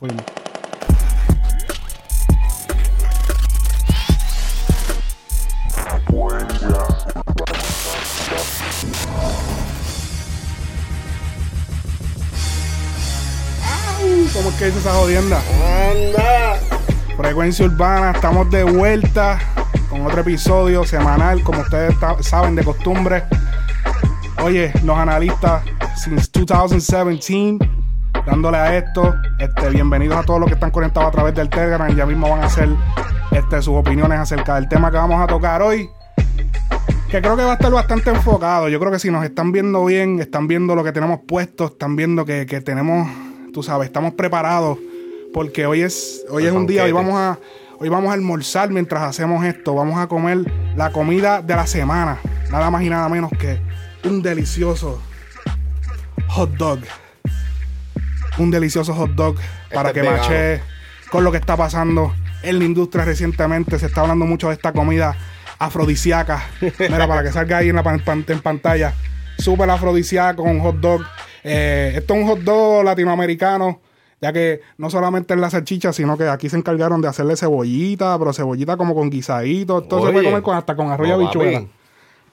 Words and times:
¿Cómo 0.00 0.14
es 14.48 14.54
que 14.58 14.64
dice 14.66 14.78
esa 14.78 14.94
jodienda? 14.94 15.42
¡Anda! 15.90 16.56
Frecuencia 17.18 17.66
Urbana, 17.66 18.12
estamos 18.12 18.50
de 18.50 18.64
vuelta 18.64 19.38
con 19.90 20.06
otro 20.06 20.22
episodio 20.22 20.86
semanal, 20.86 21.42
como 21.42 21.60
ustedes 21.60 21.94
saben 22.20 22.54
de 22.54 22.64
costumbre. 22.64 23.24
Oye, 24.42 24.72
los 24.82 24.96
analistas, 24.96 25.62
since 26.02 26.26
2017, 26.32 27.79
dándole 28.30 28.58
a 28.58 28.76
esto. 28.76 29.16
Este, 29.38 29.70
bienvenidos 29.70 30.16
a 30.16 30.22
todos 30.22 30.38
los 30.38 30.48
que 30.48 30.54
están 30.54 30.70
conectados 30.70 31.08
a 31.08 31.10
través 31.10 31.34
del 31.34 31.50
Telegram. 31.50 31.94
Ya 31.96 32.06
mismo 32.06 32.30
van 32.30 32.42
a 32.42 32.46
hacer 32.46 32.68
este, 33.32 33.60
sus 33.60 33.74
opiniones 33.74 34.20
acerca 34.20 34.54
del 34.54 34.68
tema 34.68 34.90
que 34.90 34.98
vamos 34.98 35.20
a 35.20 35.26
tocar 35.26 35.60
hoy. 35.62 35.90
Que 37.10 37.20
creo 37.20 37.36
que 37.36 37.42
va 37.42 37.50
a 37.50 37.54
estar 37.54 37.72
bastante 37.72 38.10
enfocado. 38.10 38.68
Yo 38.68 38.78
creo 38.78 38.92
que 38.92 39.00
si 39.00 39.10
nos 39.10 39.24
están 39.24 39.50
viendo 39.50 39.84
bien, 39.84 40.20
están 40.20 40.46
viendo 40.46 40.76
lo 40.76 40.84
que 40.84 40.92
tenemos 40.92 41.20
puesto, 41.26 41.66
están 41.66 41.96
viendo 41.96 42.24
que, 42.24 42.46
que 42.46 42.60
tenemos, 42.60 43.08
tú 43.52 43.64
sabes, 43.64 43.86
estamos 43.86 44.14
preparados. 44.14 44.78
Porque 45.34 45.66
hoy 45.66 45.82
es, 45.82 46.24
hoy 46.30 46.46
es 46.46 46.52
un 46.52 46.68
día, 46.68 46.84
hoy 46.84 46.92
vamos 46.92 47.14
a, 47.14 47.36
hoy 47.80 47.88
vamos 47.88 48.10
a 48.10 48.14
almorzar 48.14 48.70
mientras 48.70 49.02
hacemos 49.02 49.44
esto. 49.44 49.74
Vamos 49.74 49.98
a 49.98 50.06
comer 50.06 50.38
la 50.76 50.92
comida 50.92 51.42
de 51.42 51.56
la 51.56 51.66
semana. 51.66 52.18
Nada 52.48 52.70
más 52.70 52.82
y 52.82 52.90
nada 52.90 53.08
menos 53.08 53.30
que 53.32 53.60
un 54.04 54.22
delicioso 54.22 55.02
hot 56.28 56.50
dog. 56.50 56.78
Un 58.40 58.50
delicioso 58.50 58.94
hot 58.94 59.10
dog 59.12 59.36
para 59.72 59.90
Este 59.90 60.00
que 60.00 60.06
es 60.06 60.12
vegano. 60.12 60.22
mache 60.28 60.62
con 61.10 61.24
lo 61.24 61.30
que 61.32 61.38
está 61.38 61.56
pasando 61.56 62.14
en 62.42 62.58
la 62.58 62.64
industria 62.64 63.04
recientemente. 63.04 63.78
Se 63.78 63.86
está 63.86 64.00
hablando 64.00 64.24
mucho 64.26 64.48
de 64.48 64.54
esta 64.54 64.72
comida 64.72 65.14
afrodisíaca. 65.58 66.42
Mira, 66.78 67.06
para 67.06 67.22
que 67.22 67.32
salga 67.32 67.58
ahí 67.58 67.68
en, 67.68 67.76
la 67.76 67.82
pan- 67.82 68.00
pan- 68.04 68.24
en 68.26 68.40
pantalla. 68.40 68.94
Súper 69.38 69.68
afrodisíaco 69.70 70.42
con 70.44 70.58
hot 70.60 70.76
dog. 70.76 71.02
Eh, 71.44 71.92
esto 71.96 72.14
es 72.14 72.20
un 72.22 72.26
hot 72.28 72.40
dog 72.40 72.84
latinoamericano. 72.84 73.80
Ya 74.22 74.32
que 74.34 74.60
no 74.76 74.90
solamente 74.90 75.32
es 75.34 75.40
la 75.40 75.48
salchicha, 75.48 75.92
sino 75.94 76.16
que 76.18 76.28
aquí 76.28 76.50
se 76.50 76.56
encargaron 76.58 77.00
de 77.00 77.08
hacerle 77.08 77.36
cebollita, 77.36 78.18
pero 78.18 78.32
cebollita 78.34 78.76
como 78.76 78.94
con 78.94 79.08
guisadito. 79.08 79.78
Esto 79.82 80.04
se 80.06 80.12
puede 80.12 80.26
comer 80.26 80.42
con, 80.42 80.56
hasta 80.56 80.76
con 80.76 80.90
arroz 80.90 81.06
y 81.06 81.10
No, 81.10 81.16
habichuela. 81.16 81.60
papi. 81.60 81.70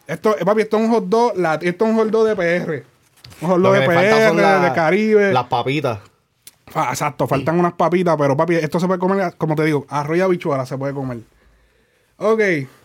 Esto, 0.08 0.38
eh, 0.38 0.44
papi, 0.46 0.62
esto 0.62 0.78
es 0.78 0.84
un 0.84 0.90
hot 0.92 1.06
dog, 1.08 1.38
la- 1.38 1.56
esto 1.56 1.86
es 1.86 1.92
un 1.92 1.96
hot 1.98 2.10
dog 2.10 2.28
de 2.28 2.36
PR. 2.36 2.84
Hot 3.42 3.60
Lo 3.60 3.72
de 3.72 3.82
PR, 3.82 4.34
la- 4.36 4.60
de 4.62 4.74
Caribe. 4.74 5.32
Las 5.34 5.46
papitas. 5.46 6.00
Ah, 6.76 6.88
exacto, 6.90 7.28
faltan 7.28 7.58
unas 7.60 7.74
papitas, 7.74 8.16
pero 8.18 8.36
papi, 8.36 8.56
esto 8.56 8.80
se 8.80 8.88
puede 8.88 9.00
comer, 9.00 9.36
como 9.38 9.56
te 9.56 9.64
digo, 9.64 9.86
arroz 9.90 10.18
y 10.18 10.22
habichuela 10.22 10.66
se 10.66 10.78
puede 10.78 10.94
comer. 10.94 11.20
Ok, 12.18 12.40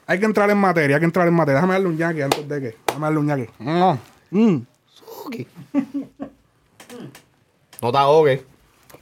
hay 0.07 0.19
que 0.21 0.25
entrar 0.25 0.49
en 0.51 0.59
materia, 0.59 0.97
hay 0.97 1.01
que 1.01 1.07
entrar 1.07 1.27
en 1.27 1.35
materia. 1.35 1.57
Déjame 1.57 1.73
darle 1.75 1.89
un 1.89 1.97
ñaqui 1.97 2.23
antes 2.23 2.49
de 2.49 2.61
que. 2.61 2.77
Déjame 2.87 3.05
darle 3.07 3.19
un 3.19 3.27
ñaqui. 3.27 3.49
Mm, 3.59 3.95
mm, 4.31 4.67
No 7.81 7.91
te 7.93 7.99
ahogues. 7.99 8.43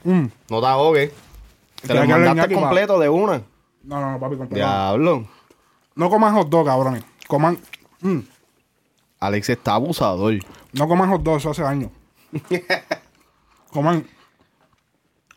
mm. 0.04 0.26
No 0.48 0.60
te 0.60 0.66
ahogues. 0.66 1.12
Te 1.86 1.94
lo 1.94 2.06
mandaste 2.06 2.54
completo 2.54 2.98
de 2.98 3.08
una. 3.08 3.42
No, 3.82 4.00
no, 4.00 4.12
no, 4.12 4.20
papi, 4.20 4.36
completo. 4.36 4.54
Diablo. 4.56 5.26
No 5.94 6.08
coman 6.10 6.34
hot 6.34 6.48
dog, 6.48 6.66
cabrones. 6.66 7.02
Coman. 7.26 7.58
mm, 8.00 8.18
Alex 9.20 9.50
está 9.50 9.74
abusador. 9.74 10.34
no 10.72 10.88
coman 10.88 11.10
hot 11.10 11.22
dog, 11.22 11.36
eso 11.36 11.50
hace 11.50 11.62
daño. 11.62 11.90
coman. 13.70 14.06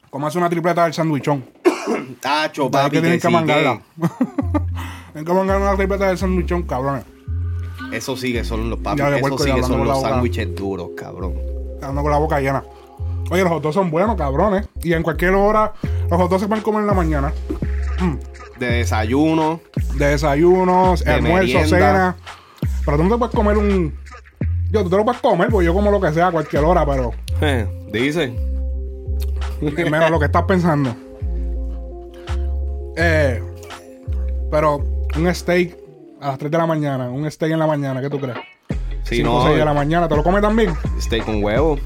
Comanse 0.09 0.37
una 0.37 0.49
tripleta 0.49 0.83
del 0.83 0.93
sandwichón. 0.93 1.43
Tacho, 2.21 2.69
papi, 2.69 2.91
que 2.91 3.01
tienen 3.01 3.19
que 3.19 3.29
mangarla. 3.29 3.81
Tienen 5.11 5.25
que 5.25 5.33
mangar 5.33 5.61
una 5.61 5.75
tripleta 5.75 6.07
del 6.07 6.17
sandwichón, 6.17 6.63
cabrones. 6.63 7.03
Eso 7.91 8.15
sí 8.15 8.31
que 8.33 8.43
son 8.43 8.69
los 8.69 8.79
papi. 8.79 8.97
Ya, 8.99 9.17
Eso 9.17 9.37
sí 9.37 9.51
que 9.51 9.63
son 9.63 9.85
los 9.85 10.01
sándwiches 10.01 10.55
duros, 10.55 10.89
cabrón. 10.95 11.35
Ando 11.81 12.01
con 12.01 12.11
la 12.11 12.17
boca 12.17 12.39
llena. 12.39 12.63
Oye, 13.29 13.43
los 13.43 13.51
hot 13.51 13.63
dogs 13.63 13.75
son 13.75 13.91
buenos, 13.91 14.15
cabrones. 14.15 14.67
Y 14.81 14.93
en 14.93 15.03
cualquier 15.03 15.33
hora, 15.33 15.73
los 16.09 16.19
hot 16.19 16.29
dogs 16.29 16.41
se 16.41 16.47
pueden 16.47 16.63
comer 16.63 16.81
en 16.81 16.87
la 16.87 16.93
mañana. 16.93 17.33
De 18.59 18.65
desayuno. 18.67 19.59
De 19.95 20.07
desayuno, 20.07 20.95
De 20.95 21.11
almuerzo, 21.11 21.47
merienda. 21.59 21.67
cena. 21.67 22.15
Pero 22.85 22.97
tú 22.97 23.03
no 23.03 23.09
te 23.11 23.17
puedes 23.17 23.35
comer 23.35 23.57
un. 23.57 23.95
Yo, 24.71 24.83
tú 24.83 24.89
te 24.89 24.97
lo 24.97 25.05
puedes 25.05 25.21
comer, 25.21 25.49
porque 25.49 25.65
yo 25.65 25.73
como 25.73 25.91
lo 25.91 26.01
que 26.01 26.11
sea 26.11 26.27
a 26.27 26.31
cualquier 26.31 26.63
hora, 26.63 26.85
pero 26.85 27.11
Eh, 27.41 27.67
dice. 27.91 28.33
menos 29.61 30.09
lo 30.09 30.19
que 30.19 30.25
estás 30.25 30.43
pensando. 30.43 30.95
Eh, 32.95 33.41
pero 34.51 34.77
un 35.15 35.33
steak 35.35 35.77
a 36.21 36.29
las 36.29 36.37
3 36.37 36.51
de 36.51 36.57
la 36.57 36.65
mañana, 36.65 37.09
un 37.09 37.29
steak 37.29 37.51
en 37.51 37.59
la 37.59 37.67
mañana, 37.67 38.01
¿qué 38.01 38.09
tú 38.09 38.19
crees? 38.19 38.37
Si 39.03 39.17
5 39.17 39.29
no, 39.29 39.37
o 39.37 39.45
6 39.45 39.57
de 39.57 39.65
la 39.65 39.73
mañana, 39.73 40.07
¿te 40.07 40.15
lo 40.15 40.23
comes 40.23 40.41
también? 40.41 40.73
steak 40.99 41.25
con 41.25 41.43
huevo. 41.43 41.77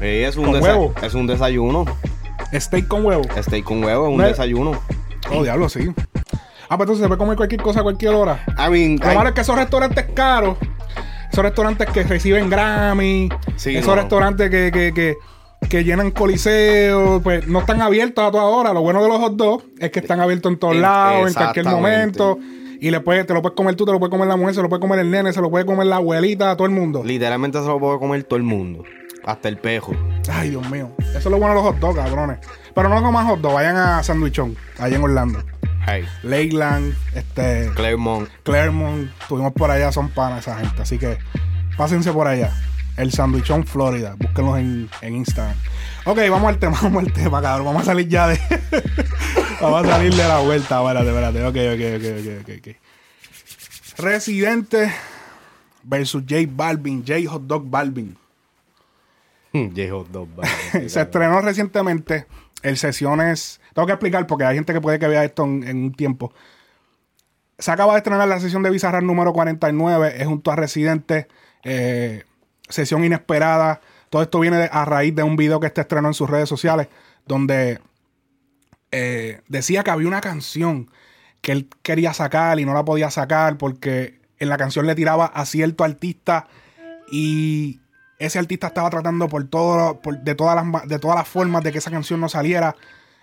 Sí, 0.00 0.06
es 0.06 0.36
un, 0.36 0.44
¿Con 0.46 0.54
desa- 0.54 0.62
huevo? 0.76 0.92
es 1.02 1.14
un 1.14 1.26
desayuno. 1.26 1.84
Steak 2.52 2.88
con 2.88 3.04
huevo. 3.06 3.22
Steak 3.42 3.64
con 3.64 3.82
huevo 3.84 4.06
es 4.08 4.12
un 4.14 4.18
desayuno. 4.22 4.72
Oh, 5.32 5.42
diablo, 5.42 5.68
sí. 5.68 5.92
Ah, 6.68 6.76
pues 6.76 6.80
entonces 6.86 7.02
se 7.02 7.08
puede 7.08 7.18
comer 7.18 7.36
cualquier 7.36 7.62
cosa 7.62 7.80
a 7.80 7.82
cualquier 7.82 8.14
hora. 8.14 8.44
I 8.58 8.70
mean, 8.70 8.96
Lo 9.00 9.08
ay, 9.08 9.16
malo 9.16 9.28
es 9.28 9.34
que 9.34 9.40
esos 9.42 9.56
restaurantes 9.56 10.06
caros, 10.14 10.56
esos 11.30 11.44
restaurantes 11.44 11.88
que 11.90 12.02
reciben 12.04 12.48
Grammy, 12.50 13.28
Sí, 13.56 13.76
esos 13.76 13.94
no. 13.94 14.00
restaurantes 14.02 14.50
que, 14.50 14.70
que, 14.72 14.92
que, 14.94 15.16
que 15.68 15.84
llenan 15.84 16.10
coliseos, 16.10 17.22
pues 17.22 17.46
no 17.46 17.60
están 17.60 17.80
abiertos 17.82 18.24
a 18.26 18.30
toda 18.30 18.44
hora. 18.44 18.72
Lo 18.72 18.80
bueno 18.82 19.02
de 19.02 19.08
los 19.08 19.18
hot 19.18 19.36
dogs 19.36 19.64
es 19.78 19.90
que 19.90 20.00
están 20.00 20.20
abiertos 20.20 20.52
en 20.52 20.58
todos 20.58 20.76
Eh, 20.76 20.80
lados, 20.80 21.28
en 21.28 21.34
cualquier 21.34 21.66
momento. 21.66 22.38
Y 22.80 22.90
le 22.90 23.00
puedes, 23.00 23.26
te 23.26 23.32
lo 23.32 23.40
puedes 23.40 23.56
comer 23.56 23.76
tú, 23.76 23.86
te 23.86 23.92
lo 23.92 23.98
puede 23.98 24.10
comer 24.10 24.26
la 24.28 24.36
mujer, 24.36 24.54
se 24.54 24.60
lo 24.62 24.68
puede 24.68 24.80
comer 24.80 24.98
el 24.98 25.10
nene, 25.10 25.32
se 25.32 25.40
lo 25.40 25.50
puede 25.50 25.64
comer 25.64 25.86
la 25.86 25.96
abuelita, 25.96 26.54
todo 26.56 26.66
el 26.66 26.72
mundo. 26.72 27.02
literalmente 27.04 27.58
se 27.60 27.66
lo 27.66 27.78
puede 27.78 27.98
comer 27.98 28.24
todo 28.24 28.36
el 28.36 28.42
mundo. 28.42 28.84
Hasta 29.24 29.48
el 29.48 29.56
pejo. 29.56 29.94
Ay, 30.30 30.50
Dios 30.50 30.68
mío. 30.70 30.90
Eso 30.98 31.16
es 31.18 31.24
lo 31.26 31.38
bueno 31.38 31.54
de 31.54 31.54
los 31.54 31.62
hot 31.62 31.78
dogs, 31.78 31.96
cabrones. 31.96 32.38
Pero 32.74 32.90
no 32.90 33.02
coman 33.02 33.26
hot 33.26 33.40
dogs, 33.40 33.54
vayan 33.54 33.76
a 33.76 34.02
Sandwichón, 34.02 34.54
allá 34.78 34.96
en 34.96 35.02
Orlando. 35.02 35.38
Hey, 35.86 36.04
Lakeland, 36.22 36.94
este, 37.14 37.70
Claremont. 37.74 38.28
Claremont, 38.42 39.10
estuvimos 39.20 39.52
por 39.52 39.70
allá, 39.70 39.92
son 39.92 40.08
panas 40.08 40.40
esa 40.46 40.58
gente. 40.58 40.82
Así 40.82 40.98
que 40.98 41.18
pásense 41.76 42.12
por 42.12 42.26
allá. 42.26 42.52
El 42.96 43.12
Sandwichón 43.12 43.66
Florida. 43.66 44.14
Búsquenlos 44.16 44.58
en, 44.58 44.88
en 45.02 45.16
Instagram. 45.16 45.56
Ok, 46.04 46.18
vamos 46.30 46.48
al 46.48 46.58
tema, 46.58 46.78
vamos 46.82 47.04
al 47.04 47.12
tema, 47.12 47.42
cabrón. 47.42 47.66
Vamos 47.66 47.82
a 47.82 47.86
salir 47.86 48.08
ya 48.08 48.28
de. 48.28 48.38
vamos 49.60 49.84
a 49.84 49.90
salir 49.90 50.14
de 50.14 50.28
la 50.28 50.38
vuelta. 50.38 50.80
Espérate, 50.80 51.08
espérate. 51.08 51.44
Ok, 51.44 51.56
ok, 51.74 51.82
ok, 51.98 52.40
ok, 52.42 52.50
ok. 52.58 52.76
Residente 53.98 54.92
versus 55.82 56.22
J 56.28 56.48
Balvin, 56.48 57.04
J 57.06 57.30
Hot 57.30 57.42
Dog 57.42 57.68
Balvin. 57.68 58.16
J-Hot 59.54 60.08
Dog, 60.08 60.28
vale. 60.34 60.88
Se 60.88 61.00
estrenó 61.00 61.40
recientemente 61.40 62.26
el 62.62 62.76
Sesiones. 62.76 63.60
Tengo 63.74 63.86
que 63.86 63.92
explicar 63.92 64.26
porque 64.26 64.44
hay 64.44 64.54
gente 64.56 64.72
que 64.72 64.80
puede 64.80 64.98
que 64.98 65.08
vea 65.08 65.24
esto 65.24 65.44
en, 65.44 65.76
un 65.84 65.92
tiempo. 65.92 66.32
Se 67.58 67.70
acaba 67.70 67.92
de 67.92 67.98
estrenar 67.98 68.26
la 68.28 68.40
sesión 68.40 68.62
de 68.62 68.70
Bizarrap 68.70 69.02
número 69.02 69.32
49. 69.32 70.14
Es 70.16 70.26
junto 70.26 70.50
a 70.50 70.56
Residente. 70.56 71.28
eh, 71.64 72.24
sesión 72.68 73.04
inesperada. 73.04 73.80
Todo 74.10 74.22
esto 74.22 74.40
viene 74.40 74.68
a 74.72 74.84
raíz 74.84 75.14
de 75.14 75.22
un 75.22 75.36
video 75.36 75.60
que 75.60 75.66
este 75.66 75.82
estrenó 75.82 76.08
en 76.08 76.14
sus 76.14 76.30
redes 76.30 76.48
sociales. 76.48 76.88
Donde 77.26 77.80
eh, 78.90 79.40
decía 79.48 79.82
que 79.82 79.90
había 79.90 80.08
una 80.08 80.20
canción 80.20 80.90
que 81.40 81.52
él 81.52 81.68
quería 81.82 82.14
sacar 82.14 82.58
y 82.60 82.64
no 82.64 82.72
la 82.74 82.84
podía 82.84 83.10
sacar 83.10 83.58
porque 83.58 84.20
en 84.38 84.48
la 84.48 84.56
canción 84.56 84.86
le 84.86 84.94
tiraba 84.94 85.26
a 85.26 85.44
cierto 85.46 85.84
artista 85.84 86.46
y 87.10 87.80
ese 88.18 88.38
artista 88.38 88.68
estaba 88.68 88.88
tratando 88.90 89.28
por 89.28 89.44
todo, 89.48 90.00
por- 90.00 90.20
de, 90.20 90.34
todas 90.34 90.56
las, 90.56 90.88
de 90.88 90.98
todas 90.98 91.16
las 91.16 91.28
formas 91.28 91.62
de 91.62 91.72
que 91.72 91.78
esa 91.78 91.90
canción 91.90 92.20
no 92.20 92.28
saliera 92.28 92.76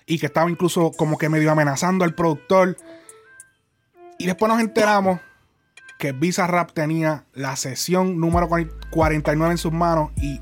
y 0.06 0.20
que 0.20 0.26
estaba 0.28 0.50
incluso 0.50 0.92
como 0.92 1.18
que 1.18 1.30
medio 1.30 1.52
amenazando 1.52 2.04
al 2.06 2.14
productor. 2.16 2.78
Y 4.18 4.26
después 4.26 4.52
nos 4.52 4.62
enteramos 4.62 5.20
que 5.98 6.12
Bizarrap 6.12 6.72
tenía 6.72 7.26
la 7.34 7.56
sesión 7.56 8.20
número 8.20 8.48
49 8.92 9.52
en 9.52 9.58
sus 9.58 9.72
manos 9.72 10.12
y 10.18 10.42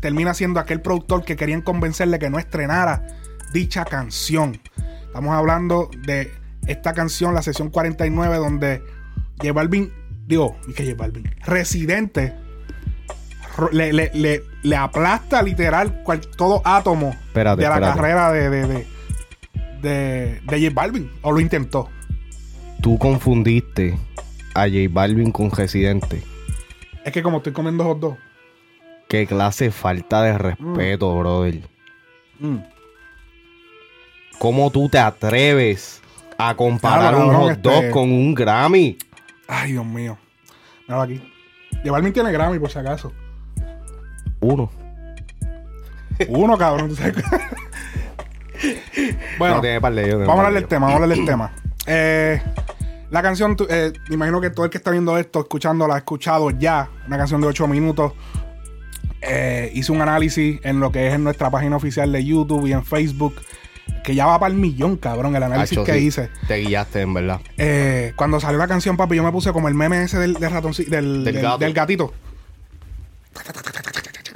termina 0.00 0.34
siendo 0.34 0.60
aquel 0.60 0.80
productor 0.80 1.24
que 1.24 1.36
querían 1.36 1.62
convencerle 1.62 2.18
que 2.18 2.30
no 2.30 2.38
estrenara 2.38 3.06
dicha 3.52 3.84
canción. 3.84 4.60
Estamos 5.06 5.34
hablando 5.34 5.90
de 6.06 6.32
esta 6.66 6.92
canción, 6.92 7.34
la 7.34 7.42
sesión 7.42 7.70
49, 7.70 8.36
donde 8.36 8.82
J 9.38 9.52
Balvin, 9.52 9.92
digo, 10.26 10.56
¿y 10.68 10.74
qué 10.74 10.84
J 10.84 10.96
Balvin? 10.96 11.24
Residente 11.44 12.34
le, 13.72 13.92
le- 13.92 14.10
le- 14.14 14.42
le 14.62 14.76
aplasta 14.76 15.42
literal 15.42 16.02
cual- 16.04 16.20
todo 16.20 16.62
átomo 16.64 17.10
Espérate, 17.10 17.62
de 17.62 17.68
la 17.68 17.74
espérate. 17.76 17.96
carrera 17.98 18.32
de, 18.32 18.50
de, 18.50 18.66
de, 18.68 18.86
de, 19.80 20.40
de 20.42 20.60
J 20.60 20.70
Balvin. 20.74 21.10
O 21.22 21.32
lo 21.32 21.40
intentó. 21.40 21.88
Tú 22.80 22.98
confundiste 22.98 23.98
a 24.54 24.62
J 24.68 24.88
Balvin 24.90 25.32
con 25.32 25.50
Residente. 25.50 26.22
Es 27.04 27.12
que 27.12 27.22
como 27.22 27.38
estoy 27.38 27.52
comiendo 27.52 27.84
hot 27.84 28.00
dog. 28.00 28.16
Qué 29.08 29.26
clase 29.26 29.64
de 29.66 29.70
falta 29.70 30.22
de 30.22 30.36
respeto, 30.36 31.16
brother. 31.18 31.62
mm, 32.40 32.56
¿Cómo 34.38 34.70
tú 34.70 34.88
te 34.88 34.98
atreves 34.98 36.00
a 36.36 36.54
comparar 36.54 37.14
Claro, 37.14 37.26
un 37.28 37.34
hot 37.34 37.58
dog 37.60 37.90
con 37.90 38.12
un 38.12 38.34
Grammy? 38.34 38.96
Ay, 39.48 39.72
Dios 39.72 39.84
mío. 39.86 40.16
Nada 40.86 41.04
aquí. 41.04 41.20
Y 41.82 41.88
Balvin 41.88 42.12
tiene 42.12 42.30
Grammy, 42.30 42.58
por 42.58 42.70
si 42.70 42.78
acaso. 42.78 43.12
Uno. 44.40 44.70
Uno, 46.28 46.56
cabrón. 46.58 46.94
Bueno, 49.38 49.56
No 49.56 49.60
tiene 49.60 49.80
par 49.80 49.94
de 49.94 50.02
ellos, 50.02 50.12
tiene 50.14 50.26
vamos 50.26 50.44
a 50.44 50.46
hablar 50.46 50.52
de 50.54 50.60
del 50.60 50.68
tema, 50.68 50.86
vamos 50.86 51.00
a 51.00 51.02
hablar 51.04 51.16
del 51.16 51.26
tema. 51.26 51.52
Eh, 51.86 52.42
la 53.10 53.22
canción, 53.22 53.56
eh, 53.70 53.92
me 54.08 54.14
imagino 54.16 54.40
que 54.40 54.50
todo 54.50 54.64
el 54.66 54.70
que 54.70 54.78
está 54.78 54.90
viendo 54.90 55.16
esto, 55.16 55.40
escuchándola, 55.40 55.94
ha 55.94 55.98
escuchado 55.98 56.50
ya. 56.50 56.90
Una 57.06 57.16
canción 57.16 57.40
de 57.40 57.46
8 57.46 57.66
minutos. 57.66 58.12
Eh, 59.22 59.70
hice 59.74 59.90
un 59.92 60.00
análisis 60.02 60.60
en 60.62 60.78
lo 60.80 60.92
que 60.92 61.08
es 61.08 61.14
en 61.14 61.24
nuestra 61.24 61.50
página 61.50 61.76
oficial 61.76 62.12
de 62.12 62.24
YouTube 62.24 62.66
y 62.66 62.72
en 62.72 62.84
Facebook. 62.84 63.34
Que 64.04 64.14
ya 64.14 64.26
va 64.26 64.38
para 64.38 64.52
el 64.52 64.58
millón, 64.60 64.96
cabrón, 64.98 65.34
el 65.36 65.42
análisis 65.42 65.78
que 65.80 65.94
sí, 65.94 65.98
hice. 66.06 66.30
Te 66.46 66.56
guiaste, 66.58 67.00
en 67.00 67.14
verdad. 67.14 67.40
Eh, 67.56 68.12
cuando 68.16 68.38
salió 68.40 68.58
la 68.58 68.68
canción, 68.68 68.96
papi, 68.96 69.16
yo 69.16 69.22
me 69.24 69.32
puse 69.32 69.52
como 69.52 69.68
el 69.68 69.74
meme 69.74 70.02
ese 70.02 70.18
del, 70.18 70.34
del 70.34 70.50
ratoncito, 70.50 70.90
del, 70.90 71.24
Del 71.24 71.34
del- 71.58 71.72
gatito. 71.72 72.12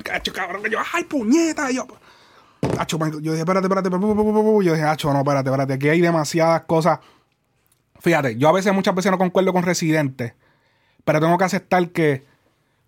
Cacho, 0.02 0.32
cabrón, 0.32 0.62
que 0.62 0.70
yo, 0.70 0.78
ay, 0.92 1.04
puñeta, 1.04 1.70
yo. 1.70 1.86
Acho, 2.78 2.98
yo 2.98 3.32
dije, 3.32 3.38
espérate, 3.38 3.66
espérate, 3.66 3.90
yo 3.90 4.72
dije, 4.74 4.82
acho, 4.82 5.12
no, 5.12 5.18
espérate, 5.18 5.50
espérate, 5.50 5.72
aquí 5.74 5.88
hay 5.88 6.00
demasiadas 6.00 6.62
cosas. 6.62 7.00
Fíjate, 8.00 8.36
yo 8.36 8.48
a 8.48 8.52
veces, 8.52 8.72
muchas 8.72 8.94
veces 8.94 9.10
no 9.10 9.18
concuerdo 9.18 9.52
con 9.52 9.62
Residente, 9.62 10.34
pero 11.04 11.20
tengo 11.20 11.36
que 11.38 11.44
aceptar 11.44 11.88
que 11.90 12.24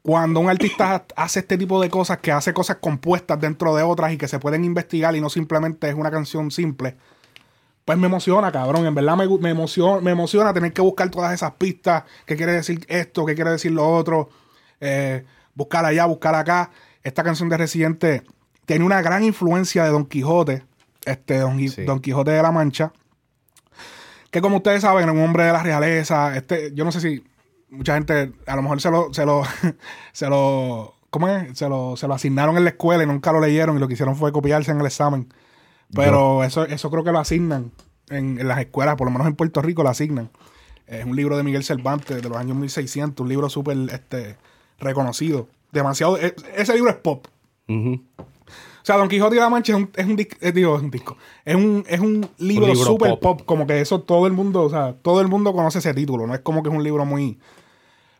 cuando 0.02 0.40
un 0.40 0.50
artista 0.50 1.04
hace 1.16 1.40
este 1.40 1.56
tipo 1.56 1.80
de 1.80 1.88
cosas, 1.88 2.18
que 2.18 2.30
hace 2.30 2.52
cosas 2.52 2.76
compuestas 2.76 3.40
dentro 3.40 3.74
de 3.74 3.82
otras 3.82 4.12
y 4.12 4.18
que 4.18 4.28
se 4.28 4.38
pueden 4.38 4.64
investigar 4.64 5.16
y 5.16 5.20
no 5.20 5.30
simplemente 5.30 5.88
es 5.88 5.94
una 5.94 6.10
canción 6.10 6.50
simple, 6.50 6.96
pues 7.84 7.98
me 7.98 8.06
emociona, 8.06 8.52
cabrón. 8.52 8.86
En 8.86 8.94
verdad 8.94 9.16
me, 9.16 9.26
me, 9.26 9.50
emociona, 9.50 10.00
me 10.00 10.10
emociona 10.10 10.52
tener 10.52 10.72
que 10.72 10.82
buscar 10.82 11.10
todas 11.10 11.32
esas 11.32 11.52
pistas. 11.52 12.04
¿Qué 12.26 12.36
quiere 12.36 12.52
decir 12.52 12.84
esto? 12.88 13.24
¿Qué 13.24 13.34
quiere 13.34 13.50
decir 13.50 13.72
lo 13.72 13.88
otro? 13.88 14.30
Eh, 14.80 15.24
buscar 15.54 15.84
allá, 15.84 16.06
buscar 16.06 16.34
acá. 16.34 16.70
Esta 17.02 17.22
canción 17.22 17.48
de 17.48 17.56
Residente 17.56 18.24
tiene 18.66 18.84
una 18.84 19.02
gran 19.02 19.24
influencia 19.24 19.84
de 19.84 19.90
Don 19.90 20.06
Quijote. 20.06 20.64
Este, 21.04 21.38
Don, 21.38 21.58
Sí. 21.68 21.84
Don 21.84 22.00
Quijote 22.00 22.30
de 22.30 22.42
la 22.42 22.52
Mancha. 22.52 22.92
Que 24.30 24.40
como 24.40 24.56
ustedes 24.56 24.82
saben, 24.82 25.08
es 25.08 25.14
un 25.14 25.20
hombre 25.22 25.44
de 25.44 25.52
la 25.52 25.62
realeza. 25.62 26.36
Este, 26.36 26.72
yo 26.74 26.84
no 26.84 26.90
sé 26.92 27.00
si 27.00 27.24
mucha 27.70 27.94
gente 27.94 28.32
a 28.46 28.56
lo 28.56 28.62
mejor 28.62 28.80
se 28.80 28.90
lo, 28.90 29.12
se 29.12 29.24
lo, 29.26 29.42
se 30.12 30.28
lo, 30.28 30.94
¿cómo 31.10 31.28
es? 31.28 31.56
Se 31.58 31.68
lo, 31.68 31.96
se 31.96 32.08
lo 32.08 32.14
asignaron 32.14 32.56
en 32.56 32.64
la 32.64 32.70
escuela 32.70 33.04
y 33.04 33.06
nunca 33.06 33.32
lo 33.32 33.40
leyeron 33.40 33.76
y 33.76 33.80
lo 33.80 33.86
que 33.86 33.94
hicieron 33.94 34.16
fue 34.16 34.32
copiarse 34.32 34.70
en 34.72 34.80
el 34.80 34.86
examen. 34.86 35.32
Pero 35.94 36.42
eso, 36.42 36.64
eso 36.64 36.90
creo 36.90 37.04
que 37.04 37.12
lo 37.12 37.20
asignan 37.20 37.70
en, 38.08 38.40
en 38.40 38.48
las 38.48 38.58
escuelas, 38.58 38.96
por 38.96 39.06
lo 39.06 39.12
menos 39.12 39.26
en 39.28 39.36
Puerto 39.36 39.62
Rico 39.62 39.82
lo 39.84 39.90
asignan. 39.90 40.30
Es 40.86 41.04
un 41.04 41.14
libro 41.14 41.36
de 41.36 41.44
Miguel 41.44 41.62
Cervantes 41.62 42.20
de 42.20 42.28
los 42.28 42.36
años 42.36 42.56
1600, 42.56 43.22
un 43.22 43.28
libro 43.28 43.48
súper 43.48 43.76
este, 43.92 44.36
reconocido. 44.80 45.48
Demasiado. 45.70 46.18
e- 46.18 46.34
ese 46.56 46.74
libro 46.74 46.90
es 46.90 46.96
pop. 46.96 47.26
O 47.68 48.86
sea, 48.86 48.96
Don 48.96 49.08
Quijote 49.08 49.36
y 49.36 49.38
la 49.38 49.48
Mancha 49.48 49.72
es 49.72 49.78
un, 49.78 49.90
es 49.96 50.04
un, 50.04 50.16
dis- 50.16 50.36
eh, 50.40 50.52
digo, 50.52 50.76
es 50.76 50.82
un 50.82 50.90
disco. 50.90 51.16
Es 51.44 51.54
un, 51.54 51.84
es 51.88 52.00
un 52.00 52.28
libro, 52.38 52.66
libro 52.66 52.84
súper 52.84 53.10
pop. 53.12 53.38
pop. 53.38 53.42
Como 53.46 53.66
que 53.66 53.80
eso 53.80 54.00
todo 54.02 54.26
el 54.26 54.34
mundo, 54.34 54.62
o 54.62 54.70
sea, 54.70 54.94
todo 55.00 55.20
el 55.22 55.28
mundo 55.28 55.52
conoce 55.54 55.78
ese 55.78 55.94
título. 55.94 56.26
No 56.26 56.34
es 56.34 56.40
como 56.40 56.62
que 56.62 56.68
es 56.68 56.74
un 56.74 56.84
libro 56.84 57.06
muy. 57.06 57.38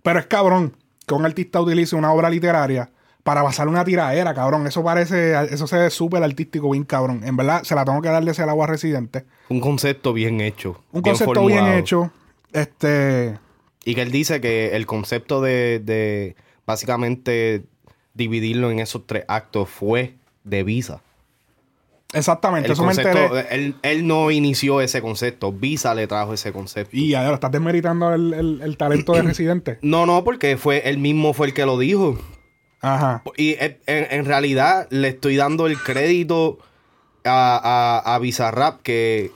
Pero 0.02 0.18
es 0.18 0.26
cabrón 0.26 0.74
que 1.06 1.14
un 1.14 1.26
artista 1.26 1.60
utilice 1.60 1.96
una 1.96 2.12
obra 2.12 2.30
literaria 2.30 2.90
para 3.22 3.42
basar 3.42 3.68
una 3.68 3.84
tiraera, 3.84 4.32
cabrón. 4.34 4.66
Eso 4.66 4.82
parece, 4.82 5.34
eso 5.52 5.66
se 5.66 5.76
ve 5.76 5.90
súper 5.90 6.22
artístico, 6.22 6.70
bien 6.70 6.84
cabrón. 6.84 7.22
En 7.24 7.36
verdad, 7.36 7.62
se 7.62 7.74
la 7.74 7.84
tengo 7.84 8.00
que 8.00 8.08
darle 8.08 8.30
ese 8.30 8.42
al 8.42 8.48
agua 8.48 8.66
residente. 8.66 9.26
Un 9.50 9.60
concepto 9.60 10.14
bien 10.14 10.40
hecho. 10.40 10.82
Un 10.92 11.02
concepto 11.02 11.44
bien 11.44 11.66
hecho. 11.66 12.10
Este. 12.54 13.38
Y 13.84 13.94
que 13.94 14.00
él 14.00 14.10
dice 14.10 14.40
que 14.40 14.74
el 14.76 14.86
concepto 14.86 15.42
de, 15.42 15.78
de 15.84 16.36
básicamente 16.66 17.64
dividirlo 18.14 18.70
en 18.70 18.78
esos 18.80 19.06
tres 19.06 19.24
actos 19.28 19.68
fue 19.68 20.14
de 20.44 20.62
Visa. 20.64 21.02
Exactamente, 22.12 22.66
El 22.68 22.72
eso 22.74 22.82
me 22.82 22.94
concepto, 22.94 23.36
enteré. 23.38 23.54
él, 23.54 23.74
él 23.82 24.06
no 24.06 24.30
inició 24.30 24.80
ese 24.80 25.02
concepto, 25.02 25.52
Visa 25.52 25.94
le 25.96 26.06
trajo 26.06 26.32
ese 26.32 26.52
concepto. 26.52 26.96
Y 26.96 27.14
ahora 27.14 27.34
estás 27.34 27.50
desmeritando 27.50 28.14
el, 28.14 28.32
el- 28.34 28.60
el 28.62 28.76
talento 28.76 29.14
de 29.14 29.22
residente. 29.22 29.78
No, 29.82 30.06
no, 30.06 30.22
porque 30.22 30.56
fue 30.56 30.88
él 30.88 30.98
mismo 30.98 31.32
fue 31.34 31.48
el 31.48 31.54
que 31.54 31.66
lo 31.66 31.76
dijo. 31.76 32.16
Ajá. 32.80 33.24
Y 33.36 33.54
en, 33.58 33.78
en- 33.86 34.06
en 34.10 34.24
realidad 34.26 34.86
le 34.90 35.08
estoy 35.08 35.34
dando 35.36 35.66
el 35.66 35.76
crédito 35.76 36.58
a, 37.24 38.00
a, 38.04 38.14
a 38.14 38.18
Bizarrap, 38.20 38.82
que 38.82 39.32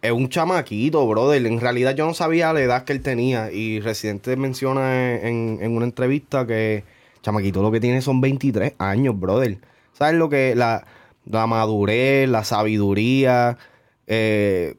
es 0.00 0.12
un 0.12 0.30
chamaquito, 0.30 1.06
brother. 1.06 1.44
En 1.44 1.60
realidad 1.60 1.94
yo 1.94 2.06
no 2.06 2.14
sabía 2.14 2.52
la 2.54 2.62
edad 2.62 2.84
que 2.84 2.94
él 2.94 3.02
tenía. 3.02 3.52
Y 3.52 3.80
Residente 3.80 4.36
menciona 4.36 5.16
en, 5.16 5.58
en 5.60 5.76
una 5.76 5.84
entrevista 5.84 6.46
que 6.46 6.84
chamaquito 7.22 7.62
lo 7.62 7.70
que 7.70 7.80
tiene 7.80 8.02
son 8.02 8.20
23 8.20 8.74
años, 8.78 9.18
brother. 9.18 9.58
¿Sabes 9.92 10.14
lo 10.14 10.28
que? 10.28 10.54
La, 10.54 10.86
la 11.24 11.46
madurez, 11.46 12.28
la 12.28 12.44
sabiduría, 12.44 13.58
eh, 14.06 14.74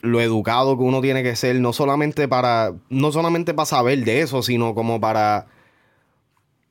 lo 0.00 0.20
educado 0.20 0.76
que 0.78 0.84
uno 0.84 1.00
tiene 1.00 1.22
que 1.22 1.34
ser, 1.36 1.56
no 1.60 1.72
solamente 1.72 2.28
para, 2.28 2.72
no 2.88 3.10
solamente 3.12 3.52
para 3.54 3.66
saber 3.66 4.04
de 4.04 4.20
eso, 4.20 4.42
sino 4.42 4.74
como 4.74 5.00
para 5.00 5.46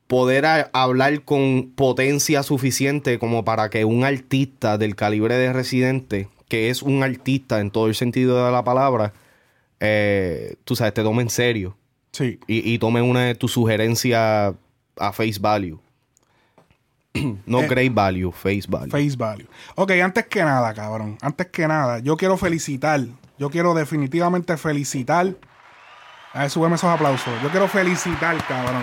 poder 0.06 0.46
a- 0.46 0.70
hablar 0.72 1.22
con 1.24 1.72
potencia 1.74 2.42
suficiente 2.42 3.18
como 3.18 3.44
para 3.44 3.68
que 3.70 3.84
un 3.84 4.04
artista 4.04 4.78
del 4.78 4.96
calibre 4.96 5.34
de 5.36 5.52
Residente, 5.52 6.28
que 6.48 6.70
es 6.70 6.82
un 6.82 7.02
artista 7.02 7.60
en 7.60 7.70
todo 7.70 7.88
el 7.88 7.94
sentido 7.94 8.44
de 8.46 8.50
la 8.52 8.64
palabra, 8.64 9.12
eh, 9.80 10.54
tú 10.64 10.74
sabes, 10.76 10.94
te 10.94 11.02
tome 11.02 11.22
en 11.22 11.30
serio 11.30 11.76
Sí. 12.12 12.40
y, 12.46 12.72
y 12.72 12.78
tome 12.78 13.02
una 13.02 13.24
de 13.26 13.34
tus 13.34 13.52
sugerencias 13.52 14.54
a 15.00 15.12
face 15.12 15.38
value. 15.40 15.78
no 17.46 17.60
Eh, 17.60 17.68
great 17.68 17.92
value, 17.92 18.30
face 18.32 18.66
value. 18.68 18.90
Face 18.90 19.16
value. 19.16 19.46
Ok, 19.76 19.92
antes 20.02 20.26
que 20.26 20.42
nada, 20.44 20.72
cabrón. 20.74 21.18
Antes 21.20 21.48
que 21.48 21.66
nada, 21.66 21.98
yo 22.00 22.16
quiero 22.16 22.36
felicitar. 22.36 23.00
Yo 23.38 23.50
quiero 23.50 23.74
definitivamente 23.74 24.56
felicitar. 24.56 25.34
A 26.32 26.40
ver, 26.42 26.50
súbeme 26.50 26.74
esos 26.74 26.90
aplausos. 26.90 27.32
Yo 27.42 27.50
quiero 27.50 27.68
felicitar, 27.68 28.36
cabrón. 28.46 28.82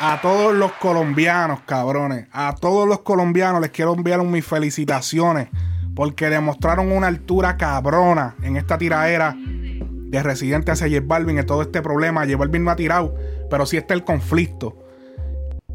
A 0.00 0.20
todos 0.20 0.54
los 0.54 0.72
colombianos, 0.72 1.60
cabrones. 1.66 2.26
A 2.32 2.54
todos 2.54 2.88
los 2.88 3.00
colombianos 3.00 3.60
les 3.60 3.70
quiero 3.70 3.94
enviar 3.94 4.22
mis 4.22 4.44
felicitaciones. 4.44 5.48
Porque 5.94 6.28
demostraron 6.28 6.90
una 6.90 7.06
altura 7.06 7.56
cabrona 7.56 8.34
en 8.42 8.56
esta 8.56 8.76
tiraera 8.76 9.36
de 9.38 10.22
residente 10.22 10.72
hacia 10.72 10.88
J 10.88 11.02
Balvin 11.04 11.38
en 11.38 11.46
todo 11.46 11.62
este 11.62 11.82
problema. 11.82 12.24
J 12.24 12.36
Balvin 12.36 12.64
no 12.64 12.70
ha 12.70 12.76
tirado, 12.76 13.14
pero 13.54 13.66
sí 13.66 13.76
está 13.76 13.94
el 13.94 14.02
conflicto. 14.02 14.76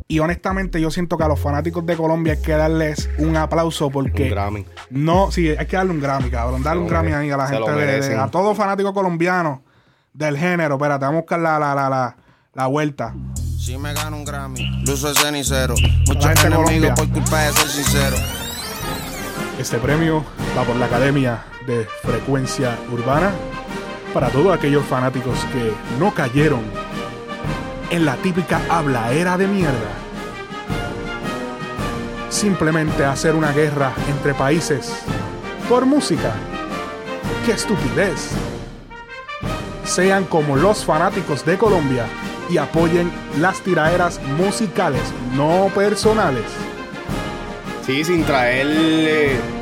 Y 0.09 0.19
honestamente 0.19 0.81
yo 0.81 0.91
siento 0.91 1.15
que 1.17 1.23
a 1.23 1.29
los 1.29 1.39
fanáticos 1.39 1.85
de 1.85 1.95
Colombia 1.95 2.33
hay 2.33 2.41
que 2.41 2.51
darles 2.51 3.09
un 3.19 3.37
aplauso 3.37 3.89
porque 3.89 4.23
Un 4.23 4.29
Grammy. 4.31 4.65
no, 4.89 5.31
sí, 5.31 5.47
hay 5.57 5.65
que 5.65 5.77
darle 5.77 5.93
un 5.93 6.01
Grammy, 6.01 6.29
cabrón. 6.29 6.61
Darle 6.61 6.81
un 6.81 6.89
Grammy 6.89 7.13
ahí 7.13 7.31
a 7.31 7.37
la 7.37 7.47
gente 7.47 7.71
de, 7.71 8.01
de- 8.01 8.17
a 8.17 8.27
todos 8.27 8.57
fanáticos 8.57 8.91
colombianos 8.91 9.59
del 10.11 10.37
género. 10.37 10.75
Espérate, 10.75 11.05
vamos 11.05 11.19
a 11.19 11.21
buscar 11.21 11.39
la, 11.39 11.57
la, 11.57 11.73
la, 11.73 11.89
la, 11.89 12.17
la 12.53 12.67
vuelta. 12.67 13.13
Si 13.57 13.77
me 13.77 13.93
gano 13.93 14.17
un 14.17 14.25
Grammy, 14.25 14.83
luzo 14.85 15.07
el 15.09 15.15
cenicero. 15.15 15.75
Muchos 16.07 16.25
de 16.25 16.35
Colombia. 16.49 16.75
enemigos 16.75 16.99
por 16.99 17.09
culpa 17.13 17.39
de 17.43 17.53
ser 17.53 17.67
sincero. 17.69 18.17
Este 19.57 19.77
premio 19.77 20.25
va 20.57 20.63
por 20.63 20.75
la 20.75 20.87
Academia 20.87 21.45
de 21.65 21.87
Frecuencia 22.03 22.77
Urbana 22.91 23.31
para 24.13 24.27
todos 24.29 24.57
aquellos 24.57 24.83
fanáticos 24.85 25.37
que 25.53 25.71
no 25.99 26.11
cayeron 26.13 26.61
en 27.91 28.05
la 28.05 28.15
típica 28.17 28.61
hablaera 28.69 29.37
de 29.37 29.47
mierda. 29.47 29.91
Simplemente 32.29 33.03
hacer 33.03 33.35
una 33.35 33.51
guerra 33.51 33.93
entre 34.07 34.33
países 34.33 34.93
por 35.67 35.85
música. 35.85 36.33
¡Qué 37.45 37.53
estupidez! 37.53 38.29
Sean 39.83 40.25
como 40.25 40.55
los 40.55 40.85
fanáticos 40.85 41.45
de 41.45 41.57
Colombia 41.57 42.05
y 42.49 42.57
apoyen 42.57 43.11
las 43.39 43.59
tiraderas 43.61 44.21
musicales, 44.37 45.01
no 45.35 45.71
personales. 45.73 46.45
Sí, 47.85 48.03
sin 48.03 48.23
traer. 48.23 49.58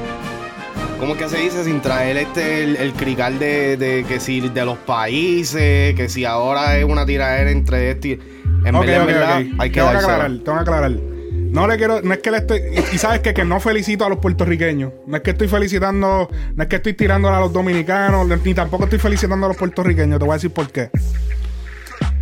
¿Cómo 0.99 1.13
es 1.13 1.19
que 1.19 1.29
se 1.29 1.37
dice? 1.37 1.63
Sin 1.63 1.81
traer 1.81 2.17
este 2.17 2.63
el, 2.63 2.75
el 2.77 2.93
crical 2.93 3.37
de, 3.39 3.77
de 3.77 4.03
que 4.07 4.19
si 4.19 4.41
de 4.41 4.65
los 4.65 4.77
países, 4.79 5.93
que 5.95 6.09
si 6.09 6.25
ahora 6.25 6.77
es 6.77 6.85
una 6.85 7.05
tiradera 7.05 7.51
entre 7.51 7.91
este 7.91 8.07
y. 8.09 8.19
En 8.65 8.75
Ok, 8.75 8.85
verdad, 8.85 8.95
en 8.95 9.01
ok, 9.01 9.07
verdad, 9.07 9.41
ok. 9.41 9.59
hay 9.59 9.69
que 9.69 9.79
tengo 9.79 9.91
que 9.91 9.97
aclarar, 9.97 10.31
tengo 10.43 10.57
que 10.57 10.61
aclarar. 10.61 10.91
No 10.91 11.67
le 11.67 11.77
quiero, 11.77 12.01
no 12.01 12.13
es 12.13 12.19
que 12.19 12.31
le 12.31 12.37
estoy. 12.37 12.59
Y, 12.73 12.95
y 12.95 12.97
sabes 12.97 13.19
que, 13.21 13.33
que 13.33 13.45
no 13.45 13.59
felicito 13.59 14.05
a 14.05 14.09
los 14.09 14.17
puertorriqueños. 14.17 14.91
No 15.05 15.17
es 15.17 15.23
que 15.23 15.31
estoy 15.31 15.47
felicitando, 15.47 16.29
no 16.55 16.63
es 16.63 16.67
que 16.67 16.75
estoy 16.77 16.93
tirándole 16.93 17.35
a 17.37 17.39
los 17.41 17.53
dominicanos, 17.53 18.27
ni 18.43 18.53
tampoco 18.53 18.85
estoy 18.85 18.99
felicitando 18.99 19.45
a 19.45 19.49
los 19.49 19.57
puertorriqueños. 19.57 20.19
Te 20.19 20.25
voy 20.25 20.31
a 20.31 20.35
decir 20.35 20.51
por 20.51 20.69
qué. 20.71 20.89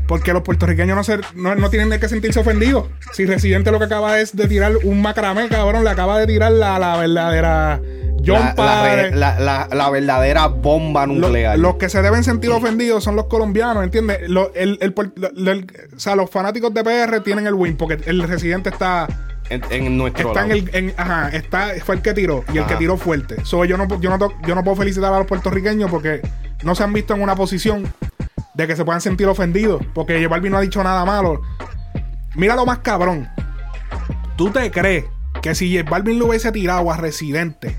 Porque 0.08 0.34
los 0.34 0.44
puertorriqueños 0.44 0.96
no, 0.96 1.04
se, 1.04 1.20
no, 1.36 1.56
no 1.56 1.70
tienen 1.70 1.90
de 1.90 2.00
qué 2.00 2.08
sentirse 2.08 2.40
ofendidos. 2.40 2.88
Si 3.14 3.26
Residente 3.26 3.72
lo 3.72 3.80
que 3.80 3.86
acaba 3.86 4.20
es 4.20 4.36
de 4.36 4.48
tirar 4.48 4.74
un 4.84 5.02
macramé, 5.02 5.48
cabrón, 5.50 5.84
le 5.84 5.90
acaba 5.90 6.20
de 6.20 6.28
tirar 6.28 6.52
la, 6.52 6.78
la 6.80 6.98
verdadera 6.98 7.82
John 8.26 8.42
la, 8.56 9.40
la, 9.40 9.68
la- 9.72 9.90
verdadera 9.90 10.48
bomba 10.48 11.06
nuclear. 11.06 11.60
los 11.60 11.76
que 11.76 11.90
se 11.90 12.02
deben 12.02 12.24
sentir 12.24 12.50
ofendidos 12.52 13.04
son 13.04 13.16
los 13.16 13.26
colombianos, 13.26 13.84
¿entiendes? 13.84 14.28
Lo- 14.30 14.52
el- 14.56 14.78
el 14.82 14.94
el- 15.38 15.68
o 15.96 16.00
sea, 16.00 16.16
los 16.16 16.30
fanáticos 16.30 16.74
de 16.74 16.84
PR 16.84 17.20
tienen 17.22 17.46
el 17.46 17.54
win 17.54 17.76
porque 17.78 18.00
el 18.06 18.24
residente 18.24 18.70
está 18.70 19.08
en, 19.50 19.62
en 19.70 19.96
nuestro 19.98 20.30
está 20.30 20.44
en 20.46 20.52
el 20.52 20.70
en- 20.74 20.94
ajá, 20.98 21.30
está 21.30 21.68
fue 21.84 21.96
el 21.96 22.02
que 22.02 22.14
tiró 22.14 22.44
y 22.54 22.58
el 22.58 22.66
que 22.66 22.76
tiró 22.76 22.98
fuerte. 22.98 23.36
So, 23.46 23.64
yo 23.66 23.78
no 23.78 23.88
yo 24.02 24.10
no 24.18 24.32
yo 24.48 24.56
no 24.56 24.64
puedo 24.64 24.78
felicitar 24.78 25.14
a 25.14 25.18
los 25.20 25.28
puertorriqueños 25.28 25.92
porque 25.92 26.22
no 26.64 26.74
se 26.74 26.84
han 26.84 26.94
visto 26.94 27.14
en 27.14 27.22
una 27.22 27.36
posición 27.36 27.86
de 28.56 28.68
que 28.68 28.76
se 28.76 28.86
puedan 28.86 29.02
sentir 29.02 29.28
ofendidos 29.28 29.82
porque 29.94 30.16
J 30.16 30.28
Balvin 30.28 30.52
no 30.52 30.58
ha 30.58 30.62
dicho 30.62 30.84
nada 30.84 31.06
malo. 31.06 31.42
Mira 32.36 32.56
lo 32.56 32.66
más 32.66 32.80
cabrón. 32.80 33.28
¿Tú 34.36 34.50
te 34.50 34.72
crees 34.72 35.06
que 35.42 35.56
si 35.56 35.76
J 35.76 35.90
Balvin 35.90 36.20
lo 36.20 36.28
hubiese 36.28 36.52
tirado 36.52 36.92
a 36.92 36.98
Residente 36.98 37.78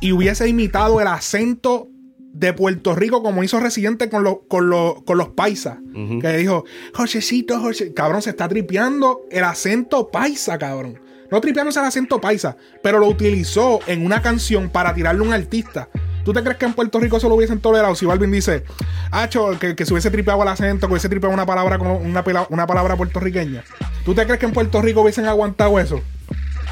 y 0.00 0.12
hubiese 0.12 0.48
imitado 0.48 1.00
el 1.00 1.06
acento 1.06 1.88
de 2.32 2.52
Puerto 2.52 2.94
Rico 2.94 3.22
como 3.22 3.42
hizo 3.42 3.58
Residente 3.58 4.08
con, 4.08 4.22
los 4.22 4.38
con, 4.48 4.70
los 4.70 5.02
con 5.02 5.18
los 5.18 5.30
paisas? 5.30 5.78
Que 6.20 6.36
dijo, 6.36 6.64
Josecito, 6.94 7.58
José. 7.60 7.92
Cabrón, 7.92 8.22
se 8.22 8.30
está 8.30 8.48
tripeando 8.48 9.22
el 9.30 9.44
acento 9.44 10.08
paisa, 10.08 10.58
cabrón. 10.58 11.00
No 11.30 11.40
tripeándose 11.40 11.80
el 11.80 11.86
acento 11.86 12.20
paisa, 12.20 12.56
pero 12.82 12.98
lo 12.98 13.06
utilizó 13.06 13.80
en 13.86 14.04
una 14.04 14.22
canción 14.22 14.70
para 14.70 14.94
tirarle 14.94 15.24
a 15.24 15.28
un 15.28 15.34
artista. 15.34 15.88
¿Tú 16.28 16.34
te 16.34 16.42
crees 16.42 16.58
que 16.58 16.66
en 16.66 16.74
Puerto 16.74 17.00
Rico 17.00 17.16
eso 17.16 17.26
lo 17.30 17.36
hubiesen 17.36 17.58
tolerado? 17.58 17.94
Si 17.94 18.04
Balvin 18.04 18.30
dice, 18.30 18.62
Hacho, 19.10 19.58
que, 19.58 19.74
que 19.74 19.86
se 19.86 19.94
hubiese 19.94 20.10
tripeado 20.10 20.42
el 20.42 20.48
acento, 20.48 20.86
que 20.86 20.92
hubiese 20.92 21.08
tripeado 21.08 21.32
una 21.32 21.46
palabra 21.46 21.78
como 21.78 21.96
una, 21.96 22.22
una 22.50 22.66
palabra 22.66 22.96
puertorriqueña. 22.98 23.64
¿Tú 24.04 24.14
te 24.14 24.26
crees 24.26 24.38
que 24.38 24.44
en 24.44 24.52
Puerto 24.52 24.82
Rico 24.82 25.00
hubiesen 25.00 25.24
aguantado 25.24 25.78
eso? 25.78 26.02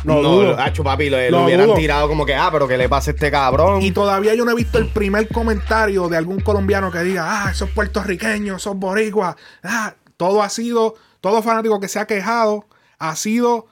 Lo 0.05 0.21
no, 0.21 0.29
dudo. 0.29 0.61
Hacho, 0.61 0.85
papi, 0.85 1.09
lo, 1.09 1.17
lo 1.17 1.31
Lo 1.31 1.45
hubieran 1.47 1.69
dudo. 1.69 1.77
tirado 1.77 2.07
como 2.07 2.27
que, 2.27 2.35
ah, 2.35 2.51
pero 2.53 2.69
que 2.69 2.77
le 2.77 2.87
pasa 2.91 3.13
a 3.13 3.15
este 3.15 3.31
cabrón. 3.31 3.81
Y 3.81 3.93
todavía 3.93 4.35
yo 4.35 4.45
no 4.45 4.51
he 4.51 4.55
visto 4.55 4.77
el 4.77 4.89
primer 4.89 5.27
comentario 5.29 6.11
de 6.11 6.19
algún 6.19 6.41
colombiano 6.41 6.91
que 6.93 7.03
diga, 7.03 7.25
ah, 7.47 7.51
esos 7.51 7.71
puertorriqueños, 7.71 8.61
esos 8.61 8.77
boricuas. 8.77 9.37
Ah, 9.63 9.95
todo 10.19 10.43
ha 10.43 10.51
sido, 10.51 10.97
todo 11.23 11.41
fanático 11.41 11.81
que 11.81 11.89
se 11.89 11.99
ha 11.99 12.07
quejado 12.07 12.67
ha 12.99 13.17
sido 13.17 13.69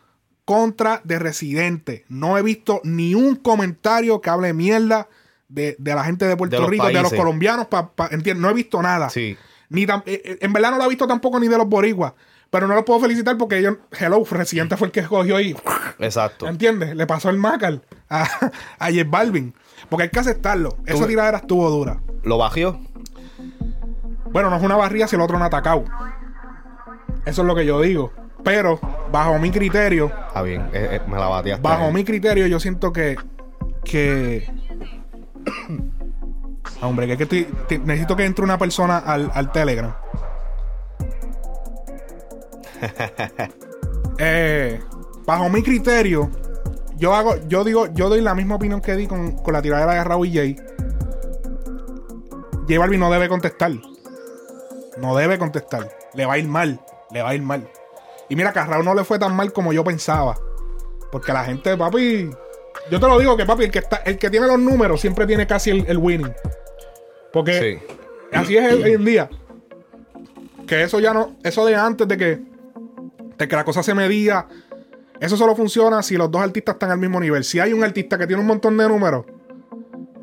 contra 0.47 1.03
de 1.05 1.19
Residente. 1.19 2.07
No 2.09 2.39
he 2.39 2.43
visto 2.43 2.81
ni 2.85 3.15
un 3.15 3.37
comentario 3.37 4.23
que 4.23 4.31
hable 4.31 4.55
mierda 4.55 5.09
de, 5.55 5.77
de 5.79 5.95
la 5.95 6.05
gente 6.05 6.27
de 6.27 6.37
Puerto 6.37 6.61
De 6.61 6.67
Rico, 6.69 6.87
de 6.89 7.01
los 7.03 7.13
colombianos. 7.13 7.67
pa- 7.69 7.91
pa- 7.91 8.09
entiendo, 8.11 8.43
no 8.43 8.51
he 8.51 8.55
visto 8.55 8.83
nada. 8.83 9.09
Sí. 9.11 9.37
Ni 9.71 9.87
tam- 9.87 10.03
eh, 10.07 10.21
eh, 10.25 10.39
en 10.41 10.53
verdad 10.53 10.73
no 10.73 10.79
lo 10.79 10.85
he 10.85 10.89
visto 10.89 11.07
tampoco 11.07 11.39
ni 11.41 11.49
de 11.49 11.57
los 11.57 11.69
boricuas. 11.69 12.13
Pero 12.51 12.69
no 12.69 12.75
los 12.75 12.85
puedo 12.85 13.01
felicitar 13.01 13.37
porque 13.37 13.59
ellos, 13.59 13.77
hello, 13.99 14.23
Residente 14.31 14.77
fue 14.77 14.87
el 14.89 14.93
que 14.93 15.01
escogió 15.01 15.41
y 15.41 15.57
Exacto. 15.99 16.47
¿Entiendes? 16.47 16.95
Le 16.95 17.07
pasó 17.07 17.29
el 17.31 17.37
Macal 17.39 17.83
a, 18.09 18.23
a 18.79 18.87
J 18.91 19.03
Balvin. 19.07 19.55
Porque 19.89 20.05
hay 20.05 20.09
que 20.11 20.21
aceptarlo. 20.21 20.77
Esa 20.87 21.07
tiradera 21.07 21.39
estuvo 21.39 21.69
dura. 21.71 22.01
Lo 22.23 22.39
bajó. 22.39 22.81
Bueno, 24.31 24.51
no 24.51 24.57
es 24.57 24.63
una 24.63 24.77
barría 24.77 25.07
si 25.09 25.17
el 25.17 25.23
otro 25.23 25.37
no 25.39 25.45
ha 25.45 25.49
atacado. 25.49 25.85
Eso 27.27 27.43
es 27.43 27.47
lo 27.49 27.55
que 27.55 27.65
yo 27.67 27.81
digo. 27.81 28.13
Pero, 28.45 28.79
bajo 29.11 29.39
mi 29.39 29.51
criterio, 29.51 30.13
Está 30.29 30.43
bien, 30.43 30.63
eh, 30.73 30.89
eh, 30.93 31.01
me 31.09 31.17
la 31.17 31.27
bateaste. 31.29 31.63
bajo 31.63 31.85
ahí. 31.87 31.93
mi 31.93 32.05
criterio, 32.05 32.47
yo 32.47 32.61
siento 32.61 32.93
que. 32.93 33.17
que. 33.85 34.49
Ah, 36.81 36.87
Hombre, 36.89 37.07
que, 37.07 37.13
es 37.13 37.19
que 37.19 37.25
estoy- 37.25 37.49
te- 37.69 37.79
necesito 37.79 38.17
que 38.17 38.25
entre 38.25 38.43
una 38.45 38.57
persona 38.59 38.99
al, 38.99 39.31
al 39.35 39.53
Telegram. 39.53 39.95
Eh, 44.19 44.81
bajo 45.27 45.49
mi 45.49 45.61
criterio, 45.63 46.31
yo 46.97 47.15
hago, 47.15 47.35
yo 47.49 47.65
digo, 47.65 47.87
yo 47.95 48.09
doy 48.09 48.21
la 48.21 48.35
misma 48.37 48.55
opinión 48.55 48.81
que 48.81 48.95
di 48.95 49.09
con, 49.09 49.33
con 49.39 49.53
la 49.53 49.61
tiradera 49.61 49.95
de 49.95 50.05
Raúl 50.05 50.29
y 50.29 50.35
Jay. 50.35 50.57
J 52.69 52.79
Balvin 52.79 53.01
no 53.01 53.11
debe 53.11 53.29
contestar. 53.29 53.73
No 54.99 55.17
debe 55.17 55.37
contestar. 55.39 55.91
Le 56.15 56.27
va 56.27 56.35
a 56.35 56.39
ir 56.39 56.47
mal. 56.49 56.81
Le 57.11 57.23
va 57.23 57.31
a 57.31 57.35
ir 57.35 57.43
mal. 57.43 57.69
Y 58.29 58.37
mira 58.37 58.53
que 58.53 58.61
a 58.61 58.67
Raúl 58.67 58.85
no 58.85 58.95
le 58.95 59.03
fue 59.05 59.19
tan 59.19 59.35
mal 59.35 59.53
como 59.53 59.73
yo 59.73 59.83
pensaba. 59.83 60.37
Porque 61.11 61.33
la 61.33 61.45
gente, 61.45 61.77
papi. 61.77 62.31
Yo 62.91 63.01
te 63.01 63.07
lo 63.07 63.19
digo 63.19 63.37
que, 63.37 63.47
papi, 63.47 63.65
el 63.65 63.71
que, 63.71 63.79
está, 63.79 63.97
el 64.05 64.19
que 64.19 64.31
tiene 64.31 64.47
los 64.47 64.59
números 64.59 65.01
siempre 65.01 65.27
tiene 65.27 65.47
casi 65.47 65.71
el, 65.71 65.85
el 65.89 65.99
winning. 65.99 66.33
Porque 67.33 67.81
Sí. 67.83 67.95
así 68.33 68.57
es 68.57 68.73
hoy 68.75 68.93
en 68.93 69.05
día. 69.05 69.29
Que 70.67 70.83
eso 70.83 71.01
ya 71.01 71.13
no. 71.13 71.37
Eso 71.43 71.65
de 71.67 71.75
antes 71.77 72.07
de 72.09 72.17
que. 72.17 72.41
De 73.39 73.49
que 73.49 73.57
la 73.57 73.65
cosa 73.65 73.83
se 73.83 73.95
medía. 73.95 74.47
Eso 75.21 75.37
solo 75.37 75.57
funciona 75.57 76.03
si 76.03 76.17
los 76.17 76.31
dos 76.31 76.43
artistas 76.43 76.75
están 76.75 76.91
al 76.91 76.99
mismo 76.99 77.21
nivel. 77.21 77.45
Si 77.45 77.59
hay 77.61 77.73
un 77.73 77.83
artista 77.85 78.19
que 78.19 78.27
tiene 78.27 78.41
un 78.43 78.47
montón 78.49 78.77
de 78.77 78.87
números, 78.89 79.25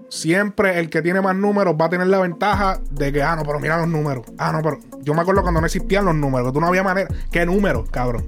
siempre 0.09 0.79
el 0.79 0.89
que 0.89 1.01
tiene 1.01 1.21
más 1.21 1.35
números 1.35 1.75
va 1.79 1.85
a 1.85 1.89
tener 1.89 2.07
la 2.07 2.19
ventaja 2.19 2.79
de 2.91 3.11
que, 3.11 3.23
ah, 3.23 3.35
no, 3.35 3.43
pero 3.43 3.59
mira 3.59 3.77
los 3.77 3.87
números. 3.87 4.25
Ah, 4.37 4.51
no, 4.51 4.61
pero 4.61 4.77
yo 5.01 5.13
me 5.13 5.21
acuerdo 5.21 5.41
cuando 5.41 5.61
no 5.61 5.65
existían 5.65 6.05
los 6.05 6.15
números, 6.15 6.47
que 6.49 6.53
tú 6.53 6.61
no 6.61 6.67
había 6.67 6.83
manera. 6.83 7.07
¿Qué 7.31 7.45
números, 7.45 7.89
cabrón? 7.89 8.27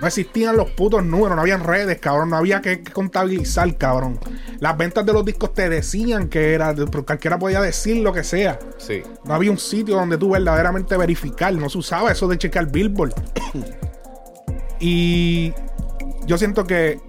No 0.00 0.06
existían 0.06 0.56
los 0.56 0.70
putos 0.70 1.04
números, 1.04 1.34
no 1.34 1.42
habían 1.42 1.64
redes, 1.64 1.98
cabrón, 1.98 2.30
no 2.30 2.36
había 2.36 2.60
que, 2.60 2.82
que 2.82 2.92
contabilizar, 2.92 3.76
cabrón. 3.76 4.20
Las 4.60 4.76
ventas 4.76 5.04
de 5.04 5.12
los 5.12 5.24
discos 5.24 5.54
te 5.54 5.68
decían 5.68 6.28
que 6.28 6.54
era, 6.54 6.74
cualquiera 7.04 7.38
podía 7.38 7.60
decir 7.60 7.96
lo 8.02 8.12
que 8.12 8.22
sea. 8.22 8.58
Sí. 8.76 9.02
No 9.24 9.34
había 9.34 9.50
un 9.50 9.58
sitio 9.58 9.96
donde 9.96 10.16
tú 10.16 10.30
verdaderamente 10.30 10.96
verificar, 10.96 11.52
no 11.54 11.68
se 11.68 11.78
usaba 11.78 12.12
eso 12.12 12.28
de 12.28 12.38
checar 12.38 12.70
Billboard. 12.70 13.12
y 14.80 15.52
yo 16.26 16.38
siento 16.38 16.64
que 16.64 17.00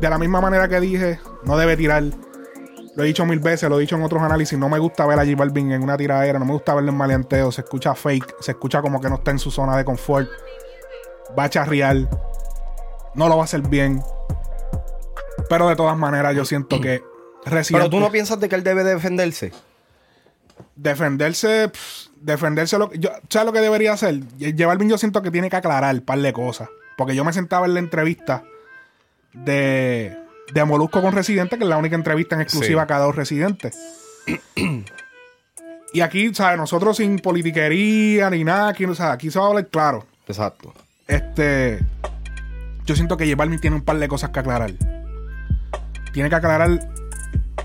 de 0.00 0.08
la 0.08 0.18
misma 0.18 0.40
manera 0.40 0.68
que 0.68 0.80
dije, 0.80 1.20
no 1.44 1.56
debe 1.58 1.76
tirar. 1.76 2.04
Lo 2.96 3.04
he 3.04 3.06
dicho 3.06 3.24
mil 3.26 3.38
veces, 3.38 3.68
lo 3.68 3.78
he 3.78 3.80
dicho 3.82 3.96
en 3.96 4.02
otros 4.02 4.22
análisis. 4.22 4.58
No 4.58 4.68
me 4.68 4.78
gusta 4.78 5.06
ver 5.06 5.18
a 5.18 5.24
J 5.24 5.36
Balvin 5.36 5.72
en 5.72 5.82
una 5.82 5.96
tiradera, 5.96 6.38
no 6.38 6.44
me 6.44 6.52
gusta 6.52 6.74
verlo 6.74 6.90
en 6.90 6.96
maleanteo. 6.96 7.52
Se 7.52 7.60
escucha 7.60 7.94
fake, 7.94 8.36
se 8.40 8.52
escucha 8.52 8.80
como 8.80 9.00
que 9.00 9.08
no 9.08 9.16
está 9.16 9.30
en 9.30 9.38
su 9.38 9.50
zona 9.50 9.76
de 9.76 9.84
confort. 9.84 10.28
Va 11.38 11.44
a 11.44 11.50
charrear, 11.50 12.08
no 13.14 13.28
lo 13.28 13.36
va 13.36 13.42
a 13.42 13.44
hacer 13.44 13.62
bien. 13.62 14.02
Pero 15.48 15.68
de 15.68 15.76
todas 15.76 15.96
maneras, 15.96 16.34
yo 16.36 16.44
siento 16.44 16.80
que 16.80 17.02
Pero 17.70 17.90
tú 17.90 17.98
no 18.00 18.10
piensas 18.10 18.38
de 18.40 18.48
que 18.48 18.54
él 18.56 18.62
debe 18.64 18.84
defenderse. 18.84 19.52
defenderse, 20.76 21.68
pff, 21.68 22.08
defenderse 22.20 22.78
lo 22.78 22.90
que 22.90 22.98
yo, 22.98 23.10
¿sabes 23.28 23.46
lo 23.46 23.52
que 23.52 23.60
debería 23.60 23.92
hacer? 23.92 24.20
Balvin 24.66 24.88
yo 24.88 24.98
siento 24.98 25.22
que 25.22 25.30
tiene 25.30 25.50
que 25.50 25.56
aclarar 25.56 25.94
un 25.94 26.02
par 26.02 26.18
de 26.20 26.32
cosas. 26.32 26.68
Porque 26.96 27.14
yo 27.16 27.24
me 27.24 27.32
sentaba 27.32 27.66
en 27.66 27.74
la 27.74 27.80
entrevista 27.80 28.44
de, 29.32 30.16
de 30.52 30.64
Molusco 30.64 31.00
con 31.00 31.12
Residente, 31.14 31.56
que 31.56 31.64
es 31.64 31.70
la 31.70 31.78
única 31.78 31.96
entrevista 31.96 32.34
en 32.34 32.42
exclusiva 32.42 32.82
Sí. 32.82 32.86
que 32.86 32.92
ha 32.92 32.98
dado 32.98 33.12
Residente. 33.12 33.70
y 35.92 36.00
aquí, 36.02 36.32
¿sabes? 36.34 36.58
Nosotros 36.58 36.98
sin 36.98 37.18
politiquería 37.18 38.28
ni 38.30 38.44
nada, 38.44 38.68
aquí, 38.68 38.84
aquí 38.98 39.30
se 39.30 39.38
va 39.38 39.46
a 39.46 39.48
hablar 39.48 39.66
claro. 39.68 40.06
Exacto. 40.28 40.72
Este. 41.08 41.80
Yo 42.90 42.96
siento 42.96 43.16
que 43.16 43.24
J 43.24 43.36
Balvin 43.36 43.60
tiene 43.60 43.76
un 43.76 43.82
par 43.82 44.00
de 44.00 44.08
cosas 44.08 44.30
que 44.30 44.40
aclarar. 44.40 44.72
Tiene 46.12 46.28
que 46.28 46.34
aclarar 46.34 46.80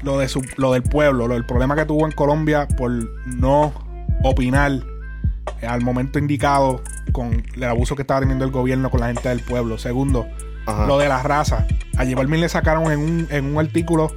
lo, 0.04 0.20
de 0.20 0.28
su, 0.28 0.46
lo 0.58 0.72
del 0.74 0.84
pueblo, 0.84 1.28
lo 1.28 1.34
del 1.34 1.48
problema 1.48 1.76
que 1.76 1.84
tuvo 1.84 2.06
en 2.06 2.12
Colombia 2.12 2.68
por 2.68 2.92
no 3.26 3.74
opinar 4.22 4.84
al 5.68 5.82
momento 5.82 6.20
indicado 6.20 6.84
con 7.12 7.44
el 7.56 7.64
abuso 7.64 7.96
que 7.96 8.04
estaba 8.04 8.20
teniendo 8.20 8.46
el 8.46 8.52
gobierno 8.52 8.92
con 8.92 9.00
la 9.00 9.08
gente 9.08 9.28
del 9.28 9.40
pueblo. 9.40 9.80
Segundo, 9.80 10.28
Ajá. 10.68 10.86
lo 10.86 11.00
de 11.00 11.10
la 11.10 11.24
raza. 11.24 11.66
A 11.98 12.04
J 12.04 12.16
Balvin 12.16 12.42
le 12.42 12.48
sacaron 12.48 12.92
en 12.92 13.00
un, 13.00 13.28
en 13.32 13.46
un 13.46 13.58
artículo 13.58 14.12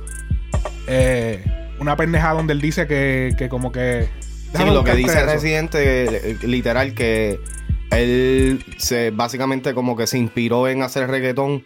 eh, 0.89 1.43
una 1.81 1.97
pendejada 1.97 2.35
donde 2.35 2.53
él 2.53 2.61
dice 2.61 2.87
que, 2.87 3.35
que 3.39 3.49
como 3.49 3.73
que. 3.73 4.11
Sí, 4.55 4.63
lo 4.63 4.85
que 4.85 4.93
dice 4.93 5.17
eso. 5.17 5.25
Residente, 5.25 6.33
eh, 6.33 6.39
literal, 6.43 6.93
que 6.93 7.41
él 7.91 8.65
se 8.77 9.11
básicamente 9.11 9.75
como 9.75 9.97
que 9.97 10.07
se 10.07 10.19
inspiró 10.19 10.69
en 10.69 10.83
hacer 10.83 11.09
reggaetón 11.09 11.65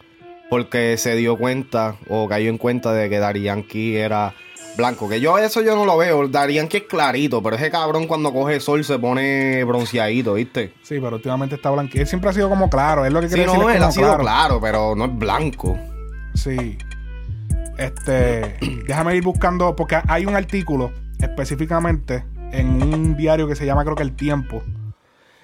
porque 0.51 0.97
se 0.99 1.17
dio 1.17 1.37
cuenta 1.37 1.97
o 2.09 2.29
cayó 2.29 2.51
en 2.51 2.59
cuenta 2.59 2.93
de 2.93 3.09
que 3.09 3.19
Daddy 3.19 3.43
Yankee 3.43 3.97
era 3.97 4.35
blanco. 4.77 5.09
Que 5.09 5.21
yo 5.21 5.39
eso 5.39 5.63
yo 5.63 5.75
no 5.75 5.85
lo 5.87 5.97
veo. 5.97 6.29
Daddy 6.29 6.55
Yankee 6.55 6.77
es 6.79 6.83
clarito, 6.85 7.43
pero 7.43 7.57
ese 7.57 7.71
cabrón 7.71 8.07
cuando 8.07 8.33
coge 8.33 8.61
sol 8.61 8.85
se 8.85 8.99
pone 8.99 9.65
bronceadito, 9.65 10.35
¿viste? 10.35 10.75
Sí, 10.83 10.99
pero 11.01 11.17
últimamente 11.17 11.55
está 11.55 11.71
blanco. 11.71 11.93
Él 11.95 12.07
siempre 12.07 12.31
ha 12.31 12.33
sido 12.35 12.49
como 12.51 12.69
claro. 12.69 13.05
Es 13.07 13.13
lo 13.13 13.21
que 13.21 13.29
Sí, 13.29 13.35
quiere 13.35 13.51
decir. 13.51 13.63
no, 13.65 13.71
él 13.71 13.77
como 13.79 13.89
ha 13.89 13.93
sido 13.93 14.19
claro, 14.19 14.61
pero 14.61 14.95
no 14.95 15.07
es 15.07 15.17
blanco. 15.19 15.79
Sí. 16.35 16.77
Este. 17.79 18.57
déjame 18.87 19.17
ir 19.17 19.23
buscando. 19.25 19.75
Porque 19.75 19.99
hay 20.07 20.27
un 20.27 20.37
artículo 20.37 20.93
específicamente 21.19 22.25
en 22.53 22.83
un 22.83 23.17
diario 23.17 23.49
que 23.49 23.57
se 23.57 23.65
llama, 23.65 23.85
creo 23.85 23.97
que 23.97 24.03
El 24.03 24.15
Tiempo. 24.15 24.63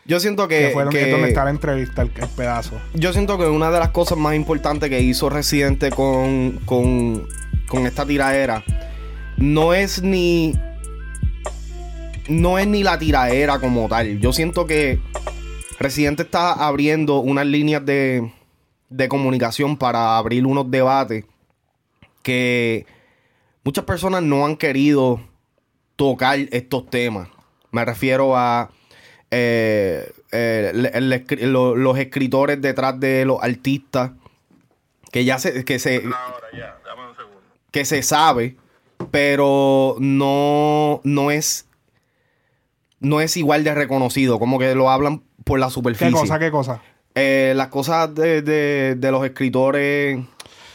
Yo 0.08 0.18
siento 0.20 0.48
Que, 0.48 0.58
que, 0.68 0.70
fue 0.70 0.88
que- 0.88 1.10
donde 1.10 1.28
está 1.28 1.44
la 1.44 1.50
entrevista, 1.50 2.00
el, 2.02 2.10
el 2.16 2.28
pedazo. 2.30 2.80
Yo 2.94 3.12
siento 3.12 3.36
que 3.38 3.44
una 3.44 3.70
de 3.70 3.78
las 3.78 3.90
cosas 3.90 4.16
más 4.18 4.34
importantes 4.34 4.88
que 4.88 5.00
hizo 5.00 5.28
Residente 5.28 5.90
con, 5.90 6.58
con, 6.64 7.28
con 7.68 7.86
esta 7.86 8.04
tiraera 8.06 8.64
no 9.36 9.74
es 9.74 10.02
ni. 10.02 10.54
No 12.26 12.58
es 12.58 12.66
ni 12.66 12.82
la 12.82 12.98
tiraera 12.98 13.58
como 13.58 13.86
tal. 13.88 14.18
Yo 14.18 14.32
siento 14.32 14.66
que 14.66 14.98
Residente 15.78 16.22
está 16.24 16.52
abriendo 16.54 17.20
unas 17.20 17.46
líneas 17.46 17.84
de, 17.84 18.32
de 18.88 19.08
comunicación 19.08 19.76
para 19.76 20.16
abrir 20.16 20.46
unos 20.46 20.70
debates 20.70 21.24
que 22.22 22.84
muchas 23.62 23.84
personas 23.84 24.22
no 24.22 24.44
han 24.44 24.56
querido 24.56 25.20
tocar 25.96 26.38
estos 26.50 26.88
temas. 26.90 27.28
Me 27.70 27.84
refiero 27.84 28.36
a 28.36 28.70
eh, 29.30 30.10
eh, 30.32 30.70
el- 30.74 30.86
el 30.86 31.12
escri- 31.12 31.42
lo- 31.46 31.76
los 31.76 31.98
escritores 31.98 32.60
detrás 32.60 32.98
de 32.98 33.24
los 33.24 33.42
artistas 33.42 34.12
que 35.12 35.24
ya 35.24 35.38
se 35.38 35.64
que 35.64 35.78
se 35.78 36.02
que 37.70 37.84
se 37.84 38.02
sabe 38.02 38.56
pero 39.10 39.96
no 39.98 41.00
no 41.04 41.30
es 41.30 41.66
no 43.00 43.20
es 43.20 43.36
igual 43.36 43.64
de 43.64 43.74
reconocido 43.74 44.38
como 44.38 44.58
que 44.58 44.74
lo 44.74 44.90
hablan 44.90 45.22
por 45.44 45.58
la 45.60 45.66
¿Qué 45.66 45.72
superficie 45.72 46.12
cosa, 46.12 46.38
qué 46.38 46.50
cosa? 46.50 46.82
Eh, 47.14 47.52
las 47.56 47.68
cosas 47.68 48.14
de, 48.14 48.42
de- 48.42 48.94
de 48.96 49.10
los 49.12 49.24
escritores 49.24 50.18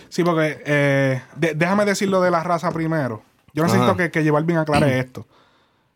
Sí, 0.10 0.24
porque 0.24 0.62
eh, 0.65 1.22
de- 1.36 1.53
déjame 1.55 1.86
decirlo 1.86 2.22
de 2.22 2.29
la 2.29 2.43
raza 2.43 2.72
primero. 2.72 3.24
Yo 3.55 3.63
necesito 3.63 3.91
Ajá. 3.93 3.98
que, 3.98 4.12
que 4.12 4.29
Balvin 4.29 4.57
aclare 4.57 5.00
esto. 5.00 5.25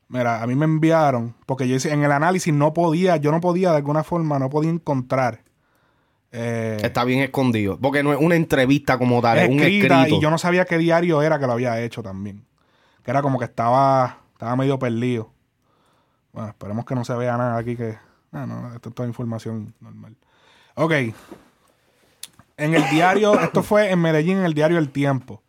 Mira, 0.10 0.42
a 0.42 0.48
mí 0.48 0.56
me 0.56 0.66
enviaron, 0.66 1.36
porque 1.46 1.68
yo 1.68 1.76
hice, 1.76 1.92
en 1.92 2.04
el 2.04 2.12
análisis 2.12 2.54
no 2.54 2.74
podía, 2.74 3.18
yo 3.18 3.32
no 3.32 3.42
podía 3.42 3.72
de 3.72 3.78
alguna 3.78 4.04
forma, 4.04 4.40
no 4.40 4.50
podía 4.50 4.70
encontrar. 4.70 5.44
eh, 6.32 6.78
está 6.82 7.04
bien 7.04 7.22
escondido 7.22 7.78
porque 7.80 8.04
no 8.04 8.14
es 8.14 8.20
una 8.20 8.36
entrevista 8.36 8.98
como 8.98 9.22
tal 9.22 9.38
es 9.38 9.50
un 9.50 9.60
escrito 9.60 10.08
y 10.08 10.22
yo 10.22 10.30
no 10.30 10.38
sabía 10.38 10.66
qué 10.66 10.78
diario 10.78 11.22
era 11.22 11.40
que 11.40 11.48
lo 11.48 11.54
había 11.54 11.82
hecho 11.82 12.04
también. 12.04 12.46
Que 13.04 13.12
era 13.12 13.22
como 13.22 13.40
que 13.40 13.46
estaba, 13.46 14.20
estaba 14.34 14.56
medio 14.56 14.78
perdido. 14.78 15.32
Bueno, 16.34 16.50
esperemos 16.50 16.86
que 16.86 16.96
no 16.96 17.04
se 17.06 17.14
vea 17.16 17.38
nada 17.38 17.58
aquí 17.58 17.76
que... 17.76 17.98
Ah, 18.32 18.46
no, 18.46 18.74
esto 18.76 18.90
es 18.90 18.96
toda 18.96 19.08
información 19.08 19.74
normal. 19.80 20.16
Ok. 20.76 20.92
En 22.58 22.76
el 22.76 22.90
diario, 22.90 23.40
esto 23.40 23.64
fue 23.64 23.92
en 23.92 24.02
Medellín, 24.02 24.38
en 24.38 24.46
el 24.46 24.54
diario 24.54 24.78
El 24.78 24.90
Tiempo. 24.90 25.42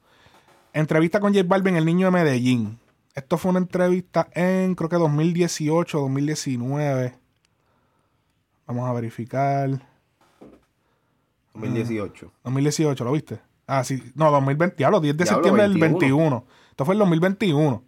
Entrevista 0.72 1.20
con 1.20 1.34
J 1.34 1.44
Balvin, 1.46 1.76
el 1.76 1.84
niño 1.84 2.06
de 2.06 2.10
Medellín. 2.12 2.78
Esto 3.18 3.36
fue 3.36 3.50
una 3.50 3.58
entrevista 3.58 4.28
en, 4.32 4.76
creo 4.76 4.88
que 4.88 4.94
2018, 4.94 5.98
2019. 5.98 7.14
Vamos 8.68 8.88
a 8.88 8.92
verificar. 8.92 9.70
2018 11.54 12.30
2018, 12.44 13.04
¿lo 13.04 13.10
viste? 13.10 13.40
Ah, 13.66 13.82
sí. 13.82 14.00
No, 14.14 14.30
2020. 14.30 14.76
Diablo, 14.76 15.00
10 15.00 15.16
de 15.16 15.24
Diablo, 15.24 15.36
septiembre 15.36 15.62
del 15.64 15.78
21. 15.78 15.98
21. 15.98 16.44
Esto 16.70 16.84
fue 16.84 16.94
el 16.94 17.00
2021. 17.00 17.82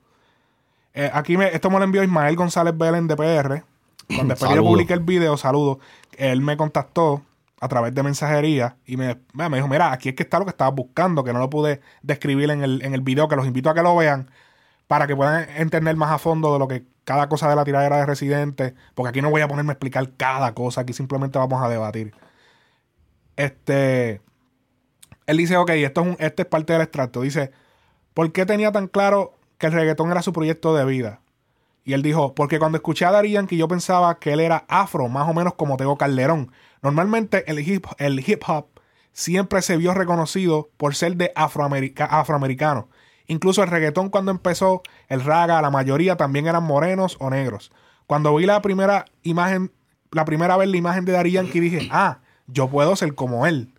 Eh, 0.94 1.10
aquí 1.14 1.36
me, 1.36 1.46
esto 1.54 1.70
me 1.70 1.78
lo 1.78 1.84
envió 1.84 2.02
Ismael 2.02 2.34
González 2.34 2.76
Belén 2.76 3.06
de 3.06 3.14
PR. 3.14 3.62
Cuando 4.08 4.34
después 4.34 4.52
yo 4.52 4.64
publiqué 4.64 4.94
el 4.94 5.00
video, 5.00 5.36
saludo. 5.36 5.78
Él 6.18 6.40
me 6.40 6.56
contactó 6.56 7.22
a 7.60 7.68
través 7.68 7.94
de 7.94 8.02
mensajería 8.02 8.78
y 8.84 8.96
me, 8.96 9.16
me 9.32 9.48
dijo, 9.48 9.68
mira, 9.68 9.92
aquí 9.92 10.08
es 10.08 10.16
que 10.16 10.24
está 10.24 10.40
lo 10.40 10.44
que 10.44 10.50
estabas 10.50 10.74
buscando, 10.74 11.22
que 11.22 11.32
no 11.32 11.38
lo 11.38 11.48
pude 11.48 11.80
describir 12.02 12.50
en 12.50 12.64
el, 12.64 12.82
en 12.82 12.94
el 12.94 13.02
video, 13.02 13.28
que 13.28 13.36
los 13.36 13.46
invito 13.46 13.70
a 13.70 13.74
que 13.74 13.82
lo 13.82 13.94
vean 13.94 14.28
para 14.90 15.06
que 15.06 15.14
puedan 15.14 15.48
entender 15.50 15.94
más 15.94 16.10
a 16.10 16.18
fondo 16.18 16.52
de 16.52 16.58
lo 16.58 16.66
que 16.66 16.84
cada 17.04 17.28
cosa 17.28 17.48
de 17.48 17.54
la 17.54 17.62
tiradera 17.62 17.98
de 17.98 18.06
residentes, 18.06 18.74
porque 18.96 19.10
aquí 19.10 19.22
no 19.22 19.30
voy 19.30 19.40
a 19.40 19.46
ponerme 19.46 19.70
a 19.70 19.74
explicar 19.74 20.10
cada 20.16 20.52
cosa, 20.52 20.80
aquí 20.80 20.92
simplemente 20.92 21.38
vamos 21.38 21.62
a 21.62 21.68
debatir. 21.68 22.12
Este, 23.36 24.20
él 25.26 25.36
dice, 25.36 25.56
ok, 25.56 25.70
esto 25.70 26.00
es 26.00 26.06
un, 26.08 26.16
este 26.18 26.42
es 26.42 26.48
parte 26.48 26.72
del 26.72 26.82
extracto. 26.82 27.20
Dice, 27.20 27.52
¿por 28.14 28.32
qué 28.32 28.44
tenía 28.46 28.72
tan 28.72 28.88
claro 28.88 29.38
que 29.58 29.68
el 29.68 29.74
reggaetón 29.74 30.10
era 30.10 30.22
su 30.22 30.32
proyecto 30.32 30.74
de 30.74 30.84
vida? 30.84 31.20
Y 31.84 31.92
él 31.92 32.02
dijo, 32.02 32.34
porque 32.34 32.58
cuando 32.58 32.78
escuché 32.78 33.04
a 33.04 33.12
Daddy 33.12 33.30
Yankee 33.30 33.56
yo 33.58 33.68
pensaba 33.68 34.18
que 34.18 34.32
él 34.32 34.40
era 34.40 34.64
afro, 34.66 35.06
más 35.06 35.28
o 35.28 35.34
menos 35.34 35.54
como 35.54 35.76
Tego 35.76 35.98
Calderón. 35.98 36.50
Normalmente 36.82 37.48
el 37.48 37.60
hip, 37.60 37.86
el 37.98 38.28
hip 38.28 38.42
hop 38.48 38.66
siempre 39.12 39.62
se 39.62 39.76
vio 39.76 39.94
reconocido 39.94 40.68
por 40.76 40.96
ser 40.96 41.14
de 41.14 41.32
afroamerica- 41.36 42.08
afroamericano. 42.10 42.88
Incluso 43.30 43.62
el 43.62 43.70
reggaetón 43.70 44.10
cuando 44.10 44.32
empezó, 44.32 44.82
el 45.08 45.22
raga, 45.22 45.62
la 45.62 45.70
mayoría 45.70 46.16
también 46.16 46.48
eran 46.48 46.64
morenos 46.64 47.16
o 47.20 47.30
negros. 47.30 47.70
Cuando 48.08 48.34
vi 48.34 48.44
la 48.44 48.60
primera 48.60 49.04
imagen, 49.22 49.70
la 50.10 50.24
primera 50.24 50.56
vez 50.56 50.68
la 50.68 50.76
imagen 50.76 51.04
de 51.04 51.12
Daddy 51.12 51.30
Yankee 51.30 51.60
dije, 51.60 51.88
ah, 51.92 52.18
yo 52.48 52.68
puedo 52.68 52.96
ser 52.96 53.14
como 53.14 53.46
él. 53.46 53.72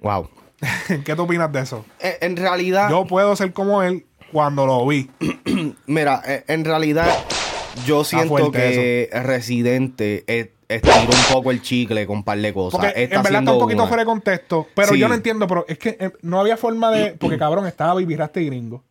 wow 0.00 0.30
¿Qué 1.04 1.14
tú 1.14 1.24
opinas 1.24 1.52
de 1.52 1.60
eso? 1.60 1.84
Eh, 2.00 2.16
en 2.22 2.38
realidad 2.38 2.88
Yo 2.88 3.06
puedo 3.06 3.36
ser 3.36 3.52
como 3.52 3.82
él 3.82 4.06
cuando 4.32 4.64
lo 4.64 4.86
vi. 4.86 5.10
Mira, 5.86 6.22
eh, 6.24 6.42
en 6.48 6.64
realidad 6.64 7.10
yo 7.86 8.04
siento 8.04 8.50
que 8.52 9.08
Residente 9.12 10.24
eh, 10.26 10.52
estiró 10.68 11.04
un 11.04 11.32
poco 11.34 11.50
el 11.50 11.62
chicle 11.62 12.06
con 12.06 12.18
un 12.18 12.24
par 12.24 12.38
de 12.38 12.52
cosas. 12.52 12.80
Porque 12.80 13.02
Está 13.02 13.16
en 13.16 13.22
verdad 13.22 13.40
está 13.40 13.52
un 13.52 13.58
poquito 13.58 13.82
una- 13.82 13.88
fuera 13.88 14.02
de 14.02 14.06
contexto. 14.06 14.68
Pero 14.74 14.92
Sí. 14.92 14.98
yo 14.98 15.08
no 15.08 15.14
entiendo, 15.14 15.46
pero 15.46 15.64
es 15.68 15.78
que 15.78 15.96
eh, 16.00 16.10
no 16.22 16.40
había 16.40 16.56
forma 16.56 16.90
de. 16.90 17.12
Porque 17.20 17.38
cabrón, 17.38 17.66
estaba 17.66 17.94
Baby 17.94 18.16
Rasta 18.16 18.40
y 18.40 18.46
gringo. 18.46 18.84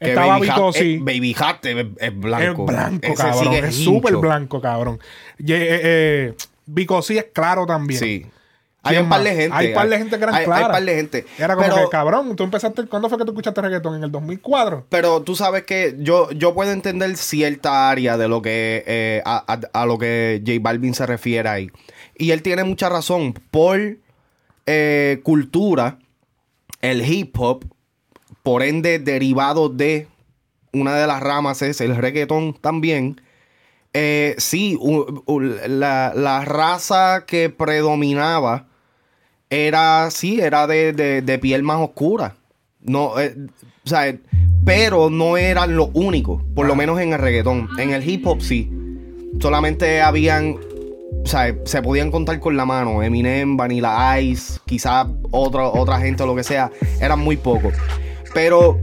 que 0.00 0.08
Estaba 0.08 0.38
Baby 0.38 0.48
Hat- 0.48 0.76
eh. 0.76 0.98
Baby 1.00 1.36
Hat 1.38 1.64
es, 1.66 1.86
es 1.98 2.18
blanco. 2.18 2.62
Es 2.62 2.74
blanco, 2.74 3.06
Ese 3.06 3.14
cabrón. 3.14 3.54
Es 3.54 3.76
súper 3.76 4.16
blanco, 4.16 4.60
cabrón. 4.60 4.98
Y, 5.38 5.52
eh, 5.52 5.80
eh, 5.82 6.34
es 7.18 7.24
claro 7.32 7.66
también. 7.66 8.00
Sí. 8.00 8.26
Hay 8.84 8.94
¿Quién 8.96 9.04
un 9.04 9.10
par 9.10 9.22
de 9.22 9.34
gente. 9.34 9.56
Hay 9.56 9.72
par 9.74 9.88
de 9.88 9.98
gente 9.98 10.16
que 10.18 10.22
eran 10.24 10.34
hay, 10.34 10.44
claras. 10.44 10.64
Hay 10.66 10.72
par 10.72 10.84
de 10.84 10.94
gente. 10.96 11.26
Era 11.38 11.54
como 11.54 11.68
pero, 11.68 11.76
que, 11.84 11.88
cabrón, 11.90 12.34
tú 12.34 12.42
empezaste. 12.42 12.84
¿Cuándo 12.86 13.08
fue 13.08 13.16
que 13.16 13.24
tú 13.24 13.30
escuchaste 13.30 13.60
reggaetón? 13.60 13.94
¿En 13.96 14.02
el 14.04 14.10
2004? 14.10 14.86
pero 14.88 15.22
tú 15.22 15.36
sabes 15.36 15.62
que 15.62 15.94
yo, 16.00 16.30
yo 16.32 16.52
puedo 16.52 16.72
entender 16.72 17.16
cierta 17.16 17.90
área 17.90 18.16
de 18.16 18.26
lo 18.26 18.42
que 18.42 18.82
eh, 18.86 19.22
a, 19.24 19.44
a- 19.52 19.82
a 19.82 19.86
lo 19.86 19.98
que 19.98 20.42
J 20.44 20.58
Balvin 20.60 20.94
se 20.94 21.06
refiere 21.06 21.48
ahí. 21.48 21.70
Y 22.18 22.32
él 22.32 22.42
tiene 22.42 22.64
mucha 22.64 22.88
razón. 22.88 23.34
Por 23.52 23.98
eh, 24.66 25.20
cultura, 25.22 25.98
el 26.80 27.08
hip 27.08 27.36
hop, 27.38 27.64
por 28.42 28.64
ende 28.64 28.98
derivado 28.98 29.68
de 29.68 30.08
una 30.72 30.96
de 30.96 31.06
las 31.06 31.20
ramas 31.20 31.62
es 31.62 31.80
el 31.80 31.94
reggaetón 31.94 32.54
también. 32.54 33.20
Eh, 33.94 34.34
sí, 34.38 34.76
u- 34.80 35.22
u- 35.26 35.40
la, 35.40 36.12
la 36.16 36.44
raza 36.44 37.24
que 37.26 37.50
predominaba 37.50 38.66
era, 39.52 40.10
sí, 40.10 40.40
era 40.40 40.66
de, 40.66 40.92
de- 40.94 41.20
de 41.22 41.38
piel 41.38 41.62
más 41.62 41.78
oscura. 41.78 42.34
No, 42.80 43.20
eh, 43.20 43.36
o 43.84 43.88
sea, 43.88 44.16
pero 44.64 45.10
no 45.10 45.36
eran 45.36 45.76
los 45.76 45.90
únicos, 45.92 46.42
por 46.54 46.66
lo 46.66 46.74
menos 46.74 46.98
en 47.00 47.12
el 47.12 47.18
reggaetón. 47.18 47.68
En 47.78 47.90
el 47.92 48.08
hip 48.08 48.26
hop 48.26 48.40
sí. 48.40 48.70
Solamente 49.40 50.00
habían, 50.00 50.56
o 51.24 51.26
sea, 51.26 51.54
se 51.64 51.82
podían 51.82 52.10
contar 52.10 52.40
con 52.40 52.56
la 52.56 52.64
mano. 52.64 53.02
Eminem, 53.02 53.56
Vanilla 53.56 54.18
Ice, 54.20 54.58
quizás 54.66 55.06
otra, 55.30 55.64
otra 55.68 55.98
gente 56.00 56.22
o 56.22 56.26
lo 56.26 56.34
que 56.34 56.44
sea. 56.44 56.70
Eran 57.00 57.18
muy 57.18 57.36
pocos. 57.36 57.74
Pero 58.34 58.78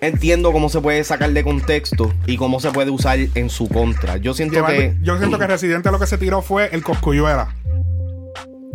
entiendo 0.00 0.52
cómo 0.52 0.68
se 0.68 0.80
puede 0.80 1.02
sacar 1.02 1.30
de 1.32 1.42
contexto 1.42 2.12
y 2.26 2.36
cómo 2.36 2.60
se 2.60 2.70
puede 2.70 2.90
usar 2.90 3.18
en 3.34 3.50
su 3.50 3.68
contra. 3.68 4.16
Yo 4.18 4.32
siento 4.32 4.64
que... 4.64 4.94
Yo 5.02 5.18
siento 5.18 5.38
que 5.38 5.46
Residente 5.48 5.90
lo 5.90 5.98
que 5.98 6.06
se 6.06 6.18
tiró 6.18 6.40
fue 6.42 6.68
el 6.72 6.82
coscuyuela. 6.84 7.54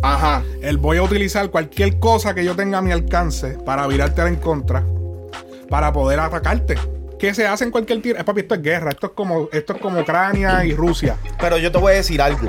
Ajá. 0.04 0.42
El 0.60 0.76
voy 0.78 0.98
a 0.98 1.02
utilizar 1.02 1.48
cualquier 1.50 1.98
cosa 1.98 2.34
que 2.34 2.44
yo 2.44 2.54
tenga 2.54 2.78
a 2.78 2.82
mi 2.82 2.92
alcance 2.92 3.56
para 3.64 3.86
virarte 3.86 4.20
en 4.22 4.36
contra, 4.36 4.84
para 5.70 5.92
poder 5.92 6.20
atacarte. 6.20 6.76
¿Qué 7.18 7.32
se 7.32 7.46
hace 7.46 7.64
en 7.64 7.70
cualquier 7.70 8.02
tiro? 8.02 8.18
Eh, 8.20 8.24
papi, 8.24 8.40
esto 8.42 8.54
es 8.54 8.62
guerra. 8.62 8.90
Esto 8.90 9.06
es 9.06 9.12
como, 9.14 9.48
esto 9.50 9.72
es 9.74 9.80
como 9.80 10.00
Ucrania 10.00 10.62
y 10.66 10.74
Rusia. 10.74 11.16
Pero 11.40 11.56
yo 11.56 11.72
te 11.72 11.78
voy 11.78 11.92
a 11.92 11.96
decir 11.96 12.20
algo. 12.20 12.48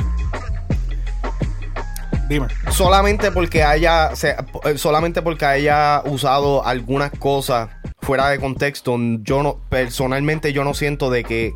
Dime. 2.27 2.47
solamente 2.71 3.31
porque 3.31 3.63
haya 3.63 4.15
se- 4.15 4.35
eh, 4.65 4.77
solamente 4.77 5.21
porque 5.21 5.45
haya 5.45 6.01
usado 6.05 6.65
algunas 6.65 7.11
cosas 7.11 7.69
fuera 8.01 8.29
de 8.29 8.39
contexto 8.39 8.97
yo 9.21 9.43
no 9.43 9.59
personalmente 9.69 10.51
yo 10.51 10.63
no 10.63 10.73
siento 10.73 11.11
de 11.11 11.23
que 11.23 11.53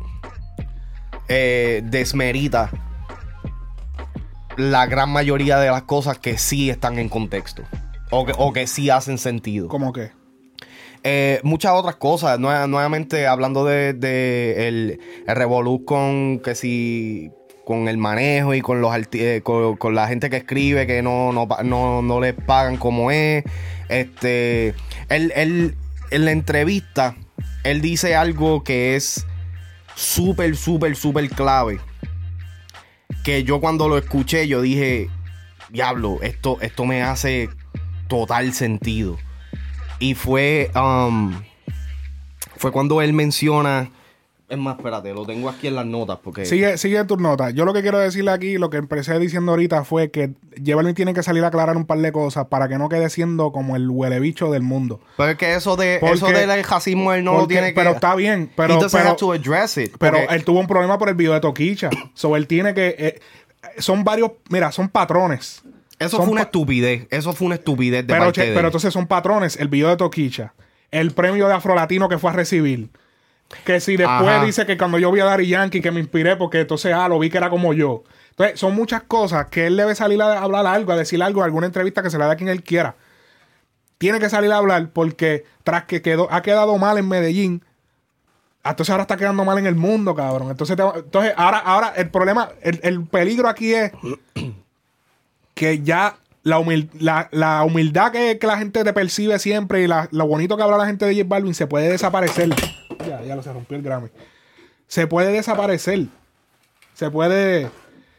eh, 1.28 1.82
desmerita 1.86 2.70
la 4.56 4.86
gran 4.86 5.10
mayoría 5.10 5.58
de 5.58 5.70
las 5.70 5.82
cosas 5.82 6.18
que 6.18 6.38
sí 6.38 6.70
están 6.70 6.98
en 6.98 7.08
contexto 7.08 7.62
o 8.10 8.26
que, 8.26 8.32
o 8.36 8.52
que 8.52 8.66
sí 8.66 8.90
hacen 8.90 9.18
sentido 9.18 9.68
¿Cómo 9.68 9.92
que? 9.92 10.10
eh, 11.02 11.40
muchas 11.44 11.72
otras 11.72 11.96
cosas. 11.96 12.38
Nue- 12.38 12.68
nuevamente 12.68 13.26
hablando 13.26 13.64
de, 13.64 13.94
de 13.94 14.68
el, 14.68 15.00
el 15.26 15.36
revolú 15.36 15.84
con 15.84 16.40
que 16.40 16.54
si 16.54 17.30
con 17.64 17.86
el 17.88 17.96
manejo 17.98 18.52
y 18.54 18.60
con 18.62 18.80
los 18.80 18.94
eh, 19.12 19.40
con, 19.44 19.76
con 19.76 19.94
la 19.94 20.08
gente 20.08 20.28
que 20.28 20.38
escribe 20.38 20.86
que 20.86 21.02
no, 21.02 21.32
no, 21.32 21.46
no, 21.62 22.02
no 22.02 22.20
les 22.20 22.34
pagan 22.34 22.76
como 22.76 23.10
es. 23.10 23.44
Este. 23.88 24.74
Él, 25.08 25.32
él- 25.36 25.76
en 26.10 26.24
la 26.24 26.32
entrevista, 26.32 27.14
él 27.62 27.80
dice 27.80 28.16
algo 28.16 28.64
que 28.64 28.96
es 28.96 29.24
súper, 29.94 30.56
súper, 30.56 30.96
súper 30.96 31.30
clave. 31.30 31.78
Que 33.24 33.44
yo 33.44 33.60
cuando 33.60 33.88
lo 33.88 33.98
escuché, 33.98 34.48
yo 34.48 34.62
dije, 34.62 35.08
diablo, 35.70 36.18
esto, 36.22 36.58
esto 36.60 36.84
me 36.84 37.02
hace 37.02 37.48
total 38.08 38.52
sentido. 38.52 39.18
Y 39.98 40.14
fue, 40.14 40.70
um, 40.74 41.42
fue 42.56 42.72
cuando 42.72 43.02
él 43.02 43.12
menciona 43.12 43.90
Es 44.50 44.58
más, 44.58 44.76
espérate, 44.76 45.14
lo 45.14 45.24
tengo 45.24 45.48
aquí 45.48 45.68
en 45.68 45.76
las 45.76 45.86
notas 45.86 46.18
porque... 46.22 46.44
Sigue, 46.44 46.76
sigue 46.76 47.04
tus 47.04 47.18
notas. 47.18 47.54
Yo 47.54 47.64
lo 47.64 47.72
que 47.72 47.82
quiero 47.82 47.98
decirle 48.00 48.32
aquí, 48.32 48.58
lo 48.58 48.68
que 48.68 48.78
empecé 48.78 49.16
diciendo 49.20 49.52
ahorita 49.52 49.84
fue 49.84 50.10
que 50.10 50.32
J 50.58 50.74
Balvin 50.74 50.94
tiene 50.96 51.14
que 51.14 51.22
salir 51.22 51.44
a 51.44 51.46
aclarar 51.46 51.76
un 51.76 51.86
par 51.86 51.98
de 51.98 52.10
cosas 52.10 52.46
para 52.48 52.68
que 52.68 52.76
no 52.76 52.88
quede 52.88 53.08
siendo 53.10 53.52
como 53.52 53.76
el 53.76 53.88
huele 53.88 54.18
bicho 54.18 54.50
del 54.50 54.62
mundo. 54.62 55.00
Pero 55.16 55.30
es 55.30 55.38
que 55.38 55.54
eso, 55.54 55.76
de, 55.76 55.98
Porque- 56.00 56.14
eso 56.16 56.26
del 56.26 56.64
racismo 56.64 57.12
él 57.12 57.22
no 57.22 57.38
lo 57.38 57.46
tiene 57.46 57.68
que... 57.68 57.74
Pero 57.74 57.90
está 57.92 58.16
bien, 58.16 58.50
pero, 58.56 58.80
pero, 58.90 59.14
to 59.14 59.32
address 59.32 59.78
it. 59.78 59.92
pero 60.00 60.18
porque- 60.18 60.34
él 60.34 60.44
tuvo 60.44 60.58
un 60.58 60.66
problema 60.66 60.98
por 60.98 61.08
el 61.08 61.14
video 61.14 61.32
de 61.32 61.40
Toquicha. 61.40 61.88
so 62.14 62.34
él 62.36 62.48
tiene 62.48 62.74
que. 62.74 62.96
eh, 62.98 63.20
son 63.78 64.02
varios. 64.02 64.32
Mira, 64.48 64.72
son 64.72 64.88
patrones. 64.88 65.62
Eso 66.00 66.16
son 66.16 66.24
fue 66.26 66.32
una 66.32 66.42
estupidez. 66.42 67.06
Eso 67.10 67.32
fue 67.34 67.46
una 67.46 67.54
estupidez 67.56 68.06
de 68.06 68.12
Pero, 68.14 68.24
parte 68.24 68.40
che- 68.40 68.48
de 68.48 68.54
pero 68.56 68.66
entonces 68.68 68.92
son 68.92 69.06
patrones. 69.06 69.56
El 69.60 69.68
video 69.68 69.88
de 69.90 69.96
Toquicha. 69.96 70.54
El 70.90 71.12
premio 71.12 71.46
de 71.46 71.54
Afrolatino 71.54 72.08
que 72.08 72.18
fue 72.18 72.30
a 72.30 72.32
recibir. 72.32 72.88
Que 73.64 73.80
si 73.80 73.96
después 73.96 74.28
Ajá. 74.30 74.44
dice 74.44 74.64
que 74.64 74.78
cuando 74.78 74.98
yo 74.98 75.10
vi 75.10 75.20
a 75.20 75.24
Daddy 75.24 75.46
Yankee 75.48 75.80
que 75.80 75.90
me 75.90 76.00
inspiré 76.00 76.36
porque 76.36 76.60
entonces, 76.60 76.92
ah, 76.94 77.08
lo 77.08 77.18
vi 77.18 77.30
que 77.30 77.38
era 77.38 77.50
como 77.50 77.72
yo. 77.72 78.04
Entonces, 78.30 78.58
son 78.60 78.74
muchas 78.74 79.02
cosas 79.02 79.46
que 79.46 79.66
él 79.66 79.76
debe 79.76 79.94
salir 79.94 80.22
a 80.22 80.40
hablar 80.40 80.66
algo, 80.66 80.92
a 80.92 80.96
decir 80.96 81.22
algo, 81.22 81.42
alguna 81.42 81.66
entrevista 81.66 82.02
que 82.02 82.10
se 82.10 82.18
le 82.18 82.24
dé 82.24 82.30
a 82.30 82.36
quien 82.36 82.48
él 82.48 82.62
quiera. 82.62 82.94
Tiene 83.98 84.18
que 84.20 84.30
salir 84.30 84.50
a 84.52 84.56
hablar 84.56 84.90
porque 84.92 85.44
tras 85.64 85.84
que 85.84 86.00
quedó, 86.00 86.28
ha 86.32 86.40
quedado 86.42 86.78
mal 86.78 86.96
en 86.96 87.08
Medellín, 87.08 87.62
entonces 88.64 88.90
ahora 88.90 89.02
está 89.02 89.16
quedando 89.16 89.44
mal 89.44 89.58
en 89.58 89.66
el 89.66 89.74
mundo, 89.74 90.14
cabrón. 90.14 90.50
Entonces, 90.50 90.76
te- 90.76 90.82
entonces 90.98 91.34
ahora, 91.36 91.58
ahora 91.58 91.92
el 91.96 92.08
problema, 92.08 92.50
el, 92.62 92.78
el 92.82 93.04
peligro 93.04 93.48
aquí 93.48 93.74
es 93.74 93.92
que 95.54 95.82
ya 95.82 96.16
la, 96.42 96.58
humil- 96.58 96.90
la, 96.98 97.28
la 97.32 97.62
humildad 97.64 98.12
que, 98.12 98.38
que 98.38 98.46
la 98.46 98.58
gente 98.58 98.82
te 98.84 98.92
percibe 98.92 99.38
siempre 99.38 99.82
y 99.82 99.86
la- 99.86 100.08
lo 100.10 100.26
bonito 100.26 100.56
que 100.56 100.62
habla 100.62 100.76
la 100.78 100.86
gente 100.86 101.04
de 101.06 101.14
J 101.14 101.26
Balvin 101.28 101.54
se 101.54 101.66
puede 101.66 101.88
desaparecer. 101.88 102.48
Ya, 103.06 103.22
ya 103.22 103.36
lo 103.36 103.42
se 103.42 103.52
rompió 103.52 103.76
el 103.76 103.82
Grammy. 103.82 104.08
Se 104.86 105.06
puede 105.06 105.32
desaparecer. 105.32 106.06
Se 106.94 107.10
puede. 107.10 107.70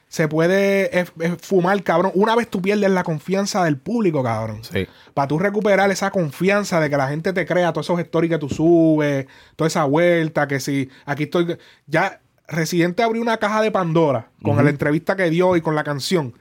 Se 0.07 0.27
puede 0.27 1.05
fumar, 1.39 1.81
cabrón. 1.83 2.11
Una 2.15 2.35
vez 2.35 2.49
tú 2.49 2.61
pierdes 2.61 2.89
la 2.91 3.03
confianza 3.03 3.63
del 3.63 3.77
público, 3.77 4.21
cabrón. 4.21 4.61
Sí. 4.61 4.85
Para 5.13 5.29
tú 5.29 5.39
recuperar 5.39 5.89
esa 5.89 6.11
confianza 6.11 6.81
de 6.81 6.89
que 6.89 6.97
la 6.97 7.07
gente 7.07 7.31
te 7.31 7.45
crea 7.45 7.71
todos 7.71 7.85
esos 7.85 7.97
stories 8.01 8.29
que 8.29 8.37
tú 8.37 8.49
subes, 8.49 9.27
toda 9.55 9.69
esa 9.69 9.85
vuelta, 9.85 10.49
que 10.49 10.59
si 10.59 10.89
aquí 11.05 11.23
estoy. 11.23 11.57
Ya, 11.87 12.19
Residente 12.45 13.03
abrió 13.03 13.21
una 13.21 13.37
caja 13.37 13.61
de 13.61 13.71
Pandora 13.71 14.27
con 14.43 14.61
la 14.61 14.69
entrevista 14.69 15.15
que 15.15 15.29
dio 15.29 15.55
y 15.55 15.61
con 15.61 15.75
la 15.75 15.85
canción. 15.85 16.33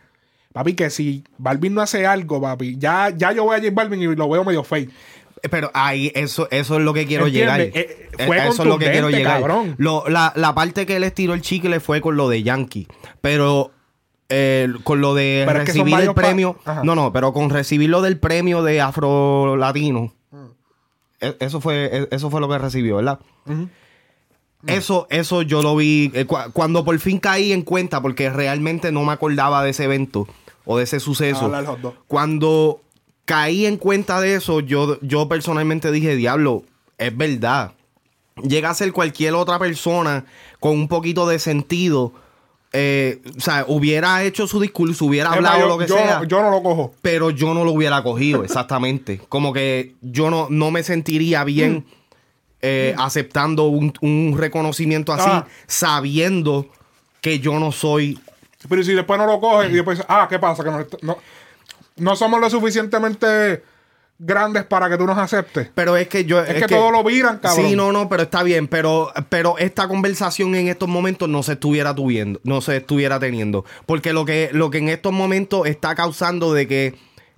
Papi, 0.53 0.75
que 0.75 0.91
si 0.91 1.23
Balvin 1.39 1.75
no 1.75 1.81
hace 1.81 2.07
algo, 2.07 2.41
papi, 2.41 2.77
ya, 2.79 3.11
ya 3.17 3.33
yo 3.33 3.45
voy 3.45 3.57
a 3.57 3.61
J 3.61 3.71
Balvin 3.73 4.01
y 4.03 4.17
lo 4.17 4.29
veo 4.29 4.45
medio 4.45 4.65
fake. 4.65 4.91
Eh, 5.43 5.49
Pero 5.49 5.71
ahí, 5.75 6.11
eso, 6.15 6.49
eso 6.51 6.77
es 6.77 6.83
lo 6.83 6.93
que 6.93 7.07
quiero 7.07 7.29
llegar. 7.29 7.61
¿Entiendes? 7.61 7.91
Eh, 7.91 8.09
Eh, 8.19 8.27
fue 8.27 8.37
eso 8.39 8.63
es 8.63 8.69
lo 8.69 8.79
que 8.79 8.91
quiero 8.91 9.09
llegar. 9.11 9.43
Lo- 9.79 10.05
la, 10.09 10.33
la 10.37 10.55
parte 10.55 10.85
que 10.87 10.97
él 10.97 11.05
estiró 11.05 11.33
el 11.35 11.41
chicle 11.41 11.79
fue 11.81 12.01
con 12.01 12.17
lo 12.17 12.29
de 12.29 12.43
Yankee. 12.43 12.87
Pero 13.21 13.71
eh, 14.29 14.69
con 14.85 15.01
lo 15.01 15.15
de 15.15 15.45
Pero 15.47 15.61
es 15.61 15.65
que 15.67 15.73
son 15.73 15.87
recibir 15.87 16.09
el 16.09 16.15
premio. 16.15 16.59
No, 16.85 16.95
no, 16.95 17.13
pero 17.13 17.33
con 17.33 17.49
recibir 17.51 17.89
lo 17.89 18.03
del 18.03 18.19
premio 18.19 18.63
de 18.63 18.81
Afro 18.81 19.57
Latino. 19.57 20.13
Mm. 20.33 20.47
e- 21.21 21.37
Eso 21.41 21.61
fue, 21.61 21.89
e- 21.93 22.09
eso 22.11 22.29
fue 22.31 22.41
lo 22.41 22.49
que 22.49 22.59
recibió, 22.59 22.97
¿verdad? 22.97 23.21
Eso, 24.66 25.07
eso 25.11 25.42
yo 25.42 25.62
lo 25.62 25.75
vi 25.77 26.11
eh, 26.14 26.27
cu- 26.27 26.37
cuando 26.53 26.85
por 26.85 26.99
fin 26.99 27.18
caí 27.18 27.53
en 27.53 27.62
cuenta, 27.62 28.03
porque 28.03 28.29
realmente 28.31 28.92
no 28.92 29.05
me 29.05 29.12
acordaba 29.12 29.62
de 29.64 29.70
ese 29.70 29.85
evento 29.85 30.29
o 30.64 30.77
de 30.79 30.85
ese 30.85 31.01
suceso. 31.01 31.46
Cuando 32.07 32.81
caí 33.25 33.64
en 33.66 33.77
cuenta 33.79 34.20
de 34.20 34.35
eso, 34.35 34.61
yo, 34.61 34.99
yo 35.01 35.29
personalmente 35.29 35.90
dije, 35.92 36.14
diablo, 36.16 36.64
es 36.99 37.16
verdad. 37.16 37.73
Llega 38.42 38.70
a 38.70 38.75
ser 38.75 38.92
cualquier 38.92 39.35
otra 39.35 39.59
persona 39.59 40.25
con 40.59 40.73
un 40.73 40.88
poquito 40.88 41.27
de 41.27 41.38
sentido. 41.38 42.12
eh, 42.73 43.20
o 43.37 43.40
sea, 43.40 43.64
hubiera 43.66 44.23
hecho 44.23 44.46
su 44.46 44.61
discurso, 44.61 45.05
hubiera 45.07 45.31
Es 45.31 45.37
hablado 45.37 45.55
más, 45.59 45.62
yo- 45.64 45.68
lo 45.68 45.79
que 45.79 45.87
yo, 45.88 45.94
sea. 45.96 46.23
yo 46.25 46.40
no 46.42 46.51
lo 46.51 46.62
cojo. 46.62 46.94
pero 47.03 47.31
yo 47.31 47.53
no 47.55 47.64
lo 47.64 47.73
hubiera 47.73 48.03
cogido, 48.03 48.44
exactamente. 48.44 49.20
Como 49.29 49.53
que 49.53 49.94
yo 50.03 50.31
no, 50.31 50.46
no 50.51 50.70
me 50.70 50.83
sentiría 50.85 51.42
bien 51.44 51.85
eh, 52.62 52.94
aceptando 52.99 53.66
un, 53.66 53.92
un 54.01 54.35
reconocimiento 54.38 55.12
así, 55.12 55.29
Ah. 55.31 55.46
sabiendo 55.66 56.66
que 57.20 57.38
yo 57.38 57.59
no 57.59 57.73
soy 57.73 58.18
Pero 58.68 58.83
si 58.85 58.92
después 58.94 59.18
no 59.18 59.27
lo 59.27 59.40
cogen 59.40 59.70
y 59.70 59.75
después, 59.75 60.03
ah, 60.09 60.27
¿qué 60.29 60.38
pasa? 60.38 60.62
Que 60.62 60.70
no, 60.70 60.87
no, 61.03 61.18
no 61.96 62.16
somos 62.16 62.40
lo 62.40 62.51
suficientemente 62.51 63.62
grandes 64.18 64.64
para 64.64 64.90
que 64.90 64.99
tú 64.99 65.07
nos 65.07 65.16
aceptes. 65.16 65.70
Pero 65.75 65.96
es 65.96 66.07
que 66.09 66.27
yo. 66.27 66.42
Es 66.42 66.62
que 66.66 66.68
todo 66.75 66.90
lo 66.90 67.03
viran, 67.03 67.38
cabrón. 67.38 67.66
Sí, 67.68 67.75
no, 67.75 67.90
no, 67.90 68.09
pero 68.11 68.25
está 68.25 68.42
bien. 68.42 68.68
Pero, 68.68 69.11
pero 69.31 69.57
esta 69.57 69.88
conversación 69.88 70.55
en 70.55 70.68
estos 70.68 70.88
momentos 70.90 71.27
no 71.29 71.42
se 71.42 71.53
estuviera 71.53 71.94
tuviendo, 71.94 72.38
no 72.44 72.61
se 72.61 72.77
estuviera 72.77 73.18
teniendo. 73.18 73.64
Porque 73.87 74.12
lo 74.12 74.27
que, 74.27 74.51
lo 74.53 74.70
que 74.70 74.77
en 74.79 74.90
estos 74.90 75.12
momentos 75.12 75.66
está 75.66 75.94
causando 75.94 76.53
de 76.53 76.68
que 76.68 76.94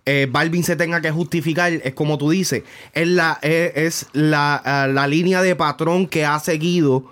eh, 0.06 0.26
Balvin 0.30 0.64
se 0.64 0.76
tenga 0.76 1.00
que 1.00 1.10
justificar, 1.10 1.72
es 1.72 1.94
como 1.94 2.18
tú 2.18 2.30
dices, 2.30 2.62
es 2.92 3.08
la, 3.08 3.38
es, 3.42 3.72
es 3.76 4.06
la, 4.12 4.56
ah, 4.64 4.86
la 4.88 5.06
línea 5.06 5.42
de 5.42 5.54
patrón 5.56 6.06
que 6.06 6.24
ha 6.24 6.38
seguido 6.40 7.04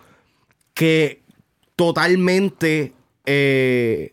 que 0.74 1.20
totalmente 1.76 2.92
eh, 3.26 4.12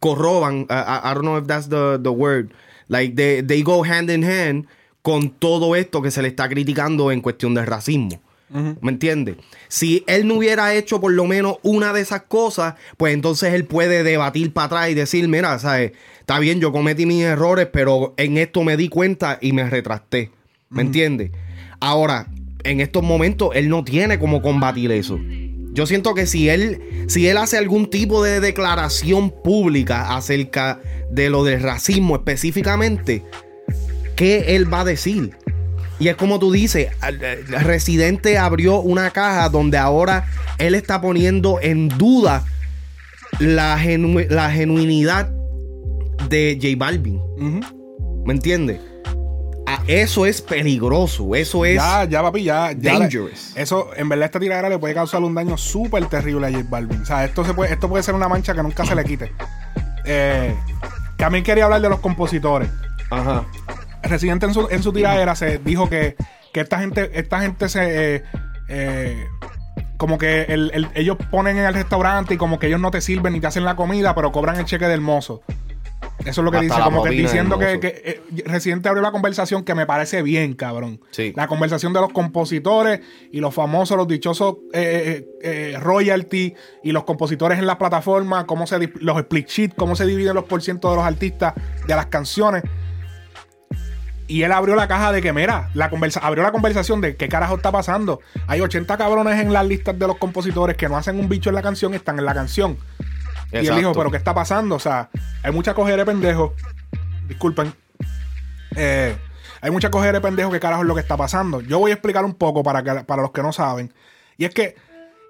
corroban. 0.00 0.66
I, 0.70 0.74
I- 0.74 1.00
I 1.10 1.14
don't 1.14 1.22
know 1.22 1.36
if 1.38 1.46
that's 1.46 1.68
the, 1.68 1.98
the 2.02 2.10
word. 2.10 2.52
Like 2.88 3.16
they, 3.16 3.42
they 3.42 3.62
go 3.62 3.82
hand 3.84 4.10
in 4.10 4.22
hand 4.24 4.66
con 5.02 5.30
todo 5.30 5.74
esto 5.76 6.00
que 6.02 6.10
se 6.10 6.22
le 6.22 6.28
está 6.28 6.48
criticando 6.48 7.10
en 7.12 7.20
cuestión 7.20 7.54
de 7.54 7.64
racismo. 7.64 8.20
¿Me 8.50 8.90
entiendes? 8.92 9.36
Si 9.68 10.04
él 10.06 10.26
no 10.26 10.36
hubiera 10.36 10.72
hecho 10.74 11.02
por 11.02 11.12
lo 11.12 11.26
menos 11.26 11.56
una 11.62 11.92
de 11.92 12.00
esas 12.00 12.22
cosas, 12.22 12.76
pues 12.96 13.12
entonces 13.12 13.52
él 13.52 13.66
puede 13.66 14.02
debatir 14.04 14.54
para 14.54 14.64
atrás 14.66 14.88
y 14.90 14.94
decir, 14.94 15.28
mira, 15.28 15.58
¿sabes? 15.58 15.92
Está 16.28 16.40
bien, 16.40 16.60
yo 16.60 16.72
cometí 16.72 17.06
mis 17.06 17.24
errores, 17.24 17.68
pero 17.72 18.12
en 18.18 18.36
esto 18.36 18.62
me 18.62 18.76
di 18.76 18.90
cuenta 18.90 19.38
y 19.40 19.54
me 19.54 19.64
retracté. 19.70 20.30
¿Me 20.68 20.82
entiendes? 20.82 21.30
Ahora, 21.80 22.26
en 22.64 22.82
estos 22.82 23.02
momentos, 23.02 23.52
él 23.54 23.70
no 23.70 23.82
tiene 23.82 24.18
cómo 24.18 24.42
combatir 24.42 24.92
eso. 24.92 25.18
Yo 25.72 25.86
siento 25.86 26.12
que 26.12 26.26
si 26.26 26.50
él, 26.50 26.82
si 27.08 27.26
él 27.28 27.38
hace 27.38 27.56
algún 27.56 27.88
tipo 27.88 28.22
de 28.22 28.40
declaración 28.40 29.30
pública 29.42 30.14
acerca 30.18 30.82
de 31.10 31.30
lo 31.30 31.44
del 31.44 31.62
racismo 31.62 32.16
específicamente, 32.16 33.22
¿qué 34.14 34.54
él 34.54 34.70
va 34.70 34.80
a 34.80 34.84
decir? 34.84 35.30
Y 35.98 36.08
es 36.08 36.16
como 36.16 36.38
tú 36.38 36.52
dices, 36.52 36.88
el 37.08 37.46
Residente 37.64 38.36
abrió 38.36 38.80
una 38.80 39.12
caja 39.12 39.48
donde 39.48 39.78
ahora 39.78 40.26
él 40.58 40.74
está 40.74 41.00
poniendo 41.00 41.58
en 41.62 41.88
duda 41.88 42.44
la, 43.38 43.82
genu- 43.82 44.28
la 44.28 44.50
genuinidad 44.50 45.32
de 46.28 46.58
J 46.60 46.74
Balvin. 46.76 47.20
¿Me 48.24 48.32
entiendes? 48.34 48.80
Ah, 49.66 49.82
Eso 49.86 50.24
es 50.24 50.40
peligroso, 50.40 51.34
eso 51.34 51.64
es... 51.66 51.76
Ya, 51.76 52.04
ya, 52.04 52.22
papi, 52.22 52.42
ya. 52.44 52.72
ya 52.72 52.94
le- 52.94 53.00
Dangerous. 53.00 53.52
eso, 53.54 53.90
en 53.96 54.08
verdad, 54.08 54.24
esta 54.26 54.40
tiradera 54.40 54.68
le 54.70 54.78
puede 54.78 54.94
causar 54.94 55.22
un 55.22 55.34
daño 55.34 55.58
súper 55.58 56.06
terrible 56.06 56.46
a 56.46 56.50
J 56.50 56.64
Balvin. 56.70 57.02
O 57.02 57.04
sea, 57.04 57.24
esto, 57.26 57.44
se 57.44 57.52
puede, 57.52 57.72
esto 57.74 57.88
puede 57.88 58.02
ser 58.02 58.14
una 58.14 58.28
mancha 58.28 58.54
que 58.54 58.62
nunca 58.62 58.84
se 58.86 58.94
le 58.94 59.04
quite. 59.04 59.30
Eh, 60.06 60.54
también 61.18 61.44
quería 61.44 61.64
hablar 61.66 61.82
de 61.82 61.88
los 61.90 62.00
compositores. 62.00 62.70
Ajá. 63.10 63.44
Residente 64.02 64.46
en 64.46 64.54
su, 64.54 64.68
en 64.70 64.82
su 64.82 64.90
tiradera 64.92 65.34
se 65.36 65.58
dijo 65.58 65.88
que, 65.90 66.16
que 66.52 66.60
esta 66.60 66.78
gente, 66.78 67.10
esta 67.18 67.40
gente 67.40 67.68
se 67.68 68.16
eh, 68.16 68.22
eh, 68.68 69.26
como 69.98 70.16
que 70.16 70.42
el- 70.44 70.70
el- 70.72 70.88
ellos 70.94 71.18
ponen 71.30 71.58
en 71.58 71.64
el 71.66 71.74
restaurante 71.74 72.32
y 72.34 72.36
como 72.38 72.58
que 72.58 72.68
ellos 72.68 72.80
no 72.80 72.90
te 72.90 73.00
sirven 73.02 73.34
ni 73.34 73.40
te 73.40 73.48
hacen 73.48 73.64
la 73.64 73.76
comida, 73.76 74.14
pero 74.14 74.32
cobran 74.32 74.56
el 74.56 74.64
cheque 74.64 74.86
del 74.86 75.00
mozo. 75.02 75.42
Eso 76.24 76.40
es 76.40 76.44
lo 76.44 76.50
que 76.50 76.58
Hasta 76.58 76.76
dice, 76.76 76.84
como 76.84 77.02
que 77.04 77.10
diciendo 77.10 77.58
que, 77.58 77.78
que, 77.78 78.02
eh, 78.04 78.22
Residente 78.44 78.88
abrió 78.88 79.02
la 79.02 79.12
conversación 79.12 79.64
que 79.64 79.74
me 79.74 79.86
parece 79.86 80.22
bien, 80.22 80.54
cabrón. 80.54 81.00
Sí. 81.10 81.32
La 81.36 81.46
conversación 81.46 81.92
de 81.92 82.00
los 82.00 82.12
compositores 82.12 83.00
y 83.30 83.40
los 83.40 83.54
famosos, 83.54 83.96
los 83.96 84.08
dichosos 84.08 84.56
eh, 84.72 85.26
eh, 85.42 85.76
royalty 85.80 86.54
y 86.82 86.92
los 86.92 87.04
compositores 87.04 87.58
en 87.58 87.66
las 87.66 87.76
plataformas, 87.76 88.44
cómo 88.44 88.66
se 88.66 88.78
los 89.00 89.18
split 89.18 89.48
sheet, 89.48 89.74
cómo 89.76 89.94
se 89.94 90.06
dividen 90.06 90.34
los 90.34 90.44
porcientos 90.44 90.90
de 90.90 90.96
los 90.96 91.04
artistas 91.04 91.54
de 91.86 91.94
las 91.94 92.06
canciones. 92.06 92.64
Y 94.26 94.42
él 94.42 94.52
abrió 94.52 94.76
la 94.76 94.86
caja 94.88 95.10
de 95.10 95.22
que, 95.22 95.32
mira, 95.32 95.70
la 95.72 95.88
conversa 95.88 96.20
abrió 96.20 96.42
la 96.42 96.52
conversación 96.52 97.00
de 97.00 97.16
qué 97.16 97.28
carajo 97.28 97.56
está 97.56 97.72
pasando. 97.72 98.20
Hay 98.46 98.60
80 98.60 98.98
cabrones 98.98 99.40
en 99.40 99.54
las 99.54 99.66
listas 99.66 99.98
de 99.98 100.06
los 100.06 100.18
compositores 100.18 100.76
que 100.76 100.86
no 100.88 100.98
hacen 100.98 101.18
un 101.18 101.30
bicho 101.30 101.48
en 101.48 101.54
la 101.54 101.62
canción, 101.62 101.94
están 101.94 102.18
en 102.18 102.26
la 102.26 102.34
canción. 102.34 102.76
Y 103.52 103.56
él 103.58 103.76
dijo, 103.76 103.92
pero 103.94 104.10
¿qué 104.10 104.16
está 104.18 104.34
pasando? 104.34 104.74
O 104.76 104.78
sea, 104.80 105.08
hay 105.42 105.52
mucha 105.52 105.74
cogera 105.74 105.98
de 105.98 106.04
pendejo. 106.06 106.54
Disculpen. 107.28 107.72
Eh, 108.76 109.16
hay 109.60 109.70
mucha 109.70 109.90
cogera 109.90 110.12
de 110.12 110.20
pendejo 110.20 110.50
que 110.50 110.60
carajo 110.60 110.82
es 110.82 110.88
lo 110.88 110.94
que 110.94 111.00
está 111.00 111.16
pasando. 111.16 111.60
Yo 111.60 111.78
voy 111.78 111.90
a 111.90 111.94
explicar 111.94 112.24
un 112.24 112.34
poco 112.34 112.62
para, 112.62 112.82
que, 112.82 113.04
para 113.04 113.22
los 113.22 113.32
que 113.32 113.42
no 113.42 113.52
saben. 113.52 113.92
Y 114.36 114.44
es 114.44 114.54
que 114.54 114.76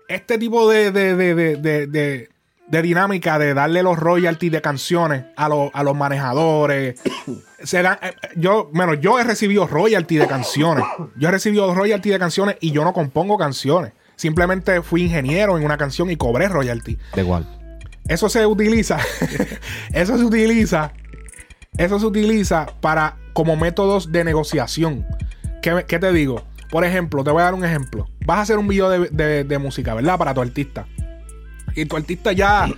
este 0.08 0.38
tipo 0.38 0.68
de, 0.70 0.90
de, 0.90 1.14
de, 1.16 1.56
de, 2.66 2.82
dinámica 2.82 3.38
de 3.38 3.54
darle 3.54 3.82
los 3.82 3.98
royalties 3.98 4.52
de 4.52 4.60
canciones 4.60 5.24
a, 5.36 5.48
los- 5.48 5.70
a 5.72 5.82
los 5.82 5.96
manejadores. 5.96 7.00
se 7.62 7.82
dan- 7.82 7.98
eh, 8.02 8.12
eh, 8.22 8.28
yo, 8.36 8.68
bueno, 8.72 8.94
yo 8.94 9.18
he 9.18 9.24
recibido 9.24 9.66
royalty 9.66 10.16
de 10.16 10.26
canciones. 10.26 10.84
Yo 11.16 11.28
he 11.28 11.30
recibido 11.32 11.72
royalty 11.74 12.10
de 12.10 12.18
canciones 12.18 12.56
y 12.60 12.72
yo 12.72 12.84
no 12.84 12.92
compongo 12.92 13.38
canciones. 13.38 13.92
Simplemente 14.16 14.82
fui 14.82 15.04
ingeniero 15.04 15.56
en 15.56 15.64
una 15.64 15.78
canción 15.78 16.10
y 16.10 16.16
cobré 16.16 16.48
royalty. 16.48 16.98
¿De 17.14 17.24
cuál? 17.24 17.46
Eso 18.08 18.28
se 18.28 18.44
utiliza. 18.46 18.98
eso 19.92 20.18
se 20.18 20.24
utiliza. 20.24 20.92
Eso 21.76 22.00
se 22.00 22.06
utiliza 22.06 22.66
para 22.80 23.16
como 23.32 23.54
métodos 23.56 24.10
de 24.10 24.24
negociación. 24.24 25.06
¿Qué, 25.62 25.98
te 25.98 26.12
digo? 26.12 26.42
Por 26.70 26.84
ejemplo, 26.84 27.22
te 27.22 27.30
voy 27.30 27.40
a 27.40 27.44
dar 27.44 27.54
un 27.54 27.64
ejemplo. 27.64 28.08
Vas 28.24 28.38
a 28.38 28.42
hacer 28.42 28.58
un 28.58 28.66
video 28.68 28.88
de, 28.90 29.08
de- 29.10 29.44
de 29.44 29.58
música, 29.58 29.94
¿verdad? 29.94 30.18
Para 30.18 30.34
tu 30.34 30.40
artista. 30.40 30.86
Y 31.76 31.84
tu 31.84 31.96
artista 31.96 32.32
ya, 32.32 32.68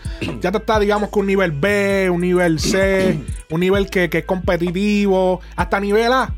ya 0.41 0.51
te 0.53 0.59
está, 0.59 0.79
digamos, 0.79 1.09
con 1.11 1.21
un 1.21 1.27
nivel 1.29 1.53
B, 1.53 2.11
un 2.13 2.21
nivel 2.21 2.59
C, 2.59 3.19
un 3.51 3.61
nivel 3.61 3.89
que, 3.89 4.11
que 4.11 4.19
es 4.19 4.25
competitivo, 4.25 5.41
hasta 5.57 5.81
nivel 5.81 6.13
A. 6.13 6.35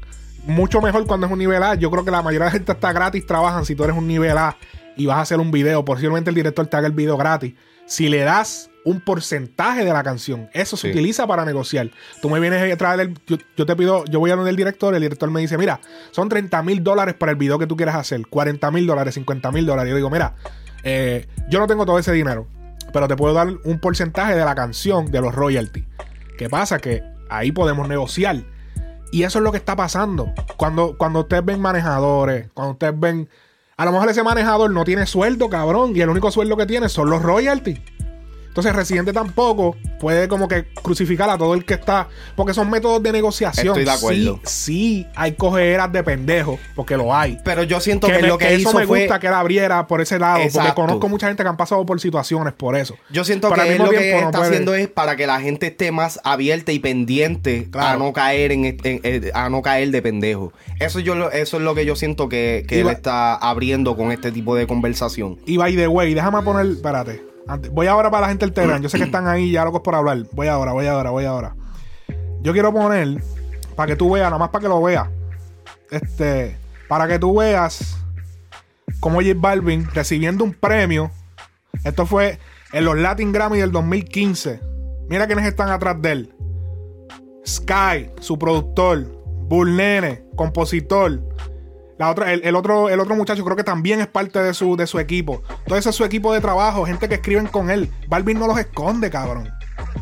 Mucho 0.47 0.81
mejor 0.81 1.07
cuando 1.07 1.27
es 1.27 1.33
un 1.33 1.39
nivel 1.39 1.63
A. 1.63 1.75
Yo 1.75 1.91
creo 1.91 2.05
que 2.05 2.11
la 2.11 2.23
mayoría 2.23 2.45
de 2.45 2.51
la 2.51 2.53
gente 2.53 2.73
está 2.73 2.93
gratis, 2.93 3.27
trabajan. 3.27 3.65
Si 3.65 3.75
tú 3.75 3.83
eres 3.85 3.97
un 3.97 4.07
nivel 4.07 4.37
A 4.39 4.57
y 4.97 5.07
vas 5.07 5.17
a 5.17 5.21
hacer 5.23 5.41
un 5.41 5.51
video, 5.51 5.85
posiblemente 5.85 6.31
el 6.31 6.37
director 6.37 6.67
te 6.67 6.77
haga 6.77 6.87
el 6.87 6.93
video 6.93 7.17
gratis. 7.17 7.55
Si 7.87 8.09
le 8.09 8.19
das 8.21 8.71
un 8.85 9.01
porcentaje 9.01 9.85
de 9.85 9.93
la 9.93 10.03
canción, 10.03 10.49
eso 10.53 10.77
se 10.77 10.89
Sí. 10.89 10.93
utiliza 10.93 11.27
para 11.27 11.45
negociar. 11.45 11.91
Tú 12.21 12.29
me 12.29 12.41
vienes 12.41 12.73
a 12.73 12.77
traer 12.77 13.01
el. 13.01 13.15
Yo, 13.27 13.37
yo 13.57 13.65
te 13.67 13.77
pido, 13.77 14.05
yo 14.07 14.19
voy 14.19 14.31
a 14.31 14.37
donde 14.37 14.51
el 14.51 14.57
director, 14.57 14.95
el 14.95 15.01
director 15.03 15.31
me 15.31 15.41
dice: 15.41 15.57
Mira, 15.59 15.81
son 16.11 16.29
30 16.29 16.63
mil 16.63 16.83
dólares 16.83 17.15
para 17.15 17.31
el 17.33 17.37
video 17.39 17.59
que 17.59 17.67
tú 17.67 17.77
quieres 17.77 17.95
hacer, 17.95 18.27
40 18.27 18.71
mil 18.71 18.87
dólares, 18.87 19.15
50 19.15 19.53
mil 19.53 19.67
dólares. 19.67 19.91
Yo 19.91 19.97
digo: 19.97 20.11
Mira, 20.11 20.35
eh, 20.83 21.27
yo 21.49 21.59
no 21.61 21.67
tengo 21.67 21.87
todo 21.87 21.99
ese 21.99 22.13
dinero, 22.13 22.47
pero 22.93 23.07
te 23.09 23.17
puedo 23.17 23.35
dar 23.35 23.49
un 23.65 23.79
porcentaje 23.79 24.35
de 24.35 24.45
la 24.45 24.55
canción, 24.55 25.11
de 25.11 25.21
los 25.21 25.35
royalties. 25.35 25.85
¿Qué 26.37 26.49
pasa? 26.51 26.79
Que 26.79 27.03
ahí 27.31 27.53
podemos 27.53 27.89
negociar. 27.89 28.43
Y 29.13 29.25
eso 29.25 29.39
es 29.39 29.45
lo 29.45 29.53
que 29.53 29.59
está 29.59 29.77
pasando. 29.77 30.33
Cuando, 30.57 30.97
cuando 30.97 31.21
ustedes 31.21 31.45
ven 31.45 31.61
manejadores, 31.61 32.49
cuando 32.55 32.73
ustedes 32.73 32.99
ven. 32.99 33.29
A 33.77 33.85
lo 33.85 33.93
mejor 33.93 34.09
ese 34.09 34.23
manejador 34.23 34.71
no 34.71 34.85
tiene 34.85 35.07
sueldo, 35.07 35.49
cabrón. 35.51 35.93
Y 35.97 36.01
el 36.01 36.09
único 36.09 36.31
sueldo 36.31 36.57
que 36.57 36.67
tiene 36.67 36.89
son 36.89 37.11
los 37.11 37.21
royalties. 37.23 37.81
Entonces, 38.53 38.77
Residente 38.77 39.15
tampoco 39.15 39.77
puede 39.99 40.29
como 40.29 40.47
que 40.47 40.67
crucificar 40.83 41.31
a 41.31 41.39
todo 41.39 41.55
el 41.55 41.65
que 41.65 41.73
está. 41.73 42.09
Porque 42.37 42.53
son 42.53 42.69
métodos 42.69 43.03
de 43.03 43.11
negociación. 43.13 43.69
Estoy 43.69 43.85
de 43.87 43.91
acuerdo. 43.91 44.41
Sí, 44.45 44.51
sí 45.05 45.07
hay 45.17 45.33
cogeras 45.33 45.91
de 45.91 46.03
pendejos, 46.05 46.61
porque 46.75 46.99
lo 46.99 47.15
hay. 47.15 47.39
Pero 47.47 47.63
yo 47.63 47.81
siento 47.81 48.09
Que, 48.09 48.13
que, 48.17 48.23
me- 48.23 48.29
lo 48.29 48.37
que, 48.37 48.49
que 48.49 48.55
eso 48.57 48.69
hizo 48.69 48.79
me 48.79 48.87
fue. 48.87 48.99
gusta 49.01 49.19
que 49.19 49.29
él 49.29 49.33
abriera 49.33 49.87
por 49.87 50.03
ese 50.03 50.19
lado. 50.19 50.43
Porque 50.53 50.75
conozco 50.75 51.09
mucha 51.09 51.29
gente 51.29 51.43
que 51.43 51.49
han 51.49 51.57
pasado 51.57 51.87
por 51.87 51.99
situaciones 51.99 52.53
por 52.53 52.77
eso. 52.77 52.95
Yo 53.11 53.25
siento 53.25 53.49
Pero 53.49 53.63
al 53.63 53.69
que 53.69 53.75
él 53.77 53.83
lo 53.83 53.89
que 53.91 53.97
no 54.13 54.19
está 54.27 54.31
puede- 54.39 54.51
haciendo 54.51 54.75
es 54.75 54.89
para 54.89 55.17
que 55.17 55.27
la 55.27 55.41
gente 55.41 55.69
esté 55.69 55.91
más 55.91 56.21
abierta 56.23 56.73
y 56.73 56.79
pendiente 56.79 57.69
a 57.73 57.97
no 57.97 58.13
caer 58.13 58.53
en, 58.53 58.67
en- 58.67 58.77
en- 58.85 59.31
a 59.33 59.49
no 59.49 59.63
caer 59.63 59.91
de 59.91 60.03
pendejo. 60.03 60.53
Eso 60.79 61.01
yo 61.01 61.15
lo- 61.15 61.31
eso 61.33 61.57
es 61.57 61.63
lo 61.63 61.75
que 61.75 61.87
yo 61.87 61.97
siento 61.97 62.29
que, 62.29 62.67
que 62.69 62.81
él 62.81 62.87
va- 62.89 62.93
está 62.93 63.35
abriendo 63.35 63.97
con 63.97 64.13
este 64.13 64.31
tipo 64.31 64.55
de 64.57 64.67
conversación. 64.67 65.39
Y 65.47 65.57
by 65.57 65.75
the 65.75 65.89
way, 65.89 66.13
déjame 66.13 66.43
poner. 66.43 66.67
Espérate. 66.67 67.32
Voy 67.73 67.87
ahora 67.87 68.11
para 68.11 68.23
la 68.23 68.29
gente 68.29 68.45
del 68.45 68.55
Telegram. 68.55 68.81
Yo 68.81 68.89
sé 68.89 68.99
que 68.99 69.05
están 69.05 69.27
ahí 69.27 69.53
ya 69.53 69.65
locos 69.65 69.83
por 69.83 69.95
hablar. 69.95 70.19
Voy 70.33 70.49
ahora, 70.49 70.73
voy 70.73 70.87
ahora, 70.87 71.11
voy 71.11 71.25
ahora. 71.25 71.55
Yo 72.41 72.53
quiero 72.53 72.73
poner. 72.73 73.23
Para 73.77 73.87
que 73.87 73.97
tú 73.97 74.11
veas, 74.11 74.27
nada 74.27 74.39
más 74.39 74.51
para 74.51 74.63
que 74.63 74.69
lo 74.69 74.83
veas. 74.83 75.09
Este. 75.91 76.57
Para 76.89 77.09
que 77.09 77.19
tú 77.19 77.39
veas. 77.39 77.99
Como 79.01 79.21
J 79.21 79.33
Balvin 79.37 79.89
recibiendo 79.93 80.45
un 80.45 80.55
premio. 80.55 81.11
Esto 81.85 82.07
fue 82.07 82.39
en 82.73 82.85
los 82.85 82.97
Latin 82.97 83.33
Grammy 83.33 83.59
del 83.59 83.73
2015. 83.73 84.61
Mira 85.09 85.27
quiénes 85.27 85.47
están 85.47 85.71
atrás 85.71 86.01
de 86.01 86.13
él. 86.13 86.35
Sky, 87.47 88.11
su 88.21 88.39
productor. 88.39 89.05
Bull 89.49 89.77
Nene, 89.77 90.25
compositor. 90.37 91.21
La 92.03 92.11
otra, 92.11 92.33
el, 92.33 92.41
el 92.43 92.57
otro, 92.57 92.89
el 92.89 92.99
otro 92.99 93.15
muchacho 93.15 93.45
creo 93.45 93.57
que 93.57 93.63
también 93.63 94.01
es 94.01 94.09
parte 94.09 94.43
de 94.43 94.55
su, 94.55 94.75
de 94.77 94.89
su 94.89 94.99
equipo. 94.99 95.41
Todo 95.65 95.79
ese 95.79 95.91
es 95.91 95.95
su 95.95 96.05
equipo 96.05 96.35
de 96.35 96.41
trabajo, 96.41 96.85
gente 96.85 97.09
que 97.09 97.15
escriben 97.15 97.47
con 97.47 97.71
él. 97.71 97.93
Balvin 98.09 98.41
no 98.41 98.49
los 98.49 98.59
esconde, 98.59 99.09
cabrón. 99.09 99.49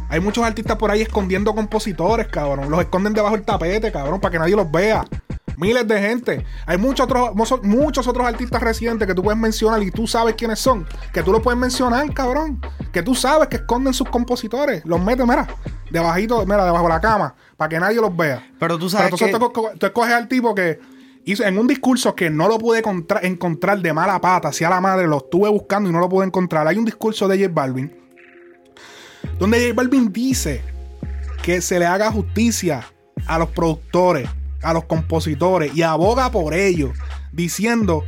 Hay 0.08 0.18
muchos 0.18 0.42
artistas 0.42 0.78
por 0.78 0.90
ahí 0.90 1.02
escondiendo 1.02 1.54
compositores, 1.54 2.26
cabrón. 2.28 2.70
Los 2.70 2.80
esconden 2.80 3.12
debajo 3.12 3.36
del 3.36 3.44
tapete, 3.44 3.92
cabrón, 3.92 4.18
para 4.18 4.32
que 4.32 4.38
nadie 4.38 4.56
los 4.56 4.72
vea. 4.72 5.04
Miles 5.58 5.86
de 5.86 6.00
gente. 6.00 6.46
Hay 6.64 6.78
muchos 6.78 7.04
otros, 7.04 7.34
muchos- 7.64 8.06
otros 8.08 8.26
artistas 8.26 8.62
residentes 8.62 9.06
que 9.06 9.14
tú 9.14 9.22
puedes 9.22 9.38
mencionar 9.38 9.82
y 9.82 9.90
tú 9.90 10.06
sabes 10.06 10.36
quiénes 10.36 10.58
son. 10.58 10.86
Que 11.12 11.22
tú 11.22 11.32
los 11.32 11.42
puedes 11.42 11.60
mencionar, 11.60 12.10
cabrón. 12.14 12.62
Que 12.94 13.02
tú 13.02 13.14
sabes 13.14 13.48
que 13.48 13.56
esconden 13.56 13.92
sus 13.92 14.08
compositores. 14.08 14.82
Los 14.86 15.02
metes, 15.02 15.26
mira, 15.26 15.46
debajito, 15.90 16.46
mira, 16.46 16.64
debajo 16.64 16.84
de 16.84 16.94
la 16.94 17.00
cama, 17.02 17.34
para 17.58 17.68
que 17.68 17.78
nadie 17.78 18.00
los 18.00 18.16
vea. 18.16 18.42
Pero 18.58 18.78
tú 18.78 18.86
Pero 18.86 18.88
sabes 18.88 19.04
entonces 19.12 19.28
que... 19.28 19.38
tú, 19.38 19.52
co- 19.52 19.72
tú 19.78 19.84
escoges 19.84 20.14
al 20.14 20.28
tipo 20.28 20.54
que 20.54 20.80
hizo 21.24 21.44
en 21.44 21.58
un 21.58 21.66
discurso 21.66 22.14
que 22.14 22.30
no 22.30 22.48
lo 22.48 22.58
pude 22.58 22.82
contra- 22.82 23.20
encontrar 23.22 23.80
de 23.80 23.92
mala 23.92 24.20
pata, 24.20 24.48
hacia 24.48 24.70
la 24.70 24.80
madre, 24.80 25.06
lo 25.06 25.18
estuve 25.18 25.48
buscando 25.48 25.88
y 25.88 25.92
no 25.92 26.00
lo 26.00 26.08
pude 26.08 26.26
encontrar. 26.26 26.66
Hay 26.66 26.76
un 26.76 26.84
discurso 26.84 27.28
de 27.28 27.38
J 27.38 27.50
Balvin 27.52 27.96
donde 29.38 29.60
J 29.60 29.74
Balvin 29.74 30.12
dice 30.12 30.62
que 31.42 31.60
se 31.60 31.78
le 31.78 31.86
haga 31.86 32.10
justicia 32.10 32.84
a 33.26 33.38
los 33.38 33.48
productores, 33.50 34.28
a 34.62 34.72
los 34.72 34.84
compositores 34.84 35.74
y 35.74 35.82
aboga 35.82 36.30
por 36.30 36.54
ellos, 36.54 36.90
diciendo 37.32 38.04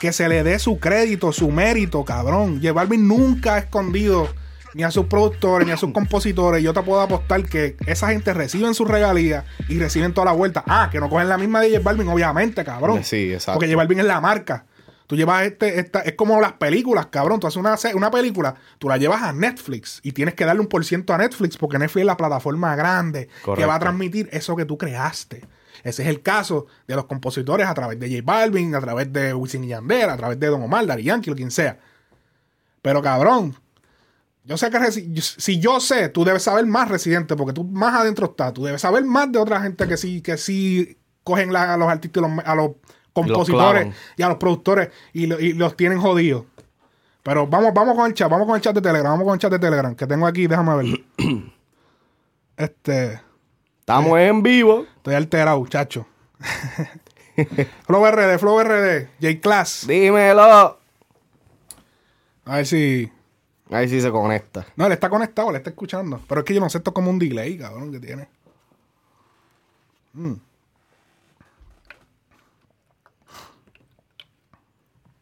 que 0.00 0.12
se 0.12 0.28
le 0.28 0.42
dé 0.42 0.58
su 0.58 0.78
crédito, 0.78 1.32
su 1.32 1.50
mérito, 1.50 2.04
cabrón. 2.04 2.60
J 2.60 2.72
Balvin 2.72 3.06
nunca 3.06 3.54
ha 3.54 3.58
escondido 3.58 4.28
ni 4.74 4.82
a 4.82 4.90
sus 4.90 5.06
productores, 5.06 5.66
ni 5.66 5.72
a 5.72 5.76
sus 5.76 5.92
compositores. 5.92 6.62
Yo 6.62 6.72
te 6.72 6.82
puedo 6.82 7.00
apostar 7.00 7.44
que 7.44 7.76
esa 7.86 8.08
gente 8.08 8.32
reciben 8.34 8.74
sus 8.74 8.88
regalías 8.88 9.44
y 9.68 9.78
reciben 9.78 10.14
toda 10.14 10.26
la 10.26 10.32
vuelta. 10.32 10.64
Ah, 10.66 10.88
que 10.90 11.00
no 11.00 11.08
cogen 11.08 11.28
la 11.28 11.38
misma 11.38 11.60
de 11.60 11.70
J 11.70 11.82
Balvin, 11.82 12.08
obviamente, 12.08 12.64
cabrón. 12.64 13.04
Sí, 13.04 13.32
exacto. 13.32 13.58
Porque 13.58 13.66
J 13.66 13.76
Balvin 13.76 14.00
es 14.00 14.06
la 14.06 14.20
marca. 14.20 14.66
Tú 15.06 15.16
llevas 15.16 15.44
este, 15.44 15.78
esta, 15.78 16.00
es 16.00 16.14
como 16.14 16.40
las 16.40 16.54
películas, 16.54 17.06
cabrón. 17.06 17.38
Tú 17.38 17.46
haces 17.46 17.58
una, 17.58 17.76
una 17.94 18.10
película, 18.10 18.54
tú 18.78 18.88
la 18.88 18.96
llevas 18.96 19.22
a 19.22 19.32
Netflix 19.32 20.00
y 20.02 20.12
tienes 20.12 20.34
que 20.34 20.44
darle 20.46 20.62
un 20.62 20.68
por 20.68 20.84
ciento 20.84 21.12
a 21.12 21.18
Netflix 21.18 21.58
porque 21.58 21.78
Netflix 21.78 22.02
es 22.02 22.06
la 22.06 22.16
plataforma 22.16 22.74
grande 22.76 23.28
que 23.54 23.66
va 23.66 23.74
a 23.74 23.78
transmitir 23.78 24.30
eso 24.32 24.56
que 24.56 24.64
tú 24.64 24.78
creaste. 24.78 25.44
Ese 25.84 26.02
es 26.02 26.08
el 26.08 26.22
caso 26.22 26.66
de 26.86 26.94
los 26.94 27.06
compositores 27.06 27.66
a 27.66 27.74
través 27.74 27.98
de 27.98 28.08
J 28.08 28.22
Balvin, 28.24 28.74
a 28.74 28.80
través 28.80 29.12
de 29.12 29.34
Wisin 29.34 29.64
y 29.64 29.68
Yandel, 29.68 30.08
a 30.08 30.16
través 30.16 30.38
de 30.40 30.46
Don 30.46 30.62
Omar, 30.62 30.86
Daddy 30.86 31.02
Yankee 31.02 31.30
o 31.30 31.34
quien 31.34 31.50
sea. 31.50 31.78
Pero 32.80 33.02
cabrón, 33.02 33.54
yo 34.44 34.56
sé 34.56 34.70
que 34.70 34.78
resi- 34.78 35.20
si 35.20 35.58
yo 35.60 35.78
sé, 35.80 36.08
tú 36.08 36.24
debes 36.24 36.42
saber 36.42 36.66
más 36.66 36.88
residente, 36.88 37.36
porque 37.36 37.52
tú 37.52 37.64
más 37.64 37.94
adentro 37.94 38.26
estás. 38.26 38.52
Tú 38.52 38.64
debes 38.64 38.80
saber 38.80 39.04
más 39.04 39.30
de 39.30 39.38
otra 39.38 39.60
gente 39.60 39.86
que 39.86 39.96
sí, 39.96 40.20
que 40.20 40.36
sí 40.36 40.96
cogen 41.24 41.52
la- 41.52 41.74
a 41.74 41.76
los 41.76 41.88
artistas, 41.88 42.22
los- 42.22 42.44
a 42.44 42.54
los 42.54 42.72
compositores 43.12 43.94
y 44.16 44.22
a 44.22 44.28
los 44.28 44.38
productores 44.38 44.88
y, 45.12 45.26
lo- 45.26 45.38
y 45.38 45.52
los 45.52 45.76
tienen 45.76 45.98
jodidos. 46.00 46.44
Pero 47.22 47.46
vamos, 47.46 47.72
vamos 47.72 47.94
con 47.96 48.06
el 48.06 48.14
chat, 48.14 48.28
vamos 48.28 48.46
con 48.46 48.56
el 48.56 48.62
chat 48.62 48.74
de 48.74 48.80
Telegram, 48.82 49.12
vamos 49.12 49.24
con 49.26 49.34
el 49.34 49.38
chat 49.40 49.52
de 49.52 49.58
Telegram, 49.60 49.94
que 49.94 50.06
tengo 50.06 50.26
aquí, 50.26 50.46
déjame 50.48 50.76
ver. 50.76 51.04
este, 52.56 53.20
Estamos 53.80 54.18
en 54.18 54.42
vivo. 54.42 54.86
estoy 54.96 55.14
alterado, 55.14 55.64
chacho. 55.66 56.06
Flow 57.86 58.04
RD, 58.06 58.38
Flow 58.38 58.60
RD, 58.62 59.08
J 59.20 59.40
Class. 59.40 59.86
Dímelo. 59.86 60.78
A 62.44 62.56
ver 62.56 62.66
si. 62.66 63.10
Ahí 63.72 63.88
sí 63.88 64.00
se 64.00 64.10
conecta. 64.10 64.66
No, 64.76 64.86
él 64.86 64.92
está 64.92 65.08
conectado, 65.08 65.50
le 65.50 65.58
está 65.58 65.70
escuchando. 65.70 66.20
Pero 66.28 66.40
es 66.40 66.44
que 66.44 66.54
yo 66.54 66.60
no 66.60 66.68
sé, 66.68 66.78
esto 66.78 66.90
es 66.90 66.94
como 66.94 67.10
un 67.10 67.18
delay, 67.18 67.56
cabrón, 67.56 67.90
que 67.90 68.00
tiene. 68.00 68.28
Mm. 70.12 70.34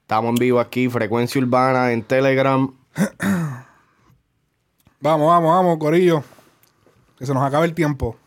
Estamos 0.02 0.30
en 0.30 0.34
vivo 0.34 0.58
aquí, 0.58 0.88
Frecuencia 0.88 1.40
Urbana 1.40 1.92
en 1.92 2.02
Telegram. 2.02 2.74
Vamos, 5.02 5.28
vamos, 5.28 5.50
vamos, 5.50 5.78
Corillo. 5.78 6.22
Que 7.16 7.24
se 7.24 7.32
nos 7.32 7.42
acabe 7.42 7.64
el 7.64 7.74
tiempo. 7.74 8.18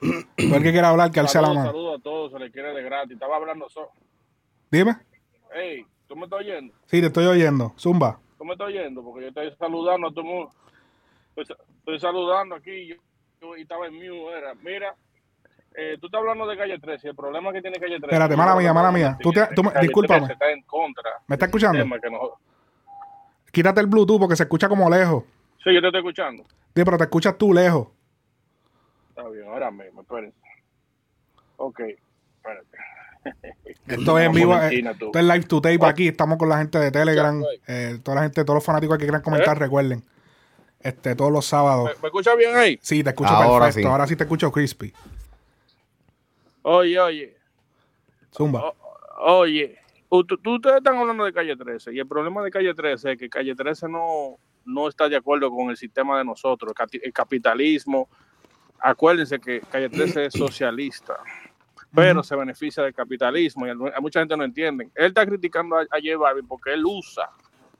Todo 0.00 0.10
el 0.56 0.62
que 0.62 0.72
quiera 0.72 0.88
hablar, 0.88 1.10
que 1.10 1.20
alce 1.20 1.42
la 1.42 1.48
mano. 1.48 1.66
saludos 1.66 2.00
a 2.00 2.02
todos, 2.02 2.32
se 2.32 2.38
les 2.38 2.50
quiere 2.50 2.72
de 2.72 2.82
gratis. 2.82 3.12
Estaba 3.12 3.36
hablando 3.36 3.68
solo. 3.68 3.90
Dime. 4.70 4.96
Hey, 5.54 5.84
¿tú 6.12 6.16
me 6.18 6.24
estás 6.24 6.40
oyendo? 6.40 6.74
Sí, 6.86 7.00
te 7.00 7.06
estoy 7.06 7.24
oyendo. 7.26 7.72
Zumba. 7.78 8.18
¿Tú 8.36 8.44
me 8.44 8.52
estás 8.52 8.66
oyendo? 8.68 9.02
Porque 9.02 9.22
yo 9.22 9.28
estoy 9.28 9.50
saludando 9.58 10.08
a 10.08 10.10
todo 10.12 10.24
mundo. 10.24 10.50
Estoy, 11.34 11.56
estoy 11.78 12.00
saludando 12.00 12.54
aquí 12.56 12.88
yo, 13.40 13.54
estaba 13.56 13.86
en 13.86 13.94
mute. 13.94 14.36
Era, 14.36 14.54
mira, 14.56 14.94
eh, 15.74 15.96
tú 16.00 16.06
estás 16.06 16.18
hablando 16.20 16.46
de 16.46 16.56
calle 16.56 16.78
13. 16.78 17.08
El 17.08 17.16
problema 17.16 17.50
que 17.52 17.62
tiene 17.62 17.78
calle 17.78 17.96
13. 17.98 18.06
Espérate, 18.06 18.36
mala 18.36 18.54
mía, 18.56 18.74
mala 18.74 18.92
mía. 18.92 19.16
Tú 19.22 19.32
te- 19.32 19.46
tú 19.54 19.62
discúlpame. 19.80 20.20
13 20.26 20.32
está 20.34 20.50
en 20.50 20.62
contra. 20.64 21.10
¿Me 21.26 21.36
está 21.36 21.46
del 21.46 21.50
escuchando? 21.50 21.84
nos- 22.10 22.30
Quítate 23.50 23.80
el 23.80 23.86
Bluetooth 23.86 24.18
porque 24.20 24.36
se 24.36 24.42
escucha 24.42 24.68
como 24.68 24.88
lejos. 24.90 25.24
Sí, 25.64 25.72
yo 25.72 25.80
te 25.80 25.86
estoy 25.86 26.00
escuchando. 26.00 26.42
Sí, 26.74 26.84
pero 26.84 26.98
te 26.98 27.04
escuchas 27.04 27.38
tú 27.38 27.52
lejos. 27.54 27.88
Está 29.10 29.28
bien, 29.28 29.46
ahora 29.46 29.70
mismo, 29.70 30.02
espérense. 30.02 30.36
Ok, 31.56 31.80
espérate. 31.80 32.76
Esto 33.86 34.18
es 34.18 34.26
en 34.26 34.32
vivo. 34.32 34.54
eh. 34.56 34.78
Esto 34.78 35.10
es 35.18 35.24
live 35.24 35.42
to 35.44 35.60
tape 35.60 35.84
aquí. 35.86 36.08
Estamos 36.08 36.38
con 36.38 36.48
la 36.48 36.58
gente 36.58 36.78
de 36.78 36.90
Telegram. 36.90 37.40
Pues. 37.40 37.60
eh, 37.66 37.98
toda 38.02 38.16
la 38.16 38.22
gente, 38.22 38.44
todos 38.44 38.56
los 38.56 38.64
fanáticos 38.64 38.96
que 38.98 39.04
quieran 39.04 39.22
comentar, 39.22 39.56
¿Eh? 39.56 39.60
recuerden. 39.60 40.04
Este, 40.80 41.14
todos 41.14 41.30
los 41.32 41.46
sábados. 41.46 41.90
¿Me, 41.96 42.02
me 42.02 42.08
escuchas 42.08 42.36
bien 42.36 42.56
ahí? 42.56 42.78
Sí, 42.82 43.02
te 43.04 43.10
escucho 43.10 43.30
Ahora 43.30 43.66
perfecto. 43.66 43.88
sí. 43.88 43.92
Ahora 43.92 44.06
sí 44.06 44.16
te 44.16 44.24
escucho 44.24 44.50
crispy. 44.50 44.92
Oye, 46.62 46.98
oye. 46.98 47.36
Zumba. 48.34 48.68
O- 48.68 48.76
oye, 49.40 49.78
tú- 50.10 50.38
ustedes 50.54 50.76
están 50.76 50.96
hablando 50.96 51.24
de 51.24 51.32
calle 51.32 51.56
13 51.56 51.92
y 51.92 51.98
el 51.98 52.06
problema 52.06 52.42
de 52.42 52.50
calle 52.50 52.74
13 52.74 53.12
es 53.12 53.18
que 53.18 53.28
calle 53.28 53.54
13 53.54 53.88
no, 53.88 54.36
no 54.64 54.88
está 54.88 55.08
de 55.08 55.16
acuerdo 55.16 55.50
con 55.50 55.70
el 55.70 55.76
sistema 55.76 56.18
de 56.18 56.24
nosotros, 56.24 56.72
el 57.02 57.12
capitalismo. 57.12 58.08
Acuérdense 58.78 59.38
que 59.38 59.60
calle 59.60 59.88
13 59.88 60.26
es 60.26 60.32
socialista, 60.38 61.16
pero 61.94 62.22
se 62.22 62.34
beneficia 62.36 62.82
del 62.82 62.94
capitalismo 62.94 63.66
y 63.66 63.70
a 63.70 64.00
mucha 64.00 64.20
gente 64.20 64.36
no 64.36 64.44
entiende. 64.44 64.88
Él 64.94 65.06
está 65.06 65.26
criticando 65.26 65.76
a, 65.76 65.82
a 65.82 65.98
J 66.02 66.16
Balvin 66.18 66.46
porque 66.46 66.72
él 66.72 66.84
usa 66.86 67.28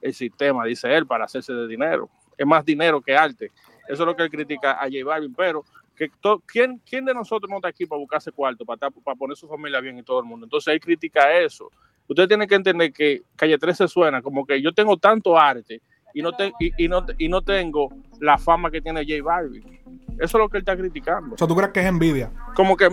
el 0.00 0.12
sistema, 0.14 0.64
dice 0.64 0.94
él, 0.94 1.06
para 1.06 1.24
hacerse 1.24 1.52
de 1.52 1.66
dinero. 1.68 2.08
Es 2.36 2.46
más 2.46 2.64
dinero 2.64 3.00
que 3.00 3.16
arte. 3.16 3.50
Eso 3.88 4.02
es 4.02 4.06
lo 4.06 4.14
que 4.16 4.22
él 4.24 4.30
critica 4.30 4.72
a 4.72 4.84
J 4.84 4.96
Balvin, 5.04 5.34
pero 5.34 5.64
que 5.96 6.08
to- 6.20 6.42
¿quién, 6.46 6.80
¿quién 6.88 7.04
de 7.04 7.14
nosotros 7.14 7.48
no 7.50 7.56
está 7.56 7.68
aquí 7.68 7.86
para 7.86 7.98
buscarse 8.00 8.32
cuarto, 8.32 8.64
para, 8.64 8.90
para 8.90 9.14
poner 9.16 9.36
su 9.36 9.46
familia 9.48 9.80
bien 9.80 9.98
y 9.98 10.02
todo 10.02 10.20
el 10.20 10.26
mundo? 10.26 10.46
Entonces 10.46 10.72
él 10.74 10.80
critica 10.80 11.32
eso. 11.38 11.70
Usted 12.08 12.26
tiene 12.28 12.46
que 12.46 12.54
entender 12.56 12.92
que 12.92 13.22
Calle 13.36 13.56
13 13.58 13.86
suena 13.88 14.20
como 14.20 14.44
que 14.44 14.60
yo 14.60 14.72
tengo 14.72 14.96
tanto 14.96 15.38
arte 15.38 15.80
y 16.14 16.20
no, 16.20 16.32
te- 16.32 16.52
y, 16.58 16.84
y 16.84 16.88
no, 16.88 17.06
y 17.16 17.28
no 17.28 17.40
tengo 17.42 17.88
la 18.20 18.36
fama 18.38 18.70
que 18.70 18.80
tiene 18.82 19.04
J 19.06 19.22
Balvin. 19.22 19.80
Eso 20.18 20.36
es 20.38 20.42
lo 20.42 20.48
que 20.48 20.58
él 20.58 20.62
está 20.62 20.76
criticando. 20.76 21.34
O 21.36 21.38
sea, 21.38 21.46
¿tú 21.46 21.54
crees 21.56 21.72
que 21.72 21.80
es 21.80 21.86
envidia? 21.86 22.30
Como 22.54 22.76
que 22.76 22.88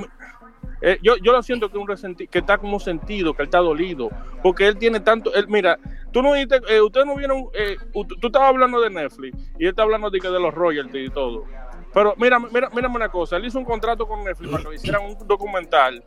eh, 0.82 0.98
yo, 1.02 1.18
yo 1.18 1.32
lo 1.32 1.44
siento 1.44 1.70
que, 1.70 1.78
un 1.78 1.88
resenti- 1.88 2.30
que 2.30 2.40
está 2.40 2.58
como 2.58 2.80
sentido, 2.80 3.34
que 3.34 3.42
él 3.44 3.48
está 3.48 3.60
dolido, 3.60 4.10
porque 4.42 4.68
él 4.68 4.78
tiene 4.78 5.00
tanto, 5.00 5.34
él, 5.34 5.48
mira, 5.48 5.78
tú 6.12 6.22
no 6.22 6.34
viste, 6.34 6.62
eh, 6.70 6.82
ustedes 6.82 7.06
no 7.06 7.16
vieron, 7.16 7.46
eh, 7.54 7.78
tú 7.94 8.28
estabas 8.28 8.50
hablando 8.50 8.80
de 8.82 8.90
Netflix 8.90 9.38
y 9.58 9.64
él 9.64 9.70
está 9.70 9.84
hablando 9.84 10.10
de, 10.10 10.20
de 10.20 10.40
los 10.40 10.54
royalties 10.54 11.10
y 11.10 11.12
todo. 11.14 11.44
Pero 11.94 12.14
mira, 12.18 12.40
mira, 12.40 12.70
mírame 12.70 12.96
una 12.96 13.10
cosa, 13.10 13.38
él 13.38 13.46
hizo 13.46 13.58
un 13.60 13.66
contrato 13.66 14.08
con 14.08 14.24
Netflix 14.24 14.52
para 14.52 14.64
que 14.70 14.76
hicieran 14.76 15.02
un 15.06 15.28
documental 15.28 16.04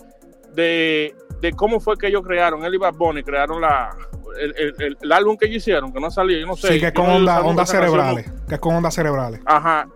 de, 0.54 1.14
de 1.40 1.52
cómo 1.52 1.80
fue 1.80 1.96
que 1.96 2.06
ellos 2.08 2.22
crearon, 2.22 2.64
él 2.64 2.74
y 2.74 2.78
Bad 2.78 2.94
Bunny 2.94 3.22
crearon 3.22 3.60
la, 3.60 3.90
el, 4.38 4.54
el- 4.56 4.74
el- 4.78 4.98
el 5.00 5.12
álbum 5.12 5.36
que 5.36 5.46
ellos 5.46 5.56
hicieron, 5.58 5.92
que 5.92 6.00
no 6.00 6.10
salió, 6.10 6.38
yo 6.38 6.46
no 6.46 6.56
sé. 6.56 6.74
Sí, 6.74 6.80
que 6.80 6.86
es 6.86 6.92
con 6.92 7.08
onda- 7.10 7.40
ondas 7.42 7.70
canción, 7.70 7.90
cerebrales. 7.90 8.32
Que 8.48 8.54
es 8.54 8.60
con 8.60 8.74
ondas 8.76 8.94
cerebrales. 8.94 9.40
Ajá. 9.44 9.88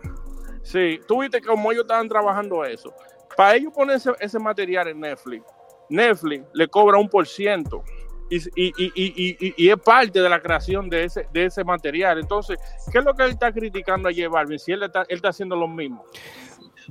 Sí, 0.63 1.01
tú 1.07 1.21
viste 1.21 1.41
cómo 1.41 1.71
ellos 1.71 1.85
estaban 1.85 2.09
trabajando 2.09 2.65
eso. 2.65 2.93
Para 3.37 3.57
ellos 3.57 3.73
poner 3.73 3.97
ese, 3.97 4.11
ese 4.21 4.39
material 4.39 4.89
en 4.89 5.01
Netflix, 5.01 5.45
Netflix 5.89 6.45
le 6.53 6.69
cobra 6.69 6.99
un 6.99 7.09
por 7.09 7.27
ciento. 7.27 7.83
Y, 8.29 8.39
y, 8.57 8.73
y, 8.77 9.55
y, 9.57 9.71
es 9.71 9.77
parte 9.79 10.21
de 10.21 10.29
la 10.29 10.41
creación 10.41 10.91
de 10.91 11.05
ese, 11.05 11.29
de 11.33 11.45
ese 11.45 11.63
material. 11.63 12.19
Entonces, 12.19 12.59
¿qué 12.91 12.99
es 12.99 13.05
lo 13.05 13.15
que 13.15 13.23
él 13.23 13.31
está 13.31 13.53
criticando 13.53 14.09
a 14.09 14.13
J 14.13 14.29
Balvin? 14.29 14.59
Si 14.59 14.73
él 14.73 14.83
está, 14.83 15.03
él 15.03 15.17
está 15.17 15.29
haciendo 15.29 15.55
lo 15.55 15.69
mismo. 15.69 16.05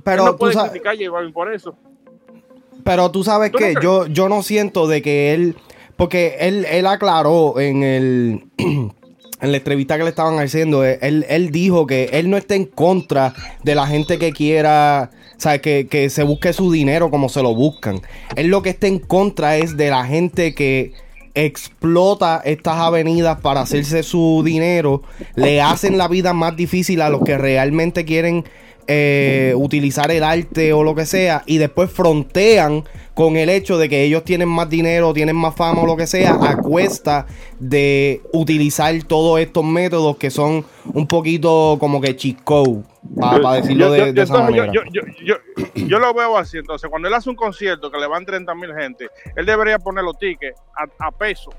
Pero 0.02 0.22
él 0.22 0.30
no 0.30 0.36
puede 0.38 0.54
sabes, 0.54 0.70
criticar 0.70 0.94
a 0.94 0.96
J 0.96 1.10
Balvin 1.10 1.34
por 1.34 1.52
eso. 1.52 1.76
pero 2.82 3.10
tú 3.10 3.22
sabes 3.22 3.52
¿Tú 3.52 3.58
no 3.58 3.66
que 3.66 3.74
yo, 3.82 4.06
yo 4.06 4.30
no 4.30 4.42
siento 4.42 4.86
de 4.86 5.02
que 5.02 5.34
él, 5.34 5.56
porque 5.96 6.36
él, 6.40 6.64
él 6.70 6.86
aclaró 6.86 7.60
en 7.60 7.82
el 7.82 8.44
en 9.40 9.50
la 9.50 9.58
entrevista 9.58 9.98
que 9.98 10.04
le 10.04 10.10
estaban 10.10 10.38
haciendo, 10.38 10.84
él, 10.84 11.26
él 11.28 11.50
dijo 11.50 11.86
que 11.86 12.04
él 12.12 12.30
no 12.30 12.36
está 12.36 12.54
en 12.54 12.64
contra 12.64 13.34
de 13.62 13.74
la 13.74 13.86
gente 13.86 14.18
que 14.18 14.32
quiera, 14.32 15.10
o 15.36 15.40
sea, 15.40 15.60
que, 15.60 15.86
que 15.88 16.08
se 16.10 16.22
busque 16.22 16.52
su 16.52 16.72
dinero 16.72 17.10
como 17.10 17.28
se 17.28 17.42
lo 17.42 17.54
buscan. 17.54 18.00
Él 18.36 18.48
lo 18.48 18.62
que 18.62 18.70
está 18.70 18.86
en 18.86 18.98
contra 18.98 19.56
es 19.56 19.76
de 19.76 19.90
la 19.90 20.04
gente 20.06 20.54
que 20.54 20.94
explota 21.36 22.40
estas 22.44 22.76
avenidas 22.78 23.40
para 23.42 23.60
hacerse 23.60 24.02
su 24.02 24.42
dinero, 24.42 25.02
le 25.34 25.60
hacen 25.60 25.98
la 25.98 26.08
vida 26.08 26.32
más 26.32 26.56
difícil 26.56 27.02
a 27.02 27.10
los 27.10 27.22
que 27.22 27.36
realmente 27.36 28.06
quieren 28.06 28.44
eh, 28.88 29.52
utilizar 29.56 30.10
el 30.10 30.22
arte 30.24 30.72
o 30.72 30.82
lo 30.84 30.94
que 30.94 31.06
sea 31.06 31.42
y 31.46 31.58
después 31.58 31.90
frontean 31.90 32.84
con 33.14 33.36
el 33.36 33.48
hecho 33.48 33.78
de 33.78 33.88
que 33.88 34.02
ellos 34.04 34.24
tienen 34.24 34.48
más 34.48 34.68
dinero, 34.68 35.12
tienen 35.14 35.36
más 35.36 35.54
fama 35.56 35.82
o 35.82 35.86
lo 35.86 35.96
que 35.96 36.06
sea 36.06 36.34
a 36.40 36.56
cuesta 36.58 37.26
de 37.58 38.20
utilizar 38.32 38.94
todos 39.04 39.40
estos 39.40 39.64
métodos 39.64 40.18
que 40.18 40.30
son 40.30 40.64
un 40.92 41.06
poquito 41.08 41.78
como 41.80 42.00
que 42.00 42.14
chico 42.14 42.84
para 43.18 43.54
decirlo 43.54 43.86
Yo- 43.86 43.92
de, 43.92 43.98
yo- 44.06 44.12
de 44.12 44.22
esa 44.22 44.38
manera. 44.42 44.72
Yo, 45.74 45.98
lo 45.98 46.12
veo 46.12 46.36
así. 46.36 46.58
Entonces, 46.58 46.90
cuando 46.90 47.08
él 47.08 47.14
hace 47.14 47.30
un 47.30 47.36
concierto 47.36 47.90
que 47.90 47.98
le 47.98 48.06
van 48.06 48.26
30 48.26 48.54
mil 48.54 48.74
gente, 48.74 49.08
él 49.34 49.46
debería 49.46 49.78
poner 49.78 50.04
los 50.04 50.18
tickets 50.18 50.60
a, 50.76 51.06
a 51.06 51.10
peso, 51.10 51.50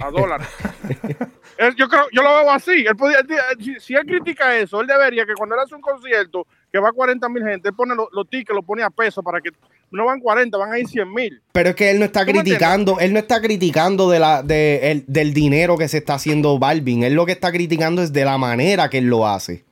a 0.00 0.10
dólares. 0.10 0.46
Él- 1.58 1.74
yo 1.76 1.86
creo, 1.88 2.04
yo 2.12 2.22
lo 2.22 2.30
veo 2.30 2.50
así. 2.50 2.84
Él 2.86 2.96
podía- 2.96 3.18
si, 3.58 3.78
si 3.80 3.94
él 3.94 4.06
critica 4.06 4.56
eso, 4.56 4.80
él 4.80 4.86
debería 4.86 5.26
que 5.26 5.34
cuando 5.34 5.54
él 5.54 5.60
hace 5.64 5.74
un 5.74 5.80
concierto 5.82 6.46
que 6.72 6.78
va 6.78 6.88
a 6.88 6.92
40 6.92 7.28
mil 7.28 7.44
gente, 7.44 7.68
él 7.68 7.74
pone 7.74 7.94
los, 7.94 8.08
los 8.12 8.28
tickets, 8.30 8.54
los 8.56 8.64
pone 8.64 8.82
a 8.82 8.88
peso 8.90 9.22
para 9.22 9.40
que 9.40 9.50
no 9.90 10.06
van 10.06 10.20
40, 10.20 10.56
van 10.56 10.72
a 10.72 10.78
ir 10.78 10.88
100 10.88 11.12
mil. 11.12 11.42
Pero 11.52 11.68
es 11.70 11.74
que 11.76 11.90
él 11.90 11.98
no 11.98 12.06
está 12.06 12.24
¿Tú 12.24 12.32
me 12.32 12.40
criticando, 12.40 12.98
él 12.98 13.12
no 13.12 13.18
está 13.18 13.42
criticando 13.42 14.08
de 14.08 14.18
la, 14.18 14.42
de, 14.42 14.90
el- 14.90 15.04
del 15.06 15.34
dinero 15.34 15.76
que 15.76 15.86
se 15.88 15.98
está 15.98 16.14
haciendo 16.14 16.58
Balvin. 16.58 17.02
Él 17.02 17.12
lo 17.12 17.26
que 17.26 17.32
está 17.32 17.52
criticando 17.52 18.00
es 18.00 18.10
de 18.12 18.24
la 18.24 18.38
manera 18.38 18.88
que 18.88 18.98
él 18.98 19.06
lo 19.08 19.26
hace. 19.26 19.66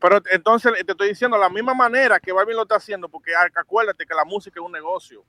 Pero 0.00 0.20
entonces 0.32 0.72
te 0.84 0.92
estoy 0.92 1.10
diciendo 1.10 1.36
la 1.38 1.48
misma 1.48 1.74
manera 1.74 2.18
que 2.18 2.32
Balvin 2.32 2.56
lo 2.56 2.62
está 2.62 2.76
haciendo, 2.76 3.08
porque 3.08 3.30
acuérdate 3.54 4.04
que 4.04 4.14
la 4.14 4.24
música 4.24 4.58
es 4.58 4.66
un 4.66 4.72
negocio. 4.72 5.24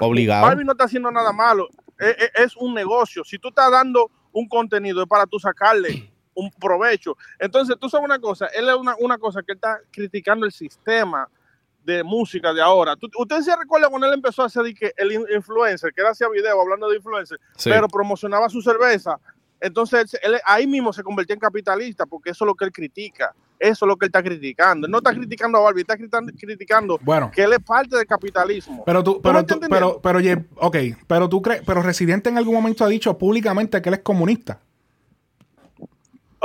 Obligado. 0.00 0.46
Balvin 0.46 0.66
no 0.66 0.72
está 0.72 0.84
haciendo 0.84 1.10
nada 1.10 1.32
malo, 1.32 1.68
es, 1.98 2.16
es- 2.18 2.30
es 2.34 2.56
un 2.56 2.74
negocio. 2.74 3.24
Si 3.24 3.38
tú 3.38 3.48
estás 3.48 3.70
dando 3.70 4.10
un 4.32 4.46
contenido 4.48 5.02
es 5.02 5.08
para 5.08 5.24
tú 5.26 5.38
sacarle 5.38 6.11
un 6.34 6.50
provecho. 6.50 7.16
Entonces, 7.38 7.76
tú 7.78 7.88
sabes 7.88 8.04
una 8.04 8.18
cosa, 8.18 8.46
él 8.46 8.68
es 8.68 8.74
una, 8.74 8.94
una 9.00 9.18
cosa 9.18 9.42
que 9.42 9.52
él 9.52 9.56
está 9.56 9.78
criticando 9.90 10.46
el 10.46 10.52
sistema 10.52 11.28
de 11.84 12.02
música 12.04 12.52
de 12.52 12.62
ahora. 12.62 12.94
¿Tú- 12.96 13.10
¿Usted 13.18 13.40
se 13.40 13.56
recuerda 13.56 13.88
cuando 13.88 14.06
él 14.06 14.14
empezó 14.14 14.42
a 14.42 14.46
hacer 14.46 14.72
que 14.74 14.92
el 14.96 15.12
in- 15.12 15.26
influencer, 15.34 15.92
que 15.92 16.00
él 16.00 16.06
hacía 16.06 16.28
video 16.28 16.60
hablando 16.60 16.88
de 16.88 16.96
influencer, 16.96 17.38
Sí. 17.56 17.70
pero 17.70 17.88
promocionaba 17.88 18.48
su 18.48 18.62
cerveza? 18.62 19.18
Entonces, 19.60 20.16
él 20.22 20.38
ahí 20.44 20.66
mismo 20.66 20.92
se 20.92 21.02
convirtió 21.02 21.34
en 21.34 21.40
capitalista 21.40 22.06
porque 22.06 22.30
eso 22.30 22.44
es 22.44 22.46
lo 22.46 22.54
que 22.54 22.64
él 22.64 22.72
critica. 22.72 23.34
Eso 23.58 23.84
es 23.84 23.88
lo 23.88 23.96
que 23.96 24.06
él 24.06 24.08
está 24.08 24.20
criticando. 24.22 24.88
No 24.88 24.98
está 24.98 25.12
criticando 25.14 25.58
a 25.58 25.60
Barbie, 25.60 25.82
está 25.82 25.96
criticando, 25.96 26.32
criticando 26.36 26.98
Bueno. 27.02 27.30
que 27.32 27.44
él 27.44 27.52
es 27.52 27.60
parte 27.60 27.96
del 27.96 28.06
capitalismo. 28.06 28.82
Pero 28.84 29.04
tú, 29.04 29.14
¿Tú 29.14 29.22
pero 29.22 29.46
tú, 29.46 29.60
pero, 29.70 30.00
pero, 30.02 30.18
Ye- 30.20 30.44
ok, 30.56 30.76
pero 31.06 31.28
tú 31.28 31.40
crees, 31.42 31.62
pero 31.64 31.80
Residente 31.80 32.28
en 32.28 32.38
algún 32.38 32.54
momento 32.54 32.84
ha 32.84 32.88
dicho 32.88 33.16
públicamente 33.16 33.80
que 33.80 33.88
él 33.88 33.94
es 33.94 34.00
comunista. 34.02 34.60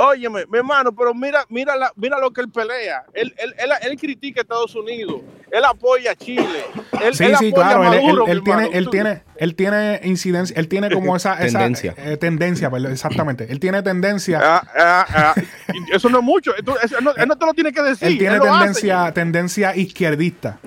Óyeme, 0.00 0.46
mi 0.46 0.58
hermano, 0.58 0.94
pero 0.94 1.12
mira, 1.12 1.44
mira, 1.48 1.74
la- 1.76 1.92
mira 1.96 2.20
lo 2.20 2.30
que 2.32 2.40
él 2.42 2.48
pelea. 2.50 3.04
Él, 3.12 3.34
él, 3.36 3.52
él, 3.58 3.70
él 3.82 3.98
critica 3.98 4.40
a 4.40 4.42
Estados 4.42 4.72
Unidos. 4.76 5.22
Él 5.50 5.64
apoya 5.64 6.12
a 6.12 6.14
Chile. 6.14 6.64
Él, 7.02 7.14
Sí, 7.16 7.24
él 7.24 7.36
sí, 7.36 7.48
apoya 7.48 7.66
claro, 7.66 7.82
a 7.82 7.96
él, 7.96 8.02
Maduro, 8.04 8.24
él- 8.26 8.30
él 8.30 8.38
mi 8.38 8.44
tiene, 8.44 8.70
él 8.74 8.90
tiene, 8.90 9.22
él 9.38 9.54
tiene 9.56 10.00
incidencia, 10.04 10.54
él 10.56 10.68
tiene 10.68 10.88
como 10.92 11.16
esa, 11.16 11.34
esa 11.44 11.58
Tendencia. 11.58 11.94
eh, 11.96 12.16
tendencia, 12.16 12.70
perdón, 12.70 12.92
exactamente. 12.92 13.50
Él 13.50 13.58
tiene 13.58 13.82
tendencia, 13.82 14.38
Ah, 14.40 14.62
ah, 14.78 15.06
ah. 15.08 15.34
Eso 15.92 16.08
no 16.10 16.18
es 16.18 16.24
mucho. 16.24 16.54
Esto- 16.56 16.78
eso 16.80 17.00
no- 17.00 17.16
él 17.16 17.26
no 17.26 17.36
te 17.36 17.46
lo 17.46 17.52
tiene 17.54 17.72
que 17.72 17.82
decir. 17.82 18.06
él 18.06 18.18
tiene 18.18 18.36
hace. 18.36 18.46
tendencia, 18.48 19.12
tendencia 19.12 19.74
izquierdista. 19.76 20.60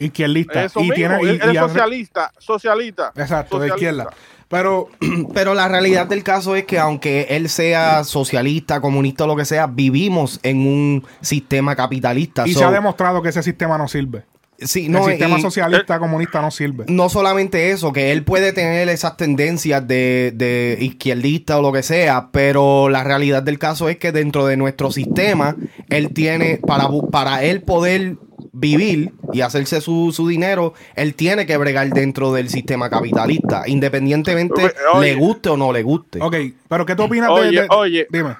Izquierdista. 0.00 0.64
Eso 0.64 0.78
y 0.80 0.82
mismo. 0.82 0.94
tiene, 0.94 1.18
y- 1.22 1.28
él, 1.28 1.40
él 1.42 1.54
y 1.54 1.58
socialista. 1.58 2.32
Socialista. 2.38 3.12
Exacto, 3.16 3.58
de 3.58 3.68
izquierda. 3.68 4.08
Pero, 4.48 4.88
Pero 5.34 5.54
la 5.54 5.68
realidad 5.68 6.06
del 6.06 6.22
caso 6.24 6.56
es 6.56 6.64
que 6.64 6.78
aunque 6.78 7.26
él 7.30 7.48
sea 7.48 8.02
socialista, 8.04 8.80
comunista 8.80 9.24
o 9.24 9.26
lo 9.26 9.36
que 9.36 9.44
sea, 9.44 9.66
vivimos 9.66 10.40
en 10.42 10.66
un 10.66 11.04
sistema 11.20 11.76
capitalista. 11.76 12.46
y 12.46 12.52
So, 12.54 12.60
se 12.60 12.64
ha 12.64 12.70
demostrado 12.70 13.20
que 13.22 13.28
ese 13.28 13.42
sistema 13.42 13.76
no 13.76 13.88
sirve. 13.88 14.24
sí, 14.60 14.88
no, 14.88 15.04
el 15.06 15.12
sistema 15.12 15.38
y- 15.38 15.42
socialista 15.42 15.98
comunista 15.98 16.40
no 16.42 16.50
sirve. 16.50 16.84
no 16.88 17.08
solamente 17.08 17.70
eso, 17.70 17.92
que 17.92 18.10
él 18.10 18.24
puede 18.24 18.52
tener 18.52 18.88
esas 18.88 19.16
tendencias 19.16 19.86
de, 19.86 20.32
de 20.34 20.78
izquierdista 20.80 21.58
o 21.58 21.62
lo 21.62 21.70
que 21.72 21.82
sea, 21.82 22.30
pero 22.32 22.88
la 22.88 23.04
realidad 23.04 23.42
del 23.42 23.58
caso 23.58 23.88
es 23.88 23.98
que 23.98 24.12
dentro 24.12 24.46
de 24.46 24.56
nuestro 24.56 24.90
sistema, 24.90 25.54
él 25.90 26.12
tiene, 26.14 26.56
para, 26.66 26.88
para 27.12 27.44
él 27.44 27.62
poder 27.62 28.16
vivir 28.52 29.12
y 29.32 29.40
hacerse 29.40 29.80
su, 29.80 30.12
su 30.12 30.26
dinero, 30.28 30.74
él 30.94 31.14
tiene 31.14 31.46
que 31.46 31.56
bregar 31.56 31.88
dentro 31.90 32.32
del 32.32 32.48
sistema 32.48 32.88
capitalista, 32.90 33.64
independientemente 33.66 34.72
Oye, 34.94 35.00
le 35.08 35.14
guste 35.14 35.48
o 35.50 35.56
no 35.56 35.72
le 35.72 35.82
guste. 35.82 36.18
Ok, 36.22 36.34
pero 36.68 36.84
¿qué 36.86 36.94
tú 36.96 37.04
opinas 37.04 37.28
de- 37.28 37.34
Oye, 37.34 37.60
de, 37.62 37.66
oye. 37.70 38.06
Dime. 38.10 38.36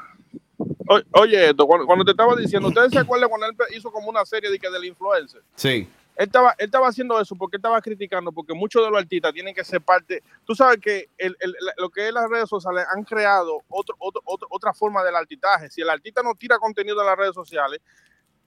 O- 0.89 1.21
Oye, 1.21 1.51
esto, 1.51 1.67
cuando, 1.67 1.87
cuando 1.87 2.05
te 2.05 2.13
estaba 2.13 2.35
diciendo, 2.35 2.69
¿ustedes 2.69 2.93
se 2.93 2.99
acuerdan 2.99 3.29
cuando 3.29 3.47
él 3.47 3.55
hizo 3.77 3.91
como 3.91 4.09
una 4.09 4.25
serie 4.25 4.51
de 4.51 4.59
que 4.59 4.71
del 4.71 4.85
influencer? 4.87 5.43
Sí. 5.55 5.89
él 6.17 6.25
estaba, 6.27 6.53
él 6.59 6.65
estaba 6.67 6.89
haciendo 6.89 7.21
eso 7.21 7.37
porque 7.37 7.57
él 7.57 7.61
estaba 7.61 7.81
criticando, 7.81 8.33
porque 8.33 8.53
muchos 8.53 8.83
de 8.85 8.91
los 8.91 8.99
artistas 8.99 9.33
tienen 9.33 9.55
que 9.55 9.63
ser 9.63 9.81
parte. 9.81 10.21
Tú 10.45 10.53
sabes 10.55 10.79
que 10.81 11.09
el- 11.17 11.37
el- 11.39 11.55
lo 11.77 11.91
que 11.91 12.09
es 12.09 12.13
las 12.13 12.29
redes 12.29 12.49
sociales 12.49 12.85
han 12.93 13.05
creado 13.05 13.61
otro, 13.69 13.95
otro- 14.01 14.23
otro- 14.25 14.49
otra 14.51 14.73
forma 14.75 15.05
del 15.05 15.15
artitaje. 15.15 15.71
Si 15.71 15.81
el 15.81 15.89
artista 15.91 16.23
no 16.25 16.35
tira 16.35 16.59
contenido 16.59 17.01
en 17.03 17.07
las 17.07 17.17
redes 17.17 17.35
sociales, 17.35 17.81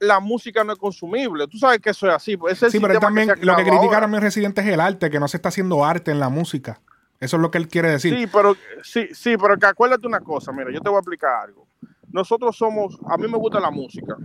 la 0.02 0.18
música 0.18 0.64
no 0.64 0.72
es 0.72 0.78
consumible. 0.78 1.46
Tú 1.46 1.58
sabes 1.58 1.78
que 1.78 1.90
eso 1.90 2.08
es 2.08 2.14
así. 2.14 2.36
pues, 2.36 2.54
ese 2.54 2.70
Sí, 2.70 2.80
pero 2.80 2.98
también, 2.98 3.28
lo 3.28 3.34
que 3.34 3.38
creado 3.40 3.62
critica 3.62 3.86
ahora. 3.86 4.00
también 4.00 4.22
Residente 4.22 4.60
es 4.60 4.66
el 4.66 4.80
arte, 4.80 5.10
que 5.10 5.20
no 5.20 5.28
se 5.28 5.36
está 5.36 5.48
haciendo 5.48 5.84
arte 5.84 6.10
en 6.10 6.18
la 6.18 6.28
música. 6.28 6.80
Eso 7.20 7.36
es 7.36 7.40
lo 7.40 7.52
que 7.52 7.58
él 7.58 7.68
quiere 7.68 7.88
decir. 7.88 8.12
Sí, 8.12 8.26
pero 8.26 8.56
sí, 8.82 9.08
sí, 9.12 9.36
pero 9.36 9.56
que 9.56 9.66
acuérdate 9.66 10.04
una 10.08 10.20
cosa, 10.20 10.50
mira, 10.50 10.72
yo 10.72 10.80
te 10.80 10.88
voy 10.88 10.96
a 10.96 11.00
explicar 11.00 11.44
algo. 11.44 11.68
Nosotros 12.10 12.56
somos, 12.56 12.98
a 13.08 13.16
mí 13.16 13.28
me 13.28 13.38
gusta 13.38 13.60
la 13.60 13.70
música. 13.70 14.16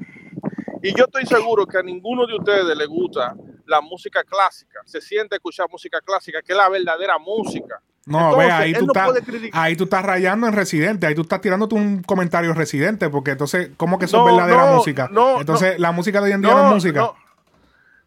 Y 0.81 0.95
yo 0.95 1.05
estoy 1.05 1.27
seguro 1.27 1.67
que 1.67 1.77
a 1.77 1.83
ninguno 1.83 2.25
de 2.25 2.35
ustedes 2.35 2.75
le 2.75 2.85
gusta 2.87 3.35
la 3.67 3.79
música 3.79 4.23
clásica. 4.23 4.79
Se 4.85 4.99
siente 4.99 5.35
escuchar 5.35 5.67
música 5.71 6.01
clásica, 6.01 6.41
que 6.41 6.53
es 6.53 6.57
la 6.57 6.69
verdadera 6.69 7.19
música. 7.19 7.79
No, 8.07 8.29
Entonces, 8.29 8.47
ve, 8.47 8.51
ahí 8.53 8.73
tú, 8.73 8.85
no 8.85 8.93
estás, 8.93 9.49
ahí 9.51 9.75
tú 9.75 9.83
estás 9.83 10.03
rayando 10.03 10.47
en 10.47 10.53
Residente, 10.53 11.05
ahí 11.05 11.13
tú 11.13 11.23
estás 11.23 11.41
tirándote 11.41 11.75
un 11.75 12.01
comentario 12.03 12.53
Residente, 12.53 13.09
porque 13.09 13.31
entonces, 13.31 13.71
¿cómo 13.75 13.99
que 13.99 14.05
eso 14.05 14.17
No, 14.19 14.27
es 14.29 14.33
verdadera 14.33 14.65
no, 14.65 14.75
música? 14.77 15.09
no, 15.11 15.39
entonces, 15.41 15.77
la 15.77 15.91
música 15.91 16.19
de 16.21 16.27
hoy 16.27 16.31
en 16.31 16.41
día 16.41 16.53
no, 16.53 16.67
es 16.69 16.73
música. 16.73 17.11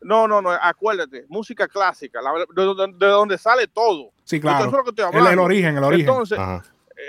No, 0.01 0.26
no, 0.26 0.40
no, 0.40 0.51
acuérdate, 0.51 1.26
música 1.28 1.68
clásica, 1.68 2.22
la- 2.22 2.32
de, 2.32 2.62
de- 2.64 2.92
de 2.98 3.07
donde 3.07 3.36
sale 3.36 3.66
todo. 3.66 4.11
sí, 4.24 4.40
claro. 4.40 4.61
Eso 4.61 4.68
es 4.70 4.72
lo 4.72 4.84
que 4.84 5.03
estoy 5.03 5.20
el, 5.20 5.26
el 5.26 5.38
origen, 5.38 5.76
el 5.76 5.84
origen. 5.84 6.09
Entonces, 6.09 6.38
Ajá. 6.38 6.62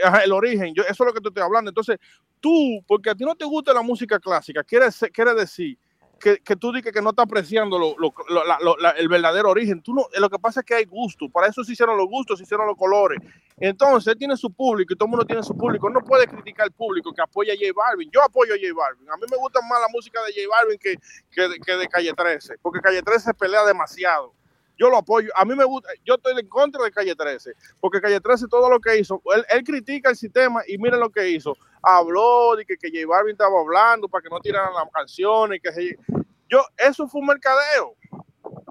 ajá, 0.03 0.23
el 0.25 0.31
origen, 0.33 0.73
yo, 0.75 0.83
eso 0.83 0.91
es 0.91 1.07
lo 1.07 1.13
que 1.13 1.21
te 1.21 1.29
estoy 1.29 1.43
hablando. 1.43 1.69
Entonces, 1.69 1.97
tú, 2.41 2.83
porque 2.85 3.09
a 3.11 3.15
ti 3.15 3.23
no 3.23 3.35
te 3.35 3.45
gusta 3.45 3.73
la 3.73 3.81
música 3.81 4.19
clásica, 4.19 4.61
quiere, 4.65 4.87
quiere 5.13 5.33
decir 5.33 5.77
que, 6.21 6.37
que 6.37 6.55
tú 6.55 6.71
dices 6.71 6.93
que 6.93 7.01
no 7.01 7.09
estás 7.09 7.23
apreciando 7.25 7.77
lo- 7.79 7.95
lo- 7.97 8.93
el 8.95 9.07
verdadero 9.09 9.49
origen. 9.49 9.81
Tú 9.81 9.93
no, 9.93 10.05
lo 10.17 10.29
que 10.29 10.39
pasa 10.39 10.61
es 10.61 10.65
que 10.65 10.75
hay 10.75 10.85
gusto. 10.85 11.27
Para 11.29 11.47
eso 11.47 11.63
se 11.63 11.73
hicieron 11.73 11.97
los 11.97 12.07
gustos, 12.07 12.37
se 12.39 12.43
hicieron 12.43 12.67
los 12.67 12.77
colores. 12.77 13.19
Entonces, 13.59 14.11
él 14.13 14.17
tiene 14.17 14.37
su 14.37 14.51
público 14.51 14.93
y 14.93 14.95
todo 14.95 15.07
el 15.07 15.11
mundo 15.11 15.25
tiene 15.25 15.43
su 15.43 15.55
público. 15.57 15.89
No 15.89 16.01
puede 16.01 16.27
criticar 16.27 16.65
al 16.65 16.71
público 16.71 17.13
que 17.13 17.21
apoya 17.21 17.53
a 17.53 17.55
J 17.55 17.67
Balvin. 17.75 18.09
Yo 18.11 18.23
apoyo 18.23 18.53
a 18.53 18.57
J 18.57 18.73
Balvin. 18.73 19.09
A 19.09 19.17
mí 19.17 19.23
me 19.29 19.37
gusta 19.37 19.59
más 19.61 19.81
la 19.81 19.87
música 19.91 20.19
de 20.23 20.31
J 20.33 20.47
Balvin 20.49 20.77
que, 20.79 20.95
que, 21.31 21.59
que 21.65 21.73
de 21.75 21.87
Calle 21.87 22.13
13, 22.13 22.55
porque 22.61 22.79
Calle 22.81 23.01
13 23.01 23.33
pelea 23.33 23.63
demasiado. 23.65 24.33
Yo 24.81 24.89
lo 24.89 24.97
apoyo. 24.97 25.29
A 25.35 25.45
mí 25.45 25.53
me 25.55 25.63
gusta, 25.63 25.89
yo 26.03 26.15
estoy 26.15 26.33
en 26.39 26.47
contra 26.49 26.83
de 26.83 26.91
Calle 26.91 27.15
13, 27.15 27.51
porque 27.79 28.01
Calle 28.01 28.19
13 28.19 28.47
todo 28.47 28.67
lo 28.67 28.79
que 28.79 28.97
hizo, 28.97 29.21
él, 29.35 29.45
él 29.49 29.63
critica 29.63 30.09
el 30.09 30.15
sistema 30.15 30.63
y 30.67 30.79
miren 30.79 30.99
lo 30.99 31.11
que 31.11 31.29
hizo. 31.29 31.55
Habló 31.83 32.55
de 32.55 32.65
que, 32.65 32.77
que 32.77 32.89
J 32.89 33.05
Balvin 33.07 33.33
estaba 33.33 33.59
hablando 33.61 34.09
para 34.09 34.23
que 34.23 34.29
no 34.29 34.39
tiraran 34.39 34.73
las 34.73 34.85
canciones. 34.91 35.61
Que 35.61 35.71
se- 35.71 35.99
yo, 36.49 36.65
eso 36.77 37.07
fue 37.07 37.21
un 37.21 37.27
mercadeo. 37.27 37.95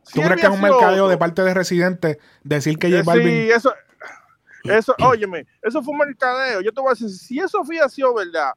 Si 0.03 0.15
¿Tú 0.21 0.27
crees 0.27 0.41
que 0.41 0.47
es 0.49 0.53
un 0.53 0.61
mercadeo 0.61 1.05
otro- 1.05 1.09
de 1.11 1.17
parte 1.17 1.43
de 1.43 1.55
Residente 1.55 2.19
decir 2.43 2.77
que 2.77 2.89
J 2.89 2.99
eh, 2.99 3.03
Balvin... 3.05 3.29
Sí, 3.29 3.51
eso, 3.53 3.73
eso, 4.65 4.97
óyeme, 5.05 5.47
eso 5.63 5.81
fue 5.81 5.93
un 5.93 5.99
mercadeo. 5.99 6.61
Yo 6.61 6.73
te 6.73 6.81
voy 6.81 6.89
a 6.89 6.95
decir, 6.95 7.09
si 7.11 7.39
eso 7.39 7.61
hubiera 7.61 7.89
sido 7.89 8.13
verdad, 8.15 8.51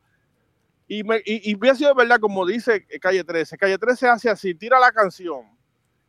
y, 0.88 1.04
me, 1.04 1.18
y, 1.24 1.52
y 1.52 1.56
hubiera 1.56 1.78
sido 1.78 1.94
verdad, 1.94 2.20
como 2.20 2.48
dice 2.48 2.88
Calle 3.00 3.24
13, 3.24 3.60
Calle 3.60 3.78
13 3.78 4.08
hace 4.08 4.30
así, 4.32 4.56
tira 4.56 4.80
la 4.80 4.92
canción. 4.92 5.53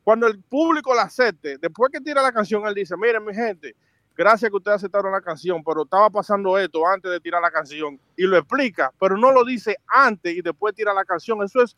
Cuando 0.05 0.27
el 0.27 0.39
público 0.43 0.95
la 0.95 1.03
acepte, 1.03 1.57
después 1.59 1.91
que 1.91 2.01
tira 2.01 2.23
la 2.23 2.31
canción, 2.31 2.67
él 2.67 2.75
dice, 2.75 2.95
miren 2.97 3.25
mi 3.25 3.35
gente, 3.35 3.75
gracias 4.15 4.51
que 4.51 4.57
ustedes 4.57 4.77
aceptaron 4.77 5.11
la 5.11 5.23
canción, 5.23 5.65
pero 5.65 5.85
estaba 5.85 6.11
pasando 6.11 6.59
esto 6.59 6.87
antes 6.87 7.11
de 7.11 7.21
tirar 7.21 7.41
la 7.41 7.51
canción. 7.51 7.99
Y 8.17 8.25
lo 8.25 8.37
explica, 8.37 8.93
pero 9.01 9.17
no 9.17 9.33
lo 9.33 9.45
dice 9.45 9.77
antes 9.89 10.37
y 10.37 10.43
después 10.43 10.75
tira 10.75 10.93
la 10.93 11.05
canción. 11.05 11.43
Eso 11.43 11.63
es, 11.63 11.75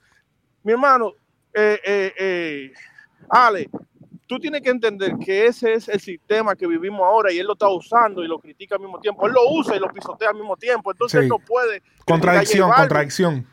mi 0.64 0.72
hermano, 0.72 1.12
eh, 1.55 1.81
eh, 1.85 2.12
eh, 2.18 2.72
Ale, 3.31 3.70
tú 4.27 4.41
tienes 4.41 4.61
que 4.61 4.70
entender 4.70 5.16
que 5.24 5.47
ese 5.47 5.74
es 5.74 5.89
el 5.89 6.01
sistema 6.01 6.57
que 6.57 6.66
vivimos 6.66 7.03
ahora 7.03 7.33
y 7.33 7.39
él 7.39 7.47
lo 7.47 7.53
está 7.53 7.68
usando 7.68 8.24
y 8.24 8.29
lo 8.29 8.41
critica 8.41 8.74
al 8.74 8.81
mismo 8.81 8.99
tiempo. 9.01 9.24
Él 9.27 9.33
lo 9.33 9.49
usa 9.53 9.77
y 9.77 9.79
lo 9.79 9.89
pisotea 9.93 10.31
al 10.31 10.35
mismo 10.35 10.57
tiempo. 10.57 10.91
Entonces 10.91 11.20
Sí. 11.20 11.24
él 11.24 11.29
no 11.29 11.39
puede. 11.39 11.81
Contradicción, 12.05 12.70
contradicción. 12.72 13.47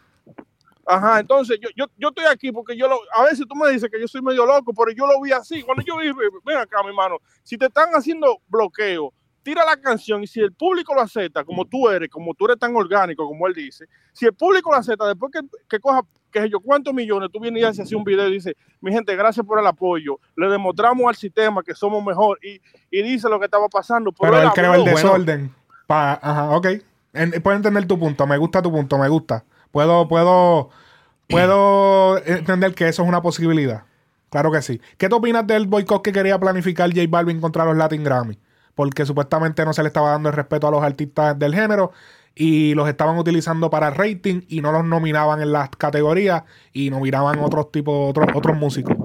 Ajá, 0.86 1.20
entonces 1.20 1.58
yo, 1.62 1.70
yo, 1.76 1.86
yo 1.98 2.10
estoy 2.10 2.26
aquí 2.26 2.52
porque 2.52 2.76
yo 2.76 2.88
lo, 2.90 3.00
a 3.16 3.24
veces 3.24 3.46
tú 3.48 3.56
me 3.56 3.70
dices 3.72 3.90
que 3.90 4.00
yo 4.00 4.08
soy 4.08 4.22
medio 4.22 4.46
loco, 4.46 4.74
pero 4.74 4.92
yo 4.92 5.08
lo 5.08 5.22
vi 5.22 5.32
así. 5.32 5.64
Cuando 5.64 5.82
yo 5.84 5.98
vi, 5.98 6.12
ven 6.44 6.58
acá, 6.58 6.82
mi 6.84 6.90
hermano, 6.90 7.18
si 7.42 7.58
te 7.58 7.68
están 7.68 7.92
haciendo 7.94 8.40
bloqueo, 8.48 9.14
tira 9.44 9.64
la 9.66 9.78
canción 9.78 10.24
y 10.24 10.28
si 10.28 10.40
el 10.42 10.52
público 10.54 10.94
lo 10.94 11.02
acepta, 11.02 11.44
como 11.44 11.66
tú 11.66 11.90
eres, 11.90 12.10
como 12.10 12.34
tú 12.34 12.46
eres 12.46 12.58
tan 12.60 12.76
orgánico, 12.76 13.26
como 13.28 13.48
él 13.48 13.54
dice, 13.54 13.86
si 14.14 14.26
el 14.26 14.34
público 14.34 14.72
lo 14.72 14.78
acepta, 14.78 15.06
después 15.08 15.32
que, 15.32 15.40
que 15.70 15.80
coja, 15.80 16.02
que 16.32 16.42
sé 16.42 16.50
yo, 16.50 16.60
cuántos 16.60 16.94
millones, 16.94 17.30
tú 17.32 17.40
vienes 17.40 17.62
y 17.62 17.66
haces 17.66 17.80
así 17.82 17.96
un 17.96 18.04
video 18.04 18.28
y 18.28 18.34
dices, 18.34 18.54
mi 18.82 18.92
gente, 18.92 19.16
gracias 19.16 19.46
por 19.46 19.60
el 19.60 19.68
apoyo, 19.68 20.20
le 20.36 20.48
demostramos 20.50 21.06
al 21.08 21.16
sistema 21.16 21.62
que 21.64 21.76
somos 21.76 22.04
mejor 22.04 22.40
y, 22.44 22.60
y 22.92 23.04
dice 23.04 23.30
lo 23.30 23.40
que 23.40 23.46
estaba 23.46 23.68
pasando. 23.70 24.12
Pero 24.12 24.34
él 24.44 24.50
creó 24.54 24.74
el 24.76 24.80
desorden. 25.04 25.56
Pa- 25.88 26.20
ajá, 26.22 26.50
ok. 26.52 26.68
En- 27.14 27.32
puedo 27.44 27.56
entender 27.56 27.86
tu 27.86 28.00
punto. 28.00 28.26
Me 28.26 28.38
gusta 28.38 28.62
tu 28.62 28.72
punto, 28.72 28.98
me 28.98 29.08
gusta. 29.10 29.44
Puedo, 29.74 30.08
puedo, 30.08 30.70
puedo 31.28 32.24
entender 32.28 32.76
que 32.76 32.88
eso 32.88 33.02
es 33.02 33.10
una 33.10 33.24
posibilidad. 33.24 33.86
Claro 34.30 34.52
que 34.52 34.62
sí. 34.62 34.80
¿Qué 35.00 35.10
te 35.10 35.16
opinas 35.16 35.48
del 35.48 35.66
boicot 35.66 36.04
que 36.04 36.12
quería 36.12 36.38
planificar 36.38 36.92
J 36.92 37.08
Balvin 37.10 37.42
contra 37.42 37.66
los 37.66 37.76
Latin 37.76 38.04
Grammy? 38.04 38.38
Porque 38.76 39.04
supuestamente 39.04 39.66
no 39.66 39.74
se 39.74 39.82
le 39.82 39.88
estaba 39.88 40.12
dando 40.12 40.30
el 40.30 40.36
respeto 40.36 40.68
a 40.68 40.72
los 40.72 40.84
artistas 40.84 41.40
del 41.40 41.56
género 41.56 41.92
y 42.36 42.76
los 42.76 42.88
estaban 42.88 43.18
utilizando 43.18 43.72
para 43.72 43.90
rating 43.90 44.42
y 44.48 44.62
no 44.62 44.72
los 44.72 44.86
nominaban 44.86 45.42
en 45.42 45.52
las 45.52 45.70
categorías 45.72 46.44
y 46.72 46.92
nominaban 46.92 47.40
otros 47.40 47.72
tipos, 47.72 48.12
otros, 48.12 48.28
otros 48.36 48.56
músicos. 48.56 48.96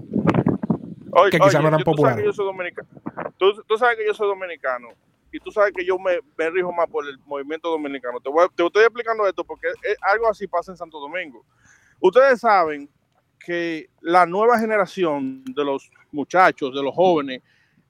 Oye, 1.12 1.30
que 1.30 1.40
quizás 1.40 1.62
no 1.62 1.68
eran 1.68 1.80
populares. 1.80 2.26
Tú, 3.38 3.54
tú 3.66 3.78
sabes 3.78 3.96
que 3.96 4.06
yo 4.06 4.12
soy 4.12 4.28
dominicano 4.28 4.88
y 5.32 5.38
tú 5.40 5.50
sabes 5.50 5.72
que 5.76 5.84
yo 5.84 5.98
me, 5.98 6.20
me 6.36 6.50
rijo 6.50 6.72
más 6.72 6.86
por 6.88 7.06
el 7.06 7.18
movimiento 7.20 7.68
dominicano. 7.70 8.20
Te, 8.20 8.30
voy 8.30 8.46
te 8.54 8.64
estoy 8.64 8.82
explicando 8.84 9.26
esto 9.26 9.44
porque 9.44 9.68
es- 9.68 9.96
algo 10.02 10.28
así 10.28 10.46
pasa 10.46 10.72
en 10.72 10.76
Santo 10.78 10.98
Domingo. 10.98 11.44
Ustedes 12.00 12.40
saben 12.40 12.88
que 13.38 13.88
la 14.00 14.24
nueva 14.26 14.58
generación 14.58 15.44
de 15.44 15.64
los 15.64 15.90
muchachos, 16.12 16.74
de 16.74 16.82
los 16.82 16.94
jóvenes, 16.94 17.42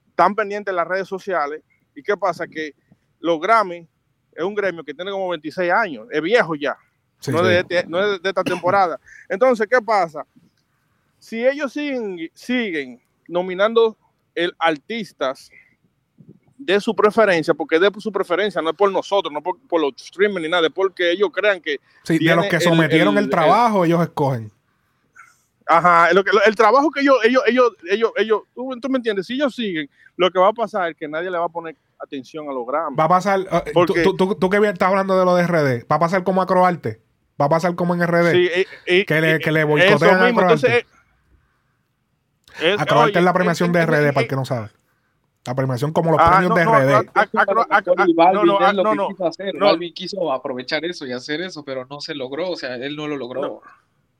están 0.09 0.35
pendientes 0.35 0.71
de 0.71 0.75
las 0.75 0.87
redes 0.87 1.07
sociales. 1.07 1.61
¿Y 1.95 2.03
qué 2.03 2.15
pasa? 2.17 2.47
Que 2.47 2.73
los 3.19 3.39
Grammy 3.39 3.87
es 4.33 4.43
un 4.43 4.55
gremio 4.55 4.83
que 4.83 4.93
tiene 4.93 5.11
como 5.11 5.29
26 5.29 5.71
años, 5.71 6.07
es 6.11 6.21
viejo 6.21 6.55
ya 6.55 6.77
Sí, 7.19 7.31
no, 7.31 7.39
sí. 7.39 7.45
de, 7.45 7.59
este- 7.59 7.85
no 7.87 7.99
es 7.99 8.21
de 8.21 8.29
esta 8.29 8.43
temporada. 8.43 8.99
Entonces, 9.27 9.67
¿qué 9.67 9.81
pasa? 9.81 10.25
Si 11.17 11.45
ellos 11.45 11.73
siguen, 11.73 12.29
siguen 12.33 13.01
nominando 13.27 13.97
el, 14.35 14.53
artistas 14.57 15.51
de 16.59 16.79
su 16.81 16.93
preferencia, 16.93 17.53
porque 17.53 17.75
es 17.77 17.81
de 17.81 17.89
su 17.99 18.11
preferencia, 18.11 18.61
no 18.61 18.69
es 18.71 18.75
por 18.75 18.91
nosotros, 18.91 19.33
no 19.33 19.41
por, 19.41 19.57
por 19.67 19.79
los 19.81 19.93
streaming 19.95 20.41
ni 20.41 20.49
nada, 20.49 20.67
es 20.67 20.73
porque 20.73 21.09
ellos 21.11 21.29
crean 21.33 21.59
que... 21.61 21.79
Sí, 22.03 22.19
de 22.19 22.35
los 22.35 22.45
que 22.47 22.59
sometieron 22.59 23.17
el, 23.17 23.23
el- 23.23 23.29
trabajo, 23.29 23.85
ellos 23.85 24.01
escogen. 24.03 24.51
Ajá, 25.65 26.11
lo 26.13 26.23
que- 26.23 26.31
el, 26.45 26.55
trabajo 26.55 26.89
que 26.91 27.01
ellos, 27.01 27.15
ellos, 27.23 27.43
ellos, 27.47 27.71
ellos, 27.89 28.11
ellos 28.17 28.41
tú, 28.53 28.71
tú 28.81 28.89
me 28.89 28.97
entiendes, 28.97 29.25
si 29.27 29.33
ellos 29.35 29.55
siguen, 29.55 29.89
lo 30.17 30.29
que 30.31 30.39
va 30.39 30.49
a 30.49 30.53
pasar 30.53 30.89
es 30.91 30.97
que 30.97 31.07
nadie 31.07 31.29
le 31.31 31.37
va 31.37 31.45
a 31.45 31.49
poner 31.49 31.75
atención 31.99 32.49
a 32.49 32.53
los 32.53 32.65
Grammy. 32.67 32.95
Va 32.97 33.05
a 33.05 33.09
pasar. 33.09 33.39
eh, 33.41 33.71
Porque- 33.73 34.01
tú, 34.03 34.15
tú, 34.17 34.35
tú- 34.35 34.49
que 34.49 34.59
bien 34.59 34.73
estás 34.73 34.89
hablando 34.89 35.17
de 35.17 35.25
lo 35.25 35.35
de 35.35 35.43
RD, 35.47 35.85
va 35.89 35.95
a 35.95 35.99
pasar 35.99 36.23
como 36.23 36.41
Acroarte. 36.41 36.99
Va 37.41 37.45
a 37.45 37.49
pasar 37.49 37.73
como 37.75 37.93
en 37.93 38.01
RD. 38.05 38.31
Sí, 38.33 38.49
eh, 38.53 38.65
eh, 38.85 39.05
que 39.05 39.21
le- 39.21 39.35
eh, 39.35 39.39
que 39.39 39.51
le 39.51 39.63
boicotean 39.63 40.19
a 40.21 40.25
mismo, 40.25 40.41
Acroarte. 40.41 40.67
entonces, 40.67 40.85
eh, 42.61 42.73
es- 42.73 42.81
Acroarte 42.81 43.11
oye, 43.11 43.19
es 43.19 43.23
la 43.25 43.33
premiación 43.33 43.71
de 43.71 43.79
eh, 43.79 43.85
RD, 43.85 44.07
eh, 44.09 44.13
para 44.13 44.21
el 44.23 44.27
que 44.27 44.35
no 44.35 44.43
sabe. 44.45 44.69
La 45.49 45.55
premiación 45.55 45.91
como 45.91 46.11
los 46.11 46.19
Ah, 46.21 46.29
premios 46.37 46.49
no, 46.49 46.55
de 46.55 46.65
no, 46.65 46.71
RD. 46.79 46.93
ah, 46.93 47.03
ah, 47.15 47.25
ah, 47.71 47.81
Y 48.07 48.13
no, 48.13 48.43
no, 48.45 48.73
no, 48.83 48.89
que 48.91 48.95
no. 48.95 49.07
quiso 49.09 49.25
hacer. 49.25 49.55
No. 49.55 49.65
Balvin 49.65 49.93
quiso 49.95 50.31
aprovechar 50.31 50.85
eso 50.85 51.07
y 51.07 51.11
hacer 51.11 51.41
eso, 51.41 51.63
pero 51.65 51.85
no 51.89 51.99
se 52.01 52.13
logró. 52.13 52.51
O 52.51 52.55
sea, 52.55 52.75
él 52.75 52.95
no 52.95 53.07
lo 53.07 53.17
logró. 53.17 53.61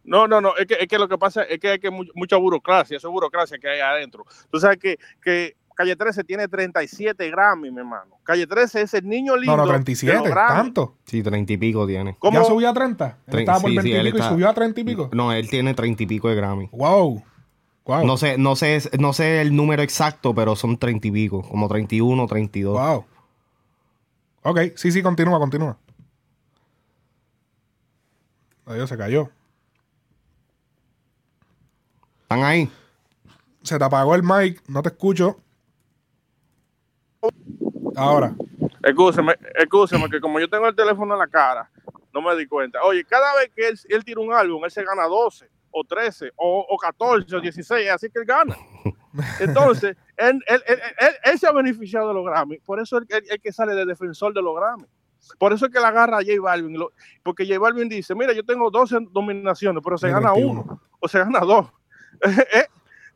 No, 0.03 0.27
no, 0.27 0.41
no, 0.41 0.57
es 0.57 0.65
que, 0.65 0.73
es 0.79 0.87
que 0.87 0.97
lo 0.97 1.07
que 1.07 1.19
pasa 1.19 1.43
es 1.43 1.59
que 1.59 1.69
hay 1.69 1.79
que 1.79 1.91
mu- 1.91 2.03
mucha 2.15 2.35
burocracia, 2.37 2.97
eso 2.97 3.09
es 3.09 3.11
burocracia 3.11 3.59
que 3.59 3.69
hay 3.69 3.79
adentro. 3.79 4.25
Tú 4.49 4.59
sabes 4.59 4.79
que, 4.79 4.97
que 5.21 5.55
Calle 5.75 5.95
13 5.95 6.23
tiene 6.23 6.47
37 6.47 7.29
Grammy, 7.29 7.69
mi 7.69 7.77
hermano. 7.77 8.17
Calle 8.23 8.47
13 8.47 8.81
es 8.81 8.93
el 8.95 9.07
niño 9.07 9.37
lindo. 9.37 9.51
No, 9.55 9.57
no, 9.57 9.63
de 9.67 9.73
37. 9.75 10.17
los 10.17 10.27
Grammy. 10.29 10.55
¿Tanto? 10.55 10.95
Sí, 11.05 11.21
treinta 11.21 11.53
y 11.53 11.57
pico 11.57 11.85
tiene. 11.85 12.15
¿Cómo? 12.17 12.39
¿Ya 12.39 12.43
subió 12.43 12.69
a 12.69 12.73
30? 12.73 13.17
Él 13.27 13.33
Tre- 13.33 13.39
estaba 13.41 13.59
por 13.59 13.69
sí, 13.69 13.75
20 13.77 13.83
sí, 13.83 13.95
y 13.97 14.03
pico 14.03 14.17
y 14.17 14.19
está- 14.19 14.31
subió 14.33 14.49
a 14.49 14.53
30 14.55 14.79
y 14.79 14.83
pico. 14.83 15.09
No, 15.13 15.31
él 15.31 15.47
tiene 15.49 15.73
treinta 15.75 16.01
y 16.03 16.05
pico 16.07 16.27
de 16.27 16.35
Grammy. 16.35 16.69
Wow. 16.71 17.23
Wow. 17.89 18.05
No 18.05 18.17
sé, 18.17 18.37
no 18.37 18.55
sé, 18.55 18.79
no 18.99 19.13
sé 19.13 19.41
el 19.41 19.55
número 19.55 19.81
exacto, 19.81 20.35
pero 20.35 20.55
son 20.55 20.77
treinta 20.77 21.07
y 21.07 21.11
pico, 21.11 21.41
como 21.41 21.67
31, 21.67 22.27
32. 22.27 22.79
Wow. 22.79 23.05
Ok, 24.43 24.59
sí, 24.75 24.91
sí, 24.91 25.01
continúa, 25.01 25.39
continúa. 25.39 25.75
Adiós, 28.67 28.89
se 28.89 28.95
cayó. 28.95 29.31
¿Están 32.21 32.43
ahí? 32.43 32.71
Se 33.63 33.79
te 33.79 33.83
apagó 33.83 34.13
el 34.13 34.21
mic, 34.21 34.61
no 34.67 34.83
te 34.83 34.89
escucho. 34.89 35.39
Ahora. 37.95 38.35
Escúcheme, 38.83 39.33
escúcheme, 39.55 40.07
que 40.11 40.21
como 40.21 40.39
yo 40.39 40.47
tengo 40.47 40.67
el 40.67 40.75
teléfono 40.75 41.15
en 41.15 41.19
la 41.21 41.27
cara, 41.27 41.71
no 42.13 42.21
me 42.21 42.35
di 42.35 42.45
cuenta. 42.45 42.83
Oye, 42.83 43.03
cada 43.03 43.33
vez 43.33 43.49
que 43.55 43.67
él, 43.67 43.79
él 43.89 44.05
tira 44.05 44.21
un 44.21 44.31
álbum, 44.31 44.63
él 44.63 44.69
se 44.69 44.83
gana 44.83 45.05
12, 45.05 45.49
o 45.71 45.83
13, 45.83 46.31
o, 46.35 46.65
o 46.69 46.77
14, 46.77 47.35
o 47.35 47.39
16, 47.41 47.89
así 47.89 48.09
que 48.09 48.19
él 48.19 48.25
gana. 48.25 48.55
Entonces, 49.39 49.95
él, 50.17 50.39
él- 50.47 50.63
él- 50.67 50.79
él- 51.23 51.39
se 51.39 51.47
ha 51.47 51.51
beneficiado 51.51 52.07
de 52.09 52.13
los 52.13 52.25
Grammy, 52.25 52.59
por 52.59 52.79
eso 52.79 52.97
es 52.99 53.05
el, 53.09 53.23
el 53.31 53.41
que 53.41 53.51
sale 53.51 53.73
de 53.75 53.85
defensor 53.85 54.33
de 54.33 54.41
los 54.41 54.55
Grammy. 54.55 54.85
Por 55.37 55.51
eso 55.51 55.65
es 55.65 55.71
que 55.71 55.79
la 55.79 55.89
agarra 55.89 56.17
a 56.17 56.21
J 56.21 56.39
Balvin, 56.41 56.77
lo- 56.77 56.91
porque 57.23 57.45
J 57.45 57.59
Balvin 57.59 57.89
dice, 57.89 58.15
mira, 58.15 58.33
yo 58.33 58.43
tengo 58.43 58.69
12 58.71 58.97
nominaciones, 59.13 59.81
pero 59.83 59.97
se 59.97 60.09
gana 60.09 60.31
21. 60.31 60.61
uno, 60.61 60.81
o 60.99 61.07
se 61.07 61.19
gana 61.19 61.39
dos. 61.39 61.67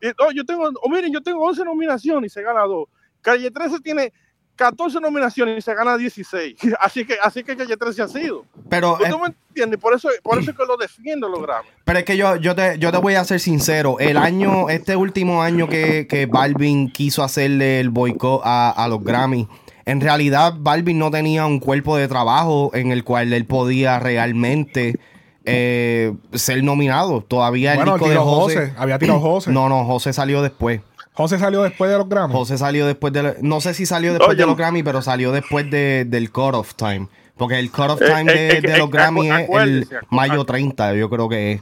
Eh, 0.06 0.14
oh, 0.20 0.32
yo 0.32 0.44
tengo, 0.44 0.68
o 0.82 0.90
miren, 0.90 1.14
yo 1.14 1.22
tengo 1.24 1.42
11 1.46 1.64
nominaciones 1.64 2.30
y 2.30 2.34
se 2.34 2.42
gana 2.42 2.64
dos. 2.64 2.90
Calle 3.22 3.50
13 3.50 3.80
tiene 3.80 4.12
14 4.56 5.00
nominaciones 5.00 5.58
y 5.58 5.62
se 5.62 5.74
gana 5.74 5.98
16. 5.98 6.56
Así 6.80 7.06
que, 7.06 7.16
así 7.22 7.44
que 7.44 7.56
Calle 7.56 7.76
13 7.76 8.02
ha 8.02 8.08
sido. 8.08 8.46
Pero, 8.70 8.98
¿Tú 8.98 9.06
eh, 9.06 9.20
me 9.22 9.28
entiendes? 9.28 9.80
Por 9.80 9.94
eso, 9.94 10.10
por 10.22 10.40
eso 10.40 10.52
es 10.52 10.58
que 10.58 10.64
lo 10.66 10.78
defiendo 10.78 11.28
los 11.28 11.42
Grammy. 11.42 11.68
pero 11.84 12.00
es 12.00 12.06
que 12.06 12.18
yo, 12.18 12.36
yo, 12.38 12.56
te, 12.56 12.78
yo 12.80 12.92
te 12.92 12.98
voy 12.98 13.16
a 13.16 13.24
ser 13.24 13.40
sincero. 13.40 13.98
El 14.00 14.18
año, 14.18 14.70
este 14.70 14.96
último 14.96 15.42
año 15.42 15.68
que, 15.68 16.08
que 16.08 16.26
Balvin 16.26 16.92
quiso 16.92 17.24
hacerle 17.24 17.80
el 17.80 17.90
boicot 17.90 18.42
a, 18.44 18.70
a 18.72 18.88
los 18.88 19.04
Grammy, 19.04 19.48
en 19.86 20.02
realidad 20.02 20.54
Balvin 20.58 20.98
no 20.98 21.12
tenía 21.12 21.46
un 21.46 21.60
cuerpo 21.60 21.98
de 21.98 22.08
trabajo 22.08 22.72
en 22.74 22.92
el 22.92 23.04
cual 23.04 23.34
él 23.34 23.46
podía 23.46 24.00
realmente 24.00 25.00
eh, 25.46 26.14
ser 26.34 26.64
nominado. 26.64 27.22
Todavía 27.22 27.72
el 27.74 27.78
Bueno, 27.78 27.94
disco 27.94 28.10
de. 28.10 28.18
José, 28.18 28.74
había 28.78 28.98
tirado 29.00 29.20
José. 29.20 29.52
No, 29.54 29.70
no, 29.70 29.86
José 29.86 30.14
salió 30.14 30.42
después. 30.42 30.82
José 31.14 31.38
salió 31.40 31.62
después 31.64 31.92
de 31.92 31.98
los 31.98 32.10
Grammys. 32.10 32.36
José 32.36 32.58
salió 32.58 32.88
después 32.88 33.14
de. 33.14 33.38
No 33.42 33.62
sé 33.62 33.74
si 33.74 33.86
salió 33.86 34.12
después 34.14 34.32
Oye, 34.32 34.38
de 34.40 34.46
los 34.48 34.58
Grammy, 34.58 34.82
pero 34.84 35.02
salió 35.02 35.32
después 35.32 35.70
de, 35.70 36.06
del 36.08 36.32
cut 36.32 36.56
off 36.56 36.74
time. 36.76 37.08
Porque 37.38 37.60
el 37.60 37.70
cut 37.72 37.90
off 37.92 38.02
Eh, 38.02 38.06
time 38.06 38.32
eh, 38.32 38.36
de, 38.36 38.50
eh, 38.58 38.62
de 38.62 38.74
eh, 38.74 38.78
los 38.78 38.90
Grammy 38.90 39.30
es 39.30 39.50
el 39.50 39.88
mayo 40.10 40.44
30, 40.46 40.94
yo 40.96 41.10
creo 41.10 41.30
que 41.30 41.54
es. 41.54 41.62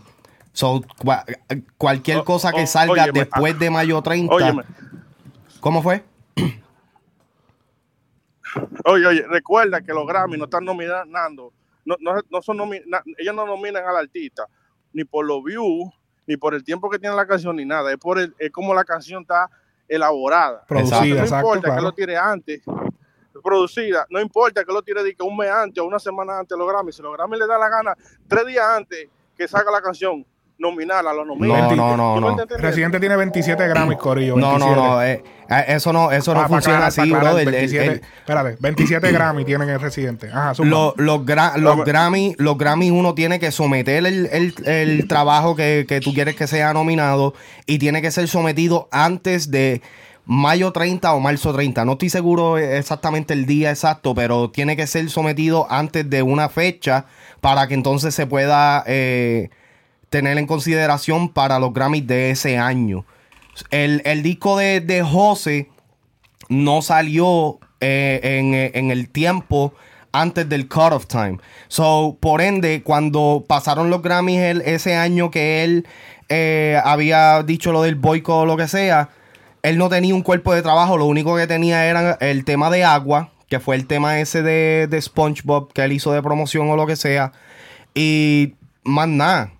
So, 0.53 0.81
cua- 0.99 1.23
cualquier 1.77 2.17
O- 2.19 2.25
cosa 2.25 2.51
que 2.51 2.63
o- 2.63 2.67
salga 2.67 3.03
óyeme, 3.03 3.19
después 3.19 3.57
de 3.59 3.69
mayo 3.69 4.01
30. 4.01 4.33
Óyeme, 4.33 4.63
¿Cómo 5.61 5.81
fue? 5.81 6.03
oye, 8.85 9.05
oye, 9.05 9.25
recuerda 9.29 9.81
que 9.81 9.93
los 9.93 10.05
Grammy 10.07 10.37
no 10.37 10.45
están 10.45 10.65
nominando, 10.65 11.53
no, 11.85 11.95
no, 11.99 12.15
no 12.29 12.41
son 12.41 12.57
nomi- 12.57 12.83
na- 12.85 13.03
ellos 13.17 13.33
no 13.35 13.45
nominan 13.45 13.85
al 13.85 13.95
artista, 13.97 14.45
ni 14.93 15.03
por 15.03 15.25
los 15.25 15.43
views, 15.43 15.89
ni 16.31 16.37
por 16.37 16.55
el 16.55 16.63
tiempo 16.63 16.89
que 16.89 16.97
tiene 16.97 17.13
la 17.13 17.27
canción, 17.27 17.57
ni 17.57 17.65
nada, 17.65 17.91
es 17.91 17.97
por 17.97 18.17
el, 18.17 18.33
es 18.39 18.51
como 18.51 18.73
la 18.73 18.85
canción 18.85 19.23
está 19.23 19.49
elaborada. 19.85 20.63
Producida, 20.65 21.15
no 21.15 21.21
exacto, 21.21 21.35
importa 21.35 21.61
claro. 21.61 21.75
que 21.75 21.83
lo 21.83 21.91
tire 21.91 22.17
antes, 22.17 22.61
producida, 23.43 24.05
no 24.09 24.21
importa 24.21 24.63
que 24.63 24.71
lo 24.71 24.81
tire 24.81 25.03
de 25.03 25.13
que 25.13 25.23
un 25.23 25.35
mes 25.35 25.49
antes 25.49 25.83
o 25.83 25.85
una 25.85 25.99
semana 25.99 26.39
antes 26.39 26.57
los 26.57 26.65
Grammy, 26.65 26.93
si 26.93 27.01
los 27.01 27.11
Grammy 27.11 27.37
le 27.37 27.47
da 27.47 27.57
la 27.57 27.67
gana 27.67 27.93
tres 28.29 28.45
días 28.45 28.65
antes 28.65 29.09
que 29.35 29.45
salga 29.45 29.71
la 29.71 29.81
canción, 29.81 30.25
nominarla, 30.61 31.11
lo 31.13 31.25
nominan. 31.25 31.75
No, 31.75 31.97
no, 31.97 31.97
no, 31.97 32.35
¿Tú 32.37 32.45
me 32.45 32.57
no. 32.57 32.57
Residente 32.61 32.99
tiene 32.99 33.17
27 33.17 33.67
Grammys, 33.67 33.97
Corillo. 33.97 34.37
No, 34.37 34.57
no, 34.59 34.65
27. 34.67 34.75
no. 34.87 35.03
eh, 35.03 35.23
eh, 35.49 35.65
eso 35.75 35.91
no, 35.91 36.11
eso 36.11 36.33
no 36.33 36.41
Ah, 36.41 36.47
funciona 36.47 36.85
aclarar, 36.85 36.87
así, 36.87 36.99
pa' 37.01 37.17
aclarar, 37.17 37.23
brother. 37.33 37.47
El- 37.47 37.53
27, 37.53 37.85
el- 37.93 38.01
espérate, 38.19 38.57
27 38.59 39.11
Grammy 39.11 39.43
tienen 39.43 39.69
el 39.69 39.81
Residente. 39.81 40.29
Ajá, 40.29 40.53
los, 40.63 40.95
gra- 41.25 41.55
los. 41.57 41.83
Grammy, 41.83 42.35
los 42.37 42.57
Grammy 42.57 42.91
uno 42.91 43.13
tiene 43.15 43.39
que 43.39 43.51
someter 43.51 44.05
el, 44.05 44.27
el- 44.31 44.53
el 44.65 45.07
trabajo 45.07 45.55
que, 45.55 45.85
que 45.87 45.99
tú 45.99 46.13
quieres 46.13 46.35
que 46.35 46.47
sea 46.47 46.73
nominado 46.73 47.33
y 47.65 47.79
tiene 47.79 48.01
que 48.01 48.11
ser 48.11 48.27
sometido 48.27 48.87
antes 48.91 49.49
de 49.51 49.81
mayo 50.25 50.71
30 50.71 51.11
o 51.13 51.19
marzo 51.19 51.51
30. 51.53 51.83
No 51.83 51.93
estoy 51.93 52.09
seguro 52.11 52.59
exactamente 52.59 53.33
el 53.33 53.47
día 53.47 53.71
exacto, 53.71 54.13
pero 54.13 54.51
tiene 54.51 54.77
que 54.77 54.85
ser 54.85 55.09
sometido 55.09 55.65
antes 55.71 56.07
de 56.07 56.21
una 56.21 56.47
fecha 56.47 57.05
para 57.41 57.67
que 57.67 57.73
entonces 57.73 58.13
se 58.13 58.27
pueda 58.27 58.83
eh, 58.85 59.49
tener 60.11 60.37
en 60.37 60.45
consideración 60.45 61.29
para 61.29 61.57
los 61.57 61.73
Grammys 61.73 62.05
de 62.05 62.29
ese 62.29 62.59
año. 62.59 63.05
El, 63.71 64.01
el 64.05 64.21
disco 64.21 64.57
de, 64.57 64.81
de 64.81 65.01
José 65.01 65.69
no 66.49 66.81
salió 66.83 67.59
eh, 67.79 68.19
en, 68.21 68.53
eh, 68.53 68.71
en 68.75 68.91
el 68.91 69.09
tiempo 69.09 69.73
antes 70.11 70.47
del 70.49 70.67
cut-off 70.67 71.07
time. 71.07 71.37
So, 71.69 72.17
por 72.19 72.41
ende, 72.41 72.83
cuando 72.83 73.45
pasaron 73.47 73.89
los 73.89 74.01
Grammys 74.01 74.39
el- 74.41 74.61
ese 74.61 74.95
año 74.95 75.31
que 75.31 75.63
él 75.63 75.87
eh, 76.27 76.79
había 76.83 77.41
dicho 77.43 77.71
lo 77.71 77.81
del 77.81 77.95
boicot 77.95 78.43
o 78.43 78.45
lo 78.45 78.57
que 78.57 78.67
sea, 78.67 79.09
él 79.63 79.77
no 79.77 79.87
tenía 79.87 80.13
un 80.13 80.23
cuerpo 80.23 80.53
de 80.53 80.61
trabajo, 80.61 80.97
lo 80.97 81.05
único 81.05 81.35
que 81.37 81.47
tenía 81.47 81.85
era 81.85 82.17
el 82.19 82.43
tema 82.43 82.69
de 82.69 82.83
agua, 82.83 83.29
que 83.47 83.61
fue 83.61 83.75
el 83.77 83.87
tema 83.87 84.19
ese 84.19 84.43
de, 84.43 84.87
de 84.89 85.01
SpongeBob 85.01 85.71
que 85.71 85.83
él 85.83 85.93
hizo 85.93 86.11
de 86.11 86.21
promoción 86.21 86.69
o 86.69 86.75
lo 86.75 86.85
que 86.85 86.95
sea, 86.97 87.31
y 87.95 88.55
más 88.83 89.07
nada. 89.07 89.51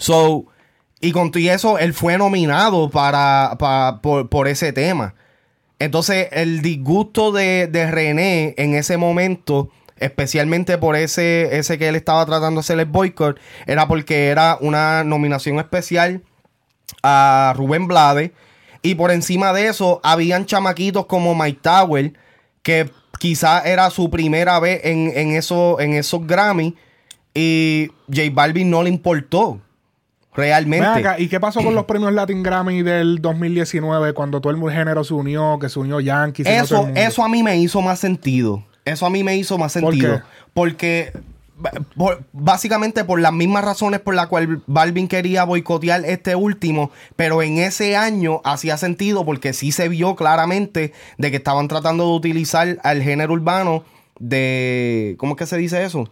So, 0.00 0.46
y 1.00 1.12
con 1.12 1.30
todo 1.30 1.42
eso, 1.42 1.78
él 1.78 1.92
fue 1.92 2.16
nominado 2.16 2.88
para, 2.90 3.54
pa- 3.58 4.00
por, 4.02 4.30
por 4.30 4.48
ese 4.48 4.72
tema. 4.72 5.14
Entonces, 5.78 6.28
el 6.32 6.62
disgusto 6.62 7.32
de, 7.32 7.66
de 7.66 7.90
René 7.90 8.54
en 8.56 8.74
ese 8.74 8.96
momento, 8.96 9.68
especialmente 9.98 10.78
por 10.78 10.96
ese, 10.96 11.58
ese 11.58 11.76
que 11.78 11.88
él 11.88 11.96
estaba 11.96 12.24
tratando 12.24 12.60
de 12.60 12.64
hacer 12.64 12.78
el 12.80 12.86
boicot, 12.86 13.38
era 13.66 13.86
porque 13.88 14.28
era 14.28 14.56
una 14.62 15.04
nominación 15.04 15.58
especial 15.58 16.22
a 17.02 17.52
Rubén 17.56 17.86
Blade. 17.86 18.32
Y 18.82 18.94
por 18.94 19.10
encima 19.10 19.52
de 19.52 19.66
eso, 19.68 20.00
habían 20.02 20.46
chamaquitos 20.46 21.04
como 21.04 21.34
Mike 21.34 21.60
Tower, 21.62 22.14
que 22.62 22.90
quizá 23.18 23.60
era 23.60 23.90
su 23.90 24.08
primera 24.08 24.58
vez 24.60 24.80
en, 24.84 25.12
en, 25.14 25.32
eso, 25.32 25.78
en 25.78 25.92
esos 25.92 26.26
Grammy. 26.26 26.74
Y 27.34 27.90
J 28.08 28.30
Balvin 28.32 28.70
no 28.70 28.82
le 28.82 28.88
importó. 28.88 29.60
Realmente. 30.34 30.86
acá, 30.86 31.18
¿y 31.18 31.28
qué 31.28 31.40
pasó 31.40 31.62
con 31.62 31.74
los 31.74 31.84
premios 31.86 32.12
Latin 32.12 32.42
Grammy 32.42 32.82
del 32.82 33.20
2019 33.20 34.12
cuando 34.12 34.40
todo 34.40 34.52
el 34.52 34.72
género 34.72 35.02
se 35.04 35.14
unió, 35.14 35.58
que 35.60 35.68
se 35.68 35.78
unió 35.78 36.00
Yankee? 36.00 36.44
se 36.44 36.50
unió 36.50 36.66
todo 36.66 36.88
Eso, 36.88 36.92
eso 36.94 37.24
a 37.24 37.28
mí 37.28 37.42
me 37.42 37.56
hizo 37.58 37.80
más 37.82 37.98
sentido. 37.98 38.64
Eso 38.84 39.06
a 39.06 39.10
mí 39.10 39.24
me 39.24 39.36
hizo 39.36 39.58
más 39.58 39.72
¿Por 39.74 39.92
sentido. 39.92 40.18
qué? 40.18 40.22
Porque 40.54 41.12
por- 41.96 42.22
básicamente 42.32 43.04
por 43.04 43.20
las 43.20 43.32
mismas 43.32 43.64
razones 43.64 44.00
por 44.00 44.14
las 44.14 44.28
cuales 44.28 44.60
Balvin 44.66 45.08
quería 45.08 45.44
boicotear 45.44 46.04
este 46.06 46.34
último, 46.34 46.90
pero 47.16 47.42
en 47.42 47.58
ese 47.58 47.96
año 47.96 48.40
hacía 48.44 48.78
sentido 48.78 49.26
porque 49.26 49.52
sí 49.52 49.70
se 49.72 49.88
vio 49.88 50.16
claramente 50.16 50.92
de 51.18 51.30
que 51.30 51.36
estaban 51.36 51.68
tratando 51.68 52.04
de 52.06 52.12
utilizar 52.12 52.78
al 52.82 53.02
género 53.02 53.34
urbano 53.34 53.84
de... 54.18 55.16
¿Cómo 55.18 55.32
es 55.32 55.38
que 55.38 55.46
se 55.46 55.58
dice 55.58 55.84
eso? 55.84 56.08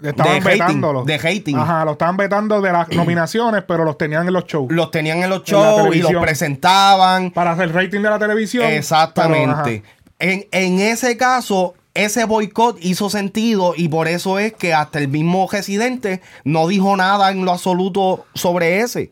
Estaban 0.00 0.34
de 0.34 0.38
hating, 0.38 0.52
vetándolo. 0.52 1.04
de 1.04 1.14
hating. 1.14 1.56
Ajá, 1.56 1.84
lo 1.84 1.92
estaban 1.92 2.16
vetando 2.16 2.60
de 2.60 2.72
las 2.72 2.88
nominaciones, 2.90 3.64
pero 3.66 3.84
los 3.84 3.98
tenían 3.98 4.28
en 4.28 4.32
los 4.32 4.44
shows. 4.44 4.70
Los 4.70 4.92
tenían 4.92 5.22
en 5.24 5.30
los 5.30 5.40
En 5.40 5.44
shows 5.46 5.96
y 5.96 6.00
los 6.00 6.14
presentaban. 6.22 7.32
Para 7.32 7.52
hacer 7.52 7.74
rating 7.74 8.02
de 8.02 8.10
la 8.10 8.18
televisión. 8.18 8.64
Exactamente. 8.66 9.82
En, 10.20 10.46
en 10.52 10.78
ese 10.78 11.16
caso, 11.16 11.74
ese 11.94 12.24
boicot 12.26 12.78
hizo 12.80 13.10
sentido 13.10 13.74
y 13.76 13.88
por 13.88 14.06
eso 14.06 14.38
es 14.38 14.52
que 14.52 14.72
hasta 14.72 15.00
el 15.00 15.08
mismo 15.08 15.48
residente 15.50 16.20
no 16.44 16.68
dijo 16.68 16.96
nada 16.96 17.32
en 17.32 17.44
lo 17.44 17.50
absoluto 17.50 18.24
sobre 18.34 18.80
ese. 18.80 19.10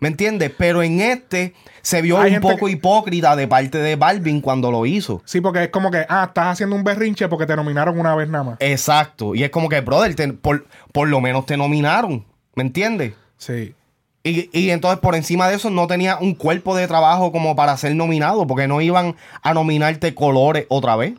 ¿Me 0.00 0.08
entiendes? 0.08 0.52
Pero 0.56 0.82
en 0.82 1.00
este 1.00 1.54
se 1.82 2.02
vio 2.02 2.20
Hay 2.20 2.34
un 2.36 2.40
poco 2.40 2.66
que- 2.66 2.72
hipócrita 2.72 3.34
de 3.34 3.48
parte 3.48 3.78
de 3.78 3.96
Balvin 3.96 4.40
cuando 4.40 4.70
lo 4.70 4.86
hizo. 4.86 5.22
Sí, 5.24 5.40
porque 5.40 5.64
es 5.64 5.68
como 5.70 5.90
que, 5.90 6.06
ah, 6.08 6.26
estás 6.28 6.46
haciendo 6.52 6.76
un 6.76 6.84
berrinche 6.84 7.28
porque 7.28 7.46
te 7.46 7.56
nominaron 7.56 7.98
una 7.98 8.14
vez 8.14 8.28
nada 8.28 8.44
más. 8.44 8.56
Exacto. 8.60 9.34
Y 9.34 9.42
es 9.42 9.50
como 9.50 9.68
que, 9.68 9.80
brother, 9.80 10.14
te- 10.14 10.32
por, 10.32 10.66
por 10.92 11.08
lo 11.08 11.20
menos 11.20 11.46
te 11.46 11.56
nominaron. 11.56 12.24
¿Me 12.54 12.62
entiendes? 12.62 13.14
Sí. 13.38 13.74
Y, 14.22 14.50
y 14.56 14.70
entonces 14.70 15.00
por 15.00 15.14
encima 15.16 15.48
de 15.48 15.56
eso 15.56 15.70
no 15.70 15.86
tenía 15.86 16.18
un 16.18 16.34
cuerpo 16.34 16.76
de 16.76 16.86
trabajo 16.86 17.32
como 17.32 17.56
para 17.56 17.76
ser 17.76 17.94
nominado, 17.96 18.46
porque 18.46 18.68
no 18.68 18.80
iban 18.80 19.16
a 19.42 19.54
nominarte 19.54 20.14
Colores 20.14 20.66
otra 20.68 20.94
vez. 20.96 21.14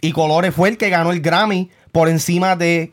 Y 0.00 0.12
Colores 0.12 0.54
fue 0.54 0.68
el 0.68 0.76
que 0.76 0.90
ganó 0.90 1.10
el 1.12 1.20
Grammy 1.20 1.70
por 1.92 2.08
encima 2.08 2.56
de, 2.56 2.92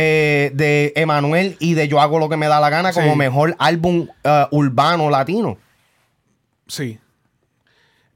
eh, 0.00 0.50
de 0.54 0.92
Emanuel 0.96 1.56
y 1.58 1.74
de 1.74 1.88
Yo 1.88 2.00
hago 2.00 2.18
lo 2.18 2.28
que 2.28 2.36
me 2.36 2.46
da 2.46 2.60
la 2.60 2.70
gana 2.70 2.92
como 2.92 3.12
Sí. 3.12 3.18
mejor 3.18 3.56
álbum 3.58 4.06
eh, 4.24 4.46
urbano 4.52 5.10
latino. 5.10 5.56
Sí. 6.66 6.98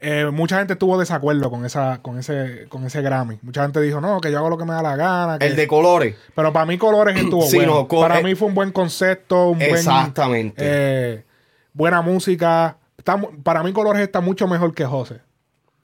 Eh, 0.04 0.30
mucha 0.32 0.58
gente 0.58 0.72
estuvo 0.72 0.98
desacuerdo 0.98 1.48
con 1.48 1.64
esa, 1.64 2.00
con 2.02 2.18
ese, 2.18 2.66
con 2.68 2.84
ese 2.84 3.02
Grammy. 3.02 3.38
Mucha 3.42 3.62
gente 3.62 3.80
dijo, 3.80 4.00
no, 4.00 4.20
que 4.20 4.32
yo 4.32 4.38
hago 4.38 4.50
lo 4.50 4.58
que 4.58 4.64
me 4.64 4.72
da 4.74 4.82
la 4.82 4.96
gana. 4.96 5.38
que- 5.38 5.46
El 5.46 5.54
de 5.56 5.66
Colores. 5.68 6.16
Pero 6.34 6.52
para 6.52 6.66
mí 6.66 6.76
Colores 6.76 7.16
estuvo 7.20 7.42
Sí, 7.42 7.56
bueno. 7.56 7.74
no, 7.74 7.88
co- 7.88 8.00
para 8.00 8.18
eh, 8.20 8.24
mí 8.24 8.34
fue 8.34 8.48
un 8.48 8.54
buen 8.54 8.72
concepto, 8.72 9.50
un 9.50 9.58
buen, 9.58 9.70
Exactamente. 9.70 10.56
eh, 10.64 11.24
buena 11.72 12.02
música. 12.02 12.78
Está 12.98 13.16
mu- 13.16 13.30
para 13.42 13.62
mí 13.62 13.72
Colores 13.72 14.02
está 14.02 14.20
mucho 14.20 14.48
mejor 14.48 14.74
que 14.74 14.84
José. 14.84 15.20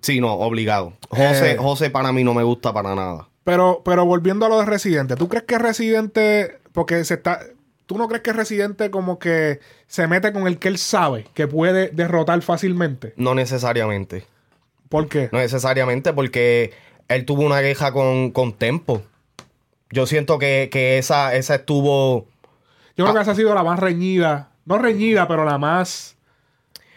Sí, 0.00 0.20
no, 0.20 0.32
obligado. 0.34 0.94
José, 1.10 1.52
Eh. 1.52 1.56
José 1.56 1.90
para 1.90 2.12
mí 2.12 2.22
no 2.24 2.34
me 2.34 2.42
gusta 2.42 2.72
para 2.72 2.94
nada. 2.96 3.28
Pero, 3.48 3.80
pero 3.82 4.04
volviendo 4.04 4.44
a 4.44 4.50
lo 4.50 4.58
de 4.58 4.66
Residente, 4.66 5.16
¿tú 5.16 5.26
crees 5.26 5.44
que 5.44 5.56
Residente, 5.56 6.58
porque 6.72 7.02
se 7.06 7.14
está, 7.14 7.40
tú 7.86 7.96
no 7.96 8.06
crees 8.06 8.22
que 8.22 8.34
Residente 8.34 8.90
como 8.90 9.18
que 9.18 9.60
se 9.86 10.06
mete 10.06 10.34
con 10.34 10.46
el 10.46 10.58
que 10.58 10.68
él 10.68 10.76
sabe 10.76 11.26
que 11.32 11.46
puede 11.48 11.88
derrotar 11.88 12.42
fácilmente? 12.42 13.14
No 13.16 13.34
necesariamente. 13.34 14.26
¿Por 14.90 15.08
qué? 15.08 15.30
No 15.32 15.38
necesariamente 15.38 16.12
porque 16.12 16.74
él 17.08 17.24
tuvo 17.24 17.40
una 17.46 17.62
queja 17.62 17.90
con, 17.90 18.32
con 18.32 18.52
Tempo. 18.52 19.00
Yo 19.88 20.04
siento 20.04 20.38
que, 20.38 20.68
que 20.70 20.98
esa, 20.98 21.34
esa 21.34 21.54
estuvo. 21.54 22.26
Yo 22.98 23.06
creo 23.06 23.08
Ah. 23.08 23.14
que 23.14 23.20
esa 23.22 23.30
ha 23.30 23.34
sido 23.34 23.54
la 23.54 23.64
más 23.64 23.78
reñida, 23.78 24.50
no 24.66 24.76
reñida, 24.76 25.26
pero 25.26 25.46
la 25.46 25.56
más 25.56 26.18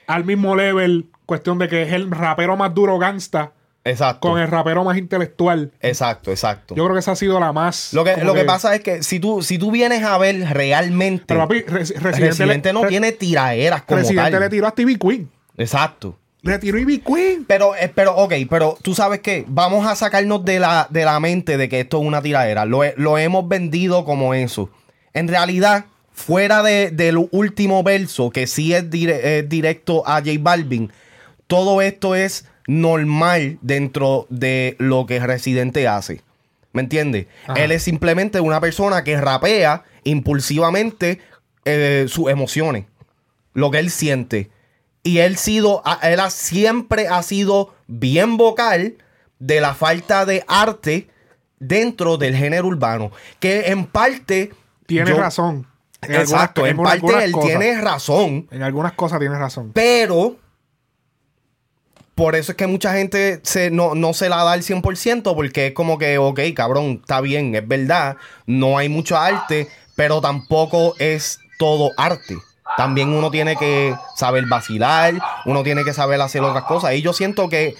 al 0.06 0.26
mismo 0.26 0.58
level, 0.58 1.06
cuestión 1.26 1.60
de 1.60 1.70
que 1.70 1.84
es 1.84 1.94
el 1.94 2.12
rapero 2.12 2.58
más 2.58 2.74
duro 2.74 3.00
gangsta 3.00 3.54
Exacto. 3.84 4.30
con 4.30 4.40
el 4.40 4.48
rapero 4.48 4.84
más 4.84 4.98
intelectual. 4.98 5.72
Exacto, 5.82 6.30
exacto. 6.32 6.76
Yo 6.76 6.84
creo 6.84 6.94
que 6.94 7.00
esa 7.00 7.14
ha 7.14 7.16
sido 7.16 7.40
la 7.40 7.52
más. 7.52 7.94
lo 7.94 8.04
que, 8.04 8.16
lo 8.18 8.34
que 8.34 8.44
pasa 8.44 8.76
es 8.76 8.82
que 8.82 9.02
si 9.04 9.20
tú, 9.20 9.42
si 9.42 9.58
tú 9.58 9.72
vienes 9.72 10.04
a 10.04 10.18
ver 10.20 10.40
realmente. 10.54 11.26
Pero 11.28 11.42
papi, 11.42 11.62
Res- 11.62 11.90
Residente, 12.00 12.28
Residente 12.30 12.74
le- 12.74 12.80
no 12.80 12.88
tiene 12.88 13.12
tiraeras 13.12 13.82
como 13.84 14.00
Residente 14.02 14.32
tal. 14.32 14.40
le 14.42 14.50
tiró 14.50 14.68
a 14.68 14.70
Stevie 14.70 14.98
Queen. 15.00 15.30
Exacto. 15.58 16.18
Le 16.44 16.58
tiró 16.58 16.78
a 16.78 16.82
Ivy 16.82 17.00
Queen. 17.00 17.46
Pero, 17.46 17.76
eh, 17.76 17.92
pero, 17.94 18.16
ok, 18.16 18.34
pero 18.50 18.76
tú 18.82 18.96
sabes 18.96 19.20
que 19.20 19.46
vamos 19.48 19.86
a 19.86 19.96
sacarnos 19.96 20.44
de 20.44 20.60
la, 20.60 20.88
de 20.90 21.06
la 21.06 21.20
mente 21.20 21.56
de 21.58 21.70
que 21.70 21.82
esto 21.82 22.00
es 22.02 22.08
una 22.08 22.22
tiradera. 22.22 22.66
Lo, 22.66 22.82
lo 22.98 23.18
hemos 23.20 23.48
vendido 23.48 24.06
como 24.06 24.34
eso. 24.34 24.70
En 25.14 25.28
realidad, 25.28 25.86
fuera 26.14 26.64
de- 26.64 26.90
del 26.90 27.18
último 27.32 27.84
verso, 27.84 28.32
que 28.32 28.48
sí 28.48 28.74
es, 28.74 28.90
dire- 28.90 29.40
es 29.40 29.50
directo 29.50 30.02
a 30.08 30.16
J 30.16 30.32
Balvin, 30.40 30.92
todo 31.48 31.82
esto 31.82 32.16
es 32.16 32.48
normal 32.68 33.58
dentro 33.62 34.28
de 34.30 34.76
lo 34.80 35.06
que 35.06 35.20
Residente 35.20 35.88
hace. 35.88 36.22
¿Me 36.74 36.82
entiendes? 36.82 37.28
Él 37.56 37.72
es 37.72 37.84
simplemente 37.84 38.40
una 38.40 38.62
persona 38.62 39.04
que 39.04 39.20
rapea 39.20 39.84
impulsivamente 40.04 41.20
eh, 41.66 42.06
sus 42.08 42.30
emociones, 42.30 42.86
lo 43.54 43.72
que 43.72 43.80
él 43.80 43.90
siente. 43.92 44.50
Y 45.04 45.18
él, 45.20 45.36
sido, 45.38 45.82
él 46.04 46.20
ha- 46.20 46.30
siempre 46.30 47.08
ha 47.08 47.22
sido 47.24 47.74
bien 47.88 48.38
vocal 48.38 48.96
de 49.40 49.60
la 49.60 49.74
falta 49.74 50.26
de 50.26 50.44
arte 50.48 51.10
dentro 51.60 52.18
del 52.18 52.36
género 52.36 52.68
urbano. 52.68 53.12
Que 53.40 53.72
en 53.72 53.86
parte. 53.86 54.52
Tiene 54.86 55.10
yo- 55.12 55.18
razón. 55.18 55.68
En 56.04 56.16
Exacto, 56.16 56.64
algunas- 56.66 56.94
en 56.96 57.00
en 57.00 57.02
parte 57.08 57.26
él 57.26 57.32
cosas. 57.32 57.48
tiene 57.50 57.82
razón. 57.82 58.48
En 58.52 58.64
algunas 58.64 58.94
cosas 58.94 59.20
tiene 59.20 59.38
razón. 59.38 59.72
Pero 59.74 60.38
por 62.16 62.36
eso 62.36 62.52
es 62.52 62.58
que 62.58 62.68
mucha 62.68 62.94
gente 62.94 63.40
se, 63.44 63.72
no, 63.72 63.96
no 63.96 64.14
se 64.14 64.30
la 64.30 64.44
da 64.44 64.52
al 64.52 64.64
100% 64.64 65.34
porque 65.34 65.68
es 65.68 65.74
como 65.74 65.98
que, 65.98 66.18
ok, 66.18 66.40
cabrón, 66.56 67.00
está 67.02 67.22
bien, 67.22 67.56
es 67.56 67.68
verdad, 67.68 68.18
no 68.46 68.78
hay 68.78 68.90
mucho 68.90 69.18
arte, 69.18 69.68
pero 69.96 70.22
tampoco 70.22 70.96
es 71.00 71.40
todo 71.58 71.92
arte. 71.98 72.38
También 72.78 73.10
uno 73.10 73.32
tiene 73.32 73.56
que 73.56 73.96
saber 74.16 74.46
vacilar, 74.46 75.16
uno 75.46 75.64
tiene 75.64 75.84
que 75.84 75.94
saber 75.94 76.22
hacer 76.22 76.42
otras 76.42 76.64
cosas. 76.66 76.94
Y 76.94 77.02
yo 77.02 77.14
siento 77.14 77.50
que 77.50 77.76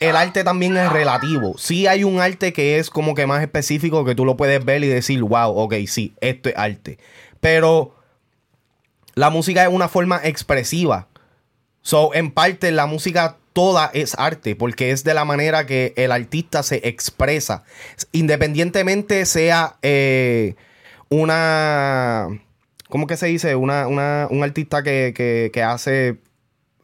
el 0.00 0.16
arte 0.16 0.44
también 0.44 0.76
es 0.76 0.90
relativo. 0.92 1.56
Sí 1.58 1.86
hay 1.86 2.04
un 2.04 2.20
arte 2.20 2.52
que 2.52 2.78
es 2.78 2.90
como 2.90 3.14
que 3.14 3.26
más 3.26 3.42
específico 3.42 4.04
que 4.04 4.14
tú 4.14 4.24
lo 4.24 4.36
puedes 4.36 4.64
ver 4.64 4.84
y 4.84 4.88
decir, 4.88 5.22
wow, 5.22 5.56
ok, 5.56 5.74
sí, 5.86 6.14
esto 6.20 6.48
es 6.48 6.56
arte. 6.56 6.98
Pero 7.40 7.96
la 9.14 9.30
música 9.30 9.62
es 9.62 9.68
una 9.68 9.88
forma 9.88 10.20
expresiva. 10.22 11.08
So, 11.88 12.12
en 12.12 12.32
parte, 12.32 12.70
la 12.70 12.84
música 12.84 13.38
toda 13.54 13.90
es 13.94 14.14
arte, 14.18 14.54
porque 14.54 14.90
es 14.90 15.04
de 15.04 15.14
la 15.14 15.24
manera 15.24 15.64
que 15.64 15.94
el 15.96 16.12
artista 16.12 16.62
se 16.62 16.86
expresa. 16.86 17.64
Independientemente 18.12 19.24
sea 19.24 19.76
eh, 19.80 20.54
una. 21.08 22.28
¿Cómo 22.90 23.06
que 23.06 23.16
se 23.16 23.26
dice? 23.28 23.54
Una, 23.54 23.86
una- 23.86 24.28
un 24.30 24.42
artista 24.42 24.82
que, 24.82 25.14
que- 25.16 25.50
que 25.50 25.62
hace 25.62 26.18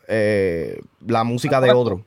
eh, 0.08 0.80
la 1.06 1.22
música 1.24 1.60
de 1.60 1.68
otro. 1.76 2.04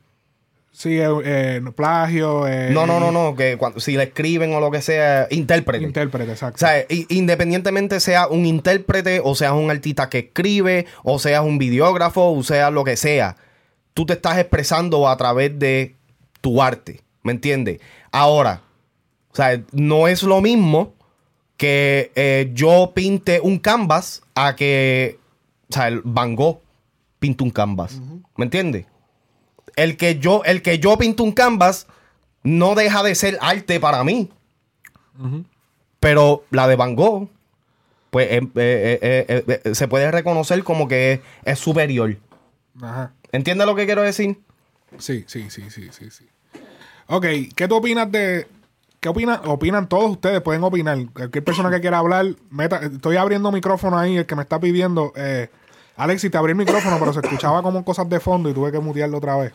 Sí, 0.77 0.99
eh, 0.99 1.07
eh, 1.25 1.61
plagio. 1.75 2.47
eh, 2.47 2.69
No, 2.69 2.85
no, 2.85 2.99
no, 2.99 3.11
no. 3.11 3.35
Que 3.35 3.57
cuando, 3.57 3.79
si 3.79 3.97
le 3.97 4.03
escriben 4.03 4.53
o 4.53 4.59
lo 4.59 4.69
que 4.69 4.83
sea, 4.83 5.27
intérprete. 5.31 5.83
Intérprete, 5.83 6.31
exacto. 6.33 6.57
O 6.57 6.59
sea, 6.59 6.85
independientemente 7.09 7.99
sea 7.99 8.27
un 8.27 8.45
intérprete 8.45 9.19
o 9.23 9.33
seas 9.33 9.53
un 9.53 9.71
artista 9.71 10.07
que 10.07 10.19
escribe 10.19 10.85
o 11.03 11.17
seas 11.17 11.43
un 11.43 11.57
videógrafo 11.57 12.31
o 12.31 12.43
seas 12.43 12.71
lo 12.71 12.83
que 12.83 12.95
sea, 12.95 13.37
tú 13.95 14.05
te 14.05 14.13
estás 14.13 14.37
expresando 14.37 15.09
a 15.09 15.17
través 15.17 15.57
de 15.57 15.95
tu 16.41 16.61
arte, 16.61 17.01
¿me 17.23 17.31
entiendes? 17.31 17.79
Ahora, 18.11 18.61
o 19.31 19.35
sea, 19.35 19.59
no 19.71 20.07
es 20.07 20.21
lo 20.21 20.41
mismo 20.41 20.93
que 21.57 22.11
eh, 22.13 22.51
yo 22.53 22.91
pinte 22.93 23.39
un 23.41 23.57
canvas 23.57 24.21
a 24.35 24.55
que, 24.55 25.17
o 25.71 25.73
sea, 25.73 25.87
el 25.87 26.01
Van 26.03 26.35
Gogh 26.35 26.61
pinte 27.17 27.43
un 27.43 27.49
canvas, 27.49 27.99
¿me 28.35 28.45
entiendes? 28.45 28.85
El 29.75 29.97
que 29.97 30.19
yo, 30.19 30.43
el 30.45 30.61
que 30.61 30.79
yo 30.79 30.97
pinto 30.97 31.23
un 31.23 31.31
canvas 31.31 31.87
no 32.43 32.75
deja 32.75 33.03
de 33.03 33.13
ser 33.15 33.37
arte 33.41 33.79
para 33.79 34.03
mí. 34.03 34.29
Pero 35.99 36.43
la 36.51 36.67
de 36.67 36.75
Van 36.75 36.95
Gogh, 36.95 37.29
pues 38.09 38.27
eh, 38.31 38.41
eh, 38.55 38.99
eh, 39.01 39.43
eh, 39.47 39.61
eh, 39.63 39.75
se 39.75 39.87
puede 39.87 40.09
reconocer 40.11 40.63
como 40.63 40.87
que 40.87 41.13
es, 41.13 41.19
es 41.43 41.59
superior. 41.59 42.17
Ajá. 42.81 43.11
¿Entiendes 43.31 43.67
lo 43.67 43.75
que 43.75 43.85
quiero 43.85 44.01
decir? 44.03 44.39
Sí, 44.97 45.25
sí, 45.27 45.49
sí, 45.49 45.69
sí, 45.69 45.89
sí, 45.91 46.09
sí. 46.09 46.27
Ok, 47.07 47.25
¿qué 47.55 47.67
tú 47.67 47.75
opinas 47.75 48.11
de... 48.11 48.47
¿Qué 48.99 49.09
opinan? 49.09 49.41
Opinan 49.45 49.87
todos 49.87 50.09
ustedes, 50.11 50.41
pueden 50.41 50.63
opinar. 50.63 50.97
Cualquier 51.13 51.43
persona 51.43 51.69
que 51.69 51.81
quiera 51.81 51.99
hablar, 51.99 52.25
meta, 52.49 52.77
estoy 52.77 53.17
abriendo 53.17 53.51
micrófono 53.51 53.97
ahí, 53.97 54.17
el 54.17 54.25
que 54.25 54.35
me 54.35 54.41
está 54.41 54.59
pidiendo. 54.59 55.13
Eh, 55.15 55.49
Alexis, 55.97 56.31
te 56.31 56.37
abrí 56.37 56.51
el 56.51 56.57
micrófono, 56.57 56.97
pero 56.99 57.11
se 57.11 57.19
escuchaba 57.21 57.61
como 57.63 57.83
cosas 57.83 58.07
de 58.07 58.19
fondo 58.19 58.49
y 58.49 58.53
tuve 58.53 58.71
que 58.71 58.79
mutearlo 58.79 59.17
otra 59.17 59.35
vez. 59.35 59.53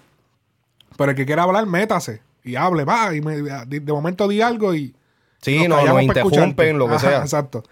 Pero 0.97 1.11
el 1.12 1.16
que 1.16 1.24
quiera 1.24 1.45
hablar, 1.45 1.64
métase 1.66 2.20
y 2.45 2.57
hable, 2.57 2.84
va, 2.84 3.14
y 3.14 3.20
me- 3.20 3.40
de, 3.40 3.80
de 3.80 3.93
momento 3.93 4.26
di 4.28 4.43
algo 4.43 4.74
y... 4.74 4.95
Sí, 5.40 5.66
nos 5.68 5.84
no, 5.84 5.95
pa' 5.95 6.03
interrumpen, 6.03 6.78
lo 6.78 6.86
que 6.88 6.95
Ajá, 6.95 7.09
sea. 7.09 7.18
Exacto. 7.20 7.62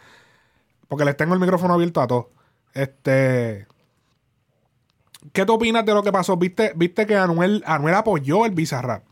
Porque 0.89 1.05
les 1.05 1.17
tengo 1.17 1.35
el 1.35 1.41
micrófono 1.41 1.75
abierto 1.75 2.01
a 2.01 2.07
todos. 2.07 2.27
Este... 2.73 3.67
¿Qué 5.33 5.45
tú 5.45 5.53
opinas 5.55 5.85
de 5.85 5.93
lo 5.93 6.03
que 6.03 6.13
pasó? 6.13 6.37
¿Viste, 6.37 6.73
viste 6.77 7.07
que 7.07 7.17
Anuel, 7.17 7.63
Anuel 7.67 7.95
apoyó 7.95 8.47
el 8.47 8.53
Bizarrap? 8.53 9.03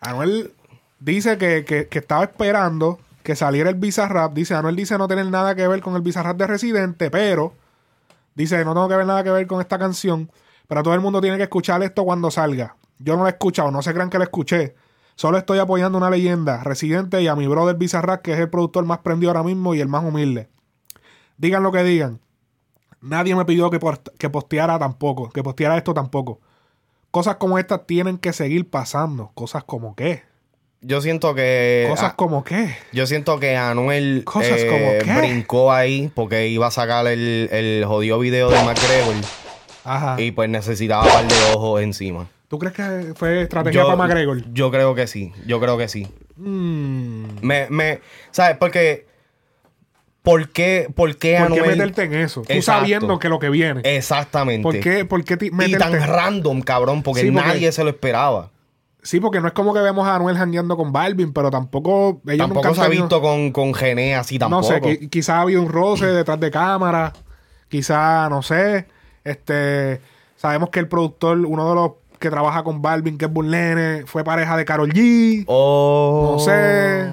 Anuel 0.00 0.52
dice 0.98 1.38
que, 1.38 1.64
que- 1.64 1.88
que 1.88 1.98
estaba 1.98 2.24
esperando 2.24 2.98
que 3.22 3.36
saliera 3.36 3.70
el 3.70 3.76
Bizarrap. 3.76 4.34
Dice, 4.34 4.54
Anuel 4.54 4.76
dice 4.76 4.98
no 4.98 5.08
tener 5.08 5.26
nada 5.26 5.54
que 5.54 5.66
ver 5.66 5.80
con 5.80 5.94
el 5.96 6.02
Bizarrap 6.02 6.36
de 6.36 6.46
Residente, 6.46 7.10
pero 7.10 7.54
dice, 8.34 8.64
no 8.64 8.74
tengo 8.74 8.88
que 8.88 8.96
ver 8.96 9.06
nada 9.06 9.24
que 9.24 9.30
ver 9.30 9.46
con 9.46 9.60
esta 9.60 9.78
canción, 9.78 10.30
pero 10.68 10.82
todo 10.82 10.94
el 10.94 11.00
mundo 11.00 11.20
tiene 11.20 11.36
que 11.36 11.44
escuchar 11.44 11.82
esto 11.82 12.04
cuando 12.04 12.30
salga. 12.30 12.76
Yo 12.98 13.16
no 13.16 13.22
lo 13.22 13.28
he 13.28 13.32
escuchado, 13.32 13.70
no 13.70 13.82
se 13.82 13.92
crean 13.92 14.10
que 14.10 14.18
lo 14.18 14.24
escuché. 14.24 14.74
Solo 15.16 15.38
estoy 15.38 15.58
apoyando 15.58 15.98
una 15.98 16.10
leyenda, 16.10 16.62
Residente, 16.64 17.22
y 17.22 17.28
a 17.28 17.36
mi 17.36 17.46
brother 17.46 17.76
Bizarrap, 17.76 18.22
que 18.22 18.32
es 18.32 18.38
el 18.38 18.50
productor 18.50 18.84
más 18.84 18.98
prendido 18.98 19.30
ahora 19.30 19.44
mismo 19.44 19.74
y 19.74 19.80
el 19.80 19.88
más 19.88 20.04
humilde. 20.04 20.48
Digan 21.36 21.62
lo 21.62 21.70
que 21.70 21.84
digan. 21.84 22.20
Nadie 23.00 23.36
me 23.36 23.44
pidió 23.44 23.70
que, 23.70 23.78
que 24.18 24.30
posteara 24.30 24.78
tampoco, 24.78 25.28
que 25.30 25.42
posteara 25.42 25.76
esto 25.76 25.94
tampoco. 25.94 26.40
Cosas 27.10 27.36
como 27.36 27.58
estas 27.58 27.86
tienen 27.86 28.18
que 28.18 28.32
seguir 28.32 28.68
pasando. 28.70 29.30
Cosas 29.34 29.62
como 29.62 29.94
qué. 29.94 30.24
Yo 30.86 31.00
siento 31.00 31.34
que. 31.34 31.86
Cosas 31.88 32.12
como 32.14 32.44
qué. 32.44 32.76
yo 32.92 33.06
siento 33.06 33.40
que 33.40 33.56
Anuel 33.56 34.22
Cosas 34.24 34.60
eh, 34.60 34.66
como 34.68 35.14
qué. 35.14 35.20
brincó 35.20 35.72
ahí 35.72 36.10
porque 36.14 36.48
iba 36.48 36.66
a 36.66 36.70
sacar 36.70 37.06
el, 37.06 37.48
el 37.50 37.84
jodido 37.86 38.18
video 38.18 38.50
de 38.50 38.62
McGregor 38.62 39.14
Ajá. 39.84 40.20
y 40.20 40.30
pues 40.32 40.48
necesitaba 40.50 41.04
un 41.04 41.08
par 41.12 41.26
de 41.28 41.34
ojos 41.54 41.80
encima. 41.82 42.26
¿Tú 42.48 42.58
crees 42.58 42.74
que 42.74 43.14
fue 43.16 43.42
estrategia 43.42 43.82
para 43.84 43.96
McGregor? 43.96 44.42
Yo 44.52 44.70
creo 44.70 44.94
que 44.94 45.06
sí, 45.06 45.32
yo 45.46 45.58
creo 45.58 45.78
que 45.78 45.88
sí. 45.88 46.06
Mm. 46.36 47.24
Me, 47.40 47.66
me, 47.70 48.00
¿sabes? 48.30 48.56
Porque. 48.58 49.06
¿Por 50.22 50.48
qué, 50.48 50.88
por 50.94 51.16
qué 51.16 51.36
¿Por 51.38 51.52
qué 51.52 51.60
Anuel- 51.62 51.76
meterte 51.76 52.02
en 52.04 52.14
eso? 52.14 52.42
Tú 52.48 52.62
sabiendo 52.62 53.18
que 53.18 53.28
lo 53.28 53.38
que 53.38 53.50
viene. 53.50 53.82
Exactamente. 53.84 54.62
¿Por 54.62 54.80
qué, 54.80 55.04
por 55.04 55.22
qué 55.22 55.36
Y 55.66 55.72
tan 55.76 55.92
random, 55.92 56.62
cabrón, 56.62 57.02
porque, 57.02 57.20
Sí, 57.22 57.30
porque- 57.30 57.46
nadie 57.46 57.72
se 57.72 57.84
lo 57.84 57.90
esperaba. 57.90 58.50
Sí, 59.04 59.20
porque 59.20 59.40
no 59.40 59.46
es 59.46 59.52
como 59.52 59.72
que 59.72 59.80
vemos 59.80 60.08
a 60.08 60.16
Anuel 60.16 60.36
jangueando 60.36 60.76
con 60.76 60.90
Balvin, 60.90 61.32
pero 61.32 61.50
tampoco... 61.50 62.20
Ellos 62.26 62.48
nunca 62.48 62.62
Tampoco 62.62 62.68
han 62.68 62.74
se 62.74 62.80
ha 62.82 62.88
visto 62.88 63.20
con, 63.20 63.52
con 63.52 63.74
Gené 63.74 64.16
así 64.16 64.38
tampoco. 64.38 64.62
No 64.62 64.66
sé, 64.66 64.80
qui- 64.82 65.10
quizá 65.10 65.36
ha 65.36 65.40
habido 65.42 65.60
un 65.62 65.68
roce 65.68 66.06
detrás 66.06 66.40
de 66.40 66.50
cámara. 66.50 67.12
Quizá, 67.68 68.28
no 68.30 68.42
sé. 68.42 68.86
Este... 69.22 70.00
Sabemos 70.36 70.70
que 70.70 70.80
el 70.80 70.88
productor, 70.88 71.38
uno 71.38 71.68
de 71.68 71.74
los 71.74 71.90
que 72.18 72.30
trabaja 72.30 72.64
con 72.64 72.80
Balvin, 72.82 73.16
que 73.18 73.26
es 73.26 73.32
Burlene, 73.32 74.04
fue 74.06 74.24
pareja 74.24 74.56
de 74.56 74.64
Carol 74.64 74.90
G. 74.90 75.44
Oh. 75.46 76.32
No 76.32 76.38
sé. 76.38 77.12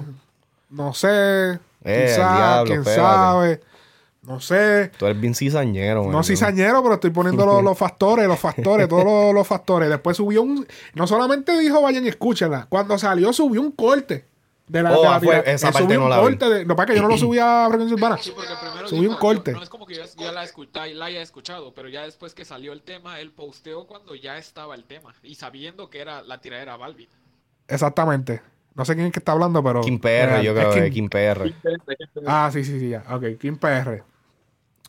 No 0.70 0.94
sé. 0.94 1.60
Eh, 1.84 2.06
quizá, 2.08 2.36
diablo, 2.36 2.66
quién 2.66 2.84
sabe. 2.86 3.62
No 4.24 4.40
sé. 4.40 4.92
Tú 4.98 5.08
eres 5.08 5.20
bien 5.20 5.34
cizañero, 5.34 6.06
No 6.12 6.24
cizañero, 6.24 6.84
pero 6.84 6.94
estoy 6.96 7.10
poniendo 7.10 7.44
los, 7.46 7.64
los 7.64 7.76
factores, 7.78 8.28
los 8.28 8.40
factores, 8.40 8.88
todos 8.88 9.04
los, 9.04 9.34
los 9.34 9.48
factores. 9.48 9.90
Después 9.90 10.16
subió 10.16 10.44
un. 10.44 10.68
No 10.94 11.08
solamente 11.08 11.58
dijo 11.60 11.82
vayan 11.82 12.06
y 12.06 12.10
escúchenla. 12.10 12.68
Cuando 12.70 12.98
salió, 13.00 13.34
subió 13.34 13.62
un 13.62 13.72
corte. 13.72 14.26
De 14.68 14.82
la, 14.84 14.96
Oh, 14.98 15.02
de 15.02 15.10
la 15.10 15.20
fue- 15.20 15.44
esa 15.52 15.72
parte 15.72 15.84
subió 15.86 15.98
no 16.00 16.04
un 16.06 16.10
la 16.12 16.18
vi. 16.20 16.24
corte. 16.24 16.46
De, 16.50 16.60
lo 16.66 16.68
que 16.68 16.76
pasa 16.76 16.84
es 16.84 16.88
que 16.92 16.96
yo 16.96 17.02
no 17.02 17.08
lo 17.10 17.18
subí 17.18 17.40
a 17.40 17.66
Frecuencia 17.68 17.96
Urbana. 17.96 18.18
Sí, 18.20 18.32
Subí 18.86 19.02
dijo, 19.02 19.12
un 19.14 19.18
corte. 19.20 19.52
yo- 19.52 19.58
no 19.58 19.64
es 19.64 19.70
como 19.70 19.86
que 19.88 19.96
yo 19.96 20.04
ya 20.18 20.32
la, 20.32 20.44
escucha- 20.46 20.86
la 20.86 21.06
haya 21.06 21.22
escuchado, 21.22 21.74
pero 21.74 21.90
ya 21.90 22.04
después 22.04 22.34
que 22.36 22.46
salió 22.46 22.72
el 22.74 22.82
tema, 22.84 23.20
él 23.20 23.32
posteó 23.32 23.86
cuando 23.88 24.14
ya 24.16 24.38
estaba 24.38 24.76
el 24.76 24.86
tema 24.86 25.14
y 25.24 25.36
sabiendo 25.36 25.90
que 25.90 26.00
era 26.00 26.22
la 26.22 26.40
tiradera 26.40 26.78
Balvin. 26.78 27.10
Exactamente. 27.68 28.42
No 28.76 28.86
sé 28.86 28.94
quién 28.96 29.08
es 29.08 29.12
que 29.14 29.20
está 29.20 29.34
hablando, 29.34 29.62
pero. 29.64 29.82
Kim 29.82 30.00
PR, 30.00 30.42
yo 30.42 30.52
Es 30.52 30.58
creo 30.58 30.70
que 30.70 30.76
Kim- 30.76 30.84
es 30.86 30.92
Kim 30.94 31.10
PR. 31.10 31.54
Ah, 32.26 32.50
sí, 32.54 32.64
sí, 32.64 32.80
sí, 32.80 32.90
ya. 32.90 33.04
Ok, 33.10 33.24
Kim 33.40 33.58
PR. 33.58 34.04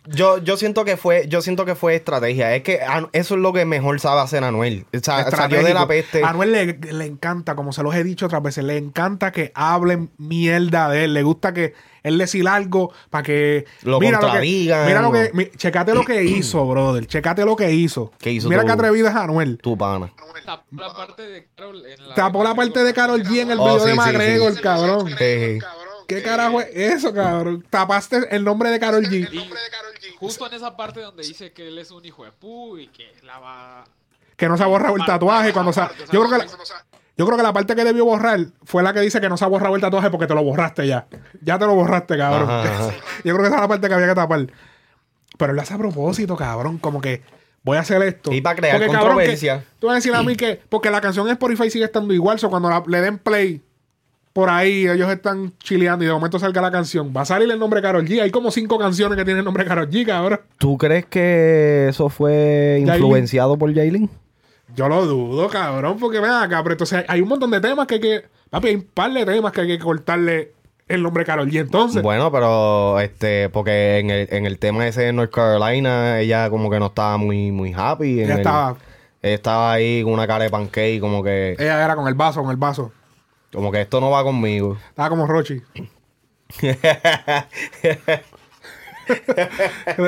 Yo, 0.07 0.38
yo 0.38 0.57
siento 0.57 0.84
que 0.84 0.96
fue, 0.96 1.26
yo 1.28 1.42
siento 1.42 1.64
que 1.64 1.74
fue 1.76 1.94
estrategia. 1.94 2.55
Es 2.57 2.62
que 2.62 2.80
eso 3.12 3.34
es 3.34 3.40
lo 3.40 3.53
que 3.53 3.64
mejor 3.64 4.00
sabe 4.00 4.20
hacer 4.20 4.42
Anuel. 4.42 4.84
O 4.92 4.98
sea, 4.98 5.30
salió 5.30 5.62
de 5.62 5.74
la 5.74 5.86
peste. 5.86 6.24
A 6.24 6.30
Anuel 6.30 6.50
le, 6.53 6.64
le 6.92 7.05
encanta, 7.07 7.55
como 7.55 7.72
se 7.72 7.82
los 7.84 7.94
he 7.94 8.03
dicho 8.03 8.26
otras 8.26 8.42
veces, 8.42 8.64
le 8.64 8.76
encanta 8.78 9.30
que 9.30 9.53
hablen 9.55 10.11
mierda 10.18 10.88
de 10.88 11.05
él. 11.05 11.14
Le 11.14 11.22
gusta 11.22 11.55
que 11.55 11.74
él 12.03 12.18
decir 12.18 12.48
algo 12.48 12.92
para 13.11 13.22
que 13.22 13.64
Lo 13.82 14.00
mira 14.00 14.20
lo 14.20 14.32
que, 14.32 14.40
mira 14.40 15.03
lo 15.03 15.12
que, 15.12 15.30
mi- 15.34 15.50
checate 15.57 15.94
lo 15.94 16.05
que 16.05 16.24
hizo, 16.24 16.66
brother. 16.66 17.07
Checate 17.07 17.44
lo 17.44 17.55
que 17.55 17.70
hizo. 17.72 18.11
¿Qué 18.18 18.32
hizo 18.32 18.48
mira 18.48 18.62
tu- 18.62 18.66
qué 18.66 18.72
atrevido 18.72 19.07
es 19.09 19.14
Anuel. 19.14 19.59
Tu 19.62 19.78
pana. 19.78 20.12
Tapó 20.44 20.64
la 20.72 20.92
parte 20.92 21.22
de 21.22 21.48
Carol 21.55 21.86
en 21.86 22.09
la 22.09 22.14
Tapó 22.16 22.42
la 22.42 22.55
parte 22.57 22.82
de 22.82 22.92
Carol 22.92 23.22
G 23.22 23.38
en 23.42 23.53
el 23.53 23.59
Oh, 23.61 23.64
video 23.66 23.78
sí, 23.80 23.86
de 23.86 23.92
sí, 23.92 23.98
McGregor, 23.98 24.55
sí. 24.55 24.61
cabrón. 24.61 25.07
¿Qué 26.07 26.22
carajo 26.22 26.61
es 26.61 26.68
eso, 26.74 27.12
cabrón? 27.12 27.64
Tapaste 27.70 28.34
el 28.34 28.44
nombre 28.44 28.70
de 28.70 28.78
Carol 28.80 29.05
G. 29.07 29.28
Justo 30.18 30.46
en 30.46 30.55
esa 30.55 30.76
parte 30.76 31.00
donde 31.00 31.22
dice 31.22 31.53
que 31.53 31.68
él 31.68 31.78
es 31.78 31.90
un 31.90 32.05
hijo 32.05 32.24
de 32.24 32.32
pu 32.32 32.78
y 32.78 32.88
que 32.88 33.12
la 33.24 33.38
va... 33.38 33.84
que 34.36 34.48
no 34.48 34.57
se 34.57 34.62
ha 34.62 34.66
borrado 34.66 34.96
el 34.96 35.05
tatuaje. 35.05 35.53
Cuando 35.53 35.72
se 35.72 35.80
ha- 35.80 35.90
yo, 36.12 36.20
creo 36.24 36.30
que 36.30 36.38
la, 36.38 36.46
yo 37.16 37.26
creo 37.26 37.36
que 37.36 37.42
la 37.42 37.53
parte 37.53 37.74
que 37.74 37.84
debió 37.84 38.05
borrar 38.05 38.38
fue 38.64 38.82
la 38.82 38.92
que 38.92 39.00
dice 39.00 39.20
que 39.20 39.28
no 39.28 39.36
se 39.36 39.44
ha 39.44 39.48
borrado 39.48 39.74
el 39.74 39.80
tatuaje 39.80 40.11
porque 40.11 40.26
te 40.26 40.34
lo 40.34 40.42
borraste 40.44 40.86
ya. 40.86 41.07
Ya 41.40 41.59
te 41.59 41.66
lo 41.66 41.74
borraste, 41.74 42.16
cabrón. 42.16 42.48
Ajá, 42.48 42.62
ajá. 42.62 42.90
yo 43.24 43.34
creo 43.34 43.38
que 43.38 43.46
esa 43.46 43.57
es 43.57 43.61
la 43.62 43.68
parte 43.68 43.88
que 43.88 43.94
había 43.94 44.09
que 44.09 44.14
tapar. 44.14 44.46
Pero 45.38 45.50
él 45.50 45.57
lo 45.57 45.62
hace 45.62 45.74
a 45.74 45.78
propósito, 45.78 46.36
cabrón. 46.36 46.78
Como 46.78 47.00
que 47.00 47.22
voy 47.64 47.76
a 47.76 47.80
hacer 47.80 48.00
esto. 48.03 48.32
Y 48.32 48.40
para 48.40 48.55
crear 48.57 48.78
cabrón, 48.78 48.90
que- 48.92 48.98
controversia. 49.05 49.64
tú 49.80 49.86
vas 49.88 49.94
a 49.94 49.96
decir 49.96 50.14
a 50.14 50.22
mí 50.22 50.36
que. 50.36 50.61
Porque 50.68 50.90
la 50.90 51.00
canción 51.00 51.26
en 51.26 51.32
Spotify 51.32 51.68
sigue 51.70 51.84
estando 51.86 52.14
igual. 52.14 52.38
So 52.38 52.48
cuando 52.50 52.68
la- 52.70 52.82
le 52.86 53.00
den 53.00 53.18
play 53.18 53.61
por 54.33 54.49
ahí, 54.51 54.87
ellos 54.89 55.11
están 55.11 55.53
chileando 55.62 56.05
y 56.05 56.07
de 56.09 56.12
momento 56.14 56.39
salga 56.39 56.61
la 56.62 56.70
canción. 56.70 57.12
Va 57.16 57.20
a 57.22 57.24
salir 57.24 57.51
el 57.51 57.59
nombre 57.59 57.83
Karol 57.83 58.07
G. 58.07 58.22
Hay 58.22 58.30
como 58.30 58.51
cinco 58.51 58.78
canciones 58.78 59.16
que 59.18 59.24
tienen 59.24 59.41
el 59.41 59.45
nombre 59.45 59.64
Karol 59.64 59.91
G, 59.91 60.07
cabrón. 60.07 60.41
¿Tú 60.59 60.78
crees 60.78 61.05
que 61.07 61.87
eso 61.91 62.09
fue 62.09 62.83
influenciado 62.87 63.57
por 63.59 63.74
Jailin? 63.74 64.09
Yo 64.74 64.89
lo 64.89 65.05
dudo, 65.05 65.49
cabrón, 65.49 65.99
porque 66.01 66.18
ven 66.18 66.30
acá, 66.30 66.62
pero 66.62 66.72
entonces 66.72 67.05
hay 67.09 67.20
un 67.20 67.28
montón 67.28 67.51
de 67.51 67.61
temas 67.61 67.87
que 67.87 67.95
hay 67.97 68.01
que. 68.01 68.24
Papi, 68.49 68.68
hay 68.68 68.74
un 68.76 68.83
par 68.95 69.12
de 69.12 69.26
temas 69.26 69.53
que 69.53 69.61
hay 69.62 69.66
que 69.66 69.78
cortarle 69.78 70.53
el 70.89 71.03
nombre 71.03 71.24
Karol 71.26 71.49
G. 71.51 71.61
Entonces, 71.61 72.03
Bueno, 72.03 72.33
pero 72.33 72.99
este, 73.01 73.51
porque 73.51 73.99
en 73.99 74.09
el, 74.11 74.28
en 74.30 74.47
el 74.47 74.59
tema 74.59 74.87
ese 74.87 75.03
de 75.03 75.12
North 75.12 75.30
Carolina, 75.30 76.20
ella 76.20 76.49
como 76.49 76.70
que 76.70 76.78
no 76.78 76.87
estaba 76.87 77.18
muy, 77.18 77.51
muy 77.53 77.74
happy. 77.76 78.20
en 78.20 78.24
Ella 78.24 78.33
el- 78.35 78.41
estaba- 78.41 78.76
ella 79.20 79.35
estaba 79.35 79.72
ahí 79.72 80.03
con 80.03 80.12
una 80.14 80.26
cara 80.26 80.45
de 80.45 80.51
pancake, 80.51 81.01
como 81.01 81.22
que, 81.22 81.55
ella 81.59 81.85
era 81.85 81.95
con 81.95 82.09
el 82.09 82.14
vaso, 82.14 82.41
con 82.43 82.51
el 82.51 82.57
vaso. 82.57 82.93
Como 83.53 83.70
que 83.70 83.80
esto 83.82 84.00
no 84.00 84.11
va 84.11 84.22
conmigo. 84.24 84.78
Estaba 84.88 85.09
como 85.11 85.26
Rochi. 85.26 85.62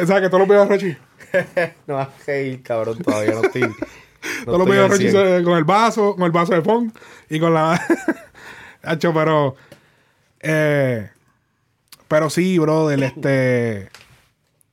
¿Sabes 0.07 0.23
que 0.23 0.29
todos 0.31 0.41
los 0.41 0.49
videos 0.49 0.69
de 0.69 0.75
Rochi? 0.75 0.97
no 1.87 1.95
vas 1.97 2.09
a 2.09 2.13
reír, 2.27 2.63
cabrón, 2.63 2.99
todavía 2.99 3.33
no 3.35 3.43
estoy. 3.43 3.63
no 3.63 3.75
todos 4.45 4.59
los 4.59 4.67
videos 4.69 4.91
de 4.91 4.97
Rochi 4.97 5.11
100. 5.11 5.39
se- 5.39 5.45
con 5.45 5.57
el 5.59 5.65
vaso, 5.65 6.15
con 6.15 6.25
el 6.25 6.31
vaso 6.33 6.55
de 6.55 6.63
Fon 6.63 6.93
y 7.29 7.41
con 7.41 7.55
la. 7.55 7.81
Hacho, 8.83 9.13
pero. 9.13 9.57
Eh, 10.41 11.11
pero 12.09 12.31
sí, 12.31 12.59
brother, 12.59 13.03
este. 13.03 13.89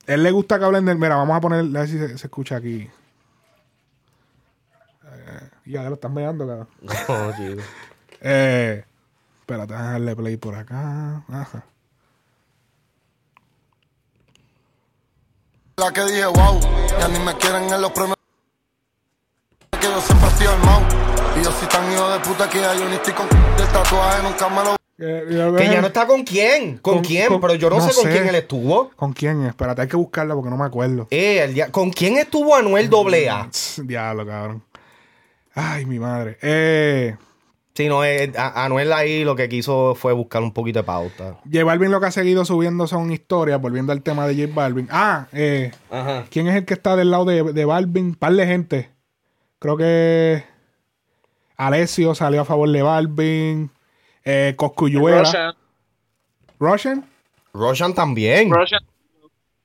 Él 0.06 0.24
le 0.24 0.32
gusta 0.32 0.60
que 0.60 0.66
hablen 0.66 0.86
del. 0.86 0.98
Mira, 0.98 1.16
vamos 1.16 1.36
a 1.36 1.42
poner. 1.42 1.60
A 1.62 1.80
ver 1.82 1.88
si 1.88 1.98
se, 1.98 2.18
se 2.18 2.28
escucha 2.28 2.58
aquí. 2.58 2.90
Eh, 5.06 5.50
ya, 5.66 5.84
ya 5.84 5.90
lo 5.90 5.96
están 5.96 6.14
mirando, 6.14 6.46
cabrón. 6.48 6.68
No, 6.82 7.32
chico. 7.38 7.62
Eh, 8.22 8.84
espérate, 9.40 9.74
darle 9.74 10.16
play 10.16 10.38
por 10.38 10.56
acá. 10.56 11.24
Ajá. 11.30 11.64
La 15.78 15.92
que 15.92 16.02
dije, 16.06 16.26
wow, 16.26 16.60
ya 17.00 17.08
ni 17.08 17.20
me 17.20 17.36
quieren 17.38 17.64
en 17.72 17.82
los 17.82 17.92
premios. 17.92 18.16
Que 19.80 19.88
yo 19.88 20.02
siempre 20.02 20.28
estoy 20.30 20.48
armado. 20.48 20.82
Y 21.40 21.44
yo 21.44 21.52
soy 21.52 21.68
tan 21.68 21.92
hijo 21.92 22.10
de 22.10 22.20
puta 22.20 22.50
que 22.50 22.60
ya 22.60 22.76
yo 22.76 22.88
ni 22.88 22.96
estoy 22.96 23.14
con 23.14 23.28
del 23.30 23.68
tatuaje, 23.70 24.22
nunca 24.24 24.50
me 24.50 24.64
lo 24.64 24.76
Que 25.58 25.66
ya 25.72 25.82
no 25.82 25.88
está 25.88 26.06
con 26.06 26.24
quién. 26.24 26.78
¿Con, 26.78 26.96
Con- 26.96 27.04
quién? 27.04 27.28
con- 27.30 27.42
Pero 27.42 27.56
yo 27.56 27.70
no, 27.72 27.78
no 27.78 27.88
sé 27.88 27.94
con 27.96 28.04
sé. 28.04 28.12
quién 28.12 28.28
él 28.28 28.36
estuvo. 28.36 28.92
¿Con 28.96 29.14
quién? 29.14 29.44
Espérate, 29.48 29.82
hay 29.82 29.88
que 29.88 29.96
buscarla 29.96 30.36
porque 30.36 30.52
no 30.52 30.58
me 30.58 30.66
acuerdo. 30.66 31.08
Eh, 31.10 31.40
el 31.44 31.54
dia- 31.56 31.72
¿Con 31.72 31.90
quién 31.90 32.18
estuvo 32.18 32.56
Anuel 32.56 32.88
AA? 32.94 33.50
Diablo, 33.78 34.28
cabrón. 34.28 34.64
Ay, 35.56 35.86
mi 35.86 35.98
madre. 35.98 36.38
Eh, 36.44 37.18
Sí, 37.82 37.88
no, 37.90 38.04
eh, 38.06 38.32
a- 38.38 38.64
Anuel 38.66 38.94
ahí 38.94 39.24
lo 39.24 39.36
que 39.36 39.50
quiso 39.50 39.96
fue 39.96 40.14
buscar 40.14 40.44
un 40.44 40.54
poquito 40.54 40.80
de 40.80 40.84
pauta. 40.84 41.38
J 41.52 41.64
Balvin 41.64 41.90
lo 41.90 42.00
que 42.00 42.06
ha 42.06 42.12
seguido 42.12 42.46
subiendo 42.46 42.86
son 42.86 43.12
historias, 43.12 43.60
volviendo 43.60 43.92
al 43.92 44.04
tema 44.04 44.28
de 44.28 44.36
J 44.36 44.54
Balvin. 44.54 44.88
Ah, 44.92 45.28
eh, 45.34 45.72
Ajá. 45.90 46.26
¿quién 46.30 46.48
es 46.48 46.56
el 46.56 46.66
que 46.66 46.76
está 46.76 46.96
del 46.96 47.10
lado 47.10 47.26
de, 47.26 47.42
de 47.54 47.66
Balvin? 47.66 48.14
Par 48.14 48.34
de 48.34 48.46
gente. 48.46 48.90
Creo 49.58 49.78
que 49.78 50.44
Alessio 51.58 52.14
salió 52.16 52.42
a 52.42 52.46
favor 52.46 52.70
de 52.70 52.82
Balvin. 52.82 53.72
Eh, 54.24 54.54
Coscuyuela. 54.58 55.20
Roshan, 55.24 55.56
Roshan. 56.60 57.06
Roshan 57.54 57.94
también. 57.96 58.52
Roshan, 58.52 58.82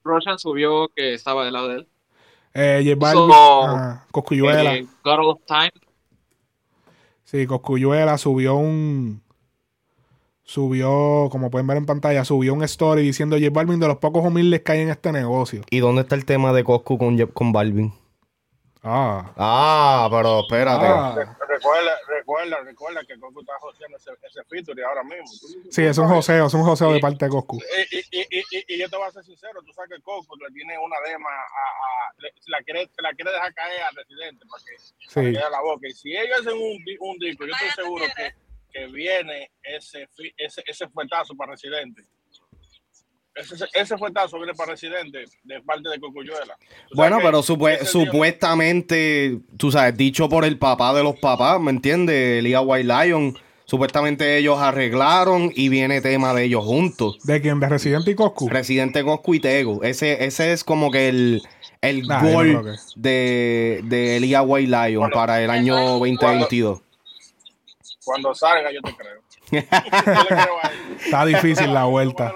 Roshan 0.04 0.38
subió 0.38 0.88
que 0.94 1.12
estaba 1.14 1.44
del 1.44 1.52
lado 1.52 1.68
de 1.68 1.74
él. 1.76 1.88
Eh, 2.54 2.82
J 2.82 2.96
Balvin. 2.98 3.28
So, 3.34 3.66
ah, 3.66 4.04
Coscuyuela. 4.10 4.74
Eh, 4.74 4.86
God 5.04 5.18
of 5.28 5.40
Time. 5.46 5.72
Sí, 7.26 7.44
Coscuyuela 7.46 8.18
subió 8.18 8.54
un. 8.54 9.20
Subió, 10.44 11.28
como 11.28 11.50
pueden 11.50 11.66
ver 11.66 11.76
en 11.76 11.84
pantalla, 11.84 12.24
subió 12.24 12.54
un 12.54 12.62
story 12.62 13.02
diciendo 13.02 13.36
J 13.36 13.50
Balvin 13.50 13.80
de 13.80 13.88
los 13.88 13.96
pocos 13.96 14.24
humildes 14.24 14.62
que 14.62 14.72
hay 14.72 14.80
en 14.82 14.90
este 14.90 15.10
negocio. 15.10 15.62
¿Y 15.70 15.80
dónde 15.80 16.02
está 16.02 16.14
el 16.14 16.24
tema 16.24 16.52
de 16.52 16.62
Coscu 16.62 16.98
con, 16.98 17.18
con 17.26 17.50
Balvin? 17.50 17.92
Ah. 18.88 19.32
Ah, 19.36 20.08
pero 20.10 20.40
espérate. 20.40 20.86
Ah. 20.86 21.36
Recuerda, 21.48 21.92
recuerda, 22.08 22.60
recuerda 22.62 23.00
que 23.04 23.18
Coco 23.18 23.40
está 23.40 23.54
joseando 23.58 23.96
ese, 23.96 24.10
ese 24.22 24.44
feature 24.44 24.84
ahora 24.84 25.02
mismo. 25.02 25.26
Sí, 25.70 25.82
es 25.82 25.98
un 25.98 26.06
joseo, 26.06 26.46
es 26.46 26.54
un 26.54 26.62
joseo 26.62 26.92
de 26.92 27.00
parte 27.00 27.24
de 27.24 27.30
Coscu. 27.30 27.58
Y, 27.90 27.96
y, 27.96 28.04
y, 28.12 28.38
y, 28.38 28.74
y 28.74 28.78
yo 28.78 28.88
te 28.88 28.96
voy 28.96 29.08
a 29.08 29.10
ser 29.10 29.24
sincero, 29.24 29.60
tú 29.62 29.72
sabes 29.72 29.90
que 29.96 30.02
Coco 30.02 30.36
le 30.36 30.52
tiene 30.54 30.78
una 30.78 30.96
dema 31.04 31.28
a, 31.30 31.32
a- 31.32 32.12
le- 32.18 32.32
la 32.46 32.58
quiere, 32.62 32.88
la 32.98 33.12
quiere 33.14 33.32
dejar 33.32 33.52
caer 33.54 33.82
al 33.82 33.94
residente 33.96 34.44
para 34.48 34.62
que 34.64 34.76
para 34.76 34.98
que 34.98 35.08
Sí. 35.08 35.34
caiga 35.34 35.50
la 35.50 35.60
boca. 35.62 35.88
Y 35.88 35.92
si 35.92 36.16
ellos 36.16 36.40
hacen 36.40 36.52
un, 36.52 36.84
un 37.00 37.18
disco, 37.18 37.44
yo 37.46 37.52
estoy 37.52 37.70
seguro 37.84 38.04
que, 38.16 38.34
que 38.72 38.86
viene 38.86 39.50
ese, 39.62 40.06
fi- 40.08 40.34
ese, 40.36 40.62
ese 40.66 40.88
fuetazo 40.88 41.34
para 41.36 41.52
residente. 41.52 42.02
Ese, 43.36 43.64
ese 43.74 43.98
fuetazo 43.98 44.38
viene 44.38 44.54
para 44.54 44.70
residente 44.72 45.24
de 45.44 45.60
parte 45.60 45.88
de 45.90 46.00
Cocuyuela. 46.00 46.56
Bueno, 46.94 47.18
pero 47.22 47.42
supue- 47.42 47.74
ese 47.74 47.84
tío- 47.92 48.04
supuestamente, 48.06 49.38
tú 49.58 49.70
sabes, 49.70 49.96
dicho 49.96 50.28
por 50.28 50.44
el 50.44 50.58
papá 50.58 50.94
de 50.94 51.02
los 51.02 51.16
papás, 51.16 51.60
¿me 51.60 51.70
entiendes? 51.70 52.38
Elia 52.38 52.60
White 52.62 52.84
Lion. 52.88 53.36
Supuestamente 53.66 54.38
ellos 54.38 54.58
arreglaron 54.60 55.50
y 55.54 55.68
viene 55.68 56.00
tema 56.00 56.32
de 56.32 56.44
ellos 56.44 56.64
juntos. 56.64 57.18
¿De 57.24 57.40
quién? 57.42 57.58
¿De 57.60 57.68
Residente 57.68 58.12
y 58.12 58.14
Coscu? 58.14 58.48
Residente 58.48 59.02
Coscu 59.04 59.34
y 59.34 59.40
Tego. 59.40 59.82
Ese, 59.82 60.24
ese 60.24 60.52
es 60.52 60.62
como 60.62 60.90
que 60.92 61.08
el, 61.08 61.42
el 61.82 62.06
Nah, 62.06 62.22
yo 62.22 62.28
no 62.28 62.32
gol 62.32 62.64
que- 62.64 62.80
de, 63.00 63.80
de 63.84 64.16
Elia 64.18 64.42
White 64.42 64.68
Lion 64.70 65.00
Bueno, 65.00 65.14
para 65.14 65.42
el 65.42 65.50
año 65.50 65.76
2022. 65.98 66.80
Cuando 68.04 68.34
salga, 68.34 68.70
yo 68.72 68.80
te 68.82 68.94
creo. 68.94 69.20
Yo 69.50 69.58
le 69.60 70.26
creo 70.28 70.56
a 70.62 70.68
él. 70.68 70.96
Está 71.04 71.26
difícil 71.26 71.72
la 71.74 71.84
vuelta. 71.84 72.32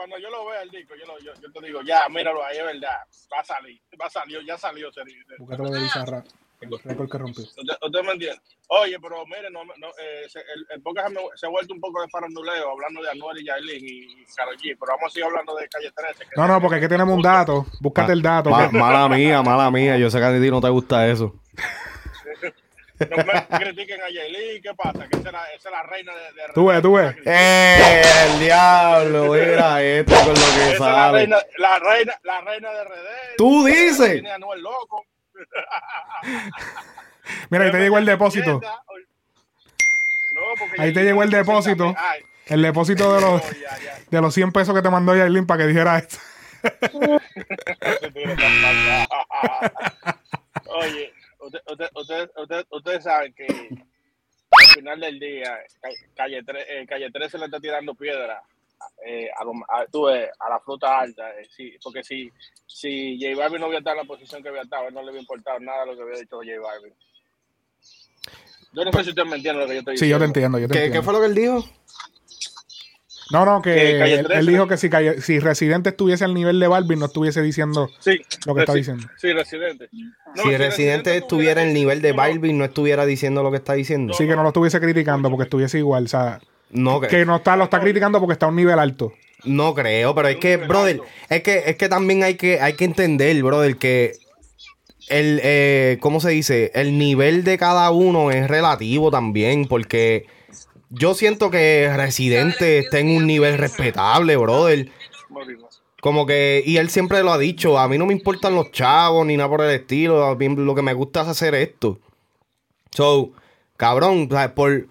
Cuando, 0.00 0.16
yo 0.16 0.30
lo 0.30 0.46
vea 0.46 0.62
el 0.62 0.70
disco, 0.70 0.94
yo, 0.98 1.04
lo- 1.04 1.18
yo, 1.18 1.32
yo 1.42 1.52
te 1.52 1.66
digo, 1.66 1.82
ya, 1.82 2.08
míralo 2.08 2.42
ahí, 2.42 2.56
es 2.56 2.64
verdad. 2.64 2.96
Va 3.30 3.40
a 3.40 3.44
salir, 3.44 3.78
va 4.00 4.06
a 4.06 4.10
salir, 4.10 4.38
ya 4.46 4.56
salió. 4.56 4.90
Se 4.90 5.04
dice. 5.04 5.34
Búscate 5.38 5.62
lo 5.62 5.68
de 5.68 5.80
Bizarra. 5.80 6.24
El 6.62 6.70
récord 6.84 7.10
que 7.10 7.18
rompió. 7.18 7.44
¿Usted, 7.44 7.62
usted 7.62 8.02
me 8.02 8.12
entiende? 8.12 8.40
Oye, 8.68 8.96
pero 9.00 9.26
mire, 9.26 9.50
no, 9.50 9.62
no, 9.64 9.88
eh, 9.98 10.26
se- 10.28 10.40
el, 10.40 10.66
el 10.70 10.80
podcast 10.82 11.08
se, 11.08 11.14
me- 11.14 11.20
se 11.36 11.46
ha 11.46 11.48
vuelto 11.50 11.74
un 11.74 11.80
poco 11.80 12.00
de 12.00 12.08
faranduleo 12.08 12.70
hablando 12.70 13.02
de 13.02 13.10
Anuel 13.10 13.38
y 13.40 13.44
Yailin 13.44 13.84
y 13.84 14.24
Karol 14.34 14.56
G, 14.56 14.74
pero 14.80 14.92
vamos 14.92 15.04
a 15.06 15.10
seguir 15.10 15.24
hablando 15.26 15.54
de 15.56 15.68
Calle 15.68 15.92
13. 15.94 16.24
que- 16.24 16.30
No, 16.36 16.46
no, 16.48 16.60
porque 16.62 16.76
aquí 16.76 16.88
tenemos 16.88 17.14
un 17.14 17.20
dato. 17.22 17.66
Búscate 17.80 18.12
el 18.12 18.22
dato. 18.22 18.48
Ma- 18.48 18.70
mala 18.70 19.06
mía, 19.14 19.42
mala 19.42 19.70
mía. 19.70 19.98
Yo 19.98 20.08
sé 20.10 20.18
que 20.18 20.24
a 20.24 20.32
ti 20.40 20.50
no 20.50 20.62
te 20.62 20.70
gusta 20.70 21.06
eso. 21.08 21.34
No 23.08 23.16
me 23.16 23.46
critiquen 23.58 24.00
a 24.02 24.10
Yailin, 24.10 24.62
¿qué 24.62 24.74
pasa? 24.74 25.08
Que 25.08 25.16
esa 25.18 25.28
es 25.28 25.32
la, 25.32 25.44
esa 25.54 25.68
es 25.68 25.72
la 25.72 25.82
reina 25.84 26.12
de... 26.14 26.20
de 26.20 26.52
Tú 26.54 26.66
ves, 26.66 26.82
tú 26.82 26.92
ves. 26.94 27.16
¡Eh! 27.24 28.02
El 28.26 28.40
diablo, 28.40 29.32
mira 29.32 29.82
esto 29.82 30.14
con 30.16 30.28
lo 30.28 30.34
que 30.34 30.40
Esa 30.40 30.72
es 30.72 30.80
la 30.80 31.12
reina, 31.12 31.38
la 31.56 31.78
reina, 31.78 32.20
la 32.24 32.40
reina 32.42 32.70
de 32.70 32.84
RD. 32.84 33.36
Tú 33.38 33.64
dices. 33.64 34.12
Tiene 34.12 34.30
a 34.30 34.34
Anuel 34.34 34.60
loco. 34.60 35.06
Mira, 37.48 37.64
ahí 37.64 37.72
te 37.72 37.78
llegó 37.78 37.96
el 37.98 38.04
depósito. 38.04 38.60
No, 38.60 40.42
porque 40.58 40.82
Ahí 40.82 40.92
te 40.92 41.02
llegó 41.02 41.22
el 41.22 41.30
depósito. 41.30 41.94
Ay, 41.96 42.20
El 42.46 42.60
depósito 42.62 43.14
de 43.14 43.20
los, 43.20 43.42
no, 43.42 43.50
ya, 43.60 43.78
ya. 43.78 43.98
de 44.10 44.20
los 44.20 44.34
100 44.34 44.52
pesos 44.52 44.74
que 44.74 44.82
te 44.82 44.90
mandó 44.90 45.16
Yailin 45.16 45.46
para 45.46 45.62
que 45.62 45.68
dijera 45.68 45.96
esto. 45.98 46.16
Oye, 50.66 51.12
usted- 51.50 51.62
usted- 51.70 51.90
usted- 51.94 52.30
usted- 52.36 52.66
ustedes 52.70 53.04
saben 53.04 53.32
que 53.34 53.46
al 53.46 54.66
final 54.74 55.00
del 55.00 55.18
día, 55.20 55.58
Ca- 55.80 55.88
calle, 56.14 56.42
tre- 56.42 56.64
eh, 56.68 56.86
calle 56.86 57.10
13 57.10 57.38
le 57.38 57.44
está 57.46 57.60
tirando 57.60 57.94
piedra 57.94 58.42
eh, 59.06 59.28
a, 59.36 59.44
lo- 59.44 59.52
a- 59.68 59.86
tú 59.92 60.04
ves, 60.04 60.30
a 60.38 60.48
la 60.48 60.58
fruta 60.60 60.98
alta. 61.00 61.30
eh, 61.38 61.46
sí, 61.54 61.76
porque 61.82 62.02
si, 62.02 62.30
si 62.66 63.18
J 63.20 63.36
Balvin 63.36 63.60
no 63.60 63.66
hubiera 63.66 63.80
estado 63.80 63.96
en 64.00 64.02
la 64.02 64.08
posición 64.08 64.42
que 64.42 64.48
había 64.48 64.62
estado, 64.62 64.88
él 64.88 64.94
no 64.94 65.02
le 65.02 65.08
había 65.10 65.20
importado 65.20 65.60
nada 65.60 65.84
lo 65.84 65.94
que 65.96 66.02
había 66.02 66.18
dicho 66.20 66.36
J 66.36 66.58
Balvin. 66.60 66.94
Yo 68.72 68.84
no 68.84 68.92
sé 68.92 69.04
si 69.04 69.10
usted 69.10 69.24
me 69.24 69.36
entiende 69.36 69.60
lo 69.62 69.66
que 69.66 69.74
yo 69.74 69.78
estoy 69.80 69.96
Sí, 69.98 70.04
diciendo. 70.06 70.14
yo 70.14 70.18
te 70.20 70.24
entiendo, 70.38 70.58
yo 70.58 70.68
te 70.68 70.72
¿Qué, 70.72 70.78
entiendo. 70.84 71.00
qué 71.00 71.04
fue 71.04 71.12
lo 71.12 71.20
que 71.20 71.26
él 71.26 71.34
dijo? 71.34 71.64
No, 73.32 73.44
no, 73.44 73.62
que 73.62 73.74
Que 73.74 73.98
Calle 73.98 74.14
él, 74.20 74.24
13. 74.26 74.40
él 74.40 74.46
dijo 74.46 74.66
que 74.66 74.76
si, 74.76 74.88
Calle- 74.90 75.20
si 75.20 75.38
Residente 75.38 75.90
estuviese 75.90 76.24
al 76.24 76.34
nivel 76.34 76.58
de 76.58 76.66
Balvin, 76.68 76.98
no 76.98 77.06
estuviese 77.06 77.42
diciendo 77.42 77.88
Sí, 78.00 78.20
lo 78.46 78.54
que 78.54 78.60
está 78.60 78.74
diciendo. 78.74 79.06
Sí, 79.18 79.32
residente. 79.32 79.88
No, 80.36 80.42
si 80.42 80.56
Residente 80.56 81.16
estuviera 81.16 81.62
el 81.62 81.72
nivel 81.72 82.02
de 82.02 82.12
Balvin, 82.12 82.58
no 82.58 82.64
estuviera 82.64 83.06
diciendo 83.06 83.42
lo 83.42 83.50
que 83.50 83.58
está 83.58 83.74
diciendo. 83.74 84.14
Sí, 84.14 84.26
que 84.26 84.34
no 84.36 84.42
lo 84.42 84.48
estuviese 84.48 84.80
criticando 84.80 85.30
porque 85.30 85.44
estuviese 85.44 85.78
igual. 85.78 86.04
O 86.04 86.08
sea, 86.08 86.40
No, 86.70 87.00
que- 87.00 87.08
que 87.08 87.24
no 87.24 87.36
está, 87.36 87.56
lo 87.56 87.64
está 87.64 87.80
criticando 87.80 88.18
porque 88.20 88.32
está 88.34 88.46
a 88.46 88.48
un 88.50 88.56
nivel 88.56 88.78
alto. 88.78 89.12
No 89.44 89.74
creo, 89.74 90.14
pero 90.14 90.28
es 90.28 90.36
que, 90.36 90.56
brother, 90.58 91.00
es 91.28 91.42
que, 91.42 91.62
es 91.66 91.76
que 91.76 91.88
también 91.88 92.22
hay 92.22 92.34
que, 92.34 92.60
hay 92.60 92.74
que 92.74 92.84
entender, 92.84 93.42
brother, 93.42 93.76
que 93.76 94.12
el, 95.08 95.40
eh, 95.42 95.96
¿cómo 96.00 96.20
se 96.20 96.30
dice? 96.30 96.70
El 96.74 96.98
nivel 96.98 97.42
de 97.42 97.56
cada 97.58 97.90
uno 97.90 98.30
es 98.30 98.46
relativo 98.48 99.10
también, 99.10 99.66
porque 99.66 100.26
yo 100.90 101.14
siento 101.14 101.50
que 101.50 101.90
Residente 101.96 102.78
está 102.80 102.98
en 102.98 103.16
un 103.16 103.26
nivel 103.26 103.56
respetable, 103.58 104.36
brother. 104.36 104.90
Como 106.00 106.24
que, 106.26 106.62
y 106.64 106.78
él 106.78 106.88
siempre 106.90 107.22
lo 107.22 107.32
ha 107.32 107.38
dicho, 107.38 107.78
a 107.78 107.86
mí 107.88 107.98
no 107.98 108.06
me 108.06 108.12
importan 108.14 108.54
los 108.54 108.70
chavos 108.72 109.26
ni 109.26 109.36
nada 109.36 109.48
por 109.50 109.60
el 109.62 109.70
estilo, 109.70 110.24
a 110.24 110.34
mí 110.34 110.48
lo 110.48 110.74
que 110.74 110.82
me 110.82 110.94
gusta 110.94 111.22
es 111.22 111.28
hacer 111.28 111.54
esto. 111.54 111.98
So, 112.90 113.32
cabrón, 113.76 114.28
por, 114.54 114.86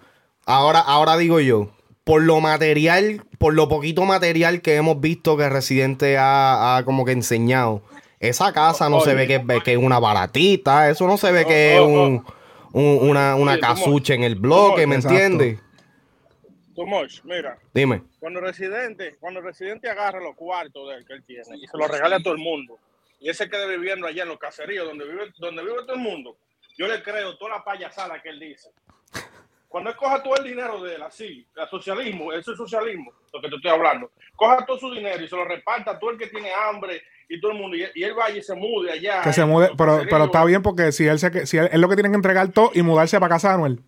ahora, 0.46 0.78
ahora 0.78 1.16
digo 1.16 1.40
yo, 1.40 1.70
por 2.04 2.22
lo 2.22 2.40
material, 2.40 3.24
por 3.38 3.54
lo 3.54 3.68
poquito 3.68 4.04
material 4.04 4.62
que 4.62 4.76
hemos 4.76 5.00
visto 5.00 5.36
que 5.36 5.48
Residente 5.48 6.16
ha, 6.16 6.76
ha 6.76 6.84
como 6.84 7.04
que 7.04 7.12
enseñado, 7.12 7.82
esa 8.20 8.52
casa 8.52 8.88
no 8.88 9.00
se 9.00 9.14
ve 9.14 9.26
que, 9.26 9.62
que 9.64 9.72
es 9.72 9.78
una 9.78 9.98
baratita, 9.98 10.90
eso 10.90 11.06
no 11.08 11.16
se 11.16 11.32
ve 11.32 11.44
que 11.44 11.74
es 11.74 11.80
un, 11.80 12.24
un- 12.72 13.08
una, 13.10 13.34
una 13.34 13.52
casucha 13.60 14.14
en 14.14 14.22
el 14.22 14.36
bloque, 14.36 14.86
¿me 14.86 14.94
entiendes? 15.16 15.58
Tomosh, 16.80 17.20
mira, 17.24 17.58
Dime. 17.74 18.04
cuando 18.18 18.40
residente, 18.40 19.16
cuando 19.20 19.42
residente 19.42 19.90
agarra 19.90 20.18
los 20.18 20.34
cuartos 20.34 20.88
de 20.88 20.94
él 20.96 21.04
que 21.04 21.12
él 21.12 21.24
tiene 21.26 21.58
y 21.58 21.66
se 21.66 21.76
los 21.76 21.90
regala 21.90 22.16
a 22.16 22.22
todo 22.22 22.32
el 22.32 22.40
mundo, 22.40 22.78
y 23.18 23.28
él 23.28 23.34
se 23.34 23.50
quede 23.50 23.76
viviendo 23.76 24.06
allá 24.06 24.22
en 24.22 24.30
los 24.30 24.38
caseríos 24.38 24.86
donde 24.86 25.06
vive, 25.06 25.30
donde 25.36 25.62
vive 25.62 25.82
todo 25.82 25.92
el 25.92 26.00
mundo, 26.00 26.38
yo 26.78 26.88
le 26.88 27.02
creo 27.02 27.36
toda 27.36 27.58
la 27.58 27.64
payasada 27.64 28.22
que 28.22 28.30
él 28.30 28.40
dice. 28.40 28.70
Cuando 29.68 29.90
él 29.90 29.96
coja 29.96 30.22
todo 30.22 30.36
el 30.36 30.44
dinero 30.44 30.82
de 30.82 30.94
él, 30.94 31.02
así, 31.02 31.46
el 31.54 31.68
socialismo, 31.68 32.32
eso 32.32 32.52
es 32.52 32.56
socialismo, 32.56 33.12
lo 33.30 33.42
que 33.42 33.50
te 33.50 33.56
estoy 33.56 33.72
hablando, 33.72 34.10
coja 34.34 34.64
todo 34.64 34.78
su 34.78 34.90
dinero 34.90 35.22
y 35.22 35.28
se 35.28 35.36
lo 35.36 35.44
reparta 35.44 35.90
a 35.90 35.98
todo 35.98 36.12
el 36.12 36.18
que 36.18 36.28
tiene 36.28 36.50
hambre 36.50 37.02
y 37.30 37.40
todo 37.40 37.52
el 37.52 37.58
mundo, 37.58 37.76
y, 37.76 37.86
y 37.94 38.02
él 38.02 38.12
vaya 38.12 38.36
y 38.36 38.42
se 38.42 38.56
mude 38.56 38.90
allá. 38.90 39.22
Que 39.22 39.32
se 39.32 39.44
mude, 39.44 39.70
pero, 39.78 40.02
pero 40.10 40.24
está 40.24 40.44
bien 40.44 40.62
porque 40.62 40.90
si 40.90 41.06
él 41.06 41.20
se 41.20 41.46
si 41.46 41.58
él, 41.58 41.68
él 41.70 41.80
lo 41.80 41.88
que 41.88 41.94
tiene 41.94 42.10
que 42.10 42.16
entregar 42.16 42.48
todo 42.48 42.72
y 42.74 42.82
mudarse 42.82 43.20
para 43.20 43.34
casa 43.34 43.50
de 43.50 43.54
Anuel. 43.54 43.80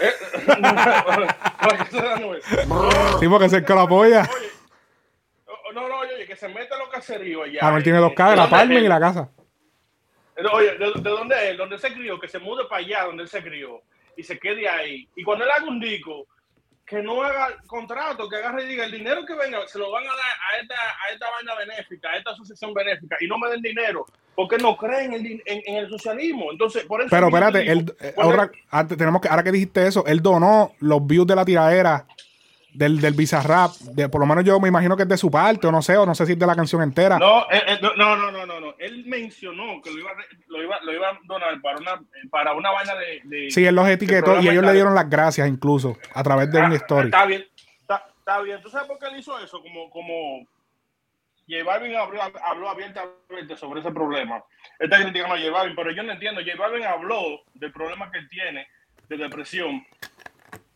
Eh, 0.00 0.12
para 0.46 1.86
se 1.86 1.96
da 1.96 2.18
nueve. 2.20 2.42
Sí, 3.18 3.28
porque 3.28 3.46
es 3.46 3.52
el 3.54 3.64
que 3.64 3.72
lo 3.72 3.80
apoya. 3.80 4.28
Oye, 4.30 5.74
no, 5.74 5.88
no, 5.88 6.00
oye, 6.00 6.26
que 6.26 6.36
se 6.36 6.48
mete 6.48 6.74
a 6.74 6.78
los 6.78 6.90
caseríos 6.90 7.46
allá. 7.46 7.60
Anuel 7.62 7.82
tiene 7.82 7.98
dos 7.98 8.10
¿De 8.10 8.14
casas, 8.16 8.36
la 8.36 8.50
Palmen 8.50 8.84
y 8.84 8.88
la 8.88 9.00
casa. 9.00 9.30
Oye, 10.52 10.76
¿de, 10.76 10.92
de 11.00 11.10
dónde 11.10 11.34
es? 11.34 11.42
él? 11.50 11.56
¿Dónde 11.56 11.78
se 11.78 11.92
crió? 11.94 12.20
Que 12.20 12.28
se 12.28 12.38
mude 12.38 12.64
para 12.68 12.84
allá 12.84 13.04
donde 13.06 13.22
él 13.22 13.28
se 13.30 13.42
crió 13.42 13.80
y 14.18 14.22
se 14.22 14.38
quede 14.38 14.68
ahí. 14.68 15.08
Y 15.16 15.24
cuando 15.24 15.44
él 15.44 15.50
haga 15.50 15.66
un 15.66 15.80
disco, 15.80 16.26
que 16.88 17.02
no 17.02 17.22
haga 17.22 17.48
contrato, 17.66 18.28
que 18.28 18.36
agarre 18.36 18.64
y 18.64 18.68
diga, 18.68 18.84
el 18.84 18.92
dinero 18.92 19.26
que 19.26 19.34
venga 19.34 19.58
se 19.66 19.78
lo 19.78 19.90
van 19.90 20.04
a 20.04 20.08
dar 20.08 20.16
a 20.18 20.62
esta, 20.62 20.74
a 20.74 21.12
esta 21.12 21.26
vaina 21.30 21.54
benéfica, 21.54 22.08
a 22.10 22.16
esta 22.16 22.30
asociación 22.30 22.72
benéfica, 22.72 23.16
y 23.20 23.26
no 23.26 23.36
me 23.38 23.50
den 23.50 23.60
dinero, 23.60 24.06
porque 24.34 24.56
no 24.56 24.76
creen 24.76 25.12
en, 25.12 25.26
el- 25.26 25.42
en- 25.44 25.62
en 25.66 25.76
el 25.76 25.88
socialismo. 25.90 26.50
Entonces, 26.50 26.84
por 26.84 27.00
eso... 27.02 27.10
Pero 27.10 27.26
espérate, 27.28 27.58
digo, 27.60 27.72
él, 27.72 28.14
ahora, 28.16 28.50
antes, 28.70 28.96
tenemos 28.96 29.20
que, 29.20 29.28
ahora 29.28 29.42
que 29.42 29.52
dijiste 29.52 29.86
eso, 29.86 30.04
él 30.06 30.22
donó 30.22 30.72
los 30.80 31.06
views 31.06 31.26
de 31.26 31.36
la 31.36 31.44
tiradera 31.44 32.06
del, 32.78 33.00
del 33.00 33.14
Bizarrap. 33.14 33.72
De, 33.72 34.08
por 34.08 34.20
lo 34.20 34.26
menos 34.26 34.44
yo 34.44 34.58
me 34.60 34.68
imagino 34.68 34.96
que 34.96 35.02
es 35.02 35.08
de 35.08 35.16
su 35.16 35.30
parte, 35.30 35.66
o 35.66 35.72
no 35.72 35.82
sé, 35.82 35.96
o 35.96 36.06
no 36.06 36.14
sé 36.14 36.24
si 36.26 36.32
es 36.32 36.38
de 36.38 36.46
la 36.46 36.54
canción 36.54 36.80
entera. 36.82 37.18
No, 37.18 37.42
eh, 37.50 37.60
eh, 37.66 37.78
no, 37.82 38.16
no, 38.16 38.30
no, 38.30 38.46
no. 38.46 38.74
Él 38.78 39.04
mencionó 39.06 39.82
que 39.82 39.90
lo 39.90 39.98
iba, 39.98 40.10
lo 40.46 40.62
iba, 40.62 40.80
lo 40.82 40.92
iba 40.94 41.08
a 41.08 41.18
donar 41.24 41.60
para 41.60 41.78
una, 41.78 42.00
para 42.30 42.52
una 42.54 42.70
vaina 42.70 42.94
de... 42.94 43.20
de- 43.24 43.50
Sí, 43.50 43.64
él 43.64 43.74
los 43.74 43.88
etiquetó 43.88 44.40
y 44.40 44.48
ellos 44.48 44.64
le 44.64 44.72
dieron 44.72 44.94
las 44.94 45.10
gracias 45.10 45.48
incluso 45.48 45.96
a 46.14 46.22
través 46.22 46.50
de 46.52 46.60
Ah, 46.60 46.66
una 46.66 46.76
story. 46.76 47.06
Está 47.06 47.26
bien, 47.26 47.44
está, 47.80 48.04
está 48.18 48.40
bien. 48.42 48.62
¿Tú 48.62 48.70
sabes 48.70 48.86
por 48.86 48.98
qué 48.98 49.06
él 49.06 49.18
hizo 49.18 49.36
eso? 49.40 49.60
Como, 49.60 49.90
como 49.90 50.46
J 51.48 51.64
Balvin 51.64 51.96
habló, 51.96 52.20
habló 52.22 52.68
abiertamente 52.70 53.56
sobre 53.56 53.80
ese 53.80 53.90
problema. 53.90 54.36
Él 54.78 54.90
está 54.90 55.02
criticando 55.02 55.34
a 55.34 55.38
J 55.38 55.50
Balvin, 55.50 55.74
pero 55.74 55.90
yo 55.90 56.02
no 56.04 56.12
entiendo. 56.12 56.40
J 56.40 56.56
Balvin 56.56 56.84
habló 56.84 57.40
del 57.54 57.72
problema 57.72 58.10
que 58.12 58.18
él 58.18 58.28
tiene 58.28 58.68
de 59.08 59.16
depresión. 59.16 59.84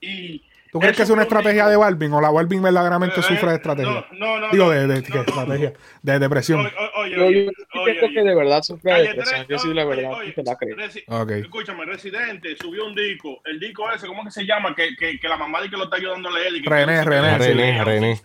Y 0.00 0.42
¿Tú 0.72 0.80
crees 0.80 0.96
que 0.96 1.02
es 1.02 1.10
una 1.10 1.22
estrategia 1.24 1.68
de 1.68 1.76
Balvin 1.76 2.10
o 2.14 2.20
la 2.22 2.30
Balvin 2.30 2.62
verdaderamente 2.62 3.20
Eh, 3.20 3.22
sufre 3.22 3.46
de 3.48 3.52
eh, 3.52 3.56
estrategia? 3.56 4.06
No, 4.12 4.38
no, 4.38 4.40
no. 4.40 4.50
Digo, 4.52 4.70
de, 4.70 4.86
de- 4.86 4.96
no, 4.96 5.02
¿qué 5.02 5.12
no, 5.14 5.20
estrategia? 5.20 5.70
no. 5.70 5.76
De 6.00 6.18
depresión. 6.18 6.60
Oye, 6.60 6.72
oye, 6.96 7.16
Yo, 7.16 7.24
oye, 7.26 7.44
yo 7.44 7.50
sí 7.52 7.78
oye, 7.78 7.84
pienso 7.92 8.06
oye. 8.06 8.14
que 8.14 8.22
de 8.22 8.34
verdad 8.34 8.62
sufre 8.62 8.92
de 8.94 9.02
depresión. 9.02 9.46
13, 9.46 9.52
Yo 9.52 9.58
sí, 9.58 9.74
la 9.74 9.84
oye, 9.86 9.96
verdad, 9.96 10.12
oye, 10.18 10.28
sí 10.30 10.34
te 10.34 10.42
la 10.44 10.56
creo. 10.56 10.76
Resi- 10.76 11.04
Ok. 11.08 11.30
Escúchame, 11.30 11.84
Residente 11.84 12.56
subió 12.58 12.86
un 12.86 12.94
disco. 12.94 13.42
El 13.44 13.60
disco 13.60 13.90
ese, 13.92 14.06
¿cómo 14.06 14.24
que 14.24 14.30
se 14.30 14.46
llama? 14.46 14.74
Que, 14.74 14.96
que, 14.96 15.20
que 15.20 15.28
la 15.28 15.36
mamá 15.36 15.58
dice 15.58 15.72
que 15.72 15.76
lo 15.76 15.84
está 15.84 15.96
ayudando 15.96 16.30
a 16.30 16.32
leer. 16.32 16.56
y 16.56 16.62
que- 16.62 16.70
René, 16.70 16.92
que- 17.00 17.04
René, 17.04 17.38
René, 17.38 17.84
René. 17.84 18.22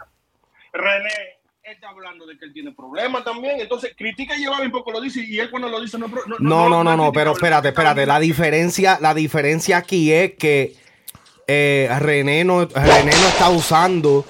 René 0.71 1.09
está 1.63 1.89
hablando 1.89 2.25
de 2.25 2.37
que 2.37 2.45
él 2.45 2.53
tiene 2.53 2.71
problemas 2.71 3.25
también. 3.25 3.59
Entonces, 3.59 3.93
critica 3.97 4.33
a 4.35 4.49
Balvin 4.51 4.71
porque 4.71 4.91
lo 4.93 5.01
dice 5.01 5.21
y 5.21 5.37
él 5.39 5.49
cuando 5.49 5.67
lo 5.67 5.81
dice 5.81 5.97
no. 5.99 6.07
No, 6.07 6.37
No, 6.39 6.69
no, 6.69 6.81
no, 6.83 6.95
no, 6.95 7.11
pero 7.11 7.33
espérate, 7.33 7.67
espérate. 7.69 8.05
La 8.05 8.19
diferencia, 8.21 8.99
la 9.01 9.13
diferencia 9.13 9.75
aquí 9.77 10.13
es 10.13 10.35
que 10.35 10.75
eh, 11.47 11.89
René, 11.99 12.43
no, 12.43 12.65
René 12.65 13.11
no 13.11 13.27
está 13.27 13.49
usando 13.49 14.25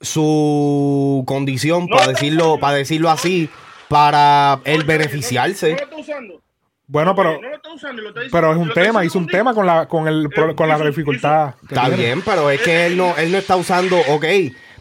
su 0.00 1.22
condición, 1.26 1.86
No 1.88 1.96
para 1.96 2.08
decirlo, 2.12 2.58
para 2.58 2.76
decirlo 2.76 3.10
así, 3.10 3.48
para 3.88 4.60
él 4.64 4.78
No, 4.78 4.82
no, 4.82 4.86
beneficiarse. 4.88 5.70
No, 5.72 5.76
lo 5.76 5.82
está 5.84 5.96
usando. 5.96 6.42
Bueno, 6.86 7.14
pero, 7.14 7.34
No 7.40 7.48
lo 7.48 7.54
está 7.56 7.72
usando 7.72 8.00
y 8.00 8.04
lo 8.04 8.08
está 8.10 8.20
diciendo- 8.22 8.48
pero 8.48 8.52
es 8.52 8.58
un 8.68 8.72
tema, 8.74 9.04
hizo 9.04 9.18
un 9.18 9.26
tema 9.26 9.52
con 9.54 9.66
la, 9.66 9.86
con 9.86 10.08
el, 10.08 10.28
pro- 10.30 10.56
con 10.56 10.68
la 10.68 10.78
dificultad. 10.78 11.54
Está 11.68 11.82
tiene. 11.82 11.96
bien, 11.96 12.22
pero 12.22 12.48
es 12.50 12.60
que 12.62 12.86
él 12.86 12.96
no, 12.96 13.14
él 13.16 13.30
no 13.30 13.38
está 13.38 13.56
usando, 13.56 13.98
ok. 14.08 14.24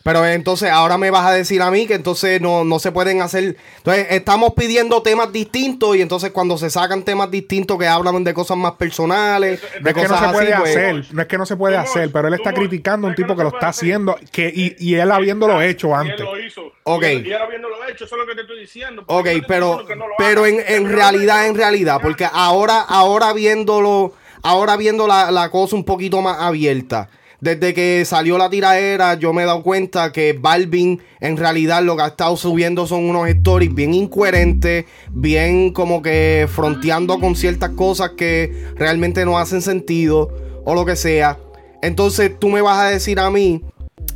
Pero 0.08 0.26
entonces 0.26 0.70
ahora 0.72 0.98
me 0.98 1.12
vas 1.12 1.26
a 1.26 1.34
decir 1.34 1.62
a 1.62 1.70
mí 1.70 1.86
que 1.86 1.96
entonces 1.96 2.40
no, 2.40 2.64
no 2.64 2.80
se 2.80 2.94
pueden 2.94 3.22
hacer. 3.22 3.58
Entonces 3.80 4.08
estamos 4.12 4.54
pidiendo 4.56 5.02
temas 5.02 5.34
distintos 5.34 5.98
y 5.98 6.02
entonces 6.02 6.32
cuando 6.32 6.58
se 6.58 6.70
sacan 6.70 7.04
temas 7.04 7.30
distintos 7.30 7.78
que 7.78 7.88
hablan 7.88 8.24
de 8.24 8.34
cosas 8.34 8.56
más 8.56 8.72
personales, 8.76 9.62
Eso- 9.62 9.68
de 9.74 9.82
No 9.82 9.90
es 9.90 9.96
que 9.96 10.02
no 10.04 10.08
cosas 10.08 10.26
se 10.28 10.34
puede 10.34 10.54
así, 10.54 10.62
pues, 10.62 10.76
hacer, 10.78 11.06
no 11.14 11.22
es 11.22 11.28
que 11.28 11.38
no 11.38 11.46
se 11.46 11.56
puede 11.58 11.76
hacer, 11.76 12.10
pero 12.14 12.30
él 12.30 12.36
está 12.36 12.54
criticando 12.54 13.08
a 13.08 13.10
un 13.10 13.16
que 13.18 13.22
tipo 13.22 13.34
no 13.34 13.38
que 13.38 13.44
lo 13.44 13.50
está 13.50 13.68
hacer. 13.68 13.84
haciendo 13.86 14.18
que, 14.32 14.50
y, 14.56 14.78
y 14.80 14.96
él 14.96 15.12
habiéndolo 15.12 15.62
hecho 15.62 15.90
Y 15.90 15.94
antes. 15.94 16.20
él 16.22 16.24
lo 16.26 16.40
hizo. 16.40 16.62
Ok. 16.84 17.04
Y 17.04 17.06
él, 17.08 17.28
y 17.28 17.34
habiéndolo 17.34 17.76
hecho, 17.90 18.06
eso 18.06 18.16
es 18.16 18.22
lo 18.22 18.26
que 18.28 18.36
te 18.36 18.42
estoy 18.44 18.62
diciendo. 18.62 19.04
Ok, 19.08 19.28
pero, 19.46 19.80
diciendo 19.80 20.06
pero 20.18 20.46
en, 20.46 20.64
en 20.70 20.90
realidad, 20.90 21.48
en 21.48 21.56
realidad, 21.56 22.00
porque 22.02 22.26
ahora, 22.32 22.80
ahora 22.80 23.34
viéndolo, 23.34 24.14
ahora 24.42 24.78
viendo 24.78 25.06
la, 25.06 25.32
la 25.32 25.50
cosa 25.50 25.76
un 25.76 25.84
poquito 25.84 26.22
más 26.22 26.38
abierta, 26.40 27.10
desde 27.40 27.74
que 27.74 28.04
salió 28.06 28.38
la 28.38 28.50
tiraera, 28.50 29.14
yo 29.14 29.32
me 29.32 29.44
he 29.44 29.46
dado 29.46 29.62
cuenta 29.62 30.12
que 30.12 30.34
Balvin 30.34 31.02
en 31.20 31.38
realidad 31.38 31.84
lo 31.84 31.96
que 31.96 32.04
ha 32.04 32.08
estado 32.08 32.36
subiendo 32.36 32.88
son 32.88 33.08
unos 33.08 33.30
stories 33.30 33.74
bien 33.74 33.94
incoherentes, 33.94 34.86
bien 35.12 35.72
como 35.72 36.02
que 36.02 36.48
fronteando 36.50 37.20
con 37.20 37.36
ciertas 37.36 37.72
cosas 37.72 38.12
que 38.18 38.52
realmente 38.76 39.24
no 39.26 39.38
hacen 39.38 39.62
sentido 39.62 40.30
o 40.66 40.74
lo 40.74 40.86
que 40.86 40.96
sea. 40.96 41.38
Entonces 41.82 42.32
tú 42.40 42.50
me 42.50 42.62
vas 42.62 42.80
a 42.80 42.90
decir 42.90 43.20
a 43.20 43.30
mí 43.30 43.62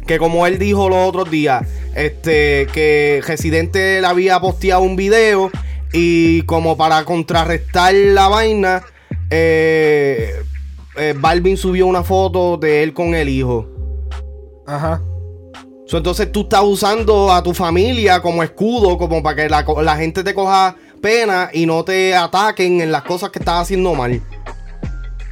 que 0.08 0.18
como 0.18 0.48
él 0.48 0.58
dijo 0.58 0.90
los 0.90 1.08
otros 1.08 1.30
días, 1.30 1.68
este, 1.96 2.68
que 2.74 3.22
Residente 3.26 4.02
le 4.02 4.08
había 4.08 4.40
posteado 4.40 4.82
un 4.82 4.96
video 4.96 5.52
y 5.94 6.42
como 6.44 6.76
para 6.76 7.06
contrarrestar 7.06 7.94
la 7.94 8.28
vaina, 8.28 8.84
eh, 9.30 10.34
eh, 10.96 11.14
Balvin 11.18 11.58
subió 11.58 11.88
una 11.88 12.04
foto 12.04 12.58
de 12.58 12.84
él 12.84 12.94
con 12.94 13.16
el 13.16 13.30
hijo. 13.30 13.68
Ajá. 14.68 15.02
So, 15.88 15.98
entonces 15.98 16.32
tú 16.32 16.42
estás 16.42 16.64
usando 16.64 17.34
a 17.34 17.44
tu 17.44 17.54
familia 17.54 18.22
como 18.22 18.44
escudo, 18.44 18.98
como 18.98 19.22
para 19.22 19.36
que 19.36 19.50
la, 19.50 19.66
la 19.84 19.98
gente 19.98 20.24
te 20.24 20.34
coja 20.34 20.76
pena 21.02 21.50
y 21.52 21.66
no 21.66 21.84
te 21.84 22.16
ataquen 22.16 22.80
en 22.80 22.92
las 22.92 23.04
cosas 23.04 23.30
que 23.30 23.40
estás 23.40 23.64
haciendo 23.64 23.94
mal. 23.94 24.22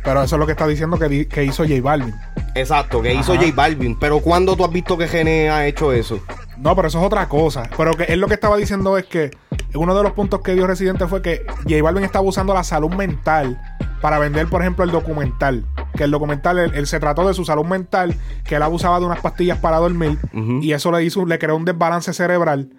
Pero 0.03 0.23
eso 0.23 0.35
es 0.35 0.39
lo 0.39 0.45
que 0.45 0.53
está 0.53 0.67
diciendo 0.67 0.97
que, 0.97 1.07
di- 1.07 1.25
que 1.27 1.43
hizo 1.43 1.63
J 1.63 1.81
Balvin. 1.81 2.13
Exacto, 2.55 3.01
que 3.01 3.13
hizo. 3.13 3.35
J 3.35 3.51
Balvin. 3.53 3.97
Pero 3.99 4.19
¿cuándo 4.19 4.55
tú 4.57 4.65
has 4.65 4.71
visto 4.71 4.97
que 4.97 5.07
Gene 5.07 5.49
ha 5.49 5.65
hecho 5.67 5.93
eso? 5.93 6.19
No, 6.57 6.75
pero 6.75 6.87
eso 6.87 6.99
es 6.99 7.05
otra 7.05 7.29
cosa. 7.29 7.69
Pero 7.77 7.93
que 7.95 8.03
él 8.05 8.19
lo 8.19 8.27
que 8.27 8.33
estaba 8.33 8.57
diciendo 8.57 8.97
es 8.97 9.05
que 9.05 9.31
uno 9.75 9.95
de 9.95 10.03
los 10.03 10.13
puntos 10.13 10.41
que 10.41 10.53
dio 10.55 10.67
Residente 10.67 11.07
fue 11.07 11.21
que 11.21 11.45
J 11.69 11.81
Balvin 11.81 12.03
estaba 12.03 12.25
usando 12.25 12.53
la 12.53 12.63
salud 12.63 12.89
mental 12.91 13.57
para 14.01 14.19
vender, 14.19 14.47
por 14.47 14.61
ejemplo, 14.61 14.83
el 14.83 14.91
documental. 14.91 15.65
Que 15.95 16.03
el 16.05 16.11
documental, 16.11 16.57
él, 16.59 16.71
él 16.75 16.87
se 16.87 16.99
trató 16.99 17.27
de 17.27 17.33
su 17.33 17.43
salud 17.45 17.65
mental, 17.65 18.15
que 18.45 18.55
él 18.55 18.61
abusaba 18.63 18.99
de 18.99 19.05
unas 19.05 19.19
pastillas 19.21 19.57
para 19.57 19.77
dormir 19.77 20.17
y 20.61 20.71
eso 20.73 20.91
le 20.91 21.03
hizo, 21.03 21.25
le 21.25 21.37
creó 21.39 21.55
un 21.55 21.65
desbalance 21.65 22.13
cerebral 22.13 22.69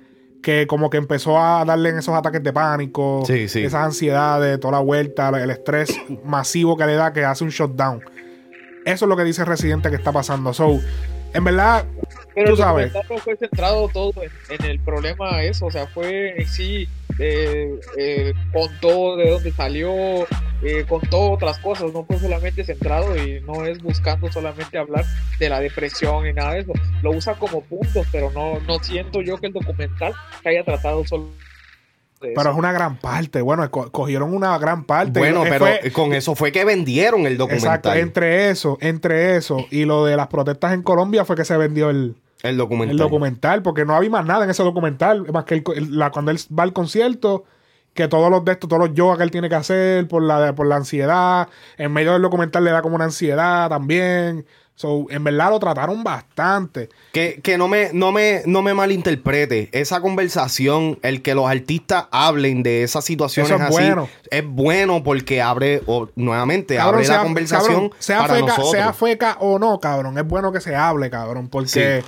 que 0.43 0.67
como 0.67 0.89
que 0.89 0.97
empezó 0.97 1.39
a 1.39 1.63
darle 1.67 1.91
en 1.91 1.99
esos 1.99 2.15
ataques 2.15 2.43
de 2.43 2.51
pánico, 2.53 3.23
Sí, 3.27 3.47
sí. 3.47 3.63
esas 3.63 3.85
ansiedades, 3.85 4.59
toda 4.59 4.73
la 4.73 4.79
vuelta, 4.79 5.29
el 5.39 5.51
estrés 5.51 5.95
masivo 6.25 6.79
que 6.79 6.87
le 6.87 6.95
da, 6.95 7.13
que 7.13 7.25
hace 7.27 7.45
un 7.45 7.51
shutdown. 7.51 8.01
Eso 8.87 9.05
es 9.05 9.09
lo 9.11 9.17
que 9.19 9.25
dice 9.25 9.45
Residente 9.45 9.91
que 9.91 9.97
está 9.97 10.13
pasando. 10.13 10.55
So, 10.55 10.79
en 11.35 11.45
verdad, 11.45 11.85
Pero 12.35 12.47
Tú 12.49 12.53
el 12.53 12.59
sabes. 12.59 12.93
documental 12.93 13.17
no 13.17 13.23
fue 13.23 13.37
centrado 13.37 13.89
todo 13.89 14.13
en, 14.23 14.31
en 14.59 14.71
el 14.71 14.81
problema 14.81 15.43
eso, 15.43 15.67
o 15.67 15.71
sea, 15.71 15.87
fue 15.89 16.41
en 16.41 16.47
sí, 16.47 16.89
eh, 17.19 17.79
eh, 17.99 18.33
contó 18.53 19.17
de 19.17 19.31
dónde 19.31 19.53
salió, 19.53 19.93
eh, 20.63 20.85
contó 20.89 21.33
otras 21.33 21.59
cosas, 21.59 21.93
no 21.93 22.05
fue 22.05 22.19
solamente 22.19 22.65
centrado 22.65 23.17
y 23.17 23.41
no 23.43 23.65
es 23.67 23.83
buscando 23.83 24.31
solamente 24.31 24.79
hablar 24.79 25.05
de 25.39 25.49
la 25.49 25.61
depresión 25.61 26.27
y 26.27 26.33
nada 26.33 26.55
de 26.55 26.61
eso, 26.61 26.73
lo 27.03 27.11
usa 27.11 27.35
como 27.35 27.63
puntos, 27.63 28.07
pero 28.13 28.31
no, 28.31 28.61
no 28.61 28.79
siento 28.83 29.23
yo 29.23 29.37
que 29.39 29.49
el 29.49 29.53
documental 29.53 30.15
que 30.43 30.49
haya 30.51 30.65
tratado 30.65 31.05
solo 31.07 31.31
Pero 32.21 32.41
eso. 32.43 32.51
es 32.51 32.57
una 32.57 32.73
gran 32.73 32.97
parte. 32.99 33.41
Bueno, 33.41 33.69
co- 33.71 33.91
cogieron 33.91 34.35
una 34.35 34.57
gran 34.59 34.85
parte. 34.85 35.19
Bueno, 35.19 35.43
pero 35.49 35.65
fue- 35.67 35.91
con 35.93 36.13
eso 36.13 36.35
fue 36.35 36.53
que 36.53 36.65
vendieron 36.65 37.27
el 37.27 37.39
documental. 37.39 37.69
Exacto, 37.77 37.95
entre 37.95 38.51
eso, 38.51 38.77
entre 38.81 39.37
eso 39.37 39.67
y 39.71 39.85
lo 39.87 40.05
de 40.05 40.17
las 40.17 40.27
protestas 40.29 40.73
en 40.75 40.83
Colombia 40.83 41.25
fue 41.25 41.35
que 41.37 41.45
se 41.47 41.57
vendió 41.57 41.89
el, 41.91 42.17
el 42.43 42.57
documental. 42.59 42.93
el 42.93 42.99
documental, 42.99 43.63
porque 43.63 43.85
no 43.85 43.95
había 43.95 44.11
más 44.11 44.27
nada 44.27 44.45
en 44.45 44.51
ese 44.51 44.63
documental, 44.63 45.27
más 45.33 45.45
que 45.45 45.55
el 45.55 45.65
el- 45.77 45.99
la, 45.99 46.11
cuando 46.11 46.31
él 46.31 46.39
va 46.59 46.63
al 46.65 46.73
concierto, 46.75 47.45
que 47.95 48.07
todos 48.07 48.31
los 48.31 48.45
de 48.45 48.53
estos, 48.53 48.69
todos 48.69 48.87
los 48.89 48.95
yoga 48.95 49.17
que 49.17 49.23
él 49.25 49.31
tiene 49.31 49.49
que 49.49 49.55
hacer 49.57 50.07
por 50.07 50.23
la, 50.23 50.55
por 50.55 50.67
la 50.67 50.77
ansiedad, 50.77 51.49
en 51.77 51.93
medio 51.93 52.13
del 52.13 52.23
documental 52.23 52.63
le 52.65 52.71
da 52.71 52.83
como 52.83 52.95
una 52.97 53.07
ansiedad 53.07 53.69
también. 53.69 54.47
So, 54.81 55.05
en 55.11 55.23
verdad 55.25 55.51
lo 55.51 55.61
trataron 55.61 56.03
bastante. 56.03 56.89
Que, 57.13 57.39
que 57.43 57.59
no 57.59 57.69
me, 57.69 57.91
no 57.93 58.13
me, 58.13 58.41
no 58.47 58.63
me 58.63 58.73
malinterprete. 58.73 59.69
Esa 59.73 60.01
conversación, 60.01 60.99
el 61.03 61.21
que 61.21 61.35
los 61.35 61.51
artistas 61.51 62.07
hablen 62.11 62.63
de 62.63 62.83
esas 62.83 63.05
situaciones 63.05 63.51
Eso 63.53 63.61
es 63.61 63.67
así, 63.69 63.73
bueno. 63.75 64.09
es 64.31 64.43
bueno 64.47 65.03
porque 65.05 65.43
abre, 65.43 65.83
o, 65.85 66.09
nuevamente, 66.17 66.77
Cabrón, 66.77 66.95
abre 66.95 67.07
sea- 67.07 67.17
la 67.19 67.23
conversación 67.25 67.73
cabrón, 67.75 67.93
sea, 67.99 68.19
para 68.21 68.35
feca, 68.37 68.47
nosotros. 68.47 68.71
sea 68.71 68.93
feca 68.95 69.37
o 69.41 69.59
no, 69.59 69.79
cabrón, 69.81 70.17
es 70.17 70.27
bueno 70.27 70.51
que 70.51 70.63
se 70.63 70.75
hable, 70.75 71.11
cabrón, 71.11 71.49
porque 71.51 72.03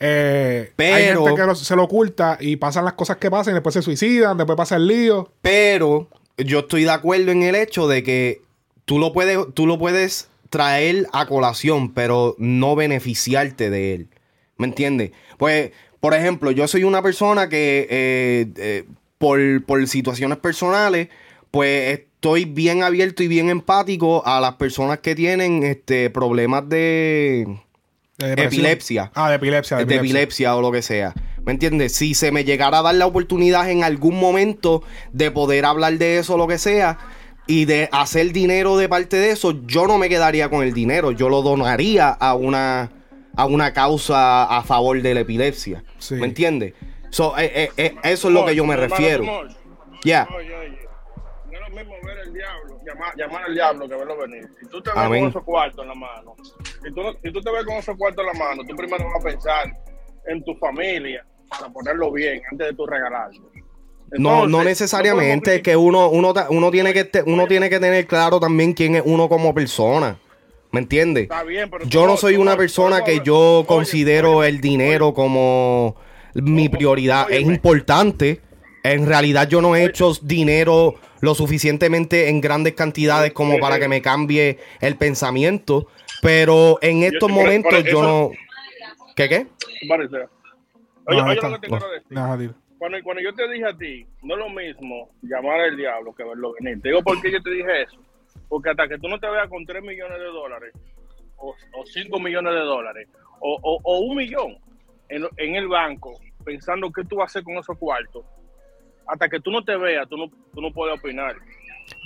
eh, 0.00 0.72
hay 0.78 1.04
gente 1.14 1.34
que 1.34 1.46
lo- 1.46 1.54
se 1.54 1.76
lo 1.76 1.84
oculta 1.84 2.38
y 2.40 2.56
pasan 2.56 2.86
las 2.86 2.94
cosas 2.94 3.18
que 3.18 3.30
pasan 3.30 3.52
y 3.52 3.56
después 3.56 3.74
se 3.74 3.82
suicidan, 3.82 4.38
después 4.38 4.56
pasa 4.56 4.76
el 4.76 4.86
lío. 4.86 5.30
Pero 5.42 6.08
yo 6.38 6.60
estoy 6.60 6.84
de 6.84 6.90
acuerdo 6.90 7.32
en 7.32 7.42
el 7.42 7.54
hecho 7.54 7.86
de 7.86 8.02
que 8.02 8.40
tú 8.86 8.98
lo 8.98 9.12
puedes, 9.12 9.38
tú 9.52 9.66
lo 9.66 9.78
puedes 9.78 10.28
traer 10.54 11.08
a 11.12 11.26
colación, 11.26 11.92
pero 11.92 12.36
no 12.38 12.76
beneficiarte 12.76 13.70
de 13.70 13.94
él. 13.94 14.08
¿Me 14.56 14.68
entiendes? 14.68 15.10
Pues, 15.36 15.72
por 15.98 16.14
ejemplo, 16.14 16.52
yo 16.52 16.68
soy 16.68 16.84
una 16.84 17.02
persona 17.02 17.48
que 17.48 17.88
eh, 17.90 18.46
eh, 18.56 18.84
por, 19.18 19.64
por 19.64 19.84
situaciones 19.88 20.38
personales, 20.38 21.08
pues 21.50 21.98
estoy 21.98 22.44
bien 22.44 22.84
abierto 22.84 23.24
y 23.24 23.26
bien 23.26 23.50
empático 23.50 24.24
a 24.24 24.40
las 24.40 24.54
personas 24.54 25.00
que 25.00 25.16
tienen 25.16 25.64
este 25.64 26.08
problemas 26.10 26.68
de. 26.68 27.58
Epilepsia. 28.18 29.10
Ah, 29.16 29.30
de 29.30 29.36
epilepsia. 29.36 29.78
De 29.78 29.86
de 29.86 29.94
epilepsia. 29.96 30.12
epilepsia 30.12 30.56
o 30.56 30.62
lo 30.62 30.70
que 30.70 30.82
sea. 30.82 31.14
¿Me 31.44 31.50
entiendes? 31.50 31.96
Si 31.96 32.14
se 32.14 32.30
me 32.30 32.44
llegara 32.44 32.78
a 32.78 32.82
dar 32.82 32.94
la 32.94 33.06
oportunidad 33.06 33.68
en 33.68 33.82
algún 33.82 34.20
momento 34.20 34.84
de 35.12 35.32
poder 35.32 35.64
hablar 35.64 35.98
de 35.98 36.18
eso 36.18 36.34
o 36.34 36.38
lo 36.38 36.46
que 36.46 36.58
sea 36.58 36.96
y 37.46 37.64
de 37.66 37.88
hacer 37.92 38.32
dinero 38.32 38.76
de 38.76 38.88
parte 38.88 39.16
de 39.16 39.30
eso, 39.30 39.54
yo 39.66 39.86
no 39.86 39.98
me 39.98 40.08
quedaría 40.08 40.48
con 40.48 40.62
el 40.62 40.72
dinero, 40.72 41.12
yo 41.12 41.28
lo 41.28 41.42
donaría 41.42 42.08
a 42.08 42.34
una 42.34 42.90
a 43.36 43.46
una 43.46 43.72
causa 43.72 44.44
a 44.44 44.62
favor 44.62 45.00
de 45.02 45.14
la 45.14 45.20
epilepsia. 45.20 45.82
Sí. 45.98 46.14
¿Me 46.14 46.26
entiendes? 46.26 46.74
So, 47.10 47.36
eh, 47.38 47.50
eh, 47.54 47.70
eh, 47.76 47.94
eso 48.04 48.28
es 48.28 48.34
lo 48.34 48.44
que 48.44 48.54
yo 48.54 48.64
me 48.64 48.76
refiero. 48.76 49.24
Ya. 50.04 50.28
Oye, 50.34 50.48
no 51.50 51.52
es 51.52 51.60
lo 51.60 51.70
mismo 51.70 51.94
ver 52.04 52.18
el 52.18 52.32
diablo, 52.32 52.80
llamar, 52.84 53.16
llamar 53.16 53.42
al 53.44 53.54
diablo 53.54 53.88
que 53.88 53.94
verlo 53.94 54.16
venir. 54.18 54.48
Si 54.60 54.66
tú 54.68 54.82
te 54.82 54.90
ves 54.90 54.98
Amén. 54.98 55.20
con 55.20 55.30
esos 55.30 55.44
cuartos 55.44 55.82
en 55.82 55.88
la 55.88 55.94
mano, 55.94 56.36
si 56.82 56.92
tú, 56.92 57.02
si 57.22 57.32
tú 57.32 57.40
te 57.40 57.50
ves 57.50 57.64
con 57.64 57.74
esos 57.76 57.96
cuartos 57.96 58.24
en 58.24 58.38
la 58.38 58.44
mano, 58.44 58.62
tú 58.68 58.76
primero 58.76 59.04
vas 59.04 59.20
a 59.20 59.28
pensar 59.28 59.76
en 60.26 60.44
tu 60.44 60.54
familia 60.56 61.24
para 61.48 61.72
ponerlo 61.72 62.12
bien 62.12 62.42
antes 62.50 62.68
de 62.68 62.74
tú 62.74 62.86
regalarlo. 62.86 63.50
No, 64.18 64.30
Entonces, 64.30 64.50
no 64.50 64.64
necesariamente, 64.64 65.56
es 65.56 65.62
que 65.62 65.76
uno, 65.76 66.08
uno, 66.08 66.34
uno, 66.50 66.70
tiene 66.70 66.92
que 66.92 67.10
uno 67.26 67.46
tiene 67.46 67.68
que 67.68 67.80
tener 67.80 68.06
claro 68.06 68.38
también 68.38 68.72
quién 68.72 68.94
es 68.94 69.02
uno 69.04 69.28
como 69.28 69.54
persona. 69.54 70.18
¿Me 70.70 70.80
entiendes? 70.80 71.24
Está 71.24 71.44
bien, 71.44 71.70
pero 71.70 71.84
Yo 71.86 72.06
no 72.06 72.16
soy 72.16 72.36
una 72.36 72.56
persona 72.56 73.04
que 73.04 73.20
yo 73.24 73.64
considero 73.66 74.42
el 74.42 74.60
dinero 74.60 75.14
como 75.14 75.96
mi 76.34 76.68
prioridad. 76.68 77.30
Es 77.30 77.42
importante. 77.42 78.40
En 78.82 79.06
realidad 79.06 79.48
yo 79.48 79.62
no 79.62 79.76
he 79.76 79.84
hecho 79.84 80.12
dinero 80.20 80.96
lo 81.20 81.34
suficientemente 81.34 82.28
en 82.28 82.40
grandes 82.40 82.74
cantidades 82.74 83.32
como 83.32 83.58
para 83.58 83.78
que 83.78 83.88
me 83.88 84.02
cambie 84.02 84.58
el 84.80 84.96
pensamiento. 84.96 85.86
Pero 86.20 86.78
en 86.82 87.02
estos 87.02 87.30
momentos 87.30 87.84
yo 87.84 88.02
no... 88.02 88.30
¿Qué 89.14 89.28
qué? 89.28 89.46
Oye, 91.06 91.20
No, 91.20 91.24
oye 91.26 91.36
lo 91.36 91.52
que 91.52 91.58
te 91.58 91.68
quiero 91.68 91.90
decir. 91.90 92.54
Cuando, 93.02 93.22
yo 93.22 93.34
te 93.34 93.48
dije 93.48 93.66
a 93.66 93.76
ti, 93.76 94.06
no 94.22 94.34
es 94.34 94.40
lo 94.40 94.50
mismo 94.50 95.10
llamar 95.22 95.60
al 95.60 95.76
diablo 95.76 96.14
que 96.14 96.24
verlo 96.24 96.54
venir. 96.60 96.80
Te 96.82 96.88
digo 96.90 97.02
por 97.02 97.20
qué 97.20 97.32
yo 97.32 97.42
te 97.42 97.50
dije 97.50 97.82
eso. 97.82 97.98
Porque 98.48 98.70
hasta 98.70 98.88
que 98.88 98.98
tú 98.98 99.08
no 99.08 99.18
te 99.18 99.28
veas 99.28 99.48
con 99.48 99.64
3 99.64 99.82
millones 99.82 100.18
de 100.18 100.24
dólares, 100.26 100.74
o, 101.36 101.50
o 101.50 101.86
5 101.86 102.20
millones 102.20 102.52
de 102.52 102.60
dólares, 102.60 103.08
o 103.40 103.98
un 104.00 104.16
millón 104.16 104.56
en, 105.08 105.26
en 105.36 105.56
el 105.56 105.68
banco, 105.68 106.18
pensando 106.44 106.90
qué 106.92 107.04
tú 107.04 107.16
vas 107.16 107.24
a 107.24 107.30
hacer 107.32 107.44
con 107.44 107.56
esos 107.56 107.78
cuartos, 107.78 108.24
hasta 109.06 109.28
que 109.28 109.40
tú 109.40 109.50
no 109.50 109.62
te 109.62 109.76
veas, 109.76 110.08
tú 110.08 110.16
no, 110.16 110.30
tú 110.52 110.60
no 110.60 110.72
puedes 110.72 110.98
opinar. 110.98 111.36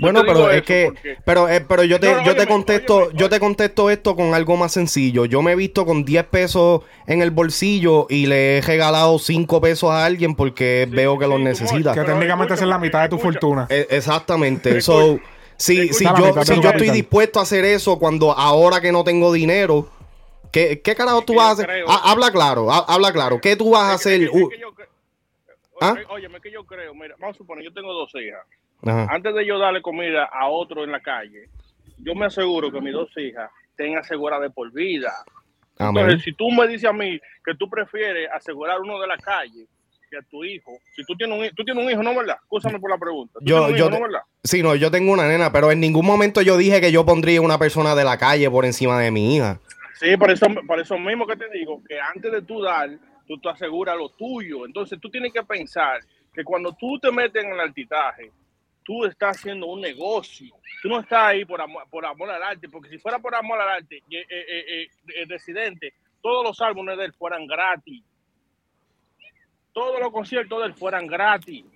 Bueno, 0.00 0.22
pero 0.24 0.50
es 0.50 0.62
que, 0.62 0.84
porque- 0.92 1.16
pero, 1.24 1.48
eh, 1.48 1.60
pero 1.60 1.82
yo 1.82 1.98
te, 1.98 2.06
No, 2.12 2.18
no, 2.18 2.24
yo 2.24 2.32
te 2.32 2.42
óyeme, 2.42 2.46
contesto, 2.46 2.96
óyeme, 2.98 3.12
yo 3.14 3.28
te 3.28 3.34
óyeme. 3.34 3.40
contesto 3.40 3.90
esto 3.90 4.14
con 4.14 4.32
algo 4.32 4.56
más 4.56 4.72
sencillo. 4.72 5.24
Yo 5.24 5.42
me 5.42 5.52
he 5.52 5.56
visto 5.56 5.84
con 5.84 6.04
10 6.04 6.24
pesos 6.24 6.82
en 7.06 7.20
el 7.20 7.32
bolsillo 7.32 8.06
y 8.08 8.26
le 8.26 8.58
he 8.58 8.60
regalado 8.60 9.18
5 9.18 9.60
pesos 9.60 9.90
a 9.90 10.04
alguien 10.04 10.36
porque 10.36 10.86
Sí, 10.88 10.94
veo 10.94 11.18
que 11.18 11.24
sí, 11.24 11.30
los 11.30 11.40
necesita. 11.40 11.94
Que 11.94 12.02
técnicamente 12.04 12.54
es 12.54 12.62
la 12.62 12.78
mitad 12.78 13.02
de 13.02 13.08
tu 13.08 13.16
escucha. 13.16 13.32
fortuna. 13.40 13.66
Eh, 13.70 13.86
exactamente. 13.90 14.80
So, 14.80 15.18
si, 15.56 15.92
si 15.92 16.04
yo, 16.04 16.44
si 16.44 16.60
yo 16.60 16.70
estoy 16.70 16.90
dispuesto 16.90 17.40
a 17.40 17.42
hacer 17.42 17.64
eso 17.64 17.98
cuando 17.98 18.30
ahora 18.32 18.80
que 18.80 18.92
no 18.92 19.02
tengo 19.02 19.32
dinero, 19.32 19.88
¿qué, 20.52 20.80
qué 20.80 20.94
carajo 20.94 21.22
tú 21.22 21.34
vas 21.34 21.48
a 21.48 21.52
hacer? 21.52 21.70
Ha- 21.88 22.10
habla 22.12 22.30
claro, 22.30 22.70
ha- 22.70 22.84
habla 22.86 23.12
claro. 23.12 23.40
¿Qué 23.40 23.56
tú 23.56 23.70
vas 23.70 23.82
a 23.90 23.94
hacer? 23.94 24.28
Uh, 24.30 24.48
¿Ah? 25.80 25.92
Oye, 25.94 26.06
Óyeme, 26.10 26.36
es 26.36 26.42
que 26.42 26.50
yo 26.52 26.64
creo, 26.64 26.94
mira, 26.94 27.14
vamos 27.18 27.34
a 27.36 27.38
suponer, 27.38 27.64
yo 27.64 27.72
tengo 27.72 27.92
dos 27.92 28.10
hijas. 28.14 28.40
Ajá. 28.84 29.06
Antes 29.10 29.34
de 29.34 29.46
yo 29.46 29.58
darle 29.58 29.82
comida 29.82 30.24
a 30.24 30.48
otro 30.48 30.84
en 30.84 30.92
la 30.92 31.00
calle, 31.00 31.48
yo 31.98 32.14
me 32.14 32.26
aseguro 32.26 32.70
que 32.70 32.80
mis 32.80 32.92
dos 32.92 33.10
hijas 33.16 33.50
tengan 33.76 34.00
asegurada 34.00 34.42
de 34.42 34.50
por 34.50 34.72
vida. 34.72 35.12
Amén. 35.78 36.02
Entonces, 36.04 36.24
si 36.24 36.32
tú 36.32 36.50
me 36.50 36.66
dices 36.66 36.88
a 36.88 36.92
mí 36.92 37.18
que 37.44 37.54
tú 37.54 37.68
prefieres 37.70 38.28
asegurar 38.32 38.80
uno 38.80 39.00
de 39.00 39.06
la 39.06 39.16
calle 39.16 39.66
que 40.10 40.16
a 40.16 40.22
tu 40.22 40.42
hijo, 40.42 40.72
si 40.96 41.04
tú 41.04 41.14
tienes 41.16 41.38
un, 41.38 41.54
tú 41.54 41.64
tienes 41.64 41.84
un 41.84 41.90
hijo, 41.90 42.02
¿no 42.02 42.14
verdad? 42.14 42.36
Escúchame 42.42 42.80
por 42.80 42.90
la 42.90 42.96
pregunta. 42.98 43.38
¿Tú 43.40 43.44
Yo, 43.44 43.64
un 43.66 43.70
yo, 43.70 43.76
hijo, 43.76 43.90
te- 43.90 43.94
¿no 43.98 44.02
verdad? 44.06 44.22
sí, 44.42 44.62
no, 44.62 44.74
yo 44.74 44.90
tengo 44.90 45.12
una 45.12 45.28
nena, 45.28 45.52
pero 45.52 45.70
en 45.70 45.80
ningún 45.80 46.06
momento 46.06 46.40
yo 46.40 46.56
dije 46.56 46.80
que 46.80 46.90
yo 46.90 47.04
pondría 47.04 47.40
una 47.42 47.58
persona 47.58 47.94
de 47.94 48.04
la 48.04 48.16
calle 48.16 48.50
por 48.50 48.64
encima 48.64 48.98
de 48.98 49.10
mi 49.10 49.36
hija. 49.36 49.60
Sí, 49.94 50.16
por 50.16 50.30
eso, 50.30 50.46
por 50.66 50.80
eso 50.80 50.98
mismo 50.98 51.26
que 51.26 51.36
te 51.36 51.48
digo, 51.50 51.82
que 51.86 52.00
antes 52.00 52.32
de 52.32 52.40
tú 52.42 52.62
dar, 52.62 52.88
tú 53.26 53.38
te 53.38 53.48
aseguras 53.50 53.96
lo 53.98 54.08
tuyo. 54.10 54.64
Entonces 54.64 54.98
tú 55.00 55.10
tienes 55.10 55.32
que 55.32 55.42
pensar 55.42 56.00
que 56.32 56.42
cuando 56.42 56.72
tú 56.72 56.98
te 57.00 57.10
metes 57.12 57.44
en 57.44 57.52
el 57.52 57.60
altitaje, 57.60 58.30
tú 58.88 59.04
estás 59.04 59.36
haciendo 59.36 59.66
un 59.66 59.82
negocio. 59.82 60.56
Tú 60.80 60.88
no 60.88 61.00
estás 61.00 61.24
ahí 61.24 61.44
por 61.44 61.60
amor, 61.60 61.84
por 61.90 62.06
amor 62.06 62.30
al 62.30 62.42
arte, 62.42 62.70
porque 62.70 62.88
si 62.88 62.96
fuera 62.96 63.18
por 63.18 63.34
amor 63.34 63.60
al 63.60 63.68
arte, 63.68 63.96
eh, 63.96 64.26
eh, 64.30 64.64
eh, 64.66 64.88
eh, 65.14 65.26
residente, 65.28 65.92
todos 66.22 66.42
los 66.42 66.58
álbumes 66.62 66.96
de 66.96 67.04
él 67.04 67.12
fueran 67.12 67.46
gratis. 67.46 68.02
Todos 69.74 70.00
los 70.00 70.10
conciertos 70.10 70.60
de 70.60 70.68
él 70.68 70.74
fueran 70.74 71.06
gratis. 71.06 71.66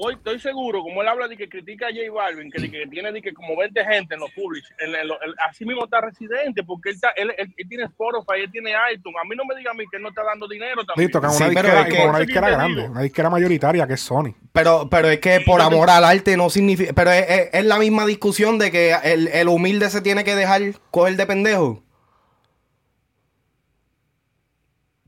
Voy, 0.00 0.14
estoy 0.14 0.38
seguro, 0.38 0.80
como 0.84 1.02
él 1.02 1.08
habla 1.08 1.26
de 1.26 1.36
que 1.36 1.48
critica 1.48 1.86
a 1.86 1.90
J 1.90 2.02
Balvin, 2.14 2.52
que, 2.52 2.62
de 2.62 2.70
que 2.70 2.86
tiene 2.86 3.10
de 3.10 3.20
que 3.20 3.34
como 3.34 3.56
20 3.56 3.84
gente 3.84 4.14
en 4.14 4.20
los 4.20 4.30
publics, 4.30 4.72
en, 4.78 4.94
en 4.94 5.08
lo- 5.08 5.20
en- 5.20 5.34
así 5.50 5.64
mismo 5.64 5.86
está 5.86 6.00
Residente, 6.00 6.62
porque 6.62 6.90
él, 6.90 6.94
está, 6.94 7.08
él, 7.16 7.34
él- 7.36 7.52
él 7.56 7.68
tiene 7.68 7.82
Spotify, 7.82 8.42
él 8.44 8.50
tiene 8.52 8.70
iTunes. 8.94 9.16
A 9.20 9.26
mí 9.28 9.34
no 9.34 9.44
me 9.44 9.56
diga 9.56 9.72
a 9.72 9.74
mí 9.74 9.82
que 9.90 9.96
él 9.96 10.04
no 10.04 10.10
está 10.10 10.22
dando 10.22 10.46
dinero 10.46 10.84
también. 10.84 11.08
Listo, 11.08 11.20
que 11.20 11.26
es 11.26 11.36
Sí, 11.36 11.42
una 11.42 11.52
pero 11.52 11.68
disquera, 11.68 11.88
es 11.88 11.94
que- 11.94 12.08
una 12.08 12.18
disquera 12.20 12.50
grande, 12.50 12.88
una 12.88 13.02
disquera 13.02 13.28
mayoritaria 13.30 13.86
que 13.88 13.94
es 13.94 14.00
Sony. 14.00 14.36
Pero, 14.52 14.88
pero 14.88 15.08
es 15.08 15.18
que 15.18 15.40
por 15.40 15.60
amor 15.60 15.90
al 15.90 16.04
arte 16.04 16.36
no 16.36 16.48
significa. 16.48 16.92
Pero 16.92 17.10
es, 17.10 17.28
es- 17.28 17.48
es 17.54 17.64
la 17.64 17.78
misma 17.80 18.06
discusión 18.06 18.56
de 18.60 18.70
que 18.70 18.92
el, 19.02 19.26
el 19.26 19.48
humilde 19.48 19.90
se 19.90 20.00
tiene 20.00 20.22
que 20.22 20.36
dejar 20.36 20.62
coger 20.92 21.16
de 21.16 21.26
pendejo. 21.26 21.82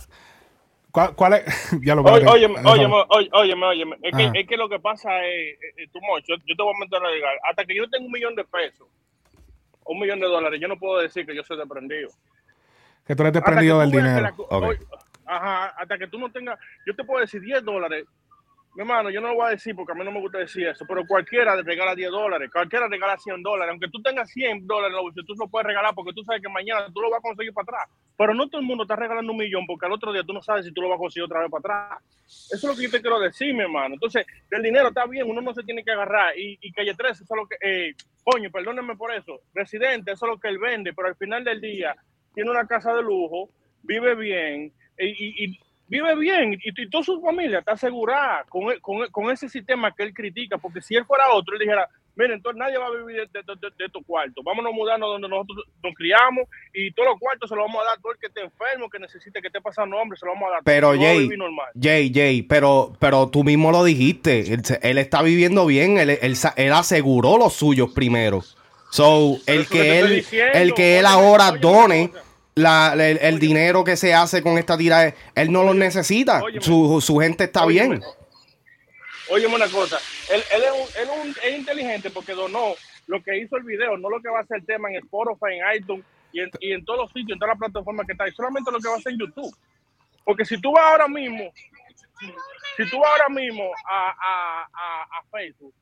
¿Cuál, 0.95 1.13
cuál 1.13 1.33
es? 1.33 1.43
ya 1.83 1.93
lo 1.93 2.03
Oye, 2.03 2.23
espérate. 2.23 2.37
óyeme, 2.37 2.55
óyeme, 2.63 2.95
óyeme, 3.33 3.65
óyeme. 3.65 3.97
Es, 4.01 4.15
que, 4.15 4.39
es 4.39 4.47
que 4.47 4.55
lo 4.55 4.69
que 4.69 4.79
pasa 4.79 5.25
es, 5.25 5.57
tú, 5.91 5.99
Moncho, 5.99 6.35
yo, 6.45 6.55
te 6.55 6.63
voy 6.63 6.73
a 6.73 6.79
meter 6.79 7.03
a 7.03 7.11
legal. 7.11 7.35
Hasta 7.49 7.65
que 7.65 7.75
yo 7.75 7.89
tenga 7.89 8.05
un 8.05 8.13
millón 8.13 8.33
de 8.33 8.45
pesos, 8.45 8.87
un 9.83 9.99
millón 9.99 10.21
de 10.21 10.27
dólares, 10.27 10.57
yo 10.61 10.69
no 10.69 10.79
puedo 10.79 11.01
decir 11.01 11.25
que 11.25 11.35
yo 11.35 11.43
soy 11.43 11.57
desprendido. 11.57 12.11
Que 13.05 13.13
tú 13.13 13.23
eres 13.23 13.33
desprendido 13.33 13.81
del 13.81 13.91
dinero. 13.91 14.21
la 14.21 14.33
oye, 14.37 14.79
ajá, 15.25 15.65
hasta 15.77 15.97
que 15.97 16.07
tú 16.07 16.17
no 16.17 16.31
tengas, 16.31 16.57
yo 16.87 16.95
te 16.95 17.03
puedo 17.03 17.19
decir 17.19 17.41
10 17.41 17.65
dólares. 17.65 18.05
Mi 18.75 18.81
hermano, 18.81 19.09
yo 19.09 19.21
no 19.21 19.29
lo 19.29 19.35
voy 19.35 19.47
a 19.47 19.49
decir 19.51 19.73
porque 19.73 19.93
a 19.93 19.95
mí 19.95 20.03
no 20.03 20.11
me 20.11 20.19
gusta 20.19 20.39
decir 20.39 20.67
eso, 20.67 20.83
pero 20.85 21.07
cualquiera 21.07 21.55
regala 21.61 21.95
10 21.95 22.11
dólares, 22.11 22.49
cualquiera 22.51 22.89
regala 22.89 23.17
100 23.17 23.41
dólares, 23.41 23.71
aunque 23.71 23.87
tú 23.87 24.01
tengas 24.01 24.29
100 24.29 24.67
dólares, 24.67 24.97
tú 25.25 25.33
lo 25.35 25.47
puedes 25.47 25.65
regalar 25.65 25.95
porque 25.95 26.11
tú 26.11 26.25
sabes 26.25 26.41
que 26.41 26.49
mañana 26.49 26.85
tú 26.93 26.99
lo 26.99 27.09
vas 27.09 27.19
a 27.19 27.21
conseguir 27.21 27.53
para 27.53 27.63
atrás. 27.63 27.97
Pero 28.17 28.33
no 28.33 28.49
todo 28.49 28.59
el 28.59 28.67
mundo 28.67 28.83
está 28.83 28.97
regalando 28.97 29.31
un 29.31 29.37
millón 29.37 29.65
porque 29.65 29.85
al 29.85 29.93
otro 29.93 30.11
día 30.11 30.23
tú 30.23 30.33
no 30.33 30.41
sabes 30.41 30.65
si 30.65 30.73
tú 30.73 30.81
lo 30.81 30.89
vas 30.89 30.97
a 30.97 30.99
conseguir 30.99 31.23
otra 31.23 31.39
vez 31.39 31.49
para 31.49 31.85
atrás. 31.85 32.03
Eso 32.25 32.55
es 32.55 32.63
lo 32.63 32.75
que 32.75 32.83
yo 32.83 32.91
te 32.91 32.99
quiero 32.99 33.17
decir, 33.17 33.53
mi 33.53 33.61
hermano. 33.61 33.93
Entonces, 33.93 34.25
del 34.51 34.63
dinero 34.63 34.89
está 34.89 35.05
bien, 35.05 35.29
uno 35.29 35.39
no 35.39 35.53
se 35.53 35.63
tiene 35.63 35.81
que 35.81 35.91
agarrar. 35.91 36.37
Y, 36.37 36.57
y 36.59 36.73
Calle 36.73 36.95
13, 36.95 37.23
eso 37.23 37.33
es 37.33 37.41
lo 37.41 37.47
que, 37.47 37.55
eh, 37.61 37.93
coño, 38.25 38.51
perdónenme 38.51 38.97
por 38.97 39.13
eso. 39.13 39.39
Residente, 39.53 40.11
eso 40.11 40.25
es 40.25 40.31
lo 40.33 40.37
que 40.37 40.49
él 40.49 40.59
vende, 40.59 40.91
pero 40.93 41.07
al 41.07 41.15
final 41.15 41.45
del 41.45 41.61
día 41.61 41.95
tiene 42.33 42.51
una 42.51 42.67
casa 42.67 42.93
de 42.93 43.01
lujo, 43.01 43.49
vive 43.83 44.15
bien 44.15 44.73
y 44.97 45.57
vive 45.87 46.15
bien 46.15 46.53
y, 46.53 46.81
y 46.81 46.89
toda 46.89 47.03
su 47.03 47.21
familia 47.21 47.59
está 47.59 47.73
asegurada 47.73 48.43
con, 48.49 48.71
el- 48.71 48.81
con, 48.81 48.97
el- 49.03 49.11
con 49.11 49.29
ese 49.31 49.49
sistema 49.49 49.93
que 49.93 50.03
él 50.03 50.13
critica, 50.13 50.57
porque 50.57 50.81
si 50.81 50.95
él 50.95 51.05
fuera 51.05 51.25
otro, 51.31 51.53
él 51.53 51.59
dijera, 51.59 51.87
miren, 52.15 52.33
entonces 52.37 52.57
nadie 52.57 52.77
va 52.77 52.87
a 52.87 52.91
vivir 52.91 53.27
de, 53.29 53.39
de- 53.41 53.55
de- 53.61 53.73
de 53.77 53.85
estos 53.85 54.01
cuartos, 54.05 54.43
vámonos 54.43 54.71
a 54.71 54.75
mudarnos 54.75 55.09
donde 55.09 55.27
nosotros 55.27 55.65
nos 55.83 55.93
criamos 55.93 56.47
y 56.73 56.91
todos 56.93 57.09
los 57.09 57.19
cuartos 57.19 57.49
se 57.49 57.55
los 57.55 57.65
vamos 57.65 57.81
a 57.81 57.85
dar 57.85 57.97
a 57.97 58.01
todo 58.01 58.13
el 58.13 58.17
que 58.19 58.27
esté 58.27 58.41
enfermo, 58.41 58.89
que 58.89 58.99
necesite, 58.99 59.41
que 59.41 59.47
esté 59.47 59.61
pasando 59.61 59.99
hambre, 59.99 60.17
se 60.17 60.25
lo 60.25 60.31
vamos 60.33 60.47
a 60.49 60.51
dar. 60.53 60.61
Pero 60.63 60.91
Todo 60.93 61.01
Jay, 61.01 61.19
vivir 61.19 61.37
normal. 61.37 61.67
Jay, 61.79 62.11
Jay, 62.13 62.41
pero, 62.41 62.93
pero 62.99 63.29
tú 63.29 63.43
mismo 63.43 63.71
lo 63.71 63.83
dijiste. 63.83 64.53
Él, 64.53 64.61
él 64.81 64.97
está 64.97 65.21
viviendo 65.21 65.65
bien. 65.65 65.97
Él, 65.97 66.09
él 66.21 66.35
él 66.55 66.73
aseguró 66.73 67.37
los 67.37 67.53
suyos 67.53 67.91
primero. 67.93 68.41
So, 68.91 69.37
Pero 69.45 69.59
el 69.59 69.67
que 69.67 69.99
él, 69.99 70.15
diciendo, 70.15 70.51
el 70.57 70.73
que 70.73 70.99
él 70.99 71.05
ahora 71.05 71.51
done 71.51 72.11
la, 72.55 72.93
el, 72.93 73.17
el 73.21 73.39
dinero 73.39 73.83
que 73.83 73.97
se 73.97 74.13
hace 74.13 74.41
con 74.41 74.57
esta 74.57 74.77
tira, 74.77 75.13
él 75.35 75.51
no 75.51 75.63
lo 75.63 75.73
necesita. 75.73 76.41
Su, 76.61 77.01
su 77.01 77.17
gente 77.19 77.43
está 77.45 77.65
bien. 77.65 78.01
Óyeme 79.29 79.55
una 79.55 79.67
cosa, 79.67 79.97
él, 80.31 80.41
él 80.53 80.63
es, 80.63 80.71
un- 80.71 81.01
él 81.01 81.09
un- 81.21 81.35
es 81.43 81.57
inteligente 81.57 82.11
porque 82.11 82.33
donó 82.33 82.75
lo 83.07 83.23
que 83.23 83.37
hizo 83.39 83.57
el 83.57 83.63
video, 83.63 83.97
no 83.97 84.07
lo 84.09 84.21
que 84.21 84.29
va 84.29 84.39
a 84.39 84.41
hacer 84.43 84.57
el 84.57 84.65
tema 84.67 84.87
en 84.89 84.97
Spotify, 84.97 85.57
en 85.59 85.81
iTunes 85.81 86.05
y 86.31 86.41
en, 86.41 86.51
y 86.59 86.73
en 86.73 86.85
todos 86.85 86.99
los 86.99 87.09
sitios, 87.11 87.31
en 87.35 87.39
todas 87.39 87.53
las 87.53 87.59
plataformas 87.59 88.05
que 88.05 88.11
está, 88.13 88.27
y 88.27 88.31
solamente 88.33 88.71
lo 88.71 88.79
que 88.79 88.87
va 88.87 88.93
a 88.95 88.97
hacer 88.97 89.13
en 89.13 89.19
YouTube. 89.19 89.55
Porque 90.23 90.45
si 90.45 90.61
tú 90.61 90.71
vas 90.71 90.85
ahora 90.91 91.07
mismo, 91.07 91.51
si 92.77 92.89
tú 92.89 92.99
vas 92.99 93.09
ahora 93.11 93.29
mismo 93.29 93.63
a, 93.89 94.09
a, 94.09 94.61
a, 94.61 95.03
a 95.19 95.23
Facebook, 95.31 95.73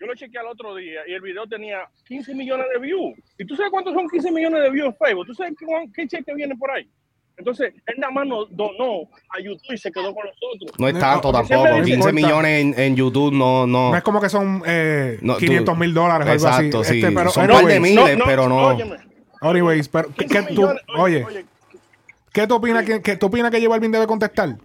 yo 0.00 0.06
lo 0.06 0.14
chequeé 0.14 0.40
al 0.40 0.46
otro 0.46 0.74
día 0.76 1.00
y 1.06 1.12
el 1.12 1.20
video 1.20 1.46
tenía 1.46 1.80
15 2.06 2.34
millones 2.34 2.66
de 2.72 2.80
views. 2.80 3.14
¿Y 3.38 3.44
tú 3.44 3.56
sabes 3.56 3.70
cuántos 3.70 3.94
son 3.94 4.08
15 4.08 4.30
millones 4.32 4.62
de 4.62 4.70
views 4.70 4.86
en 4.88 4.96
Facebook? 4.96 5.26
¿Tú 5.26 5.34
sabes 5.34 5.54
qué, 5.58 5.66
qué 5.94 6.06
cheque 6.08 6.34
viene 6.34 6.54
por 6.56 6.70
ahí? 6.70 6.88
Entonces, 7.36 7.72
él 7.86 7.94
nada 7.98 8.12
más 8.12 8.26
nos 8.26 8.48
donó 8.56 9.08
a 9.30 9.40
YouTube 9.40 9.72
y 9.72 9.78
se 9.78 9.92
quedó 9.92 10.12
con 10.12 10.24
nosotros. 10.26 10.72
No 10.76 10.88
es 10.88 10.98
tanto 10.98 11.30
tampoco. 11.30 11.62
dice- 11.62 11.74
15 11.84 11.92
importa. 11.94 12.12
millones 12.12 12.60
en, 12.60 12.80
en 12.80 12.96
YouTube 12.96 13.32
no, 13.32 13.64
no. 13.66 13.90
No 13.90 13.96
es 13.96 14.02
como 14.02 14.20
que 14.20 14.28
son 14.28 14.60
eh, 14.66 15.18
No, 15.22 15.34
tú- 15.34 15.40
500 15.40 15.78
mil 15.78 15.94
dólares 15.94 16.26
o 16.26 16.30
algo 16.32 16.46
Exacto, 16.48 16.80
así. 16.80 16.94
sí. 16.94 16.98
Este, 16.98 17.12
pero, 17.14 17.30
Son 17.30 17.44
un 17.44 17.50
par 17.50 17.64
de 17.66 17.78
miles, 17.78 18.18
pero 18.26 18.48
no. 18.48 18.76
Anyways, 19.40 19.88
pero, 19.88 20.08
¿qué, 20.08 20.26
15 20.26 20.34
qué 20.48 20.54
tú, 20.54 20.62
millones, 20.62 20.82
oye, 20.96 21.26
¿qué 22.32 22.46
tú 22.48 22.54
opinas 22.56 22.84
que, 22.84 23.00
que 23.02 23.16
tú 23.16 23.26
opinas 23.26 23.52
que 23.52 23.58
J 23.58 23.68
Balvin 23.68 23.92
debe 23.92 24.08
contestar? 24.08 24.56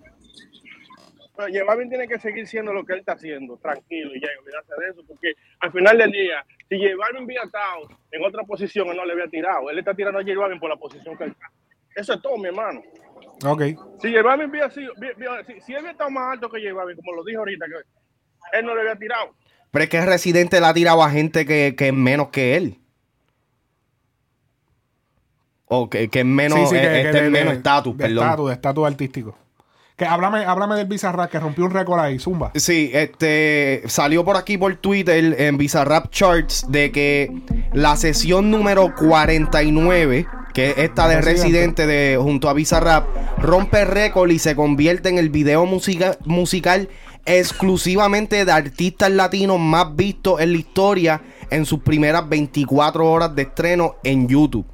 Pero 1.35 1.47
J 1.51 1.63
Balvin 1.65 1.89
tiene 1.89 2.07
que 2.07 2.19
seguir 2.19 2.47
siendo 2.47 2.71
lo 2.73 2.85
que 2.85 2.93
él 2.93 2.99
está 2.99 3.13
haciendo, 3.13 3.57
tranquilo 3.57 4.11
y 4.15 4.21
ya, 4.21 4.27
y 4.33 4.39
olvidarse 4.39 4.71
de 4.79 4.89
eso, 4.91 5.01
porque 5.07 5.33
al 5.61 5.71
final 5.71 5.97
del 5.97 6.11
día, 6.11 6.45
si 6.69 6.77
J 6.77 6.95
Balvin 6.95 7.23
hubiera 7.25 7.43
estado 7.45 7.87
en 8.11 8.23
otra 8.23 8.43
posición, 8.43 8.87
él 8.89 8.97
no 8.97 9.05
le 9.05 9.13
había 9.13 9.27
tirado. 9.27 9.69
Él 9.71 9.79
está 9.79 9.93
tirando 9.95 10.19
a 10.19 10.23
J 10.23 10.35
Balvin 10.39 10.59
por 10.59 10.69
la 10.69 10.75
posición 10.77 11.17
que 11.17 11.23
él 11.23 11.31
está. 11.31 11.47
Eso 11.95 12.13
es 12.13 12.21
todo, 12.21 12.37
mi 12.37 12.47
hermano. 12.47 12.81
Ok. 13.45 13.61
Si 13.99 14.11
J 14.13 14.21
Balvin 14.21 14.49
hubiera 14.51 14.69
sido, 14.69 14.93
si, 14.95 15.61
si 15.61 15.71
él 15.73 15.79
hubiera 15.79 15.91
estado 15.91 16.09
más 16.11 16.33
alto 16.33 16.49
que 16.49 16.61
J 16.61 16.73
Balvin, 16.73 16.97
como 16.97 17.13
lo 17.13 17.23
dijo 17.23 17.39
ahorita, 17.39 17.65
que 17.65 18.57
él 18.59 18.65
no 18.65 18.75
le 18.75 18.81
había 18.81 18.95
tirado. 18.95 19.33
Pero 19.71 19.83
es 19.85 19.89
que 19.89 19.97
el 19.97 20.05
residente 20.05 20.59
le 20.59 20.67
ha 20.67 20.73
tirado 20.73 21.01
a 21.01 21.09
gente 21.09 21.47
que, 21.47 21.73
que 21.75 21.87
es 21.87 21.93
menos 21.93 22.29
que 22.29 22.55
él. 22.57 22.77
O 25.65 25.89
que, 25.89 26.09
que 26.09 26.19
es 26.19 26.25
menos, 26.25 26.59
Sí, 26.59 26.65
sí, 26.67 26.75
eh, 26.75 26.81
que- 26.81 27.01
este 27.01 27.11
que 27.19 27.25
es 27.25 27.31
menos 27.31 27.53
estatus, 27.55 27.95
perdón. 27.95 28.23
estatus, 28.23 28.51
estatus 28.51 28.85
artístico. 28.87 29.37
Que 29.95 30.05
háblame, 30.05 30.43
háblame 30.45 30.75
del 30.75 30.87
Bizarrap 30.87 31.29
que 31.29 31.39
rompió 31.39 31.65
un 31.65 31.71
récord 31.71 31.99
ahí, 31.99 32.17
Zumba. 32.17 32.51
Sí, 32.55 32.89
este 32.93 33.83
salió 33.85 34.25
por 34.25 34.37
aquí 34.37 34.57
por 34.57 34.75
Twitter 34.75 35.35
en 35.39 35.57
Bizarrap 35.57 36.09
Charts 36.09 36.65
de 36.69 36.91
que 36.91 37.31
la 37.73 37.95
sesión 37.95 38.49
número 38.49 38.95
49, 38.95 40.25
que 40.53 40.71
es 40.71 40.77
esta 40.79 41.07
de 41.07 41.21
Residente. 41.21 41.85
De 41.85 42.17
junto 42.19 42.49
a 42.49 42.53
Bizarrap, 42.53 43.05
rompe 43.37 43.85
récord 43.85 44.31
y 44.31 44.39
se 44.39 44.55
convierte 44.55 45.09
en 45.09 45.19
el 45.19 45.29
video 45.29 45.65
musica- 45.67 46.17
musical 46.25 46.89
exclusivamente 47.25 48.43
de 48.45 48.51
artistas 48.51 49.11
latinos 49.11 49.59
más 49.59 49.95
vistos 49.95 50.41
en 50.41 50.53
la 50.53 50.57
historia 50.57 51.21
en 51.51 51.65
sus 51.67 51.79
primeras 51.81 52.27
24 52.27 53.09
horas 53.09 53.35
de 53.35 53.43
estreno 53.43 53.95
en 54.03 54.27
YouTube. 54.27 54.65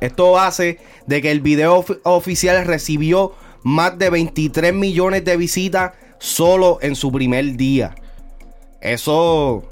Esto 0.00 0.38
hace 0.38 0.78
de 1.06 1.22
que 1.22 1.30
el 1.30 1.40
video 1.40 1.76
of- 1.76 1.92
oficial 2.02 2.66
recibió 2.66 3.32
más 3.62 3.98
de 3.98 4.10
23 4.10 4.72
millones 4.74 5.24
de 5.24 5.36
visitas 5.36 5.92
solo 6.18 6.78
en 6.82 6.94
su 6.96 7.10
primer 7.12 7.56
día. 7.56 7.94
Eso 8.80 9.62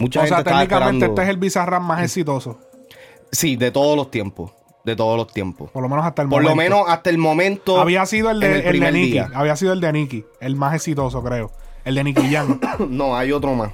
mucha 0.00 0.20
o 0.20 0.24
gente 0.24 0.34
sea, 0.34 0.44
técnicamente 0.44 1.06
este 1.06 1.22
es 1.22 1.28
el 1.28 1.36
Bizarrap 1.38 1.82
más 1.82 2.02
exitoso. 2.02 2.58
Sí, 3.32 3.56
de 3.56 3.70
todos 3.70 3.96
los 3.96 4.10
tiempos, 4.10 4.52
de 4.84 4.94
todos 4.96 5.16
los 5.16 5.32
tiempos. 5.32 5.70
Por 5.70 5.82
lo 5.82 5.88
menos 5.88 6.04
hasta 6.04 6.22
el 6.22 6.28
Por 6.28 6.42
momento. 6.42 6.50
lo 6.50 6.76
menos 6.78 6.84
hasta 6.88 7.10
el 7.10 7.18
momento 7.18 7.80
Había 7.80 8.04
sido 8.06 8.30
el 8.30 8.40
de, 8.40 8.60
el 8.68 8.80
de 8.80 8.92
Nicky. 8.92 9.10
día. 9.12 9.30
Había 9.34 9.56
sido 9.56 9.72
el 9.72 9.80
de 9.80 9.92
Nicky. 9.92 10.24
El 10.40 10.56
más 10.56 10.74
exitoso, 10.74 11.22
creo. 11.22 11.50
El 11.84 11.94
de 11.94 12.04
Nicky 12.04 12.30
Jam. 12.32 12.60
No, 12.90 13.16
hay 13.16 13.32
otro 13.32 13.54
más. 13.54 13.72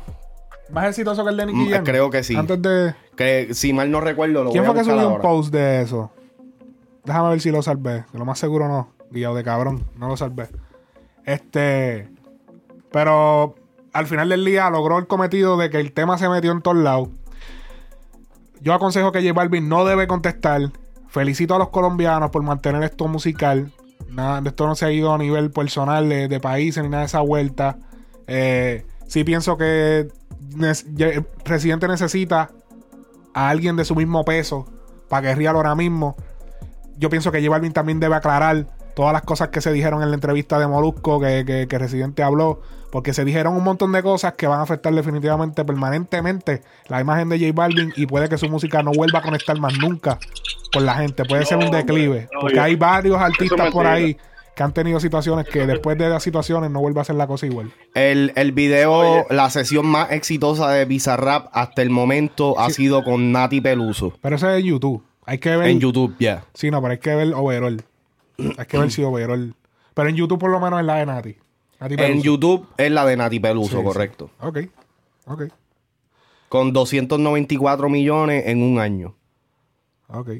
más 0.71 0.87
exitoso 0.89 1.25
que 1.25 1.31
el 1.31 1.37
de 1.37 1.47
Nicky 1.47 1.59
Mm, 1.59 1.71
Jam. 1.71 1.85
creo 1.85 2.11
que 2.11 2.23
sí. 2.23 2.35
Antes 2.37 2.63
de. 2.63 2.95
Que 3.17 3.49
si 3.53 3.73
mal 3.73 3.91
no 3.91 4.01
recuerdo, 4.01 4.45
lo 4.45 4.51
¿Quién 4.53 4.63
voy 4.65 4.71
a 4.71 4.75
fue 4.75 4.81
que 4.85 4.91
subió 4.91 5.09
un 5.17 5.21
post 5.21 5.53
de 5.53 5.83
eso? 5.83 6.11
Déjame 7.05 7.31
ver 7.31 7.41
si 7.41 7.51
lo 7.51 7.63
salvé. 7.63 8.05
Lo 8.13 8.25
más 8.25 8.39
seguro 8.39 8.69
no. 8.69 8.89
Guiado 9.13 9.35
de 9.35 9.45
cabrón. 9.45 9.85
No 9.97 10.09
lo 10.09 10.17
salvé. 10.17 10.49
Este. 11.25 12.09
Pero 12.91 13.55
al 13.93 14.07
final 14.07 14.29
del 14.29 14.45
día 14.45 14.69
logró 14.71 14.99
el 14.99 15.07
cometido 15.07 15.57
de 15.57 15.71
que 15.71 15.79
el 15.81 15.93
tema 15.93 16.19
se 16.19 16.29
metió 16.29 16.53
en 16.53 16.63
todos 16.63 16.77
lados. 16.79 17.09
Yo 18.61 18.75
aconsejo 18.75 19.13
que 19.13 19.21
J 19.21 19.33
Balvin 19.33 19.69
no 19.69 19.85
debe 19.85 20.07
contestar. 20.07 20.61
Felicito 21.09 21.55
a 21.55 21.59
los 21.59 21.69
colombianos 21.71 22.31
por 22.31 22.43
mantener 22.43 22.83
esto 22.85 23.09
musical. 23.09 23.73
Nada, 24.09 24.43
esto 24.47 24.67
no 24.67 24.75
se 24.75 24.87
ha 24.87 24.93
ido 24.93 25.13
a 25.13 25.19
nivel 25.19 25.51
personal 25.51 26.09
de, 26.09 26.29
de 26.29 26.41
países 26.41 26.83
ni 26.83 26.89
nada 26.89 27.03
de 27.03 27.07
esa 27.07 27.21
vuelta. 27.21 27.79
Eh, 28.27 28.87
sí 29.07 29.25
pienso 29.25 29.57
que 29.57 30.09
ye- 30.95 31.25
Residente 31.45 31.89
necesita 31.89 32.51
a 33.35 33.49
alguien 33.49 33.77
de 33.77 33.85
su 33.85 33.95
mismo 33.95 34.25
peso 34.25 34.67
para 35.09 35.29
guerrear 35.29 35.57
ahora 35.57 35.75
mismo. 35.75 36.17
Yo 36.99 37.11
pienso 37.11 37.33
que 37.33 37.39
J 37.41 37.51
Balvin 37.51 37.73
también 37.73 38.01
debe 38.01 38.15
aclarar 38.15 38.67
todas 38.95 39.13
las 39.13 39.23
cosas 39.23 39.49
que 39.49 39.61
se 39.61 39.73
dijeron 39.73 40.03
en 40.03 40.11
la 40.11 40.15
entrevista 40.15 40.59
de 40.59 40.67
Molusco 40.67 41.21
que, 41.21 41.45
que, 41.47 41.67
que 41.69 41.79
Residente 41.79 42.23
habló, 42.23 42.61
porque 42.91 43.15
se 43.15 43.25
dijeron 43.25 43.57
un 43.57 43.65
montón 43.65 43.93
de 43.93 44.03
cosas 44.03 44.35
que 44.35 44.47
van 44.47 44.61
a 44.61 44.63
afectar 44.63 44.93
definitivamente, 44.95 45.65
permanentemente 45.65 46.63
la 46.89 47.01
imagen 47.01 47.29
de 47.29 47.39
J 47.39 47.53
Balvin 47.55 47.93
y 47.97 48.07
puede 48.07 48.29
que 48.29 48.39
su 48.39 48.49
música 48.49 48.83
no 48.83 48.93
vuelva 48.93 49.21
a 49.21 49.23
conectar 49.23 49.59
más 49.59 49.75
nunca 49.79 50.19
con 50.73 50.85
la 50.87 50.95
gente. 50.97 51.25
Puede 51.25 51.45
ser 51.47 51.59
un 51.59 51.71
declive, 51.71 52.29
no, 52.33 52.41
porque 52.41 52.57
yo- 52.57 52.63
hay 52.63 52.77
varios 52.77 53.19
artistas 53.21 53.71
por 53.71 53.87
ahí 53.87 54.17
que 54.55 54.63
han 54.63 54.75
tenido 54.75 55.01
situaciones 55.01 55.47
que 55.49 55.67
después 55.67 55.97
de 55.97 56.11
las 56.11 56.23
situaciones 56.23 56.71
no 56.71 56.81
vuelve 56.81 57.01
a 57.01 57.05
ser 57.05 57.17
la 57.17 57.27
cosa 57.27 57.47
igual. 57.47 57.73
El, 57.95 58.33
el 58.37 58.53
video, 58.53 58.93
Oye. 58.93 59.25
la 59.31 59.49
sesión 59.49 59.87
más 59.87 60.13
exitosa 60.13 60.69
de 60.71 60.85
Bizarrap 60.85 61.47
hasta 61.53 61.81
el 61.81 61.89
momento 61.89 62.59
ha 62.61 62.69
sido 62.69 63.03
con 63.03 63.33
Nati 63.33 63.63
Peluso. 63.63 64.13
Pero 64.21 64.37
eso 64.37 64.51
es 64.51 64.61
en 64.61 64.67
YouTube. 64.67 65.03
Hay 65.25 65.39
que 65.39 65.57
ver. 65.57 65.71
En 65.71 65.81
YouTube, 65.81 66.15
ya. 66.19 66.45
Sí, 66.53 66.71
no, 66.71 66.83
pero 66.83 66.93
hay 66.93 66.99
que 66.99 67.15
ver 67.15 67.33
overall. 67.35 67.83
Hay 68.59 68.67
que 68.67 68.79
ver 68.79 68.91
si 68.91 69.03
overall. 69.03 69.55
Pero 69.95 70.09
en 70.09 70.17
YouTube 70.17 70.39
por 70.39 70.51
lo 70.51 70.61
menos 70.61 70.81
es 70.81 70.87
la 70.87 70.97
de 70.97 71.07
Nati. 71.07 71.37
Nati 71.81 71.95
En 71.95 71.99
Peluso. 71.99 72.23
YouTube 72.25 72.69
es 72.77 72.91
la 72.91 73.05
de 73.05 73.17
Nati 73.17 73.41
Peluso, 73.41 73.79
Sí, 73.79 73.85
correcto. 73.85 74.31
Ok. 74.41 74.59
Ok. 75.27 75.43
Con 76.49 76.73
294 76.73 77.89
millones 77.89 78.45
en 78.47 78.63
un 78.63 78.79
año. 78.79 79.15
Ok. 80.09 80.31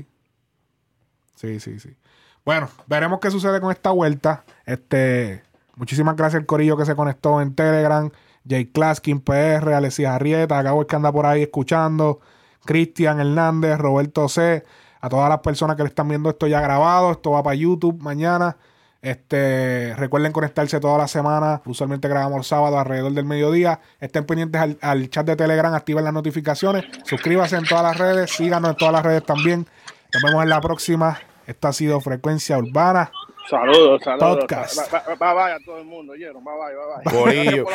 Sí, 1.37 1.59
sí, 1.61 1.81
sí. 1.81 1.97
Bueno, 2.45 2.69
veremos 2.87 3.21
qué 3.21 3.31
sucede 3.31 3.61
con 3.61 3.71
esta 3.71 3.91
vuelta. 3.91 4.45
Este, 4.67 5.43
muchísimas 5.77 6.17
gracias 6.17 6.41
al 6.41 6.47
corillo 6.47 6.77
que 6.77 6.85
se 6.85 6.95
conectó 6.97 7.41
en 7.41 7.55
Telegram. 7.55 8.11
Jay 8.49 8.67
Claskin 8.67 9.21
PR, 9.21 9.73
Alexis 9.75 10.07
Arrieta, 10.07 10.61
Gabo 10.63 10.87
que 10.87 10.97
anda 10.97 11.13
por 11.13 11.27
ahí 11.27 11.43
escuchando, 11.43 12.21
Cristian 12.65 13.21
Hernández, 13.21 13.79
Roberto 13.79 14.29
C, 14.29 14.65
a 15.03 15.09
todas 15.09 15.29
las 15.29 15.41
personas 15.41 15.77
que 15.77 15.83
le 15.83 15.89
están 15.89 16.09
viendo 16.09 16.31
esto 16.31 16.47
ya 16.47 16.61
grabado, 16.61 17.11
esto 17.11 17.33
va 17.33 17.43
para 17.43 17.57
YouTube 17.57 18.01
mañana. 18.01 18.57
Este, 19.03 19.95
recuerden 19.97 20.31
conectarse 20.31 20.79
toda 20.79 20.97
la 20.97 21.09
semana. 21.09 21.61
Usualmente 21.67 22.07
grabamos 22.07 22.39
el 22.39 22.45
sábado 22.45 22.79
alrededor 22.79 23.13
del 23.13 23.25
mediodía. 23.25 23.81
Estén 24.01 24.25
pendientes 24.25 24.61
al, 24.61 24.79
al 24.81 25.11
chat 25.11 25.27
de 25.27 25.35
Telegram, 25.35 25.75
activen 25.75 26.05
las 26.05 26.13
notificaciones, 26.13 26.85
suscríbanse 27.05 27.57
en 27.57 27.65
todas 27.65 27.83
las 27.83 27.99
redes, 27.99 28.31
síganos 28.31 28.71
en 28.71 28.77
todas 28.77 28.93
las 28.95 29.03
redes 29.03 29.25
también. 29.25 29.67
Nos 30.15 30.23
vemos 30.23 30.43
en 30.45 30.49
la 30.51 30.61
próxima. 30.61 31.19
Esta 31.49 31.69
ha 31.69 31.73
sido 31.73 32.01
Frecuencia 32.01 32.57
Urbana. 32.57 33.11
Saludos, 33.51 34.03
saludos. 34.05 34.39
Podcast. 34.39 34.93
Bye, 34.93 35.17
bye, 35.19 35.53
a 35.53 35.59
todo 35.65 35.79
el 35.79 35.85
mundo, 35.85 36.13
¿oyeron? 36.13 36.45
Bye, 36.45 36.55
bye, 36.55 37.63
bye, 37.65 37.71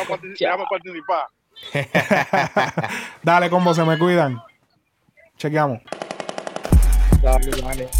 participar. 0.70 1.26
Dale, 3.22 3.50
combo, 3.50 3.74
se 3.74 3.84
me 3.84 3.98
cuidan. 3.98 4.40
Chequeamos. 5.36 5.82
dog 7.22 7.46
is 7.46 7.60
on 7.62 7.78
it. 7.80 7.94